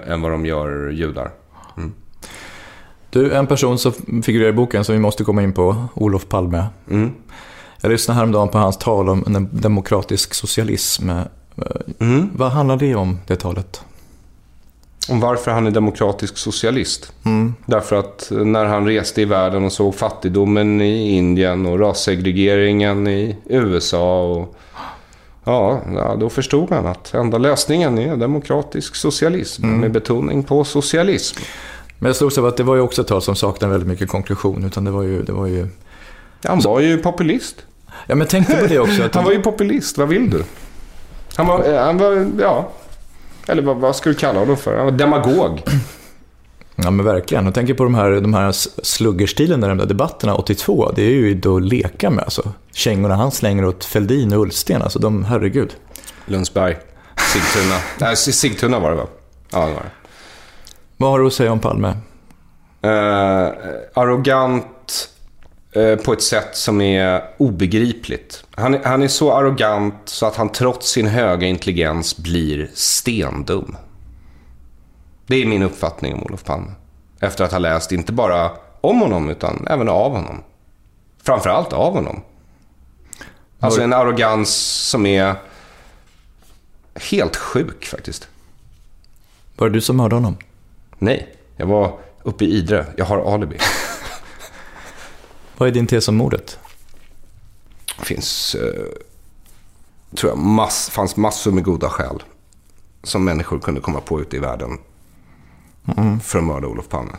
än 0.06 0.22
vad 0.22 0.30
de 0.32 0.46
gör 0.46 0.90
judar. 0.90 1.30
Du, 3.10 3.32
en 3.32 3.46
person 3.46 3.78
som 3.78 4.22
figurerar 4.22 4.48
i 4.48 4.52
boken 4.52 4.84
som 4.84 4.94
vi 4.94 5.00
måste 5.00 5.24
komma 5.24 5.42
in 5.42 5.52
på, 5.52 5.88
Olof 5.94 6.28
Palme. 6.28 6.66
Mm. 6.90 7.12
Jag 7.80 7.90
lyssnade 7.92 8.16
häromdagen 8.16 8.48
på 8.48 8.58
hans 8.58 8.78
tal 8.78 9.08
om 9.08 9.24
en 9.26 9.48
demokratisk 9.52 10.34
socialism. 10.34 11.10
Mm. 11.98 12.30
Vad 12.34 12.50
handlar 12.50 12.76
det 12.76 12.94
om, 12.94 13.18
det 13.26 13.36
talet? 13.36 13.84
om 15.08 15.20
varför 15.20 15.50
han 15.50 15.66
är 15.66 15.70
demokratisk 15.70 16.36
socialist. 16.36 17.12
Mm. 17.24 17.54
Därför 17.66 17.96
att 17.96 18.28
när 18.30 18.64
han 18.64 18.86
reste 18.86 19.22
i 19.22 19.24
världen 19.24 19.64
och 19.64 19.72
såg 19.72 19.94
fattigdomen 19.94 20.80
i 20.80 21.10
Indien 21.10 21.66
och 21.66 21.80
rassegregeringen 21.80 23.06
i 23.06 23.36
USA. 23.46 24.24
Och, 24.24 24.56
ja, 25.44 25.82
då 26.20 26.30
förstod 26.30 26.70
han 26.70 26.86
att 26.86 27.14
enda 27.14 27.38
lösningen 27.38 27.98
är 27.98 28.16
demokratisk 28.16 28.94
socialism 28.94 29.64
mm. 29.64 29.80
med 29.80 29.92
betoning 29.92 30.42
på 30.42 30.64
socialism. 30.64 31.40
Men 31.98 32.06
jag 32.06 32.16
slogs 32.16 32.38
av 32.38 32.46
att 32.46 32.56
det 32.56 32.62
var 32.62 32.74
ju 32.74 32.80
också 32.80 33.02
ett 33.02 33.08
tal 33.08 33.22
som 33.22 33.36
saknade 33.36 33.72
väldigt 33.72 33.88
mycket 33.88 34.08
konklusion. 34.08 34.64
Utan 34.64 34.84
det 34.84 34.90
var 34.90 35.02
ju... 35.02 35.22
Det 35.22 35.32
var 35.32 35.46
ju... 35.46 35.68
Han 36.44 36.60
var 36.60 36.80
ju 36.80 36.98
populist. 36.98 37.56
Ja, 38.06 38.14
men 38.14 38.26
tänkte 38.26 38.56
på 38.56 38.66
det 38.66 38.78
också. 38.78 39.08
han 39.12 39.24
var 39.24 39.32
ju 39.32 39.42
populist, 39.42 39.98
vad 39.98 40.08
vill 40.08 40.30
du? 40.30 40.44
Han 41.36 41.46
var, 41.46 41.78
han 41.84 41.98
var 41.98 42.30
ja, 42.38 42.68
eller 43.46 43.62
vad, 43.62 43.76
vad 43.76 43.96
ska 43.96 44.10
du 44.10 44.14
kalla 44.14 44.38
honom 44.38 44.56
för? 44.56 44.76
Han 44.76 44.84
var 44.84 44.92
demagog. 44.92 45.62
Ja 46.76 46.90
men 46.90 47.06
verkligen. 47.06 47.44
Jag 47.44 47.54
tänker 47.54 47.74
på 47.74 47.84
de 47.84 47.94
här, 47.94 48.10
de 48.10 48.34
här 48.34 48.52
sluggerstilen 48.82 49.64
i 49.64 49.68
de 49.68 49.78
där 49.78 49.86
debatterna 49.86 50.34
82. 50.34 50.92
Det 50.96 51.02
är 51.02 51.10
ju 51.10 51.34
då 51.34 51.56
att 51.56 51.62
leka 51.62 52.10
med 52.10 52.24
alltså. 52.24 52.52
Kängorna 52.72 53.14
han 53.14 53.30
slänger 53.30 53.64
åt 53.64 53.84
Feldin 53.84 54.32
och 54.32 54.42
Ullsten. 54.42 54.82
Alltså 54.82 54.98
de, 54.98 55.24
herregud. 55.24 55.74
Lundsberg. 56.26 56.76
Sigtuna. 57.16 57.76
Nej, 58.00 58.16
Sigtuna 58.16 58.78
var 58.78 58.90
det 58.90 58.96
va? 58.96 59.06
Ja, 59.50 59.58
det 59.58 59.72
var 59.72 59.80
det. 59.80 59.90
Vad 60.96 61.10
har 61.10 61.18
du 61.18 61.26
att 61.26 61.32
säga 61.32 61.52
om 61.52 61.60
Palme? 61.60 61.88
Uh, 61.88 63.52
arrogant 63.94 64.66
på 66.04 66.12
ett 66.12 66.22
sätt 66.22 66.56
som 66.56 66.80
är 66.80 67.24
obegripligt. 67.36 68.44
Han, 68.54 68.78
han 68.84 69.02
är 69.02 69.08
så 69.08 69.32
arrogant 69.32 69.94
så 70.04 70.26
att 70.26 70.36
han 70.36 70.48
trots 70.48 70.90
sin 70.90 71.06
höga 71.06 71.46
intelligens 71.46 72.16
blir 72.16 72.70
stendum. 72.74 73.76
Det 75.26 75.36
är 75.36 75.46
min 75.46 75.62
uppfattning 75.62 76.14
om 76.14 76.22
Olof 76.22 76.44
Palme. 76.44 76.72
Efter 77.20 77.44
att 77.44 77.52
ha 77.52 77.58
läst 77.58 77.92
inte 77.92 78.12
bara 78.12 78.50
om 78.80 79.00
honom 79.00 79.30
utan 79.30 79.66
även 79.70 79.88
av 79.88 80.10
honom. 80.12 80.42
Framförallt 81.22 81.72
av 81.72 81.92
honom. 81.92 82.22
Alltså 83.60 83.82
en 83.82 83.92
arrogans 83.92 84.54
som 84.88 85.06
är 85.06 85.34
helt 86.94 87.36
sjuk 87.36 87.84
faktiskt. 87.84 88.28
Var 89.56 89.68
det 89.68 89.74
du 89.74 89.80
som 89.80 90.00
hörde 90.00 90.14
honom? 90.14 90.36
Nej, 90.98 91.36
jag 91.56 91.66
var 91.66 91.98
uppe 92.22 92.44
i 92.44 92.48
Idre. 92.48 92.86
Jag 92.96 93.04
har 93.04 93.34
alibi. 93.34 93.58
Vad 95.56 95.68
är 95.68 95.72
din 95.72 95.86
tes 95.86 96.08
om 96.08 96.16
mordet? 96.16 96.58
Det 97.98 98.04
finns, 98.04 98.54
eh, 98.54 98.84
tror 100.16 100.32
jag, 100.32 100.38
mass, 100.38 100.90
fanns 100.90 101.16
massor 101.16 101.52
med 101.52 101.64
goda 101.64 101.88
skäl 101.88 102.22
som 103.02 103.24
människor 103.24 103.58
kunde 103.58 103.80
komma 103.80 104.00
på 104.00 104.20
ute 104.20 104.36
i 104.36 104.38
världen 104.38 104.78
mm. 105.96 106.20
för 106.20 106.38
att 106.38 106.44
mörda 106.44 106.66
Olof 106.66 106.88
Palme. 106.88 107.12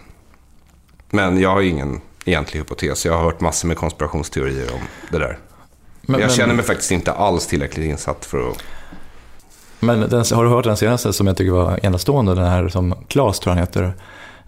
Men 1.09 1.41
jag 1.41 1.49
har 1.49 1.61
ingen 1.61 2.01
egentlig 2.25 2.59
hypotes. 2.59 3.05
Jag 3.05 3.13
har 3.13 3.23
hört 3.23 3.41
massor 3.41 3.67
med 3.67 3.77
konspirationsteorier 3.77 4.73
om 4.73 4.81
det 5.11 5.19
där. 5.19 5.39
Men, 6.01 6.21
jag 6.21 6.31
känner 6.31 6.53
mig 6.53 6.65
faktiskt 6.65 6.91
inte 6.91 7.11
alls 7.11 7.47
tillräckligt 7.47 7.85
insatt 7.85 8.25
för 8.25 8.51
att... 8.51 8.57
Men 9.79 9.99
den, 9.99 10.25
har 10.33 10.43
du 10.43 10.49
hört 10.49 10.65
den 10.65 10.77
senaste 10.77 11.13
som 11.13 11.27
jag 11.27 11.37
tycker 11.37 11.51
var 11.51 11.85
enastående? 11.85 12.35
Den 12.35 12.47
här 12.47 12.69
som 12.69 12.95
Klas 13.07 13.39
tror 13.39 13.51
han 13.51 13.59
heter. 13.59 13.93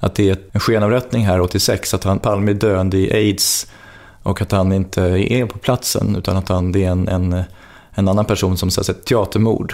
Att 0.05 0.15
det 0.15 0.29
är 0.29 0.37
en 0.51 0.59
skenavrättning 0.59 1.25
här 1.25 1.41
86, 1.41 1.93
att 1.93 2.03
han, 2.03 2.19
Palme 2.19 2.51
är 2.51 2.55
döende 2.55 2.97
i 2.97 3.13
aids 3.13 3.67
och 4.23 4.41
att 4.41 4.51
han 4.51 4.73
inte 4.73 5.01
är 5.01 5.45
på 5.45 5.57
platsen 5.57 6.15
utan 6.15 6.37
att 6.37 6.49
han, 6.49 6.71
det 6.71 6.83
är 6.83 6.91
en, 6.91 7.07
en, 7.07 7.43
en 7.91 8.07
annan 8.07 8.25
person 8.25 8.57
som 8.57 8.71
säger 8.71 8.91
ett 8.91 9.05
teatermord. 9.05 9.73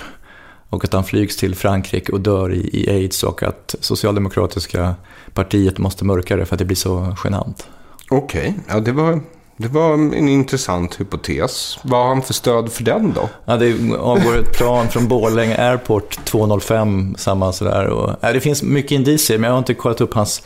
Och 0.70 0.84
att 0.84 0.94
han 0.94 1.04
flygs 1.04 1.38
till 1.38 1.56
Frankrike 1.56 2.12
och 2.12 2.22
dör 2.22 2.54
i, 2.54 2.70
i 2.74 2.90
aids 2.90 3.24
och 3.24 3.44
att 3.44 3.76
Socialdemokratiska 3.80 4.96
partiet 5.34 5.78
måste 5.78 6.06
mörka 6.06 6.36
det 6.36 6.46
för 6.46 6.56
att 6.56 6.60
det 6.60 6.66
blir 6.66 6.78
så 6.78 7.16
genant. 7.24 7.68
Okej, 8.10 8.50
okay. 8.50 8.76
ja 8.76 8.80
det 8.80 8.92
var, 8.92 9.22
det 9.62 9.68
var 9.68 9.94
en 9.94 10.30
intressant 10.30 11.00
hypotes. 11.00 11.80
Vad 11.82 12.02
har 12.02 12.08
han 12.08 12.22
för 12.22 12.34
stöd 12.34 12.72
för 12.72 12.84
den 12.84 13.14
då? 13.14 13.30
Ja, 13.46 13.58
det 13.58 13.98
avgår 13.98 14.38
ett 14.38 14.58
plan 14.58 14.90
från 14.90 15.08
Borlänge 15.08 15.70
Airport 15.70 16.26
205, 16.26 17.16
samma 17.18 17.54
sådär. 17.54 17.86
Och, 17.86 18.16
ja, 18.22 18.34
det 18.34 18.40
finns 18.40 18.64
mycket 18.64 18.92
indicier, 18.92 19.38
men 19.38 19.48
jag 19.48 19.54
har 19.54 19.60
inte 19.60 19.74
kollat 19.74 20.02
upp 20.02 20.14
hans 20.14 20.44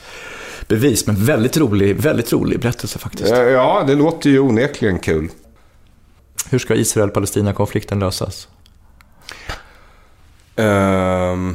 bevis. 0.67 1.07
Men 1.07 1.25
väldigt 1.25 1.57
rolig, 1.57 1.95
väldigt 1.95 2.33
rolig 2.33 2.59
berättelse 2.59 2.99
faktiskt. 2.99 3.29
Ja, 3.29 3.83
det 3.87 3.95
låter 3.95 4.29
ju 4.29 4.39
onekligen 4.39 4.99
kul. 4.99 5.29
Hur 6.49 6.59
ska 6.59 6.75
Israel-Palestina-konflikten 6.75 7.99
lösas? 7.99 8.47
Uh, 10.59 11.53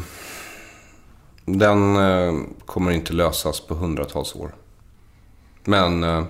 den 1.44 1.96
uh, 1.96 2.40
kommer 2.66 2.90
inte 2.90 3.12
lösas 3.12 3.60
på 3.60 3.74
hundratals 3.74 4.34
år. 4.34 4.54
Men 5.64 6.04
uh, 6.04 6.24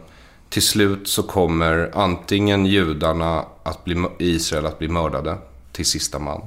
till 0.51 0.63
slut 0.63 1.09
så 1.09 1.23
kommer 1.23 1.91
antingen 1.95 2.67
judarna 2.67 3.45
att 3.63 3.85
bli, 3.85 4.07
i 4.19 4.31
Israel 4.31 4.67
att 4.67 4.79
bli 4.79 4.89
mördade 4.89 5.39
till 5.73 5.87
sista 5.87 6.19
man. 6.19 6.43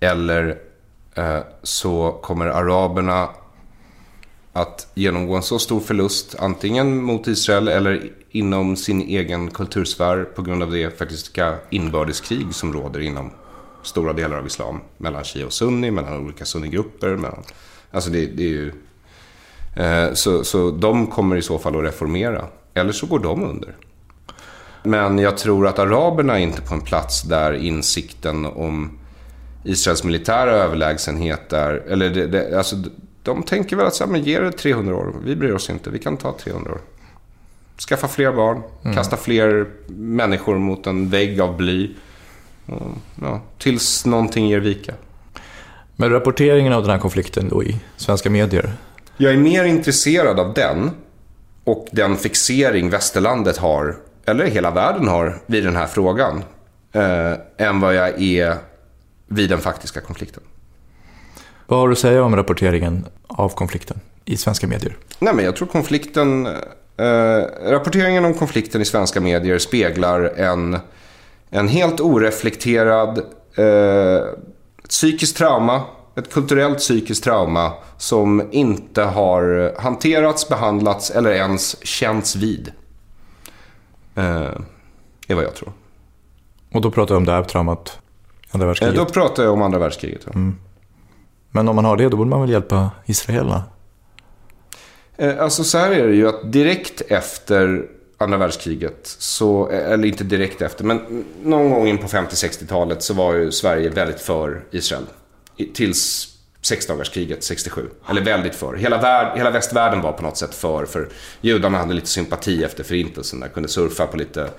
Eller 0.00 0.58
eh, 1.14 1.38
så 1.62 2.18
kommer 2.22 2.46
araberna 2.46 3.28
att 4.52 4.88
genomgå 4.94 5.36
en 5.36 5.42
så 5.42 5.58
stor 5.58 5.80
förlust, 5.80 6.36
antingen 6.38 7.02
mot 7.02 7.26
Israel 7.26 7.68
eller 7.68 8.10
inom 8.30 8.76
sin 8.76 9.00
egen 9.00 9.50
kultursfär 9.50 10.24
på 10.24 10.42
grund 10.42 10.62
av 10.62 10.70
det 10.70 10.98
faktiska 10.98 11.56
inbördeskrig 11.70 12.54
som 12.54 12.72
råder 12.72 13.00
inom 13.00 13.30
stora 13.82 14.12
delar 14.12 14.36
av 14.36 14.46
islam. 14.46 14.80
Mellan 14.96 15.24
shia 15.24 15.46
och 15.46 15.52
sunni, 15.52 15.90
mellan 15.90 16.24
olika 16.24 16.44
sunnigrupper. 16.44 17.16
Mellan, 17.16 17.42
alltså 17.90 18.10
det, 18.10 18.26
det 18.26 18.42
är 18.42 18.48
ju, 18.48 18.72
eh, 19.76 20.14
så, 20.14 20.44
så 20.44 20.70
de 20.70 21.06
kommer 21.06 21.36
i 21.36 21.42
så 21.42 21.58
fall 21.58 21.76
att 21.76 21.84
reformera. 21.84 22.48
Eller 22.74 22.92
så 22.92 23.06
går 23.06 23.18
de 23.18 23.44
under. 23.44 23.76
Men 24.82 25.18
jag 25.18 25.38
tror 25.38 25.66
att 25.66 25.78
araberna 25.78 26.38
är 26.38 26.42
inte 26.42 26.62
på 26.62 26.74
en 26.74 26.80
plats 26.80 27.22
där 27.22 27.52
insikten 27.52 28.46
om 28.46 28.98
Israels 29.64 30.04
militära 30.04 30.50
överlägsenhet 30.50 31.52
är... 31.52 31.74
Eller 31.74 32.10
det, 32.10 32.26
det, 32.26 32.58
alltså, 32.58 32.76
de 33.22 33.42
tänker 33.42 33.76
väl 33.76 33.86
att 33.86 33.94
så 33.94 34.04
här, 34.04 34.10
men 34.10 34.22
ge 34.22 34.40
det 34.40 34.52
300 34.52 34.96
år. 34.96 35.14
Vi 35.24 35.36
bryr 35.36 35.52
oss 35.52 35.70
inte. 35.70 35.90
Vi 35.90 35.98
kan 35.98 36.16
ta 36.16 36.36
300 36.38 36.72
år. 36.72 36.80
Skaffa 37.88 38.08
fler 38.08 38.32
barn. 38.32 38.62
Mm. 38.82 38.96
Kasta 38.96 39.16
fler 39.16 39.66
människor 39.96 40.58
mot 40.58 40.86
en 40.86 41.08
vägg 41.10 41.40
av 41.40 41.56
bly. 41.56 41.90
Ja, 43.20 43.40
tills 43.58 44.06
någonting 44.06 44.48
ger 44.48 44.60
vika. 44.60 44.94
Men 45.96 46.10
rapporteringen 46.10 46.72
av 46.72 46.82
den 46.82 46.90
här 46.90 46.98
konflikten 46.98 47.48
då 47.48 47.64
i 47.64 47.80
svenska 47.96 48.30
medier? 48.30 48.72
Jag 49.16 49.32
är 49.32 49.36
mer 49.36 49.64
intresserad 49.64 50.40
av 50.40 50.54
den 50.54 50.90
och 51.64 51.86
den 51.90 52.16
fixering 52.16 52.90
västerlandet 52.90 53.56
har, 53.56 53.96
eller 54.26 54.46
hela 54.46 54.70
världen 54.70 55.08
har, 55.08 55.38
vid 55.46 55.64
den 55.64 55.76
här 55.76 55.86
frågan. 55.86 56.42
Eh, 56.92 57.32
än 57.56 57.80
vad 57.80 57.94
jag 57.94 58.22
är 58.22 58.56
vid 59.26 59.50
den 59.50 59.58
faktiska 59.58 60.00
konflikten. 60.00 60.42
Vad 61.66 61.78
har 61.78 61.88
du 61.88 61.92
att 61.92 61.98
säga 61.98 62.22
om 62.22 62.36
rapporteringen 62.36 63.06
av 63.26 63.48
konflikten 63.48 64.00
i 64.24 64.36
svenska 64.36 64.66
medier? 64.66 64.96
Nej, 65.18 65.34
men 65.34 65.44
jag 65.44 65.56
tror 65.56 65.68
konflikten... 65.68 66.46
Eh, 66.96 67.42
rapporteringen 67.66 68.24
om 68.24 68.34
konflikten 68.34 68.80
i 68.80 68.84
svenska 68.84 69.20
medier 69.20 69.58
speglar 69.58 70.20
en, 70.20 70.78
en 71.50 71.68
helt 71.68 72.00
oreflekterad 72.00 73.18
eh, 73.56 74.24
psykiskt 74.88 75.36
trauma, 75.36 75.82
ett 76.16 76.32
kulturellt 76.32 76.78
psykiskt 76.78 77.24
trauma 77.24 77.72
som 77.96 78.48
inte 78.50 79.02
har 79.02 79.74
hanterats, 79.80 80.48
behandlats 80.48 81.10
eller 81.10 81.30
ens 81.30 81.86
känts 81.86 82.36
vid. 82.36 82.72
Eh, 84.14 84.50
är 85.28 85.34
vad 85.34 85.44
jag 85.44 85.54
tror. 85.54 85.72
Och 86.72 86.80
då 86.80 86.90
pratar 86.90 87.14
du 87.14 87.16
om 87.16 87.24
det 87.24 87.32
här 87.32 87.44
traumat, 87.44 87.98
andra 88.50 88.66
världskriget? 88.66 88.98
Eh, 88.98 89.04
då 89.04 89.10
pratar 89.10 89.42
jag 89.42 89.52
om 89.52 89.62
andra 89.62 89.78
världskriget, 89.78 90.20
ja. 90.24 90.32
Mm. 90.34 90.58
Men 91.50 91.68
om 91.68 91.76
man 91.76 91.84
har 91.84 91.96
det, 91.96 92.08
då 92.08 92.16
borde 92.16 92.30
man 92.30 92.40
väl 92.40 92.50
hjälpa 92.50 92.90
israelerna? 93.06 93.62
Eh, 95.16 95.40
alltså 95.40 95.64
så 95.64 95.78
här 95.78 95.90
är 95.90 96.08
det 96.08 96.14
ju 96.14 96.28
att 96.28 96.52
direkt 96.52 97.00
efter 97.00 97.88
andra 98.18 98.38
världskriget, 98.38 99.00
så, 99.18 99.68
eller 99.68 100.08
inte 100.08 100.24
direkt 100.24 100.62
efter, 100.62 100.84
men 100.84 101.24
någon 101.42 101.70
gång 101.70 101.88
in 101.88 101.98
på 101.98 102.06
50-60-talet 102.06 103.02
så 103.02 103.14
var 103.14 103.34
ju 103.34 103.52
Sverige 103.52 103.90
väldigt 103.90 104.20
för 104.20 104.64
Israel. 104.70 105.04
Tills 105.74 106.34
sexdagarskriget 106.66 107.44
67. 107.44 107.90
Eller 108.08 108.24
väldigt 108.24 108.54
för. 108.54 108.74
Hela, 108.74 109.00
värld, 109.00 109.38
hela 109.38 109.50
västvärlden 109.50 110.00
var 110.00 110.12
på 110.12 110.22
något 110.22 110.36
sätt 110.36 110.54
för. 110.54 110.86
För 110.86 111.08
judarna 111.40 111.78
hade 111.78 111.94
lite 111.94 112.08
sympati 112.08 112.64
efter 112.64 112.84
förintelsen. 112.84 113.40
Där 113.40 113.48
kunde 113.48 113.68
surfa 113.68 114.06
på 114.06 114.16
lite 114.16 114.50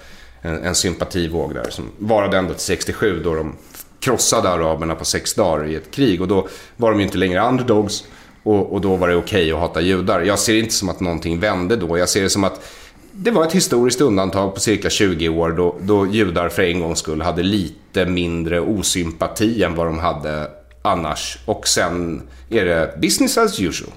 en, 0.41 0.63
en 0.63 0.75
sympativåg 0.75 1.53
där. 1.53 1.69
Som 1.69 1.91
varade 1.97 2.37
ända 2.37 2.53
till 2.53 2.63
67 2.63 3.21
då 3.23 3.35
de 3.35 3.55
krossade 3.99 4.49
araberna 4.49 4.95
på 4.95 5.05
sex 5.05 5.33
dagar 5.33 5.65
i 5.65 5.75
ett 5.75 5.91
krig. 5.91 6.21
Och 6.21 6.27
då 6.27 6.47
var 6.77 6.91
de 6.91 6.99
ju 6.99 7.05
inte 7.05 7.17
längre 7.17 7.47
underdogs. 7.47 8.03
Och, 8.43 8.73
och 8.73 8.81
då 8.81 8.95
var 8.95 9.07
det 9.07 9.15
okej 9.15 9.43
okay 9.43 9.51
att 9.51 9.59
hata 9.59 9.81
judar. 9.81 10.21
Jag 10.21 10.39
ser 10.39 10.53
det 10.53 10.59
inte 10.59 10.73
som 10.73 10.89
att 10.89 10.99
någonting 10.99 11.39
vände 11.39 11.75
då. 11.75 11.97
Jag 11.97 12.09
ser 12.09 12.21
det 12.21 12.29
som 12.29 12.43
att 12.43 12.71
det 13.11 13.31
var 13.31 13.45
ett 13.45 13.53
historiskt 13.53 14.01
undantag 14.01 14.53
på 14.53 14.59
cirka 14.59 14.89
20 14.89 15.29
år 15.29 15.51
då, 15.51 15.75
då 15.81 16.07
judar 16.07 16.49
för 16.49 16.61
en 16.61 16.79
gångs 16.79 16.99
skull 16.99 17.21
hade 17.21 17.43
lite 17.43 18.05
mindre 18.05 18.59
osympati 18.59 19.63
än 19.63 19.75
vad 19.75 19.85
de 19.85 19.99
hade 19.99 20.47
annars. 20.85 21.37
Och 21.45 21.67
sen 21.67 22.21
är 22.49 22.65
det 22.65 22.97
business 23.01 23.37
as 23.37 23.59
usual. 23.59 23.91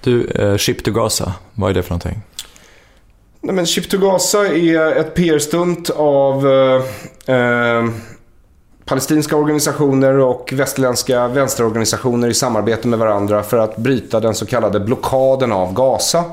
Du, 0.00 0.24
eh, 0.24 0.56
Ship 0.56 0.84
to 0.84 0.90
Gaza, 0.90 1.32
vad 1.54 1.70
är 1.70 1.74
det 1.74 1.82
för 1.82 1.90
någonting? 1.90 2.22
Nej, 3.40 3.54
men 3.54 3.66
Ship 3.66 3.90
to 3.90 3.98
Gaza 3.98 4.46
är 4.46 4.96
ett 4.96 5.14
PR-stunt 5.14 5.90
av 5.90 6.46
eh, 6.46 7.36
eh, 7.36 7.84
palestinska 8.84 9.36
organisationer 9.36 10.18
och 10.18 10.52
västerländska 10.56 11.28
vänsterorganisationer 11.28 12.28
i 12.28 12.34
samarbete 12.34 12.88
med 12.88 12.98
varandra 12.98 13.42
för 13.42 13.58
att 13.58 13.76
bryta 13.76 14.20
den 14.20 14.34
så 14.34 14.46
kallade 14.46 14.80
blockaden 14.80 15.52
av 15.52 15.74
Gaza. 15.74 16.24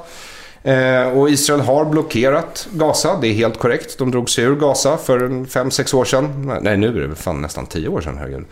Eh, 0.65 1.17
och 1.17 1.29
Israel 1.29 1.61
har 1.61 1.85
blockerat 1.85 2.67
Gaza, 2.71 3.17
det 3.21 3.27
är 3.27 3.33
helt 3.33 3.59
korrekt. 3.59 3.97
De 3.97 4.11
drog 4.11 4.29
sig 4.29 4.43
ur 4.43 4.55
Gaza 4.55 4.97
för 4.97 5.19
5-6 5.45 5.95
år 5.95 6.05
sedan. 6.05 6.53
Nej, 6.61 6.77
nu 6.77 7.03
är 7.03 7.07
det 7.07 7.15
fan 7.15 7.41
nästan 7.41 7.65
10 7.65 7.87
år 7.87 8.01
sedan. 8.01 8.17
Herregud. 8.17 8.45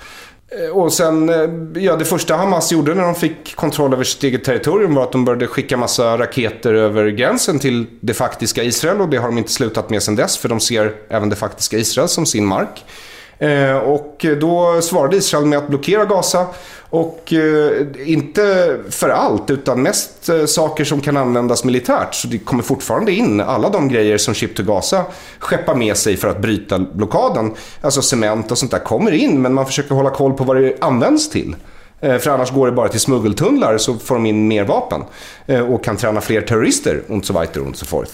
Eh, 0.50 0.78
och 0.78 0.94
sen, 0.94 1.30
eh, 1.30 1.84
ja 1.84 1.96
det 1.96 2.06
första 2.06 2.36
Hamas 2.36 2.72
gjorde 2.72 2.94
när 2.94 3.04
de 3.04 3.16
fick 3.16 3.56
kontroll 3.56 3.94
över 3.94 4.04
sitt 4.04 4.24
eget 4.24 4.44
territorium 4.44 4.96
var 4.96 5.04
att 5.04 5.12
de 5.12 5.26
började 5.26 5.48
skicka 5.48 5.78
massa 5.78 6.18
raketer 6.18 6.74
över 6.74 7.08
gränsen 7.08 7.60
till 7.60 7.86
det 8.00 8.14
faktiska 8.14 8.64
Israel. 8.64 9.02
Och 9.02 9.10
det 9.10 9.18
har 9.18 9.28
de 9.28 9.38
inte 9.38 9.52
slutat 9.52 9.90
med 9.90 10.04
sedan 10.04 10.16
dess, 10.16 10.38
för 10.38 10.50
de 10.50 10.60
ser 10.60 10.94
även 11.10 11.30
det 11.30 11.36
faktiska 11.36 11.78
Israel 11.78 12.08
som 12.10 12.26
sin 12.26 12.46
mark. 12.46 12.86
Eh, 13.40 13.76
och 13.76 14.26
då 14.42 14.82
svarade 14.82 15.18
Israel 15.18 15.46
med 15.46 15.60
att 15.60 15.68
blockera 15.68 16.06
Gaza. 16.06 16.46
Och 16.90 17.34
eh, 17.34 17.88
inte 18.06 18.78
för 18.90 19.10
allt, 19.10 19.50
utan 19.50 19.82
mest 19.82 20.30
eh, 20.30 20.46
saker 20.46 20.84
som 20.84 21.02
kan 21.02 21.18
användas 21.18 21.64
militärt. 21.64 22.16
Så 22.16 22.28
det 22.28 22.38
kommer 22.38 22.64
fortfarande 22.64 23.12
in 23.12 23.42
alla 23.42 23.70
de 23.70 23.90
grejer 23.90 24.18
som 24.18 24.34
Ship 24.34 24.56
to 24.56 24.64
Gaza 24.64 25.06
skeppar 25.40 25.76
med 25.76 25.98
sig 25.98 26.18
för 26.18 26.28
att 26.28 26.40
bryta 26.40 26.80
blockaden. 26.80 27.54
Alltså 27.82 28.02
cement 28.02 28.52
och 28.52 28.58
sånt 28.58 28.72
där 28.72 28.80
kommer 28.80 29.12
in, 29.12 29.42
men 29.42 29.54
man 29.54 29.66
försöker 29.66 29.96
hålla 29.96 30.10
koll 30.10 30.34
på 30.34 30.44
vad 30.44 30.56
det 30.56 30.76
används 30.82 31.30
till. 31.30 31.56
För 32.00 32.30
annars 32.30 32.52
går 32.52 32.66
det 32.66 32.72
bara 32.72 32.90
till 32.90 33.00
smuggeltunnlar 33.00 33.78
så 33.78 33.94
får 33.94 34.16
de 34.16 34.26
in 34.26 34.48
mer 34.48 34.64
vapen. 34.64 35.02
Och 35.70 35.84
kan 35.84 35.98
träna 35.98 36.22
fler 36.22 36.42
terrorister 36.42 37.02
och 37.10 37.26
så 37.26 37.34
vidare 37.34 37.70
och 37.70 37.76
så 37.76 37.86
forth. 37.86 38.12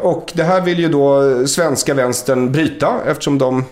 Och 0.00 0.32
det 0.34 0.44
här 0.44 0.60
vill 0.60 0.78
ju 0.78 0.88
då 0.88 1.22
svenska 1.46 1.94
vänstern 1.94 2.52
bryta 2.52 3.00
eftersom 3.06 3.38
de 3.38 3.64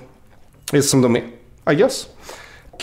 är 0.76 0.80
som 0.80 1.02
de 1.02 1.16
är, 1.16 1.22
I 1.70 1.74
guess. 1.74 2.06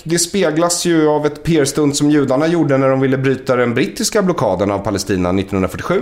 Det 0.04 0.20
speglas 0.20 0.86
ju 0.86 1.08
av 1.08 1.26
ett 1.26 1.44
PR-stunt 1.44 1.96
som 1.96 2.12
judarna 2.12 2.48
gjorde 2.48 2.78
när 2.78 2.90
de 2.90 3.00
ville 3.00 3.18
bryta 3.18 3.56
den 3.56 3.74
brittiska 3.74 4.22
blockaden 4.22 4.72
av 4.72 4.80
Palestina 4.80 5.30
1947. 5.30 6.02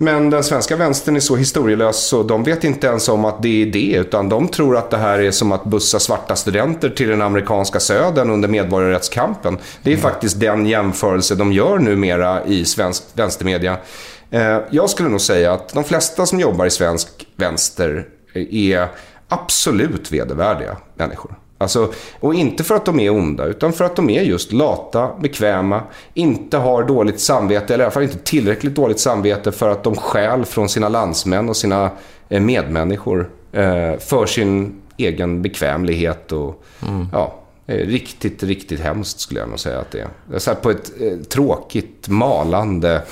Men 0.00 0.30
den 0.30 0.44
svenska 0.44 0.76
vänstern 0.76 1.16
är 1.16 1.20
så 1.20 1.36
historielös 1.36 2.08
så 2.08 2.22
de 2.22 2.44
vet 2.44 2.64
inte 2.64 2.86
ens 2.86 3.08
om 3.08 3.24
att 3.24 3.42
det 3.42 3.62
är 3.62 3.66
det. 3.66 3.96
Utan 3.96 4.28
de 4.28 4.48
tror 4.48 4.76
att 4.76 4.90
det 4.90 4.96
här 4.96 5.18
är 5.18 5.30
som 5.30 5.52
att 5.52 5.64
bussa 5.64 5.98
svarta 5.98 6.36
studenter 6.36 6.88
till 6.88 7.08
den 7.08 7.22
amerikanska 7.22 7.80
södern 7.80 8.30
under 8.30 8.48
medborgarrättskampen. 8.48 9.58
Det 9.82 9.90
är 9.90 9.94
mm. 9.94 10.02
faktiskt 10.02 10.40
den 10.40 10.66
jämförelse 10.66 11.34
de 11.34 11.52
gör 11.52 11.78
numera 11.78 12.44
i 12.44 12.64
svensk 12.64 13.02
vänstermedia. 13.12 13.76
Eh, 14.30 14.58
jag 14.70 14.90
skulle 14.90 15.08
nog 15.08 15.20
säga 15.20 15.52
att 15.52 15.74
de 15.74 15.84
flesta 15.84 16.26
som 16.26 16.40
jobbar 16.40 16.66
i 16.66 16.70
svensk 16.70 17.08
vänster 17.36 18.06
är 18.50 18.88
absolut 19.28 20.12
vedervärdiga 20.12 20.76
människor. 20.94 21.38
Alltså, 21.60 21.92
och 22.20 22.34
inte 22.34 22.64
för 22.64 22.74
att 22.74 22.84
de 22.84 23.00
är 23.00 23.10
onda, 23.10 23.44
utan 23.44 23.72
för 23.72 23.84
att 23.84 23.96
de 23.96 24.10
är 24.10 24.22
just 24.22 24.52
lata, 24.52 25.10
bekväma, 25.20 25.82
inte 26.14 26.56
har 26.56 26.84
dåligt 26.84 27.20
samvete, 27.20 27.74
eller 27.74 27.84
i 27.84 27.86
alla 27.86 27.90
fall 27.90 28.02
inte 28.02 28.18
tillräckligt 28.18 28.74
dåligt 28.74 29.00
samvete 29.00 29.52
för 29.52 29.68
att 29.68 29.84
de 29.84 29.96
stjäl 29.96 30.44
från 30.44 30.68
sina 30.68 30.88
landsmän 30.88 31.48
och 31.48 31.56
sina 31.56 31.90
eh, 32.28 32.40
medmänniskor 32.40 33.30
eh, 33.52 33.98
för 33.98 34.26
sin 34.26 34.80
egen 34.96 35.42
bekvämlighet. 35.42 36.32
Och, 36.32 36.64
mm. 36.88 37.06
ja, 37.12 37.34
riktigt, 37.66 38.42
riktigt 38.42 38.80
hemskt 38.80 39.20
skulle 39.20 39.40
jag 39.40 39.48
nog 39.48 39.58
säga 39.60 39.78
att 39.78 39.90
det 39.90 40.00
är. 40.00 40.38
Så 40.38 40.54
på 40.54 40.70
ett 40.70 40.92
eh, 41.00 41.18
tråkigt, 41.18 42.08
malande 42.08 43.02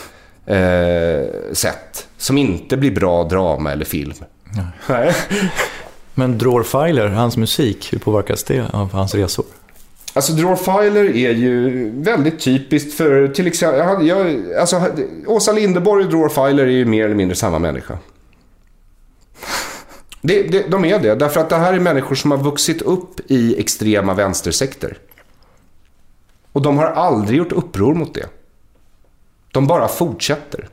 eh, 0.47 1.53
sätt. 1.53 2.09
Som 2.17 2.39
inte 2.39 2.77
blir 2.77 2.91
bra 2.91 3.25
drama 3.25 3.73
eller 3.73 3.85
film. 3.85 4.13
Nej. 4.89 5.15
Men 6.19 6.39
Dror 6.39 6.63
Filer, 6.63 7.09
hans 7.09 7.37
musik, 7.37 7.93
hur 7.93 7.99
påverkas 7.99 8.45
det 8.45 8.71
av 8.73 8.93
hans 8.93 9.15
resor? 9.15 9.45
Alltså 10.13 10.33
Dror 10.33 10.57
Filer 10.57 11.17
är 11.17 11.33
ju 11.33 11.91
väldigt 12.01 12.41
typiskt 12.41 12.95
för 12.95 13.29
till 13.29 13.47
exempel, 13.47 14.07
jag, 14.07 14.53
alltså, 14.61 14.83
Åsa 15.27 15.53
Linderborg 15.53 16.05
och 16.05 16.11
Dror 16.11 16.29
Filer 16.29 16.65
är 16.65 16.71
ju 16.71 16.85
mer 16.85 17.05
eller 17.05 17.15
mindre 17.15 17.37
samma 17.37 17.59
människa. 17.59 17.99
Det, 20.21 20.43
det, 20.43 20.71
de 20.71 20.85
är 20.85 20.99
det, 20.99 21.15
därför 21.15 21.41
att 21.41 21.49
det 21.49 21.57
här 21.57 21.73
är 21.73 21.81
människor 21.81 22.15
som 22.15 22.31
har 22.31 22.39
vuxit 22.39 22.83
upp 22.83 23.31
i 23.31 23.61
extrema 23.61 24.15
vänstersekter. 24.15 24.99
Och 26.53 26.63
de 26.63 26.79
har 26.79 26.87
aldrig 26.87 27.39
gjort 27.39 27.53
uppror 27.53 27.95
mot 27.95 28.15
det. 28.15 28.27
De 29.53 29.67
bara 29.67 29.89
fortsätter. 29.89 30.69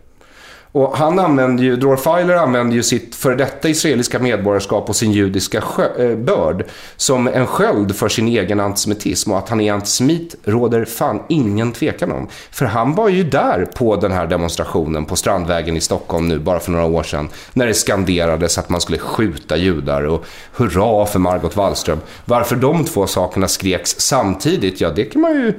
Och 0.76 0.98
han 0.98 1.20
använder 1.20 1.64
ju, 1.64 1.76
Dror 1.76 1.96
Filer 1.96 2.36
använder 2.36 2.76
ju 2.76 2.84
sitt 2.84 3.16
före 3.16 3.36
detta 3.36 3.70
israeliska 3.70 4.20
medborgarskap 4.20 4.90
och 4.90 4.96
sin 4.96 5.12
judiska 5.12 5.62
sjö, 5.62 6.10
eh, 6.12 6.18
börd 6.18 6.66
som 6.98 7.28
en 7.28 7.48
sköld 7.48 7.96
för 7.96 8.10
sin 8.10 8.28
egen 8.28 8.60
antisemitism. 8.60 9.32
Och 9.32 9.38
att 9.38 9.50
han 9.50 9.62
är 9.62 9.74
antisemit 9.74 10.36
råder 10.44 10.86
fan 10.86 11.24
ingen 11.30 11.72
tvekan 11.72 12.12
om. 12.12 12.28
För 12.52 12.66
han 12.66 12.96
var 12.96 13.10
ju 13.10 13.24
där 13.24 13.66
på 13.66 13.96
den 13.96 14.12
här 14.12 14.28
demonstrationen 14.28 15.06
på 15.06 15.16
Strandvägen 15.16 15.78
i 15.78 15.82
Stockholm 15.82 16.28
nu 16.28 16.40
bara 16.40 16.60
för 16.60 16.72
några 16.72 16.86
år 16.86 17.04
sedan. 17.04 17.30
När 17.54 17.68
det 17.68 17.74
skanderades 17.74 18.58
att 18.58 18.70
man 18.70 18.82
skulle 18.82 18.98
skjuta 18.98 19.58
judar 19.58 20.04
och 20.04 20.26
hurra 20.54 21.06
för 21.06 21.20
Margot 21.20 21.56
Wallström. 21.56 22.00
Varför 22.26 22.56
de 22.56 22.86
två 22.86 23.08
sakerna 23.08 23.48
skreks 23.48 23.96
samtidigt, 24.00 24.82
ja 24.82 24.90
det 24.90 25.06
kan 25.06 25.22
man 25.22 25.32
ju 25.32 25.54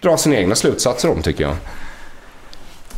dra 0.00 0.16
sina 0.16 0.36
egna 0.36 0.54
slutsatser 0.54 1.10
om 1.10 1.22
tycker 1.22 1.44
jag. 1.44 1.54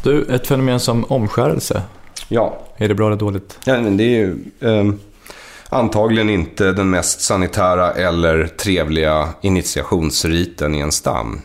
Du, 0.07 0.35
ett 0.35 0.47
fenomen 0.47 0.81
som 0.81 1.05
omskärelse. 1.05 1.83
Ja. 2.29 2.59
Är 2.77 2.89
det 2.89 2.95
bra 2.95 3.07
eller 3.07 3.17
dåligt? 3.17 3.59
Ja, 3.65 3.81
men 3.81 3.97
det 3.97 4.05
är 4.05 4.09
ju 4.09 4.37
eh, 4.61 4.85
antagligen 5.69 6.31
inte 6.31 6.73
den 6.73 6.91
mest 6.91 7.21
sanitära 7.21 7.93
eller 7.93 8.47
trevliga 8.47 9.29
initiationsriten 9.41 10.75
i 10.75 10.81
en 10.81 10.93
stam. 10.93 11.41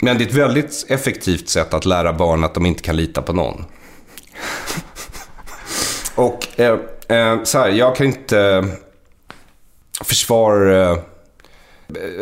Men 0.00 0.18
det 0.18 0.24
är 0.24 0.28
ett 0.28 0.34
väldigt 0.34 0.86
effektivt 0.88 1.48
sätt 1.48 1.74
att 1.74 1.86
lära 1.86 2.12
barn 2.12 2.44
att 2.44 2.54
de 2.54 2.66
inte 2.66 2.82
kan 2.82 2.96
lita 2.96 3.22
på 3.22 3.32
någon. 3.32 3.64
Och 6.14 6.60
eh, 6.60 6.78
eh, 7.08 7.42
så 7.42 7.58
här, 7.58 7.68
jag 7.68 7.96
kan 7.96 8.06
inte 8.06 8.66
försvara 10.04 10.90
eh, 10.90 10.98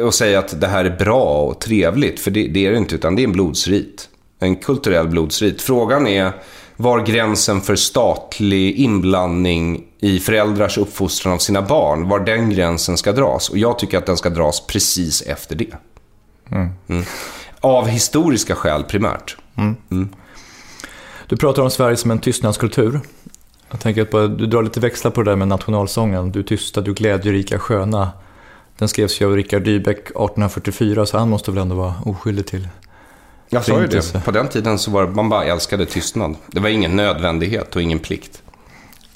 och 0.02 0.14
säga 0.14 0.38
att 0.38 0.60
det 0.60 0.66
här 0.66 0.84
är 0.84 0.96
bra 0.98 1.42
och 1.42 1.60
trevligt, 1.60 2.20
för 2.20 2.30
det, 2.30 2.48
det 2.48 2.66
är 2.66 2.70
det 2.70 2.78
inte, 2.78 2.94
utan 2.94 3.16
det 3.16 3.22
är 3.22 3.24
en 3.24 3.32
blodsrit 3.32 4.08
en 4.38 4.56
kulturell 4.56 5.08
blodsrit. 5.08 5.62
Frågan 5.62 6.06
är 6.06 6.32
var 6.76 7.00
gränsen 7.00 7.60
för 7.60 7.76
statlig 7.76 8.76
inblandning 8.76 9.84
i 10.00 10.18
föräldrars 10.18 10.78
uppfostran 10.78 11.34
av 11.34 11.38
sina 11.38 11.62
barn, 11.62 12.08
var 12.08 12.20
den 12.20 12.50
gränsen 12.50 12.96
ska 12.96 13.12
dras. 13.12 13.48
Och 13.48 13.58
jag 13.58 13.78
tycker 13.78 13.98
att 13.98 14.06
den 14.06 14.16
ska 14.16 14.30
dras 14.30 14.66
precis 14.66 15.22
efter 15.22 15.56
det. 15.56 15.74
Mm. 16.50 16.68
Mm. 16.88 17.04
Av 17.60 17.86
historiska 17.86 18.54
skäl 18.54 18.84
primärt. 18.84 19.36
Mm. 19.56 19.76
mm. 19.90 20.08
Du 21.26 21.36
pratar 21.36 21.62
om 21.62 21.70
Sverige 21.70 21.96
som 21.96 22.10
en 22.10 22.18
tystnadskultur. 22.18 23.00
Jag 23.70 23.80
tänker 23.80 24.02
att 24.02 24.38
du 24.38 24.46
drar 24.46 24.62
lite 24.62 24.80
växlar 24.80 25.10
på 25.10 25.22
det 25.22 25.30
där 25.30 25.36
med 25.36 25.48
nationalsången. 25.48 26.32
Du 26.32 26.42
tysta, 26.42 26.80
du 26.80 26.94
glädjerika, 26.94 27.58
sköna. 27.58 28.10
Den 28.78 28.88
skrevs 28.88 29.20
ju 29.20 29.26
av 29.26 29.36
Richard 29.36 29.62
Dybeck 29.62 29.98
1844, 29.98 31.06
så 31.06 31.18
han 31.18 31.28
måste 31.28 31.50
väl 31.50 31.62
ändå 31.62 31.74
vara 31.76 31.94
oskyldig 32.04 32.46
till 32.46 32.68
jag 33.48 33.64
sa 33.64 33.80
ju 33.80 33.86
det. 33.86 34.24
På 34.24 34.30
den 34.30 34.48
tiden 34.48 34.78
så 34.78 34.90
var 34.90 35.06
det, 35.06 35.12
man 35.12 35.28
bara 35.28 35.44
älskade 35.44 35.86
tystnad. 35.86 36.36
Det 36.46 36.60
var 36.60 36.68
ingen 36.68 36.96
nödvändighet 36.96 37.76
och 37.76 37.82
ingen 37.82 37.98
plikt. 37.98 38.42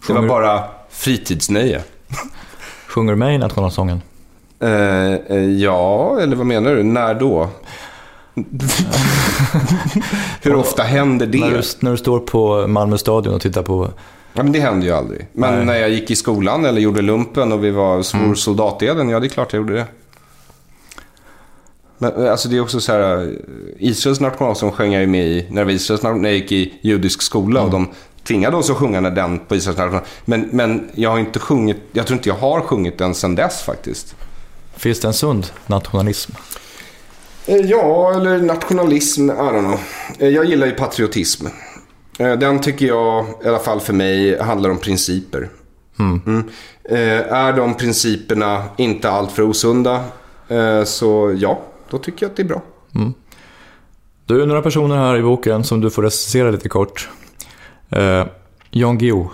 Det 0.07 0.13
var 0.13 0.23
bara 0.23 0.65
fritidsnöje. 0.91 1.83
Sjunger 2.87 3.13
du 3.13 3.17
med 3.17 3.35
i 3.35 3.39
nationalsången? 3.39 4.03
Uh, 4.63 4.71
ja, 5.61 6.19
eller 6.21 6.37
vad 6.37 6.47
menar 6.47 6.75
du? 6.75 6.83
När 6.83 7.15
då? 7.15 7.49
Hur 10.43 10.55
ofta 10.55 10.83
händer 10.83 11.27
det? 11.27 11.41
När 11.41 11.51
du, 11.51 11.63
när 11.81 11.91
du 11.91 11.97
står 11.97 12.21
på 12.21 12.67
Malmö 12.67 12.99
stadion 12.99 13.35
och 13.35 13.41
tittar 13.41 13.63
på... 13.63 13.91
Ja, 14.33 14.43
men 14.43 14.53
det 14.53 14.61
händer 14.61 14.87
ju 14.87 14.93
aldrig. 14.93 15.27
Men 15.33 15.55
Nej. 15.55 15.65
när 15.65 15.75
jag 15.75 15.91
gick 15.91 16.11
i 16.11 16.17
skolan 16.17 16.65
eller 16.65 16.81
gjorde 16.81 17.03
lumpen 17.03 17.53
och 17.53 17.65
vi 17.65 17.71
var 17.71 18.03
svor 18.03 18.21
mm. 18.21 18.37
soldateden, 18.37 19.09
ja 19.09 19.21
det 19.21 19.27
är 19.27 19.29
klart 19.29 19.53
jag 19.53 19.61
gjorde 19.61 19.75
det. 19.75 19.87
Men 22.03 22.27
alltså 22.27 22.49
det 22.49 22.57
är 22.57 22.61
också 22.61 22.81
så 22.81 22.93
här, 22.93 23.37
Israels 23.79 24.21
nationalsång 24.21 24.73
sjöng 24.73 24.93
jag 24.93 25.01
ju 25.01 25.07
med 25.07 25.27
i 25.27 25.47
när, 25.51 25.71
Israels, 25.71 26.03
när 26.03 26.25
jag 26.25 26.35
gick 26.35 26.53
i 26.53 26.75
judisk 26.81 27.23
skola 27.23 27.61
mm. 27.61 27.65
och 27.65 27.81
de 27.81 27.89
tvingade 28.25 28.57
oss 28.57 28.71
att 28.71 28.77
sjunga 28.77 29.01
när 29.01 29.11
den 29.11 29.39
på 29.39 29.57
Israels 29.57 29.79
nationalsång. 29.79 30.09
Men, 30.25 30.49
men 30.53 30.91
jag 30.95 31.11
har 31.11 31.19
inte 31.19 31.39
sjungit, 31.39 31.77
jag 31.93 32.07
tror 32.07 32.17
inte 32.17 32.29
jag 32.29 32.37
har 32.37 32.61
sjungit 32.61 32.99
den 32.99 33.15
sedan 33.15 33.35
dess 33.35 33.63
faktiskt. 33.63 34.15
Finns 34.77 35.01
det 35.01 35.09
en 35.09 35.15
sund 35.15 35.47
nationalism? 35.67 36.33
Eh, 37.47 37.57
ja, 37.57 38.15
eller 38.15 38.39
nationalism, 38.39 39.31
I 39.31 39.33
don't 39.33 39.61
know. 39.61 39.81
Eh, 40.19 40.29
jag 40.29 40.45
gillar 40.45 40.67
ju 40.67 40.73
patriotism. 40.73 41.47
Eh, 42.19 42.33
den 42.33 42.61
tycker 42.61 42.87
jag, 42.87 43.27
i 43.45 43.49
alla 43.49 43.59
fall 43.59 43.81
för 43.81 43.93
mig, 43.93 44.39
handlar 44.41 44.71
om 44.71 44.79
principer. 44.79 45.49
Mm. 45.99 46.21
Mm. 46.27 46.49
Är 47.29 47.53
de 47.53 47.75
principerna 47.75 48.65
inte 48.77 49.11
alltför 49.11 49.43
osunda 49.43 50.05
Eh, 50.53 50.85
så 50.85 51.37
ja, 51.39 51.61
då 51.93 51.99
tycker 51.99 52.27
jag 52.27 52.31
att 52.31 52.37
det 52.37 52.43
är 52.43 52.47
bra. 52.47 52.63
Du 54.27 54.43
är 54.43 54.47
några 54.47 54.63
personer 54.63 54.97
här 54.97 55.17
i 55.17 55.23
boken 55.23 55.65
som 55.65 55.81
du 55.81 55.91
får 55.91 56.03
recensera 56.03 56.51
lite 56.51 56.69
kort. 56.69 57.09
Eh, 57.91 58.27
Jan 58.71 58.99
Guillou. 58.99 59.29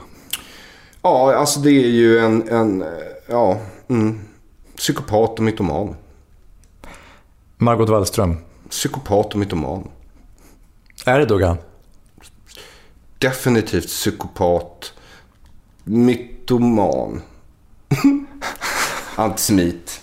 Ja, 1.02 1.35
alltså 1.35 1.60
det 1.60 1.70
är 1.70 1.89
ju 1.89 2.18
en, 2.18 2.48
en 2.48 2.82
eh, 2.82 2.89
ja, 3.28 3.60
mm, 3.89 4.20
psykopat 4.76 5.39
och 5.39 5.44
mytoman. 5.44 5.97
Margot 7.56 7.89
Wallström. 7.89 8.36
Psykopat 8.70 9.32
och 9.32 9.39
mytoman. 9.39 9.89
Är 11.05 11.18
det 11.18 11.26
Duggan? 11.26 11.56
Definitivt 13.18 13.86
psykopat. 13.86 14.93
Mytoman. 15.85 17.22
Antisemit. 19.16 20.01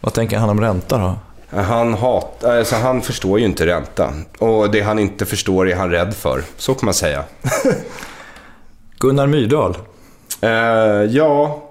Vad 0.00 0.12
tänker 0.14 0.38
han 0.38 0.50
om 0.50 0.60
ränta 0.60 0.98
då? 0.98 1.16
Han, 1.62 1.94
hat, 1.94 2.44
alltså 2.44 2.76
han 2.76 3.02
förstår 3.02 3.38
ju 3.38 3.44
inte 3.44 3.66
ränta. 3.66 4.12
Och 4.38 4.70
det 4.70 4.80
han 4.80 4.98
inte 4.98 5.26
förstår 5.26 5.68
är 5.68 5.76
han 5.76 5.90
rädd 5.90 6.14
för. 6.14 6.42
Så 6.56 6.74
kan 6.74 6.86
man 6.86 6.94
säga. 6.94 7.24
Gunnar 8.98 9.26
Myrdal. 9.26 9.76
Eh, 10.40 10.50
ja, 11.10 11.62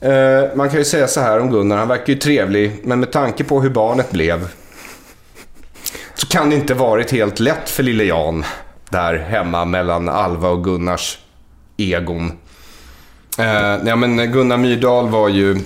eh, 0.00 0.42
man 0.54 0.68
kan 0.68 0.78
ju 0.78 0.84
säga 0.84 1.08
så 1.08 1.20
här 1.20 1.40
om 1.40 1.50
Gunnar. 1.50 1.76
Han 1.76 1.88
verkar 1.88 2.12
ju 2.12 2.18
trevlig, 2.18 2.80
men 2.84 3.00
med 3.00 3.12
tanke 3.12 3.44
på 3.44 3.60
hur 3.60 3.70
barnet 3.70 4.10
blev 4.10 4.48
så 6.14 6.26
kan 6.28 6.50
det 6.50 6.56
inte 6.56 6.74
varit 6.74 7.10
helt 7.10 7.40
lätt 7.40 7.70
för 7.70 7.82
lille 7.82 8.04
Jan 8.04 8.44
där 8.90 9.18
hemma 9.18 9.64
mellan 9.64 10.08
Alva 10.08 10.48
och 10.48 10.64
Gunnars 10.64 11.18
egon. 11.76 12.32
Eh, 13.38 13.76
ja, 13.84 13.96
men 13.96 14.32
Gunnar 14.32 14.56
Myrdal 14.56 15.08
var 15.08 15.28
ju... 15.28 15.60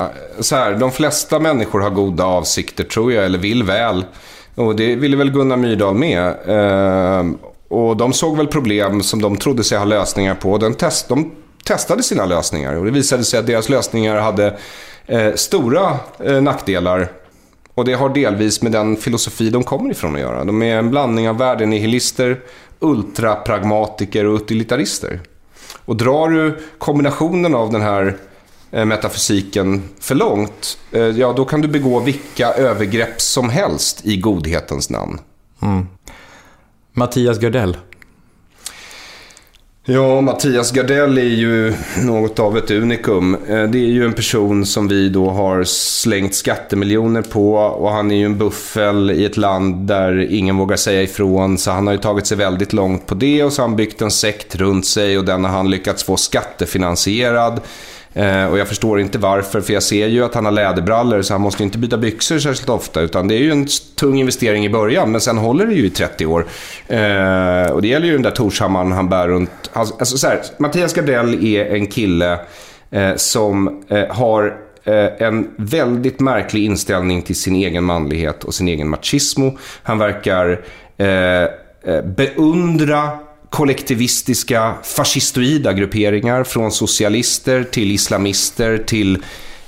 Eh, 0.00 0.40
så 0.40 0.56
här, 0.56 0.74
de 0.74 0.92
flesta 0.92 1.38
människor 1.38 1.80
har 1.80 1.90
goda 1.90 2.24
avsikter 2.24 2.84
tror 2.84 3.12
jag, 3.12 3.24
eller 3.24 3.38
vill 3.38 3.62
väl. 3.62 4.04
Och 4.54 4.76
det 4.76 4.96
ville 4.96 5.16
väl 5.16 5.30
Gunnar 5.30 5.56
Myrdal 5.56 5.94
med. 5.94 6.26
Eh, 6.46 7.26
och 7.68 7.96
de 7.96 8.12
såg 8.12 8.36
väl 8.36 8.46
problem 8.46 9.02
som 9.02 9.22
de 9.22 9.36
trodde 9.36 9.64
sig 9.64 9.78
ha 9.78 9.84
lösningar 9.84 10.34
på. 10.34 10.58
Den 10.58 10.74
test, 10.74 11.08
de 11.08 11.30
testade 11.64 12.02
sina 12.02 12.24
lösningar 12.24 12.74
och 12.74 12.84
det 12.84 12.90
visade 12.90 13.24
sig 13.24 13.40
att 13.40 13.46
deras 13.46 13.68
lösningar 13.68 14.16
hade 14.16 14.58
eh, 15.06 15.34
stora 15.34 15.98
eh, 16.24 16.42
nackdelar. 16.42 17.12
Och 17.74 17.84
det 17.84 17.92
har 17.92 18.08
delvis 18.08 18.62
med 18.62 18.72
den 18.72 18.96
filosofi 18.96 19.50
de 19.50 19.64
kommer 19.64 19.90
ifrån 19.90 20.14
att 20.14 20.20
göra. 20.20 20.44
De 20.44 20.62
är 20.62 20.76
en 20.76 20.90
blandning 20.90 21.28
av 21.28 21.38
värdenihilister, 21.38 22.40
ultrapragmatiker 22.78 24.26
och 24.26 24.34
utilitarister. 24.34 25.20
Och 25.84 25.96
drar 25.96 26.28
du 26.28 26.58
kombinationen 26.78 27.54
av 27.54 27.72
den 27.72 27.82
här 27.82 28.16
metafysiken 28.70 29.82
för 30.00 30.14
långt, 30.14 30.78
eh, 30.92 31.00
ja 31.00 31.32
då 31.32 31.44
kan 31.44 31.60
du 31.60 31.68
begå 31.68 32.00
vilka 32.00 32.52
övergrepp 32.52 33.20
som 33.20 33.50
helst 33.50 34.00
i 34.06 34.16
godhetens 34.16 34.90
namn. 34.90 35.18
Mattias 36.92 37.38
Gardell. 37.38 37.76
Ja, 39.84 40.20
Mattias 40.20 40.72
Gardell 40.72 41.18
är 41.18 41.22
ju 41.22 41.74
något 42.02 42.38
av 42.38 42.58
ett 42.58 42.70
unikum. 42.70 43.34
Eh, 43.34 43.62
Det 43.62 43.78
är 43.78 43.90
ju 43.90 44.04
en 44.04 44.12
person 44.12 44.66
som 44.66 44.88
vi 44.88 45.08
då 45.08 45.30
har 45.30 45.64
slängt 45.64 46.34
skattemiljoner 46.34 47.22
på 47.22 47.54
och 47.54 47.90
han 47.90 48.10
är 48.10 48.16
ju 48.16 48.24
en 48.24 48.38
buffel 48.38 49.10
i 49.10 49.24
ett 49.24 49.36
land 49.36 49.86
där 49.86 50.32
ingen 50.32 50.56
vågar 50.56 50.76
säga 50.76 51.02
ifrån. 51.02 51.58
Så 51.58 51.70
han 51.70 51.86
har 51.86 51.94
ju 51.94 52.00
tagit 52.00 52.26
sig 52.26 52.36
väldigt 52.36 52.72
långt 52.72 53.06
på 53.06 53.14
det 53.14 53.44
och 53.44 53.52
så 53.52 53.62
har 53.62 53.68
han 53.68 53.76
byggt 53.76 54.02
en 54.02 54.10
sekt 54.10 54.56
runt 54.56 54.86
sig 54.86 55.18
och 55.18 55.24
den 55.24 55.44
har 55.44 55.50
han 55.50 55.70
lyckats 55.70 56.04
få 56.04 56.16
skattefinansierad. 56.16 57.60
Eh, 58.14 58.46
Och 58.46 58.58
jag 58.58 58.68
förstår 58.68 59.00
inte 59.00 59.18
varför, 59.18 59.60
för 59.60 59.72
jag 59.72 59.82
ser 59.82 60.06
ju 60.06 60.24
att 60.24 60.34
han 60.34 60.44
har 60.44 60.52
läderbrallor 60.52 61.22
så 61.22 61.34
han 61.34 61.40
måste 61.40 61.62
inte 61.62 61.78
byta 61.78 61.98
byxor 61.98 62.38
särskilt 62.38 62.68
ofta. 62.68 63.00
Utan 63.00 63.28
det 63.28 63.34
är 63.34 63.38
ju 63.38 63.50
en 63.50 63.66
tung 63.96 64.18
investering 64.18 64.64
i 64.64 64.70
början, 64.70 65.12
men 65.12 65.20
sen 65.20 65.38
håller 65.38 65.66
det 65.66 65.74
ju 65.74 65.86
i 65.86 65.90
30 65.90 66.26
år. 66.26 66.46
Eh, 66.88 67.72
och 67.72 67.82
det 67.82 67.88
gäller 67.88 68.06
ju 68.06 68.12
den 68.12 68.22
där 68.22 68.30
Torshammaren 68.30 68.92
han 68.92 69.08
bär 69.08 69.28
runt. 69.28 69.50
Alltså, 69.72 69.94
alltså, 69.98 70.18
så 70.18 70.26
här, 70.26 70.40
Mattias 70.58 70.94
Gardell 70.94 71.44
är 71.44 71.74
en 71.74 71.86
kille 71.86 72.38
eh, 72.90 73.14
som 73.16 73.82
eh, 73.88 74.06
har 74.08 74.56
eh, 74.84 75.26
en 75.26 75.50
väldigt 75.56 76.20
märklig 76.20 76.64
inställning 76.64 77.22
till 77.22 77.36
sin 77.36 77.54
egen 77.56 77.84
manlighet 77.84 78.44
och 78.44 78.54
sin 78.54 78.68
egen 78.68 78.88
machismo. 78.88 79.58
Han 79.82 79.98
verkar 79.98 80.60
eh, 80.96 81.42
eh 81.84 82.04
beundra 82.04 83.10
kollektivistiska 83.50 84.74
fascistoida 84.82 85.72
grupperingar 85.72 86.44
från 86.44 86.72
socialister 86.72 87.64
till 87.64 87.90
islamister 87.90 88.78
till 88.78 89.14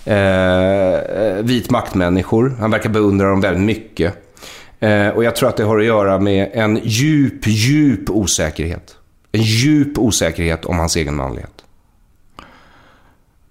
eh, 0.05 1.43
vit 1.43 1.71
maktmänniskor. 1.71 2.57
Han 2.61 2.71
verkar 2.71 2.91
beundra 2.91 3.29
dem 3.29 3.41
väldigt 3.41 3.65
mycket. 3.65 4.15
Eh, 4.81 5.09
och 5.09 5.25
jag 5.25 5.37
tror 5.37 5.49
att 5.49 5.57
det 5.57 5.65
har 5.65 5.79
att 5.79 5.85
göra 5.85 6.19
med 6.19 6.51
en 6.53 6.81
djup, 6.85 7.47
djup 7.47 8.11
osäkerhet. 8.11 8.97
En 9.33 9.43
djup 9.43 9.99
osäkerhet 9.99 10.65
om 10.65 10.79
hans 10.79 10.97
egen 10.97 11.17
manlighet. 11.17 11.65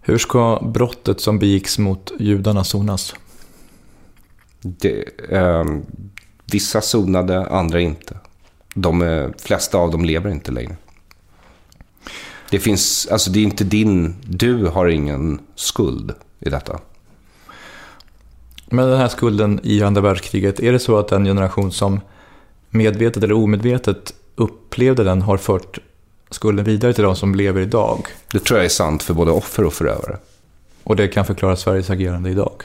Hur 0.01 0.17
ska 0.17 0.59
brottet 0.73 1.21
som 1.21 1.39
begicks 1.39 1.77
mot 1.77 2.11
judarna 2.19 2.63
sonas? 2.63 3.15
Det, 4.61 5.03
eh, 5.31 5.65
vissa 6.51 6.81
sonade, 6.81 7.47
andra 7.47 7.79
inte. 7.79 8.20
De 8.73 9.01
eh, 9.01 9.29
flesta 9.37 9.77
av 9.77 9.91
dem 9.91 10.05
lever 10.05 10.29
inte 10.29 10.51
längre. 10.51 10.75
Det 12.49 12.59
finns, 12.59 13.07
alltså 13.11 13.31
det 13.31 13.39
är 13.39 13.43
inte 13.43 13.63
din, 13.63 14.15
du 14.23 14.65
har 14.65 14.87
ingen 14.87 15.39
skuld 15.55 16.13
i 16.39 16.49
detta. 16.49 16.79
Men 18.65 18.89
den 18.89 18.97
här 18.97 19.07
skulden 19.07 19.59
i 19.63 19.83
andra 19.83 20.01
världskriget, 20.01 20.59
är 20.59 20.71
det 20.71 20.79
så 20.79 20.97
att 20.97 21.07
den 21.07 21.25
generation 21.25 21.71
som 21.71 21.99
medvetet 22.69 23.23
eller 23.23 23.33
omedvetet 23.33 24.13
upplevde 24.35 25.03
den 25.03 25.21
har 25.21 25.37
fört 25.37 25.79
skulden 26.29 26.65
vidare 26.65 26.93
till 26.93 27.03
de 27.03 27.15
som 27.15 27.35
lever 27.35 27.61
idag? 27.61 28.07
Det 28.31 28.39
tror 28.39 28.57
jag 28.59 28.65
är 28.65 28.69
sant 28.69 29.03
för 29.03 29.13
både 29.13 29.31
offer 29.31 29.63
och 29.63 29.73
förövare. 29.73 30.17
Och 30.83 30.95
det 30.95 31.07
kan 31.07 31.25
förklara 31.25 31.55
Sveriges 31.55 31.89
agerande 31.89 32.29
idag? 32.29 32.63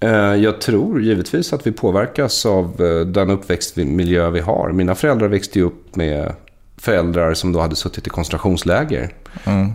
Eh, 0.00 0.10
Jag 0.34 0.60
tror 0.60 1.02
givetvis 1.02 1.52
att 1.52 1.66
vi 1.66 1.72
påverkas 1.72 2.46
av 2.46 2.82
eh, 2.84 3.06
den 3.06 3.30
uppväxtmiljö 3.30 4.30
vi 4.30 4.40
har. 4.40 4.72
Mina 4.72 4.94
föräldrar 4.94 5.28
växte 5.28 5.58
ju 5.58 5.64
upp 5.64 5.96
med 5.96 6.32
föräldrar 6.78 7.34
som 7.34 7.52
då 7.52 7.60
hade 7.60 7.76
suttit 7.76 8.06
i 8.06 8.10
koncentrationsläger. 8.10 9.14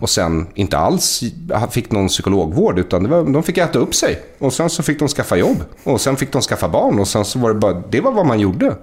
Och 0.00 0.10
sen 0.10 0.46
inte 0.54 0.78
alls 0.78 1.22
fick 1.70 1.90
någon 1.90 2.08
psykologvård 2.08 2.78
utan 2.78 3.08
var, 3.08 3.24
de 3.24 3.42
fick 3.42 3.58
äta 3.58 3.78
upp 3.78 3.94
sig. 3.94 4.22
Och 4.38 4.52
sen 4.52 4.70
så 4.70 4.82
fick 4.82 4.98
de 4.98 5.08
skaffa 5.08 5.36
jobb. 5.36 5.56
Och 5.84 6.00
sen 6.00 6.16
fick 6.16 6.32
de 6.32 6.42
skaffa 6.42 6.68
barn 6.68 6.98
och 6.98 7.08
sen 7.08 7.24
så 7.24 7.38
var 7.38 7.48
det 7.48 7.54
bara, 7.54 7.82
det 7.90 8.00
var 8.00 8.12
vad 8.12 8.26
man 8.26 8.40
gjorde. 8.40 8.76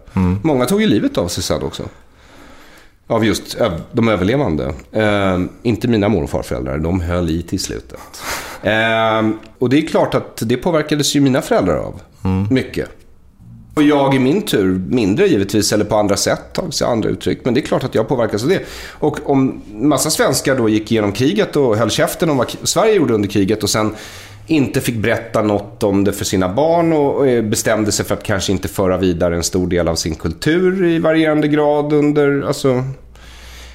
Många 0.44 0.66
tog 0.66 0.82
ju 0.82 0.88
livet 0.88 1.18
av 1.18 1.28
sig 1.28 1.44
sen 1.44 1.64
också. 1.64 1.84
Av 3.08 3.26
just 3.26 3.58
de 3.92 4.08
överlevande. 4.10 4.74
Eh, 4.92 5.40
inte 5.64 5.88
mina 5.88 6.10
mor 6.10 6.24
och 6.24 6.30
farföräldrar, 6.30 6.78
de 6.78 7.00
höll 7.02 7.30
i 7.30 7.42
till 7.42 7.60
slutet. 7.60 8.00
Eh, 8.64 9.30
och 9.60 9.70
det 9.70 9.78
är 9.78 9.88
klart 9.88 10.16
att 10.16 10.42
det 10.46 10.58
påverkades 10.58 11.16
ju 11.16 11.22
mina 11.22 11.42
föräldrar 11.42 11.78
av. 11.78 12.02
Mycket. 12.50 12.90
Och 13.80 13.84
jag 13.84 14.16
i 14.16 14.20
min 14.20 14.42
tur, 14.42 14.82
mindre 14.88 15.28
givetvis, 15.28 15.74
eller 15.74 15.86
på 15.86 15.96
andra 15.96 16.18
sätt, 16.18 16.54
tagit 16.54 16.74
sig 16.74 16.88
andra 16.88 17.10
uttryck. 17.10 17.40
Men 17.46 17.54
det 17.54 17.60
är 17.60 17.66
klart 17.66 17.84
att 17.84 17.96
jag 17.96 18.08
påverkas 18.08 18.44
av 18.44 18.50
det. 18.50 18.62
Och 18.92 19.30
om 19.30 19.62
massa 19.72 20.10
svenskar 20.10 20.56
då 20.56 20.70
gick 20.70 20.92
igenom 20.92 21.12
kriget 21.12 21.56
och 21.56 21.78
höll 21.78 21.90
käften 21.90 22.30
om 22.30 22.38
vad 22.38 22.52
Sverige 22.64 22.94
gjorde 22.94 23.14
under 23.14 23.30
kriget 23.30 23.64
och 23.64 23.70
sen 23.70 23.96
inte 24.48 24.82
fick 24.82 24.96
berätta 24.96 25.42
något 25.42 25.84
om 25.84 26.04
det 26.04 26.14
för 26.14 26.26
sina 26.26 26.50
barn 26.50 26.94
och 26.94 27.28
eh, 27.28 27.44
bestämde 27.44 27.92
sig 27.92 28.06
för 28.06 28.14
att 28.14 28.24
kanske 28.24 28.52
inte 28.52 28.68
föra 28.68 28.98
vidare 28.98 29.36
en 29.36 29.44
stor 29.44 29.68
del 29.68 29.88
av 29.88 29.96
sin 29.96 30.16
kultur 30.16 30.86
i 30.86 31.00
varierande 31.00 31.48
grad 31.48 31.94
under, 31.94 32.42
alltså... 32.42 32.84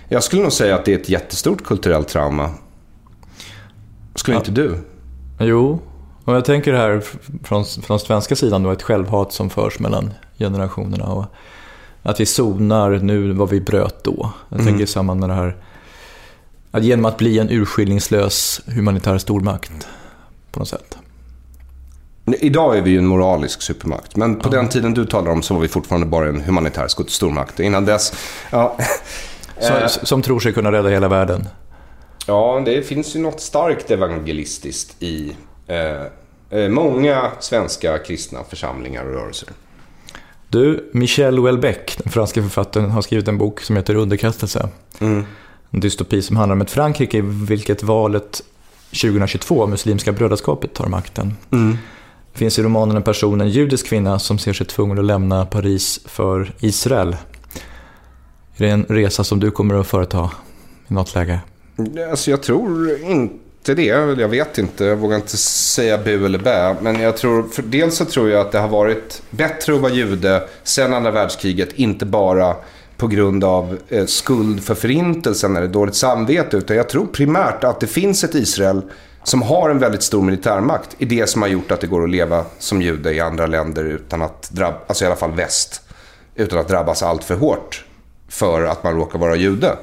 Jag 0.09 0.23
skulle 0.23 0.43
nog 0.43 0.53
säga 0.53 0.75
att 0.75 0.85
det 0.85 0.93
är 0.93 0.99
ett 0.99 1.09
jättestort 1.09 1.65
kulturellt 1.65 2.09
trauma. 2.09 2.51
Skulle 4.15 4.37
inte 4.37 4.51
du? 4.51 4.79
Jo, 5.39 5.81
och 6.25 6.35
jag 6.35 6.45
tänker 6.45 6.73
här 6.75 7.03
från, 7.45 7.65
från 7.65 8.01
svenska 8.01 8.37
sidan 8.37 8.63
då, 8.63 8.71
ett 8.71 8.83
självhat 8.83 9.33
som 9.33 9.51
förs 9.51 9.79
mellan 9.79 10.11
generationerna. 10.39 11.05
Och 11.05 11.25
att 12.03 12.21
vi 12.21 12.27
sonar 12.27 12.91
nu 12.91 13.33
vad 13.33 13.49
vi 13.51 13.61
bröt 13.61 14.05
då. 14.05 14.31
Jag 14.49 14.61
Mm. 14.61 14.67
tänker 14.67 14.85
i 14.85 14.87
samband 14.87 15.21
med 15.21 15.29
det 15.29 15.35
här, 15.35 15.57
att 16.71 16.85
genom 16.85 17.05
att 17.05 17.17
bli 17.17 17.39
en 17.39 17.51
urskillningslös 17.51 18.61
humanitär 18.67 19.19
stormakt 19.19 19.89
på 20.53 20.59
något 20.59 20.69
sätt. 20.69 20.99
Idag 22.27 22.79
är 22.79 22.83
vi 22.83 22.91
ju 22.91 22.99
en 22.99 23.07
moralisk 23.07 23.63
supermakt. 23.63 24.17
Men 24.17 24.37
på 24.37 24.49
den 24.49 24.69
tiden 24.69 24.95
du 24.95 25.07
talar 25.07 25.31
om 25.33 25.43
så 25.43 25.55
var 25.55 25.61
vi 25.61 25.69
fortfarande 25.69 26.07
bara 26.07 26.29
en 26.29 26.41
humanitär 26.41 26.89
stormakt. 27.09 27.61
Innan 27.61 27.85
dess... 27.85 28.13
Ja, 28.51 28.77
Som, 29.61 29.77
Eh. 29.77 29.87
som 29.87 30.23
tror 30.23 30.41
sig 30.41 30.53
kunna 30.53 30.73
rädda 30.73 30.89
hela 30.89 31.09
världen. 31.09 31.49
Ja 32.27 32.63
det 32.65 32.83
finns 32.83 33.17
ju 33.17 33.21
något 33.21 33.41
starkt 33.41 33.91
evangelistiskt 33.91 35.03
i 35.03 35.37
eh, 35.67 36.03
eh, 36.61 36.69
många 36.69 37.33
svenska 37.41 37.99
kristna 37.99 38.45
församlingar 38.45 39.05
och 39.05 39.13
rörelser. 39.13 39.49
Du, 40.49 40.91
Michel 40.93 41.39
Houellebecq, 41.39 41.97
den 41.97 42.13
franska 42.13 42.43
författaren, 42.43 42.91
har 42.91 43.03
skrivit 43.03 43.29
en 43.29 43.39
bok 43.39 43.61
som 43.61 43.77
heter 43.77 43.95
Underkastelse. 43.95 44.69
Mm. 44.99 45.25
En 45.71 45.81
dystopi 45.81 46.23
som 46.23 46.37
handlar 46.37 46.57
om 46.57 46.61
ett 46.61 46.71
Frankrike 46.71 47.19
i 47.19 47.21
vilket 47.21 47.83
valet 47.83 48.43
2022, 49.03 49.67
Muslimska 49.67 50.13
brödraskapet 50.13 50.75
tar 50.75 50.87
makten. 50.87 51.37
Mm. 51.53 51.79
Det 52.33 52.39
finns 52.39 52.59
i 52.59 52.63
romanen 52.63 52.97
en 52.97 53.03
person, 53.03 53.41
en 53.41 53.49
judisk 53.49 53.87
kvinna, 53.87 54.19
som 54.19 54.39
ser 54.39 54.53
sig 54.53 54.67
tvungen 54.67 54.99
att 54.99 55.05
lämna 55.05 55.47
Paris 55.47 56.01
för 56.05 56.53
Israel. 56.61 57.17
Är 58.57 58.65
det 58.65 58.71
en 58.71 58.85
resa 58.85 59.25
som 59.25 59.41
du 59.41 59.51
kommer 59.51 59.75
att 59.75 59.87
företa 59.87 60.31
i 60.89 60.95
något 60.95 61.15
läge? 61.15 61.41
Alltså 62.11 62.31
jag 62.31 62.43
tror 62.43 62.99
inte 63.03 63.75
det. 63.75 63.85
Jag 63.85 64.29
vet 64.29 64.59
inte. 64.59 64.85
Jag 64.85 64.97
vågar 64.97 65.17
inte 65.17 65.37
säga 65.37 65.99
bu 65.99 66.27
eller 66.27 66.39
bä. 66.39 66.77
Men 66.81 67.01
jag 67.01 67.17
tror, 67.17 67.47
dels 67.65 67.97
så 67.97 68.05
tror 68.05 68.31
jag 68.31 68.41
att 68.41 68.53
det 68.53 68.59
har 68.59 68.69
varit 68.69 69.23
bättre 69.31 69.75
att 69.75 69.81
vara 69.81 69.93
jude 69.93 70.49
sen 70.63 70.95
andra 70.95 71.11
världskriget. 71.11 71.73
Inte 71.73 72.07
bara 72.07 72.57
på 72.97 73.07
grund 73.07 73.45
av 73.45 73.79
eh, 73.89 74.07
skuld 74.07 74.63
för 74.63 74.75
förintelsen 74.75 75.57
eller 75.57 75.69
dåligt 75.69 75.95
samvete. 75.95 76.57
Utan 76.57 76.77
jag 76.77 76.89
tror 76.89 77.07
primärt 77.07 77.65
att 77.65 77.81
det 77.81 77.87
finns 77.87 78.25
ett 78.25 78.35
Israel 78.35 78.83
som 79.23 79.43
har 79.43 79.71
en 79.71 79.79
väldigt 79.79 80.03
stor 80.03 80.23
militärmakt. 80.23 80.97
I 80.99 81.05
det 81.05 81.27
som 81.27 81.43
har 81.43 81.49
gjort 81.49 81.71
att 81.71 81.81
det 81.81 81.87
går 81.87 82.05
att 82.05 82.11
leva 82.11 82.45
som 82.59 82.83
jude 82.83 83.15
i 83.15 83.21
andra 83.21 83.47
länder 83.47 83.85
utan 83.85 84.23
att 84.23 84.51
drabbas, 84.51 84.81
alltså 84.87 85.05
i 85.05 85.07
alla 85.07 85.17
fall 85.17 85.33
väst, 85.33 85.83
utan 86.35 86.59
att 86.59 86.69
drabbas 86.69 87.03
allt 87.03 87.25
för 87.25 87.35
hårt 87.35 87.85
för 88.29 88.65
att 88.65 88.85
man 88.85 88.95
råkar 88.95 89.19
vara 89.19 89.37
jude. 89.37 89.77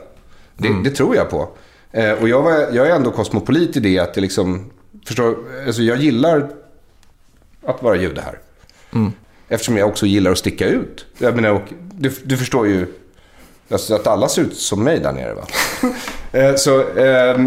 Det, 0.57 0.67
mm. 0.67 0.83
det 0.83 0.89
tror 0.89 1.15
jag 1.15 1.29
på. 1.29 1.49
Eh, 1.91 2.11
och 2.11 2.29
jag, 2.29 2.41
var, 2.41 2.51
jag 2.51 2.87
är 2.87 2.95
ändå 2.95 3.11
kosmopolit 3.11 3.77
i 3.77 3.79
det 3.79 3.99
att 3.99 4.13
det 4.13 4.21
liksom, 4.21 4.71
förstår, 5.05 5.37
alltså 5.65 5.81
jag 5.81 5.97
gillar 5.97 6.49
att 7.65 7.83
vara 7.83 7.95
jude 7.95 8.21
här. 8.21 8.39
Mm. 8.93 9.11
Eftersom 9.47 9.77
jag 9.77 9.87
också 9.89 10.05
gillar 10.05 10.31
att 10.31 10.37
sticka 10.37 10.67
ut. 10.67 11.05
Jag 11.17 11.35
menar, 11.35 11.49
och, 11.49 11.73
du, 11.93 12.11
du 12.23 12.37
förstår 12.37 12.67
ju 12.67 12.87
alltså 13.71 13.95
att 13.95 14.07
alla 14.07 14.29
ser 14.29 14.41
ut 14.41 14.57
som 14.57 14.83
mig 14.83 14.99
där 14.99 15.11
nere 15.11 15.33
va. 15.33 15.47
eh, 16.39 16.55
så... 16.55 16.89
Eh, 16.89 17.45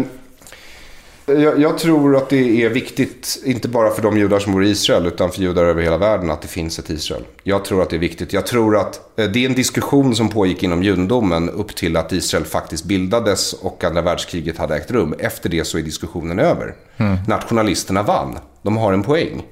jag, 1.25 1.61
jag, 1.61 1.77
tror 1.77 2.15
att 2.15 2.29
det 2.29 2.63
är 2.63 2.69
viktigt, 2.69 3.41
inte 3.45 3.67
bara 3.67 3.91
för 3.91 4.01
de 4.01 4.17
judar 4.17 4.39
som 4.39 4.53
bor 4.53 4.63
i 4.63 4.69
Israel, 4.69 5.05
utan 5.05 5.31
för 5.31 5.41
judar 5.41 5.65
över 5.65 5.81
hela 5.81 5.97
världen, 5.97 6.31
att 6.31 6.41
det 6.41 6.47
finns 6.47 6.79
ett 6.79 6.89
Israel. 6.89 7.23
Jag 7.43 7.65
tror 7.65 7.81
att 7.81 7.89
det 7.89 7.95
är 7.95 7.99
viktigt. 7.99 8.33
Jag 8.33 8.45
tror 8.45 8.77
att 8.77 9.19
eh, 9.19 9.25
det 9.25 9.45
är 9.45 9.49
en 9.49 9.55
diskussion 9.55 10.15
som 10.15 10.29
pågick 10.29 10.63
inom 10.63 10.83
judendomen 10.83 11.49
upp 11.49 11.75
till 11.75 11.97
att 11.97 12.11
Israel 12.11 12.45
faktiskt 12.45 12.85
bildades 12.85 13.53
och 13.53 13.83
andra 13.83 14.01
världskriget 14.01 14.57
hade 14.57 14.75
ägt 14.75 14.91
rum. 14.91 15.15
Efter 15.19 15.49
det 15.49 15.65
så 15.65 15.77
är 15.77 15.81
diskussionen 15.81 16.39
över. 16.39 16.75
Mm. 16.97 17.17
Nationalisterna 17.27 18.03
vann. 18.03 18.37
De 18.61 18.77
har 18.77 18.93
en 18.93 19.03
poäng. 19.03 19.43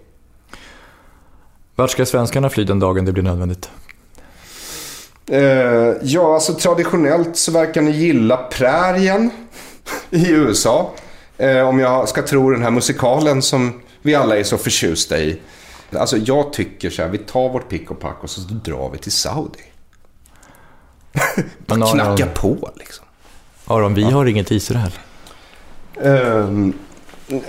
Vart 1.75 1.91
ska 1.91 2.05
svenskarna 2.05 2.49
fly 2.49 2.63
den 2.63 2.79
dagen 2.79 3.05
det 3.05 3.11
blir 3.11 3.23
nödvändigt? 3.23 3.69
Eh, 5.27 5.41
ja, 6.01 6.33
alltså 6.33 6.53
traditionellt 6.53 7.37
så 7.37 7.51
verkar 7.51 7.81
ni 7.81 7.91
gilla 7.91 8.37
prärien 8.37 9.29
i 10.09 10.31
USA. 10.31 10.93
Eh, 11.43 11.67
om 11.67 11.79
jag 11.79 12.09
ska 12.09 12.21
tro 12.21 12.51
den 12.51 12.63
här 12.63 12.71
musikalen 12.71 13.41
som 13.41 13.81
vi 14.01 14.15
alla 14.15 14.37
är 14.37 14.43
så 14.43 14.57
förtjusta 14.57 15.19
i. 15.19 15.39
Alltså 15.91 16.17
jag 16.17 16.53
tycker 16.53 16.89
så 16.89 17.01
här, 17.01 17.09
vi 17.09 17.17
tar 17.17 17.49
vårt 17.49 17.69
pick 17.69 17.91
och 17.91 17.99
pack 17.99 18.17
och 18.23 18.29
så 18.29 18.41
drar 18.41 18.89
vi 18.89 18.97
till 18.97 19.11
Saudi. 19.11 19.63
Bara 21.65 21.85
knacka 21.91 22.25
på 22.25 22.71
liksom. 22.75 23.05
Aron, 23.65 23.93
vi 23.93 24.01
ja. 24.01 24.09
har 24.09 24.25
inget 24.25 24.51
Israel. 24.51 24.91
Um, 25.95 26.73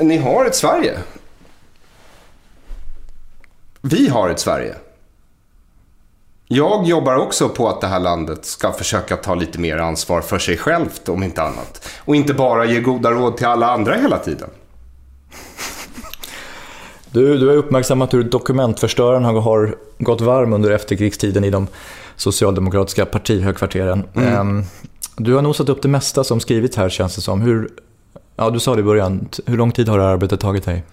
ni 0.01 0.16
har 0.16 0.45
ett 0.45 0.55
Sverige. 0.55 0.99
Vi 3.81 4.09
har 4.09 4.29
ett 4.29 4.41
Sverige. 4.41 4.75
Jag 6.55 6.86
jobbar 6.86 7.16
också 7.16 7.48
på 7.48 7.68
att 7.68 7.81
det 7.81 7.86
här 7.86 8.01
landet 8.01 8.44
ska 8.44 8.72
försöka 8.72 9.16
ta 9.16 9.35
lite 9.35 9.59
mer 9.59 9.78
ansvar 9.78 10.20
för 10.20 10.39
sig 10.39 10.56
självt, 10.56 11.09
om 11.09 11.22
inte 11.22 11.43
annat. 11.43 11.89
Och 11.98 12.16
inte 12.16 12.35
bara 12.35 12.64
ge 12.64 12.81
goda 12.81 13.10
råd 13.10 13.36
till 13.36 13.47
alla 13.47 13.70
andra 13.70 13.94
hela 13.94 14.18
tiden. 14.18 14.51
Du, 17.10 17.39
du 17.39 17.48
har 17.48 17.56
uppmärksammat 17.56 18.14
hur 18.14 18.22
dokumentförstöraren 18.22 19.24
har 19.24 19.74
gått 19.98 20.20
varm 20.20 20.52
under 20.52 20.70
efterkrigstiden 20.70 21.44
i 21.44 21.51
de 21.51 21.66
socialdemokratiska 22.16 23.06
partihögkvarteren. 23.06 24.05
Mm. 24.14 24.35
Ehm, 24.35 24.64
du 25.16 25.35
har 25.35 25.43
nosat 25.43 25.68
upp 25.68 25.82
det 25.82 25.89
mesta 25.89 26.24
som 26.24 26.40
skrivits 26.40 26.76
här 26.76 26.89
känns 26.89 27.14
det 27.14 27.22
som. 27.22 27.40
Hur, 27.40 27.68
ja, 28.36 28.51
du 28.51 28.60
sa 28.60 28.74
det 28.74 28.81
i 28.81 28.85
början, 28.85 29.28
hur 29.47 29.56
lång 29.56 29.72
tid 29.72 29.89
har 29.89 29.98
det 29.98 30.05
här 30.05 30.10
arbetet 30.10 30.40
tagit 30.40 30.64
dig? 30.64 30.85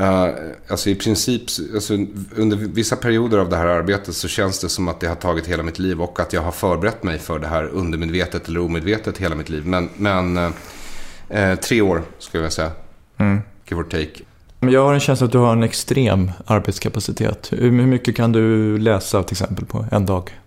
Uh, 0.00 0.28
alltså 0.68 0.90
i 0.90 0.94
princip, 0.94 1.42
alltså 1.74 1.94
under 2.36 2.56
vissa 2.56 2.96
perioder 2.96 3.38
av 3.38 3.48
det 3.48 3.56
här 3.56 3.66
arbetet 3.66 4.14
så 4.14 4.28
känns 4.28 4.60
det 4.60 4.68
som 4.68 4.88
att 4.88 5.00
det 5.00 5.06
har 5.06 5.14
tagit 5.14 5.46
hela 5.46 5.62
mitt 5.62 5.78
liv 5.78 6.02
och 6.02 6.20
att 6.20 6.32
jag 6.32 6.42
har 6.42 6.52
förberett 6.52 7.02
mig 7.02 7.18
för 7.18 7.38
det 7.38 7.46
här 7.46 7.64
undermedvetet 7.64 8.48
eller 8.48 8.60
omedvetet 8.60 9.18
hela 9.18 9.34
mitt 9.34 9.48
liv. 9.48 9.66
Men, 9.66 9.88
men 9.96 10.36
uh, 10.36 11.54
tre 11.54 11.80
år 11.80 12.02
skulle 12.18 12.42
jag 12.42 12.52
säga. 12.52 12.70
Mm. 13.18 13.40
Give 13.68 13.80
or 13.80 13.84
take. 13.84 14.22
Jag 14.60 14.84
har 14.84 14.94
en 14.94 15.00
känsla 15.00 15.26
att 15.26 15.32
du 15.32 15.38
har 15.38 15.52
en 15.52 15.62
extrem 15.62 16.30
arbetskapacitet. 16.46 17.52
Hur 17.52 17.70
mycket 17.70 18.16
kan 18.16 18.32
du 18.32 18.78
läsa 18.78 19.22
till 19.22 19.34
exempel 19.34 19.64
på 19.64 19.86
en 19.92 20.06
dag? 20.06 20.38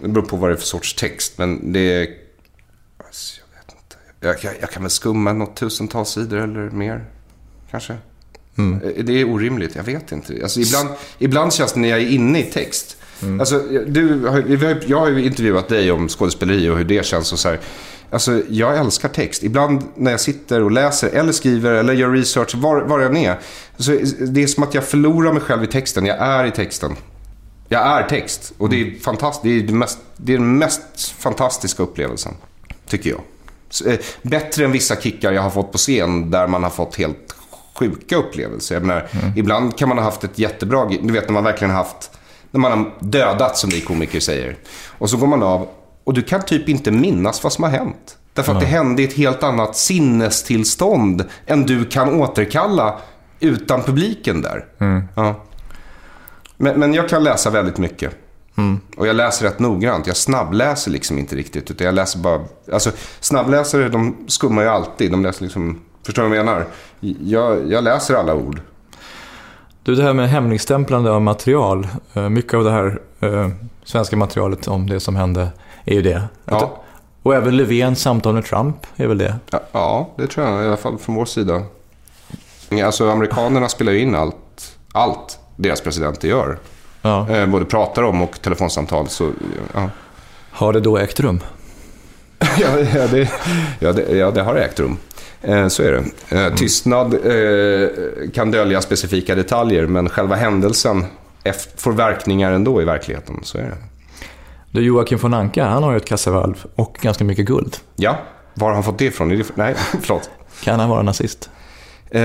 Det 0.00 0.08
beror 0.08 0.24
på 0.24 0.36
vad 0.36 0.50
det 0.50 0.54
är 0.54 0.56
för 0.56 0.66
sorts 0.66 0.94
text, 0.94 1.38
men 1.38 1.72
det 1.72 1.80
är... 1.80 2.08
Alltså, 3.04 3.40
jag 3.40 3.58
vet 3.58 3.72
inte. 3.72 3.96
Jag, 4.20 4.52
jag, 4.52 4.62
jag 4.62 4.70
kan 4.70 4.82
väl 4.82 4.90
skumma 4.90 5.32
något 5.32 5.56
tusentals 5.56 6.08
sidor 6.08 6.38
eller 6.38 6.70
mer, 6.70 7.04
kanske. 7.70 7.96
Mm. 8.58 8.80
Det 9.04 9.20
är 9.20 9.30
orimligt, 9.30 9.76
jag 9.76 9.84
vet 9.84 10.12
inte. 10.12 10.38
Alltså, 10.42 10.60
ibland, 10.60 10.88
ibland 11.18 11.52
känns 11.52 11.72
det 11.72 11.80
när 11.80 11.88
jag 11.88 12.00
är 12.00 12.08
inne 12.08 12.40
i 12.40 12.42
text. 12.42 12.96
Mm. 13.22 13.40
Alltså, 13.40 13.58
du, 13.86 14.30
jag 14.86 15.00
har 15.00 15.08
ju 15.08 15.24
intervjuat 15.24 15.68
dig 15.68 15.92
om 15.92 16.08
skådespeleri 16.08 16.68
och 16.68 16.76
hur 16.78 16.84
det 16.84 17.06
känns. 17.06 17.32
Och 17.32 17.38
så 17.38 17.48
här. 17.48 17.60
Alltså, 18.10 18.42
jag 18.48 18.78
älskar 18.78 19.08
text. 19.08 19.42
Ibland 19.42 19.82
när 19.94 20.10
jag 20.10 20.20
sitter 20.20 20.62
och 20.62 20.70
läser 20.70 21.08
eller 21.08 21.32
skriver 21.32 21.72
eller 21.72 21.92
gör 21.92 22.10
research, 22.10 22.54
var, 22.54 22.80
var 22.80 23.00
jag 23.00 23.16
är. 23.16 23.38
Så 23.76 23.90
det 24.18 24.42
är 24.42 24.46
som 24.46 24.62
att 24.62 24.74
jag 24.74 24.84
förlorar 24.84 25.32
mig 25.32 25.42
själv 25.42 25.64
i 25.64 25.66
texten. 25.66 26.06
Jag 26.06 26.18
är 26.18 26.44
i 26.44 26.50
texten. 26.50 26.96
Jag 27.68 27.86
är 27.86 28.08
text. 28.08 28.52
Och 28.58 28.68
det 28.68 28.80
är, 28.80 29.00
fantast, 29.00 29.42
det 29.42 29.50
är, 29.50 29.60
det 29.60 29.72
mest, 29.72 29.98
det 30.16 30.32
är 30.34 30.38
den 30.38 30.58
mest 30.58 31.14
fantastiska 31.18 31.82
upplevelsen. 31.82 32.34
Tycker 32.88 33.10
jag. 33.10 33.20
Eh, 33.92 33.98
bättre 34.22 34.64
än 34.64 34.72
vissa 34.72 34.96
kickar 34.96 35.32
jag 35.32 35.42
har 35.42 35.50
fått 35.50 35.72
på 35.72 35.78
scen 35.78 36.30
där 36.30 36.46
man 36.46 36.62
har 36.62 36.70
fått 36.70 36.96
helt 36.96 37.34
sjuka 37.82 38.16
upplevelser. 38.16 38.74
Jag 38.74 38.84
menar, 38.84 39.08
mm. 39.10 39.38
Ibland 39.38 39.78
kan 39.78 39.88
man 39.88 39.98
ha 39.98 40.04
haft 40.04 40.24
ett 40.24 40.38
jättebra 40.38 40.88
Du 41.02 41.12
vet 41.12 41.28
när 41.28 41.32
man 41.32 41.44
verkligen 41.44 41.74
haft... 41.74 42.10
När 42.50 42.60
man 42.60 42.72
har 42.72 42.90
dödat, 43.00 43.56
som 43.56 43.70
vi 43.70 43.80
komiker 43.80 44.20
säger. 44.20 44.56
Och 44.98 45.10
så 45.10 45.16
går 45.16 45.26
man 45.26 45.42
av 45.42 45.68
och 46.04 46.14
du 46.14 46.22
kan 46.22 46.42
typ 46.42 46.68
inte 46.68 46.90
minnas 46.90 47.42
vad 47.42 47.52
som 47.52 47.64
har 47.64 47.70
hänt. 47.70 48.18
Därför 48.34 48.52
att 48.52 48.60
det 48.60 48.66
hände 48.66 49.02
i 49.02 49.04
ett 49.04 49.12
helt 49.12 49.42
annat 49.42 49.76
sinnestillstånd 49.76 51.24
än 51.46 51.62
du 51.62 51.84
kan 51.84 52.20
återkalla 52.20 52.98
utan 53.40 53.82
publiken 53.82 54.42
där. 54.42 54.64
Mm. 54.78 55.04
Ja. 55.16 55.44
Men, 56.56 56.80
men, 56.80 56.94
jag 56.94 57.08
kan 57.08 57.24
läsa 57.24 57.50
väldigt 57.50 57.78
mycket. 57.78 58.16
Mm. 58.56 58.80
Och 58.96 59.06
jag 59.06 59.16
läser 59.16 59.46
rätt 59.46 59.58
noggrant. 59.58 60.06
Jag 60.06 60.16
snabbläser 60.16 60.90
liksom 60.90 61.18
inte 61.18 61.36
riktigt. 61.36 61.70
Utan 61.70 61.84
jag 61.84 61.94
läser 61.94 62.18
bara... 62.18 62.40
Alltså, 62.72 62.90
snabbläsare 63.20 63.88
de 63.88 64.16
skummar 64.28 64.62
ju 64.62 64.68
alltid. 64.68 65.10
De 65.10 65.22
läser 65.22 65.42
liksom 65.42 65.80
Förstår 66.02 66.22
du 66.22 66.28
vad 66.28 66.38
jag 66.38 66.46
menar? 66.46 66.66
Jag, 67.20 67.72
jag 67.72 67.84
läser 67.84 68.14
alla 68.14 68.34
ord. 68.34 68.60
Du, 69.82 69.94
det 69.94 70.02
här 70.02 70.12
med 70.12 70.28
hemligstämplande 70.28 71.10
av 71.10 71.22
material. 71.22 71.88
Eh, 72.14 72.28
mycket 72.28 72.54
av 72.54 72.64
det 72.64 72.70
här 72.70 73.00
eh, 73.20 73.48
svenska 73.84 74.16
materialet 74.16 74.68
om 74.68 74.90
det 74.90 75.00
som 75.00 75.16
hände 75.16 75.48
är 75.84 75.94
ju 75.94 76.02
det. 76.02 76.22
Ja. 76.44 76.82
Och 77.22 77.34
även 77.34 77.56
Löfvens 77.56 78.00
samtal 78.00 78.34
med 78.34 78.44
Trump 78.44 78.76
är 78.96 79.06
väl 79.06 79.18
det? 79.18 79.36
Ja, 79.50 79.60
ja, 79.72 80.10
det 80.16 80.26
tror 80.26 80.46
jag. 80.46 80.64
I 80.64 80.66
alla 80.66 80.76
fall 80.76 80.98
från 80.98 81.14
vår 81.14 81.24
sida. 81.24 81.62
Alltså 82.84 83.10
amerikanerna 83.10 83.68
spelar 83.68 83.92
ju 83.92 84.00
in 84.00 84.14
allt, 84.14 84.76
allt 84.92 85.38
deras 85.56 85.80
presidenter 85.80 86.28
gör. 86.28 86.58
Ja. 87.02 87.28
Eh, 87.28 87.46
både 87.46 87.64
pratar 87.64 88.02
om 88.02 88.22
och 88.22 88.42
telefonsamtal. 88.42 89.08
Så, 89.08 89.30
ja. 89.74 89.90
Har 90.50 90.72
det 90.72 90.80
då 90.80 90.98
ägt 90.98 91.20
rum? 91.20 91.40
ja, 92.38 92.78
ja, 92.94 93.06
det, 93.06 93.30
ja, 93.78 93.92
det, 93.92 94.16
ja, 94.16 94.30
det 94.30 94.42
har 94.42 94.54
ägt 94.54 94.80
rum. 94.80 94.98
Eh, 95.42 95.68
så 95.68 95.82
är 95.82 95.92
det. 95.92 96.36
Eh, 96.36 96.54
tystnad 96.54 97.14
eh, 97.14 97.88
kan 98.34 98.50
dölja 98.50 98.80
specifika 98.80 99.34
detaljer, 99.34 99.86
men 99.86 100.08
själva 100.08 100.36
händelsen 100.36 101.04
får 101.76 101.92
verkningar 101.92 102.52
ändå 102.52 102.82
i 102.82 102.84
verkligheten. 102.84 103.40
Så 103.42 103.58
är 103.58 103.62
det. 103.62 103.76
Du, 104.70 104.80
Joakim 104.80 105.18
von 105.18 105.34
Anka, 105.34 105.64
han 105.64 105.82
har 105.82 105.90
ju 105.90 105.96
ett 105.96 106.04
kassavalv 106.04 106.64
och 106.74 106.98
ganska 107.00 107.24
mycket 107.24 107.46
guld. 107.46 107.76
Ja, 107.96 108.18
var 108.54 108.66
har 108.66 108.74
han 108.74 108.84
fått 108.84 108.98
det 108.98 109.04
ifrån? 109.04 109.44
Nej, 109.54 109.74
förlåt. 110.00 110.30
Kan 110.62 110.80
han 110.80 110.88
vara 110.88 111.02
nazist? 111.02 111.50
Eh, 112.10 112.20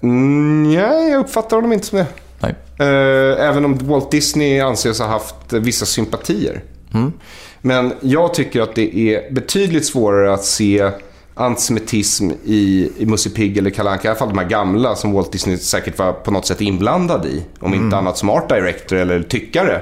nej, 0.00 1.10
jag 1.10 1.20
uppfattar 1.20 1.56
honom 1.56 1.72
inte 1.72 1.86
som 1.86 1.98
det. 1.98 2.06
Nej. 2.40 2.54
Eh, 2.78 3.48
även 3.48 3.64
om 3.64 3.78
Walt 3.78 4.10
Disney 4.10 4.60
anses 4.60 5.00
ha 5.00 5.06
haft 5.06 5.52
vissa 5.52 5.86
sympatier. 5.86 6.62
Mm. 6.94 7.12
Men 7.60 7.92
jag 8.00 8.34
tycker 8.34 8.60
att 8.60 8.74
det 8.74 8.96
är 8.98 9.32
betydligt 9.32 9.86
svårare 9.86 10.34
att 10.34 10.44
se 10.44 10.90
antisemitism 11.38 12.30
i, 12.44 12.90
i 12.98 13.06
Musse 13.06 13.30
Pigg 13.30 13.58
eller 13.58 13.70
Kalle 13.70 13.90
Anka, 13.90 14.08
i 14.08 14.10
alla 14.10 14.18
fall 14.18 14.28
de 14.28 14.38
här 14.38 14.48
gamla 14.48 14.96
som 14.96 15.12
Walt 15.12 15.32
Disney 15.32 15.56
säkert 15.56 15.98
var 15.98 16.12
på 16.12 16.30
något 16.30 16.46
sätt 16.46 16.60
inblandad 16.60 17.26
i. 17.26 17.42
Om 17.60 17.72
mm. 17.72 17.84
inte 17.84 17.96
annat 17.96 18.18
som 18.18 18.30
art 18.30 18.48
director 18.48 18.96
eller 18.96 19.22
tyckare. 19.22 19.80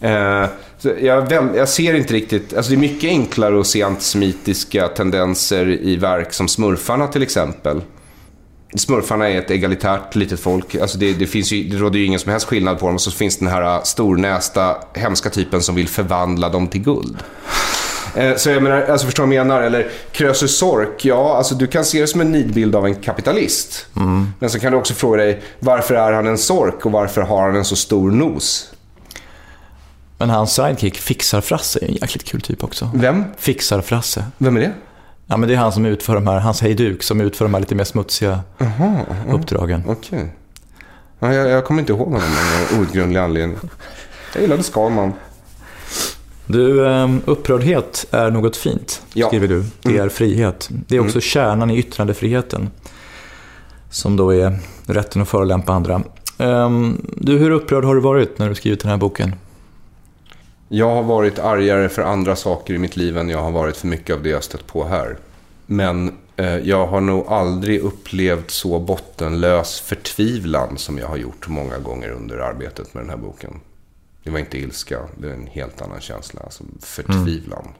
Eh, 0.00 0.46
jag, 1.00 1.32
jag, 1.32 1.68
ser 1.68 1.94
inte 1.94 2.14
riktigt, 2.14 2.54
alltså 2.54 2.70
det 2.70 2.76
är 2.76 2.80
mycket 2.80 3.10
enklare 3.10 3.60
att 3.60 3.66
se 3.66 3.82
antisemitiska 3.82 4.88
tendenser 4.88 5.68
i 5.68 5.96
verk 5.96 6.32
som 6.32 6.48
Smurfarna 6.48 7.06
till 7.06 7.22
exempel. 7.22 7.80
Smurfarna 8.74 9.28
är 9.28 9.38
ett 9.38 9.50
egalitärt 9.50 10.14
litet 10.14 10.40
folk. 10.40 10.74
Alltså 10.74 10.98
det, 10.98 11.12
det, 11.12 11.26
finns 11.26 11.52
ju, 11.52 11.68
det 11.68 11.76
råder 11.76 11.98
ju 11.98 12.04
ingen 12.04 12.20
som 12.20 12.32
helst 12.32 12.46
skillnad 12.46 12.78
på 12.78 12.86
dem. 12.86 12.94
Och 12.94 13.00
så 13.00 13.10
finns 13.10 13.38
den 13.38 13.48
här 13.48 13.80
stornästa, 13.84 14.76
hemska 14.94 15.30
typen 15.30 15.62
som 15.62 15.74
vill 15.74 15.88
förvandla 15.88 16.48
dem 16.48 16.68
till 16.68 16.82
guld. 16.82 17.16
Eh, 18.14 18.36
så 18.36 18.50
jag 18.50 18.62
menar, 18.62 18.82
alltså 18.82 19.06
förstår 19.06 19.22
du 19.22 19.28
vad 19.28 19.36
jag 19.36 19.46
menar? 19.46 19.62
Eller 19.62 19.90
Krösus 20.12 20.58
Sork, 20.58 21.04
ja, 21.04 21.36
alltså 21.36 21.54
du 21.54 21.66
kan 21.66 21.84
se 21.84 22.00
det 22.00 22.06
som 22.06 22.20
en 22.20 22.32
nidbild 22.32 22.76
av 22.76 22.86
en 22.86 22.94
kapitalist. 22.94 23.86
Mm. 23.96 24.26
Men 24.38 24.50
så 24.50 24.60
kan 24.60 24.72
du 24.72 24.78
också 24.78 24.94
fråga 24.94 25.16
dig, 25.16 25.42
varför 25.58 25.94
är 25.94 26.12
han 26.12 26.26
en 26.26 26.38
sork 26.38 26.86
och 26.86 26.92
varför 26.92 27.22
har 27.22 27.42
han 27.42 27.56
en 27.56 27.64
så 27.64 27.76
stor 27.76 28.10
nos? 28.10 28.70
Men 30.18 30.30
hans 30.30 30.54
sidekick, 30.54 30.96
Fixar-Frasse, 30.96 31.78
är 31.82 31.88
en 31.88 31.94
jäkligt 31.94 32.24
kul 32.24 32.40
typ 32.40 32.64
också. 32.64 32.90
Vem? 32.94 33.24
Fixar-Frasse. 33.38 34.24
Vem 34.38 34.56
är 34.56 34.60
det? 34.60 34.72
Ja, 35.26 35.36
men 35.36 35.48
det 35.48 35.54
är 35.54 35.58
han 35.58 35.72
som 35.72 35.86
utför 35.86 36.14
de 36.14 36.26
här, 36.26 36.38
hans 36.38 36.60
hejduk, 36.60 37.02
som 37.02 37.20
utför 37.20 37.44
de 37.44 37.54
här 37.54 37.60
lite 37.60 37.74
mer 37.74 37.84
smutsiga 37.84 38.40
aha, 38.60 38.84
aha. 38.84 39.32
uppdragen. 39.32 39.82
Okej. 39.86 40.18
Okay. 40.18 40.28
Ja, 41.18 41.34
jag, 41.34 41.48
jag 41.48 41.64
kommer 41.64 41.80
inte 41.80 41.92
ihåg 41.92 42.12
honom 42.12 42.22
av 42.72 42.78
outgrundlig 42.78 43.20
anledning. 43.20 43.58
Jag 44.32 44.42
gillade 44.42 44.62
Skalman. 44.62 45.12
Du, 46.46 46.86
ehm, 46.86 47.20
upprördhet 47.24 48.06
är 48.10 48.30
något 48.30 48.56
fint, 48.56 49.02
ja. 49.14 49.26
skriver 49.26 49.48
du. 49.48 49.64
Det 49.82 49.88
mm. 49.88 50.04
är 50.04 50.08
frihet. 50.08 50.68
Det 50.70 50.96
är 50.96 51.00
också 51.00 51.16
mm. 51.16 51.20
kärnan 51.20 51.70
i 51.70 51.78
yttrandefriheten. 51.78 52.70
Som 53.90 54.16
då 54.16 54.34
är 54.34 54.58
rätten 54.86 55.22
att 55.22 55.28
förolämpa 55.28 55.72
andra. 55.72 56.02
Ehm, 56.38 57.06
du, 57.16 57.38
hur 57.38 57.50
upprörd 57.50 57.84
har 57.84 57.94
du 57.94 58.00
varit 58.00 58.38
när 58.38 58.48
du 58.48 58.54
skrivit 58.54 58.80
den 58.80 58.90
här 58.90 58.98
boken? 58.98 59.34
Jag 60.68 60.94
har 60.94 61.02
varit 61.02 61.38
argare 61.38 61.88
för 61.88 62.02
andra 62.02 62.36
saker 62.36 62.74
i 62.74 62.78
mitt 62.78 62.96
liv 62.96 63.18
än 63.18 63.28
jag 63.28 63.42
har 63.42 63.50
varit 63.50 63.76
för 63.76 63.86
mycket 63.86 64.16
av 64.16 64.22
det 64.22 64.28
jag 64.28 64.44
stött 64.44 64.66
på 64.66 64.84
här. 64.84 65.16
Men 65.66 66.12
eh, 66.36 66.56
jag 66.56 66.86
har 66.86 67.00
nog 67.00 67.26
aldrig 67.28 67.80
upplevt 67.80 68.50
så 68.50 68.78
bottenlös 68.78 69.80
förtvivlan 69.80 70.78
som 70.78 70.98
jag 70.98 71.08
har 71.08 71.16
gjort 71.16 71.48
många 71.48 71.78
gånger 71.78 72.10
under 72.10 72.38
arbetet 72.38 72.94
med 72.94 73.02
den 73.02 73.10
här 73.10 73.16
boken. 73.16 73.60
Det 74.24 74.30
var 74.30 74.38
inte 74.38 74.58
ilska, 74.58 75.00
det 75.18 75.28
är 75.28 75.32
en 75.32 75.46
helt 75.46 75.82
annan 75.82 76.00
känsla. 76.00 76.40
Alltså 76.40 76.64
förtvivlan. 76.80 77.62
Mm. 77.62 77.74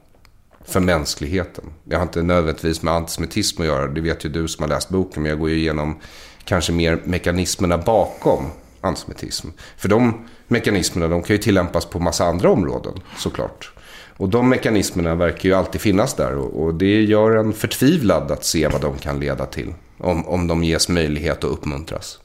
För 0.65 0.79
mänskligheten. 0.79 1.65
Det 1.83 1.95
har 1.95 2.03
inte 2.03 2.23
nödvändigtvis 2.23 2.81
med 2.81 2.93
antisemitism 2.93 3.61
att 3.61 3.67
göra. 3.67 3.87
Det 3.87 4.01
vet 4.01 4.25
ju 4.25 4.29
du 4.29 4.47
som 4.47 4.63
har 4.63 4.69
läst 4.69 4.89
boken. 4.89 5.23
Men 5.23 5.29
jag 5.29 5.39
går 5.39 5.49
ju 5.49 5.55
igenom 5.55 5.99
kanske 6.43 6.71
mer 6.71 7.01
mekanismerna 7.03 7.77
bakom 7.77 8.45
antisemitism. 8.81 9.47
För 9.77 9.89
de 9.89 10.27
mekanismerna 10.47 11.07
de 11.07 11.23
kan 11.23 11.35
ju 11.35 11.41
tillämpas 11.41 11.85
på 11.85 11.99
massa 11.99 12.25
andra 12.25 12.49
områden 12.49 12.93
såklart. 13.17 13.71
Och 14.17 14.29
de 14.29 14.49
mekanismerna 14.49 15.15
verkar 15.15 15.49
ju 15.49 15.55
alltid 15.55 15.81
finnas 15.81 16.13
där. 16.13 16.35
Och, 16.35 16.73
det 16.73 17.03
gör 17.03 17.35
en 17.35 17.53
förtvivlad 17.53 18.31
att 18.31 18.45
se 18.45 18.67
vad 18.67 18.81
de 18.81 18.97
kan 18.97 19.19
leda 19.19 19.45
till. 19.45 19.73
Om, 19.97 20.27
om 20.27 20.47
de 20.47 20.63
ges 20.63 20.89
möjlighet 20.89 21.37
att 21.37 21.43
uppmuntras. 21.43 22.19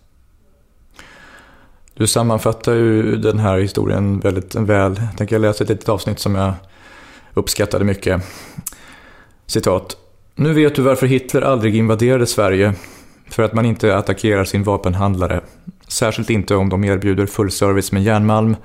Du 2.00 2.06
sammanfattar 2.06 2.74
ju 2.74 3.16
den 3.16 3.38
här 3.38 3.58
historien 3.58 4.20
väldigt 4.20 4.54
väl. 4.54 4.94
Jag 4.96 5.16
tänker 5.16 5.34
jag 5.34 5.40
läsa 5.40 5.64
ett 5.64 5.70
litet 5.70 5.88
avsnitt 5.88 6.18
som 6.18 6.34
jag 6.34 6.52
uppskattade 7.34 7.84
mycket. 7.84 8.22
Citat. 9.46 9.96
Nu 10.34 10.52
vet 10.52 10.74
du 10.74 10.82
varför 10.82 11.06
Hitler 11.06 11.42
aldrig 11.42 11.76
invaderade 11.76 12.26
Sverige. 12.26 12.74
För 13.28 13.42
att 13.42 13.52
man 13.52 13.66
inte 13.66 13.96
attackerar 13.96 14.44
sin 14.44 14.62
vapenhandlare. 14.62 15.40
Särskilt 15.88 16.30
inte 16.30 16.54
om 16.54 16.68
de 16.68 16.84
erbjuder 16.84 17.26
full 17.26 17.50
service 17.50 17.92
med 17.92 18.02
järnmalm, 18.02 18.56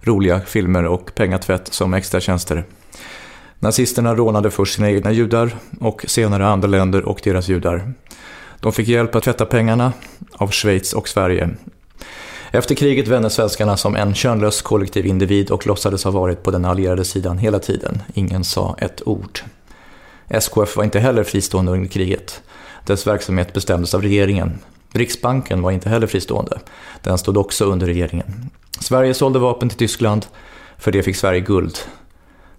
roliga 0.00 0.40
filmer 0.40 0.84
och 0.84 1.14
pengatvätt 1.14 1.72
som 1.72 1.94
extra 1.94 2.20
tjänster. 2.20 2.64
Nazisterna 3.58 4.14
rånade 4.14 4.50
först 4.50 4.74
sina 4.74 4.90
egna 4.90 5.12
judar 5.12 5.56
och 5.80 6.04
senare 6.08 6.46
andra 6.46 6.68
länder 6.68 7.08
och 7.08 7.20
deras 7.24 7.48
judar. 7.48 7.92
De 8.60 8.72
fick 8.72 8.88
hjälp 8.88 9.14
att 9.14 9.24
tvätta 9.24 9.46
pengarna 9.46 9.92
av 10.32 10.50
Schweiz 10.50 10.92
och 10.92 11.08
Sverige 11.08 11.50
efter 12.58 12.74
kriget 12.74 13.08
vände 13.08 13.30
svenskarna 13.30 13.76
som 13.76 13.96
en 13.96 14.14
könlös 14.14 14.62
kollektiv 14.62 15.06
individ 15.06 15.50
och 15.50 15.66
låtsades 15.66 16.04
ha 16.04 16.10
varit 16.10 16.42
på 16.42 16.50
den 16.50 16.64
allierade 16.64 17.04
sidan 17.04 17.38
hela 17.38 17.58
tiden. 17.58 18.02
Ingen 18.14 18.44
sa 18.44 18.76
ett 18.78 19.08
ord. 19.08 19.40
SKF 20.28 20.76
var 20.76 20.84
inte 20.84 21.00
heller 21.00 21.24
fristående 21.24 21.72
under 21.72 21.88
kriget. 21.88 22.42
Dess 22.86 23.06
verksamhet 23.06 23.52
bestämdes 23.52 23.94
av 23.94 24.02
regeringen. 24.02 24.58
Riksbanken 24.92 25.62
var 25.62 25.70
inte 25.70 25.88
heller 25.88 26.06
fristående. 26.06 26.60
Den 27.02 27.18
stod 27.18 27.36
också 27.36 27.64
under 27.64 27.86
regeringen. 27.86 28.50
Sverige 28.80 29.14
sålde 29.14 29.38
vapen 29.38 29.68
till 29.68 29.78
Tyskland. 29.78 30.26
För 30.78 30.92
det 30.92 31.02
fick 31.02 31.16
Sverige 31.16 31.40
guld. 31.40 31.78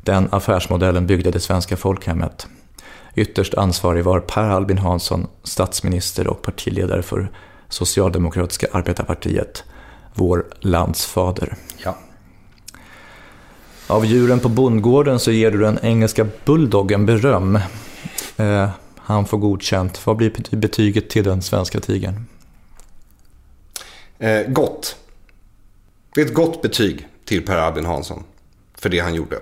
Den 0.04 0.28
affärsmodellen 0.32 1.08
byggde 1.08 1.32
det 1.32 1.40
svenska 1.40 1.78
folkhemmet. 1.78 2.48
Ytterst 3.16 3.54
ansvarig 3.54 4.04
var 4.04 4.20
Per 4.20 4.50
Albin 4.50 4.78
Hansson, 4.78 5.28
statsminister 5.44 6.28
och 6.28 6.42
partiledare 6.42 7.02
för 7.02 7.32
Socialdemokratiska 7.70 8.68
arbetarpartiet 8.72 9.64
vår 10.16 10.46
landsfader. 10.60 11.56
Ja. 11.84 11.98
Av 13.88 14.06
djuren 14.06 14.40
på 14.40 14.50
bondgården 14.50 15.20
så 15.20 15.32
ger 15.32 15.52
du 15.52 15.58
den 15.58 15.80
engelska 15.82 16.28
bulldoggen 16.46 17.06
beröm. 17.06 17.60
Eh, 18.38 18.70
han 18.98 19.26
får 19.26 19.38
godkänt. 19.38 20.06
Vad 20.06 20.18
blir 20.18 20.56
betyget 20.56 21.10
till 21.10 21.24
den 21.24 21.42
svenska 21.42 21.80
tigern? 21.80 22.26
Eh, 24.20 24.42
gott. 24.48 24.98
Det 26.16 26.22
är 26.22 26.26
ett 26.26 26.34
gott 26.34 26.62
betyg 26.62 27.08
till 27.26 27.46
Per 27.46 27.58
Albin 27.58 27.86
Hansson 27.86 28.24
för 28.78 28.90
det 28.90 29.00
han 29.00 29.16
gjorde. 29.16 29.40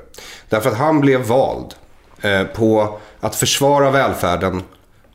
Därför 0.49 0.69
att 0.69 0.77
han 0.77 1.01
blev 1.01 1.21
vald 1.27 1.73
eh, 2.21 2.43
på 2.43 2.99
att 3.19 3.35
försvara 3.35 3.91
välfärden 3.91 4.61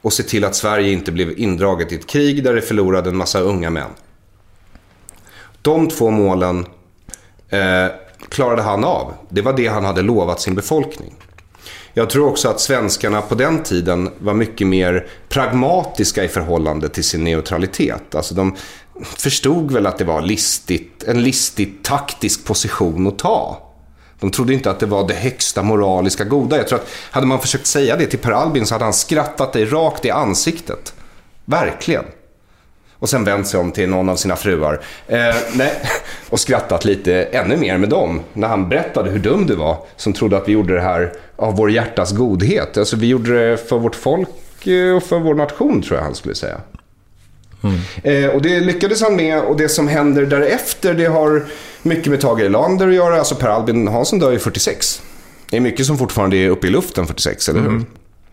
och 0.00 0.12
se 0.12 0.22
till 0.22 0.44
att 0.44 0.56
Sverige 0.56 0.92
inte 0.92 1.12
blev 1.12 1.38
indraget 1.38 1.92
i 1.92 1.94
ett 1.94 2.06
krig 2.06 2.44
där 2.44 2.54
det 2.54 2.62
förlorade 2.62 3.10
en 3.10 3.16
massa 3.16 3.40
unga 3.40 3.70
män. 3.70 3.90
De 5.62 5.88
två 5.88 6.10
målen 6.10 6.66
eh, 7.48 7.86
klarade 8.28 8.62
han 8.62 8.84
av. 8.84 9.12
Det 9.28 9.42
var 9.42 9.52
det 9.52 9.66
han 9.66 9.84
hade 9.84 10.02
lovat 10.02 10.40
sin 10.40 10.54
befolkning. 10.54 11.14
Jag 11.94 12.10
tror 12.10 12.28
också 12.28 12.48
att 12.48 12.60
svenskarna 12.60 13.22
på 13.22 13.34
den 13.34 13.62
tiden 13.62 14.10
var 14.18 14.34
mycket 14.34 14.66
mer 14.66 15.06
pragmatiska 15.28 16.24
i 16.24 16.28
förhållande 16.28 16.88
till 16.88 17.04
sin 17.04 17.24
neutralitet. 17.24 18.14
Alltså 18.14 18.34
de 18.34 18.56
förstod 19.02 19.72
väl 19.72 19.86
att 19.86 19.98
det 19.98 20.04
var 20.04 20.22
listigt, 20.22 21.04
en 21.04 21.22
listig 21.22 21.82
taktisk 21.82 22.44
position 22.44 23.06
att 23.06 23.18
ta. 23.18 23.68
De 24.20 24.30
trodde 24.30 24.54
inte 24.54 24.70
att 24.70 24.80
det 24.80 24.86
var 24.86 25.08
det 25.08 25.14
högsta 25.14 25.62
moraliska 25.62 26.24
goda. 26.24 26.56
Jag 26.56 26.68
tror 26.68 26.78
att 26.78 26.88
hade 27.10 27.26
man 27.26 27.40
försökt 27.40 27.66
säga 27.66 27.96
det 27.96 28.06
till 28.06 28.18
Per 28.18 28.32
Albin 28.32 28.66
så 28.66 28.74
hade 28.74 28.84
han 28.84 28.94
skrattat 28.94 29.52
dig 29.52 29.64
rakt 29.64 30.04
i 30.04 30.10
ansiktet. 30.10 30.94
Verkligen. 31.44 32.04
Och 32.98 33.08
sen 33.08 33.24
vänt 33.24 33.46
sig 33.46 33.60
om 33.60 33.72
till 33.72 33.88
någon 33.88 34.08
av 34.08 34.16
sina 34.16 34.36
fruar. 34.36 34.80
Eh, 35.06 35.18
nej, 35.52 35.72
och 36.30 36.40
skrattat 36.40 36.84
lite 36.84 37.22
ännu 37.22 37.56
mer 37.56 37.78
med 37.78 37.88
dem. 37.88 38.20
När 38.32 38.48
han 38.48 38.68
berättade 38.68 39.10
hur 39.10 39.18
dum 39.18 39.46
du 39.46 39.54
var. 39.54 39.76
Som 39.96 40.12
trodde 40.12 40.36
att 40.36 40.48
vi 40.48 40.52
gjorde 40.52 40.74
det 40.74 40.80
här 40.80 41.12
av 41.36 41.56
vår 41.56 41.70
hjärtas 41.70 42.12
godhet. 42.12 42.76
Alltså 42.76 42.96
vi 42.96 43.06
gjorde 43.06 43.50
det 43.50 43.68
för 43.68 43.78
vårt 43.78 43.94
folk 43.94 44.66
eh, 44.66 44.96
och 44.96 45.02
för 45.02 45.18
vår 45.18 45.34
nation 45.34 45.82
tror 45.82 45.96
jag 45.96 46.04
han 46.04 46.14
skulle 46.14 46.34
säga. 46.34 46.60
Mm. 47.62 47.78
Eh, 48.02 48.30
och 48.30 48.42
det 48.42 48.60
lyckades 48.60 49.02
han 49.02 49.16
med 49.16 49.40
och 49.40 49.56
det 49.56 49.68
som 49.68 49.88
händer 49.88 50.26
därefter 50.26 50.94
det 50.94 51.06
har 51.06 51.46
mycket 51.82 52.06
med 52.06 52.20
Tage 52.20 52.40
Erlander 52.40 52.88
att 52.88 52.94
göra. 52.94 53.18
Alltså 53.18 53.34
Per 53.34 53.48
Albin 53.48 53.88
Hansson 53.88 54.18
dör 54.18 54.30
ju 54.30 54.38
46. 54.38 55.02
Det 55.50 55.56
är 55.56 55.60
mycket 55.60 55.86
som 55.86 55.98
fortfarande 55.98 56.36
är 56.36 56.48
uppe 56.48 56.66
i 56.66 56.70
luften 56.70 57.06
46, 57.06 57.48
eller 57.48 57.60
hur? 57.60 57.68
Mm. 57.68 57.86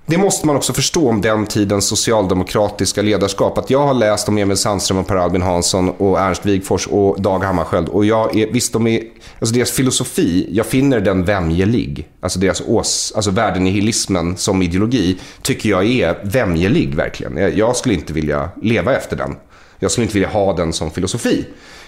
Det 0.07 0.17
måste 0.17 0.47
man 0.47 0.55
också 0.55 0.73
förstå 0.73 1.09
om 1.09 1.21
den 1.21 1.45
tidens 1.45 1.87
socialdemokratiska 1.87 3.01
ledarskap. 3.01 3.57
Att 3.57 3.69
jag 3.69 3.87
har 3.87 3.93
läst 3.93 4.29
om 4.29 4.37
Emil 4.37 4.57
Sandström 4.57 4.97
och 4.97 5.07
Per 5.07 5.15
Albin 5.15 5.41
Hansson 5.41 5.89
och 5.89 6.19
Ernst 6.19 6.45
Wigforss 6.45 6.87
och 6.87 7.21
Dag 7.21 7.39
Hammarskjöld. 7.39 7.89
Och 7.89 8.05
jag 8.05 8.35
är, 8.35 8.47
visst, 8.51 8.73
de 8.73 8.87
är, 8.87 9.01
alltså 9.39 9.55
deras 9.55 9.71
filosofi, 9.71 10.47
jag 10.51 10.65
finner 10.65 10.99
den 10.99 11.23
vämjelig. 11.23 12.09
Alltså 12.21 12.39
deras 12.39 12.61
ås, 12.61 13.13
alltså 13.15 13.31
värdenihilismen 13.31 14.37
som 14.37 14.61
ideologi 14.61 15.17
tycker 15.41 15.69
jag 15.69 15.85
är 15.85 16.19
vämjelig 16.23 16.95
verkligen. 16.95 17.37
Jag, 17.37 17.57
jag 17.57 17.75
skulle 17.75 17.95
inte 17.95 18.13
vilja 18.13 18.49
leva 18.61 18.95
efter 18.95 19.15
den. 19.15 19.35
Jag 19.79 19.91
skulle 19.91 20.03
inte 20.03 20.13
vilja 20.13 20.29
ha 20.29 20.53
den 20.53 20.73
som 20.73 20.91
filosofi. 20.91 21.45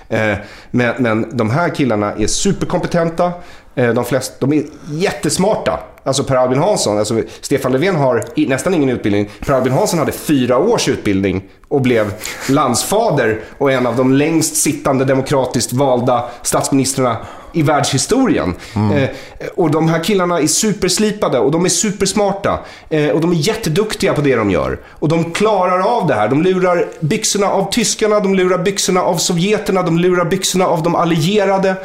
Eh, 0.09 0.33
men, 0.71 0.95
men 0.99 1.37
de 1.37 1.49
här 1.49 1.69
killarna 1.69 2.13
är 2.13 2.27
superkompetenta. 2.27 3.31
Eh, 3.75 3.93
de, 3.93 4.05
flest, 4.05 4.39
de 4.39 4.53
är 4.53 4.63
jättesmarta. 4.89 5.79
Alltså 6.07 6.23
Per 6.23 6.35
Albin 6.35 6.59
Hansson, 6.59 6.97
alltså 6.97 7.21
Stefan 7.41 7.71
Löfven 7.71 7.95
har 7.95 8.23
nästan 8.35 8.73
ingen 8.73 8.89
utbildning. 8.89 9.29
Per 9.39 9.53
Albin 9.53 9.73
Hansson 9.73 9.99
hade 9.99 10.11
fyra 10.11 10.57
års 10.57 10.89
utbildning 10.89 11.43
och 11.67 11.81
blev 11.81 12.13
landsfader 12.49 13.39
och 13.57 13.71
en 13.71 13.87
av 13.87 13.95
de 13.95 14.13
längst 14.13 14.55
sittande 14.55 15.05
demokratiskt 15.05 15.73
valda 15.73 16.23
statsministrarna 16.41 17.17
i 17.53 17.61
världshistorien. 17.61 18.55
Mm. 18.75 18.97
Eh, 18.97 19.09
och 19.55 19.71
de 19.71 19.89
här 19.89 20.03
killarna 20.03 20.39
är 20.39 20.47
superslipade 20.47 21.39
och 21.39 21.51
de 21.51 21.65
är 21.65 21.69
supersmarta. 21.69 22.59
Eh, 22.89 23.09
och 23.09 23.21
de 23.21 23.31
är 23.31 23.35
jätteduktiga 23.35 24.13
på 24.13 24.21
det 24.21 24.35
de 24.35 24.51
gör. 24.51 24.79
Och 24.89 25.07
de 25.09 25.31
klarar 25.31 25.97
av 25.97 26.07
det 26.07 26.13
här. 26.13 26.27
De 26.27 26.43
lurar 26.43 26.85
byxorna 26.99 27.47
av 27.47 27.71
tyskarna, 27.71 28.19
de 28.19 28.35
lurar 28.35 28.57
byxorna 28.57 29.01
av 29.01 29.17
sovjeterna, 29.17 29.83
de 29.83 29.97
lurar 29.97 30.25
byxorna 30.25 30.67
av 30.67 30.83
de 30.83 30.95
allierade. 30.95 31.75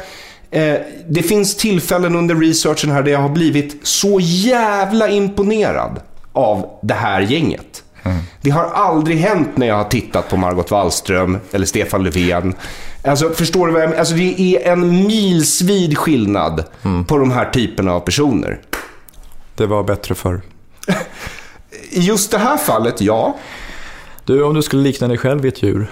Eh, 0.53 0.75
det 1.07 1.23
finns 1.23 1.55
tillfällen 1.55 2.15
under 2.15 2.35
researchen 2.35 2.91
här 2.91 3.03
där 3.03 3.11
jag 3.11 3.19
har 3.19 3.29
blivit 3.29 3.87
så 3.87 4.19
jävla 4.21 5.09
imponerad 5.09 5.99
av 6.33 6.79
det 6.81 6.93
här 6.93 7.21
gänget. 7.21 7.83
Mm. 8.03 8.17
Det 8.41 8.49
har 8.49 8.63
aldrig 8.63 9.17
hänt 9.17 9.57
när 9.57 9.67
jag 9.67 9.75
har 9.75 9.83
tittat 9.83 10.29
på 10.29 10.37
Margot 10.37 10.71
Wallström 10.71 11.37
eller 11.51 11.65
Stefan 11.65 12.03
Löfven. 12.03 12.55
Alltså, 13.03 13.29
förstår 13.29 13.67
du 13.67 13.73
vad 13.73 13.83
jag 13.83 13.95
Alltså, 13.95 14.15
det 14.15 14.39
är 14.39 14.71
en 14.71 15.05
milsvid 15.07 15.97
skillnad 15.97 16.63
mm. 16.83 17.05
på 17.05 17.17
de 17.17 17.31
här 17.31 17.49
typerna 17.49 17.93
av 17.93 17.99
personer. 17.99 18.61
Det 19.55 19.65
var 19.65 19.83
bättre 19.83 20.15
förr. 20.15 20.41
I 21.89 21.99
just 21.99 22.31
det 22.31 22.37
här 22.37 22.57
fallet, 22.57 23.01
ja. 23.01 23.37
Du, 24.25 24.43
om 24.43 24.53
du 24.53 24.61
skulle 24.61 24.83
likna 24.83 25.07
dig 25.07 25.17
själv 25.17 25.41
vid 25.41 25.53
ett 25.53 25.63
djur, 25.63 25.91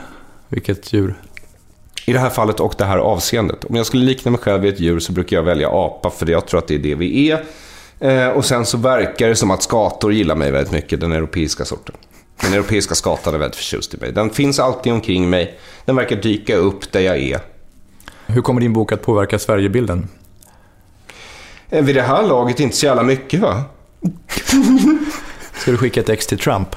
vilket 0.49 0.93
djur? 0.93 1.15
I 2.06 2.14
det 2.14 2.19
här 2.19 2.30
fallet 2.30 2.60
och 2.60 2.73
det 2.78 2.86
här 2.86 2.98
avseendet. 2.98 3.65
Om 3.65 3.76
jag 3.76 3.86
skulle 3.86 4.06
likna 4.06 4.32
mig 4.32 4.40
själv 4.40 4.61
vid 4.61 4.73
ett 4.73 4.80
djur 4.80 4.99
så 4.99 5.11
brukar 5.11 5.36
jag 5.36 5.44
välja 5.44 5.69
apa, 5.69 6.10
för 6.10 6.30
jag 6.30 6.45
tror 6.45 6.60
att 6.60 6.68
det 6.68 6.76
är 6.76 6.80
det 6.80 6.95
vi 6.95 7.32
är. 7.32 7.44
Eh, 7.99 8.28
och 8.28 8.45
sen 8.45 8.65
så 8.65 8.78
verkar 8.78 9.28
det 9.28 9.36
som 9.36 9.52
att 9.52 9.64
skator 9.64 10.14
gillar 10.14 10.36
mig 10.36 10.52
väldigt 10.52 10.73
mycket, 10.73 10.99
den 10.99 11.11
europeiska 11.11 11.65
sorten. 11.65 11.95
Den 12.41 12.53
europeiska 12.53 12.95
skatan 12.95 13.34
är 13.34 13.38
väldigt 13.38 13.56
förtjust 13.56 13.94
i 13.94 13.98
mig. 13.98 14.11
Den 14.11 14.30
finns 14.30 14.60
alltid 14.60 14.94
omkring 14.94 15.30
mig. 15.30 15.60
Den 15.86 15.95
verkar 15.95 16.15
dyka 16.15 16.56
upp 16.56 16.91
där 16.91 16.99
jag 16.99 17.18
är. 17.18 17.40
Hur 18.26 18.41
kommer 18.41 18.61
din 18.61 18.73
bok 18.73 18.91
att 18.91 19.02
påverka 19.02 19.40
Sverigebilden? 19.40 20.07
Eh, 21.69 21.84
vid 21.84 21.95
det 21.95 22.02
här 22.02 22.23
laget 22.23 22.60
inte 22.60 22.76
så 22.76 22.86
jävla 22.86 23.03
mycket 23.03 23.40
va? 23.40 23.64
Ska 25.53 25.72
du 25.72 25.78
skicka 25.78 25.99
ett 25.99 26.10
ex 26.10 26.28
till 26.28 26.40
Trump? 26.40 26.76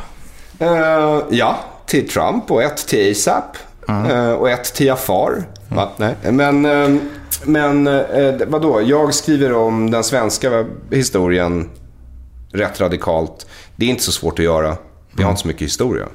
Uh, 0.62 1.22
ja, 1.30 1.58
till 1.86 2.08
Trump 2.08 2.50
och 2.50 2.62
ett 2.62 2.86
till 2.88 3.12
ASAP. 3.12 3.56
Mm. 3.88 4.36
Och 4.36 4.50
ett 4.50 4.74
till 4.74 4.86
Jafar. 4.86 5.44
Mm. 5.70 5.88
Nej. 5.96 6.14
Men, 6.32 6.66
uh, 6.66 7.00
men 7.44 7.86
uh, 7.86 8.40
vadå? 8.46 8.82
Jag 8.82 9.14
skriver 9.14 9.52
om 9.52 9.90
den 9.90 10.04
svenska 10.04 10.66
historien 10.90 11.70
rätt 12.52 12.80
radikalt. 12.80 13.46
Det 13.76 13.86
är 13.86 13.90
inte 13.90 14.02
så 14.02 14.12
svårt 14.12 14.38
att 14.38 14.44
göra. 14.44 14.76
Vi 15.12 15.22
har 15.22 15.30
inte 15.30 15.42
så 15.42 15.48
mycket 15.48 15.62
historia. 15.62 16.06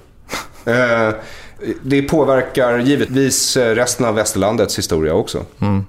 det 1.81 2.01
påverkar 2.01 2.77
givetvis 2.77 3.57
resten 3.57 4.05
av 4.05 4.15
västerlandets 4.15 4.77
historia 4.77 5.13
också. 5.13 5.45
Mm. 5.61 5.85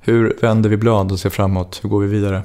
Hur 0.00 0.38
vänder 0.40 0.70
vi 0.70 0.76
blad 0.76 1.12
och 1.12 1.20
ser 1.20 1.30
framåt? 1.30 1.80
Hur 1.82 1.88
går 1.88 2.00
vi 2.00 2.06
vidare? 2.06 2.42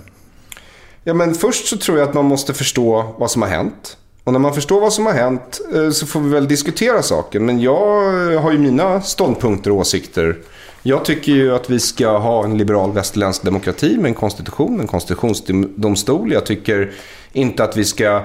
Ja, 1.04 1.14
men 1.14 1.36
först 1.36 1.68
så 1.68 1.78
tror 1.78 1.98
jag 1.98 2.10
att 2.10 2.16
man 2.16 2.26
måste 2.26 2.54
förstå 2.54 3.16
vad 3.18 3.32
som 3.32 3.42
har 3.42 3.50
hänt. 3.50 3.98
Och 4.28 4.34
när 4.34 4.40
man 4.40 4.54
förstår 4.54 4.82
vad 4.82 4.94
som 4.94 5.06
har 5.06 5.14
hänt 5.14 5.62
eh, 5.74 5.90
så 5.90 6.08
får 6.08 6.20
vi 6.20 6.30
väl 6.30 6.48
diskutera 6.48 7.02
saken. 7.02 7.46
Men 7.46 7.62
jag 7.62 8.34
eh, 8.34 8.42
har 8.42 8.52
ju 8.52 8.58
mina 8.58 9.02
ståndpunkter 9.02 9.72
och 9.72 9.78
åsikter. 9.78 10.38
Jag 10.84 11.06
tycker 11.06 11.32
ju 11.32 11.56
att 11.56 11.70
vi 11.70 11.80
ska 11.80 12.18
ha 12.18 12.44
en 12.44 12.58
liberal 12.58 12.94
västerländsk 12.94 13.44
demokrati 13.44 13.98
med 13.98 14.06
en 14.06 14.14
konstitution, 14.14 14.80
en 14.80 14.88
konstitutionsdomstol. 14.88 16.32
Jag 16.32 16.46
tycker 16.46 16.92
inte 17.34 17.64
att 17.64 17.78
vi 17.78 17.86
ska 17.86 18.22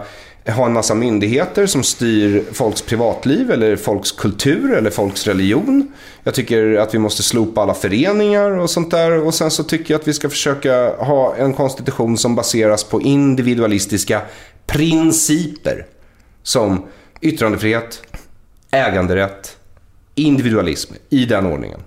ha 0.47 0.67
en 0.67 0.73
massa 0.73 0.95
myndigheter 0.95 1.67
som 1.67 1.83
styr 1.83 2.45
folks 2.53 2.83
privatliv 2.83 3.51
eller 3.51 3.77
folks 3.77 4.13
kultur 4.13 4.73
eller 4.73 4.91
folks 4.91 5.27
religion. 5.27 5.93
Jag 6.25 6.35
tycker 6.35 6.77
att 6.77 6.95
vi 6.95 6.99
måste 6.99 7.23
slopa 7.23 7.63
alla 7.63 7.75
föreningar 7.75 8.51
och 8.51 8.71
sånt 8.71 8.91
där. 8.91 9.27
Och 9.27 9.35
sen 9.35 9.51
så 9.51 9.65
tycker 9.65 9.95
jag 9.95 10.01
att 10.01 10.09
vi 10.09 10.13
ska 10.13 10.29
försöka 10.29 10.95
ha 10.97 11.37
en 11.37 11.55
konstitution 11.55 12.19
som 12.19 12.35
baseras 12.35 12.85
på 12.85 13.01
individualistiska 13.01 14.21
principer. 14.67 15.87
Som 16.43 16.85
yttrandefrihet, 17.21 18.03
äganderätt, 18.71 19.57
individualism 20.15 20.95
i 21.09 21.25
den 21.25 21.47
ordningen. 21.47 21.81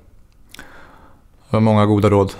Det 0.55 0.61
var 1.49 1.59
många 1.59 1.85
goda 1.85 2.09
råd. 2.09 2.33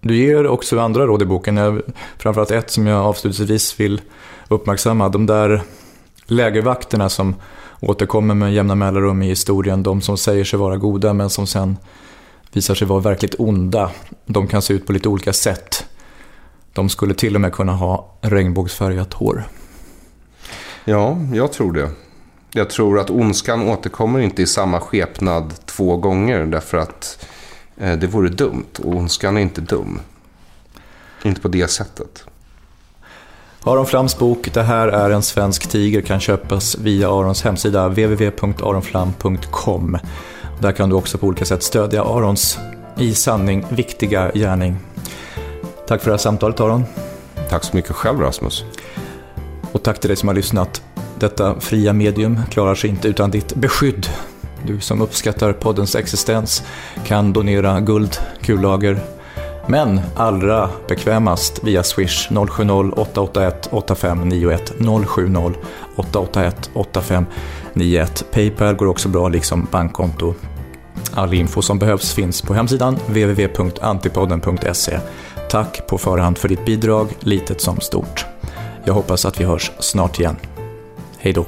Du 0.00 0.16
ger 0.16 0.46
också 0.46 0.78
andra 0.78 1.06
råd 1.06 1.22
i 1.22 1.24
boken, 1.24 1.82
framförallt 2.18 2.50
ett 2.50 2.70
som 2.70 2.86
jag 2.86 3.04
avslutningsvis 3.04 3.80
vill 3.80 4.00
uppmärksamma. 4.48 5.08
De 5.08 5.26
där 5.26 5.62
lägervakterna 6.26 7.08
som 7.08 7.34
återkommer 7.80 8.34
med 8.34 8.54
jämna 8.54 8.74
mellanrum 8.74 9.22
i 9.22 9.28
historien, 9.28 9.82
de 9.82 10.00
som 10.00 10.18
säger 10.18 10.44
sig 10.44 10.58
vara 10.58 10.76
goda 10.76 11.12
men 11.12 11.30
som 11.30 11.46
sen 11.46 11.76
visar 12.52 12.74
sig 12.74 12.86
vara 12.88 13.00
verkligt 13.00 13.34
onda. 13.38 13.90
De 14.26 14.48
kan 14.48 14.62
se 14.62 14.74
ut 14.74 14.86
på 14.86 14.92
lite 14.92 15.08
olika 15.08 15.32
sätt. 15.32 15.86
De 16.72 16.88
skulle 16.88 17.14
till 17.14 17.34
och 17.34 17.40
med 17.40 17.52
kunna 17.52 17.72
ha 17.72 18.18
regnbågsfärgat 18.20 19.12
hår. 19.12 19.44
Ja, 20.84 21.18
jag 21.32 21.52
tror 21.52 21.72
det. 21.72 21.90
Jag 22.52 22.70
tror 22.70 22.98
att 22.98 23.10
ondskan 23.10 23.68
återkommer 23.68 24.20
inte 24.20 24.42
i 24.42 24.46
samma 24.46 24.80
skepnad 24.80 25.54
två 25.66 25.96
gånger 25.96 26.46
därför 26.46 26.78
att 26.78 27.26
eh, 27.76 27.98
det 27.98 28.06
vore 28.06 28.28
dumt. 28.28 28.78
Och 28.78 28.94
ondskan 28.94 29.36
är 29.36 29.40
inte 29.40 29.60
dum. 29.60 30.00
Inte 31.22 31.40
på 31.40 31.48
det 31.48 31.70
sättet. 31.70 32.24
Aron 33.64 33.86
Flams 33.86 34.18
bok 34.18 34.54
Det 34.54 34.62
här 34.62 34.88
är 34.88 35.10
en 35.10 35.22
svensk 35.22 35.68
tiger 35.68 36.00
kan 36.00 36.20
köpas 36.20 36.78
via 36.78 37.10
Arons 37.10 37.42
hemsida 37.42 37.88
www.aronflam.com. 37.88 39.98
Där 40.60 40.72
kan 40.72 40.88
du 40.88 40.96
också 40.96 41.18
på 41.18 41.26
olika 41.26 41.44
sätt 41.44 41.62
stödja 41.62 42.04
Arons 42.04 42.58
i 42.96 43.14
sanning 43.14 43.64
viktiga 43.68 44.30
gärning. 44.34 44.76
Tack 45.88 46.00
för 46.00 46.10
det 46.10 46.12
här 46.12 46.18
samtalet 46.18 46.60
Aron. 46.60 46.84
Tack 47.50 47.64
så 47.64 47.76
mycket 47.76 47.92
själv 47.92 48.20
Rasmus. 48.20 48.64
Och 49.72 49.82
tack 49.82 50.00
till 50.00 50.08
dig 50.08 50.16
som 50.16 50.28
har 50.28 50.34
lyssnat. 50.34 50.82
Detta 51.18 51.60
fria 51.60 51.92
medium 51.92 52.40
klarar 52.50 52.74
sig 52.74 52.90
inte 52.90 53.08
utan 53.08 53.30
ditt 53.30 53.54
beskydd. 53.54 54.06
Du 54.66 54.80
som 54.80 55.02
uppskattar 55.02 55.52
poddens 55.52 55.96
existens 55.96 56.62
kan 57.06 57.32
donera 57.32 57.80
guld, 57.80 58.16
kullager, 58.40 59.00
men 59.66 60.00
allra 60.16 60.70
bekvämast 60.88 61.64
via 61.64 61.82
Swish 61.82 62.30
070-881 62.30 63.52
8591 63.70 64.72
070 65.06 65.54
881 65.96 66.70
8591. 66.74 68.24
Paypal 68.30 68.74
går 68.74 68.86
också 68.86 69.08
bra, 69.08 69.28
liksom 69.28 69.66
bankkonto. 69.70 70.34
All 71.14 71.34
info 71.34 71.62
som 71.62 71.78
behövs 71.78 72.12
finns 72.12 72.42
på 72.42 72.54
hemsidan 72.54 72.98
www.antipodden.se. 73.06 74.98
Tack 75.50 75.86
på 75.86 75.98
förhand 75.98 76.38
för 76.38 76.48
ditt 76.48 76.64
bidrag, 76.64 77.08
litet 77.20 77.60
som 77.60 77.80
stort. 77.80 78.31
Jag 78.84 78.94
hoppas 78.94 79.24
att 79.24 79.40
vi 79.40 79.44
hörs 79.44 79.72
snart 79.78 80.20
igen. 80.20 80.36
Hej 81.18 81.32
då! 81.32 81.46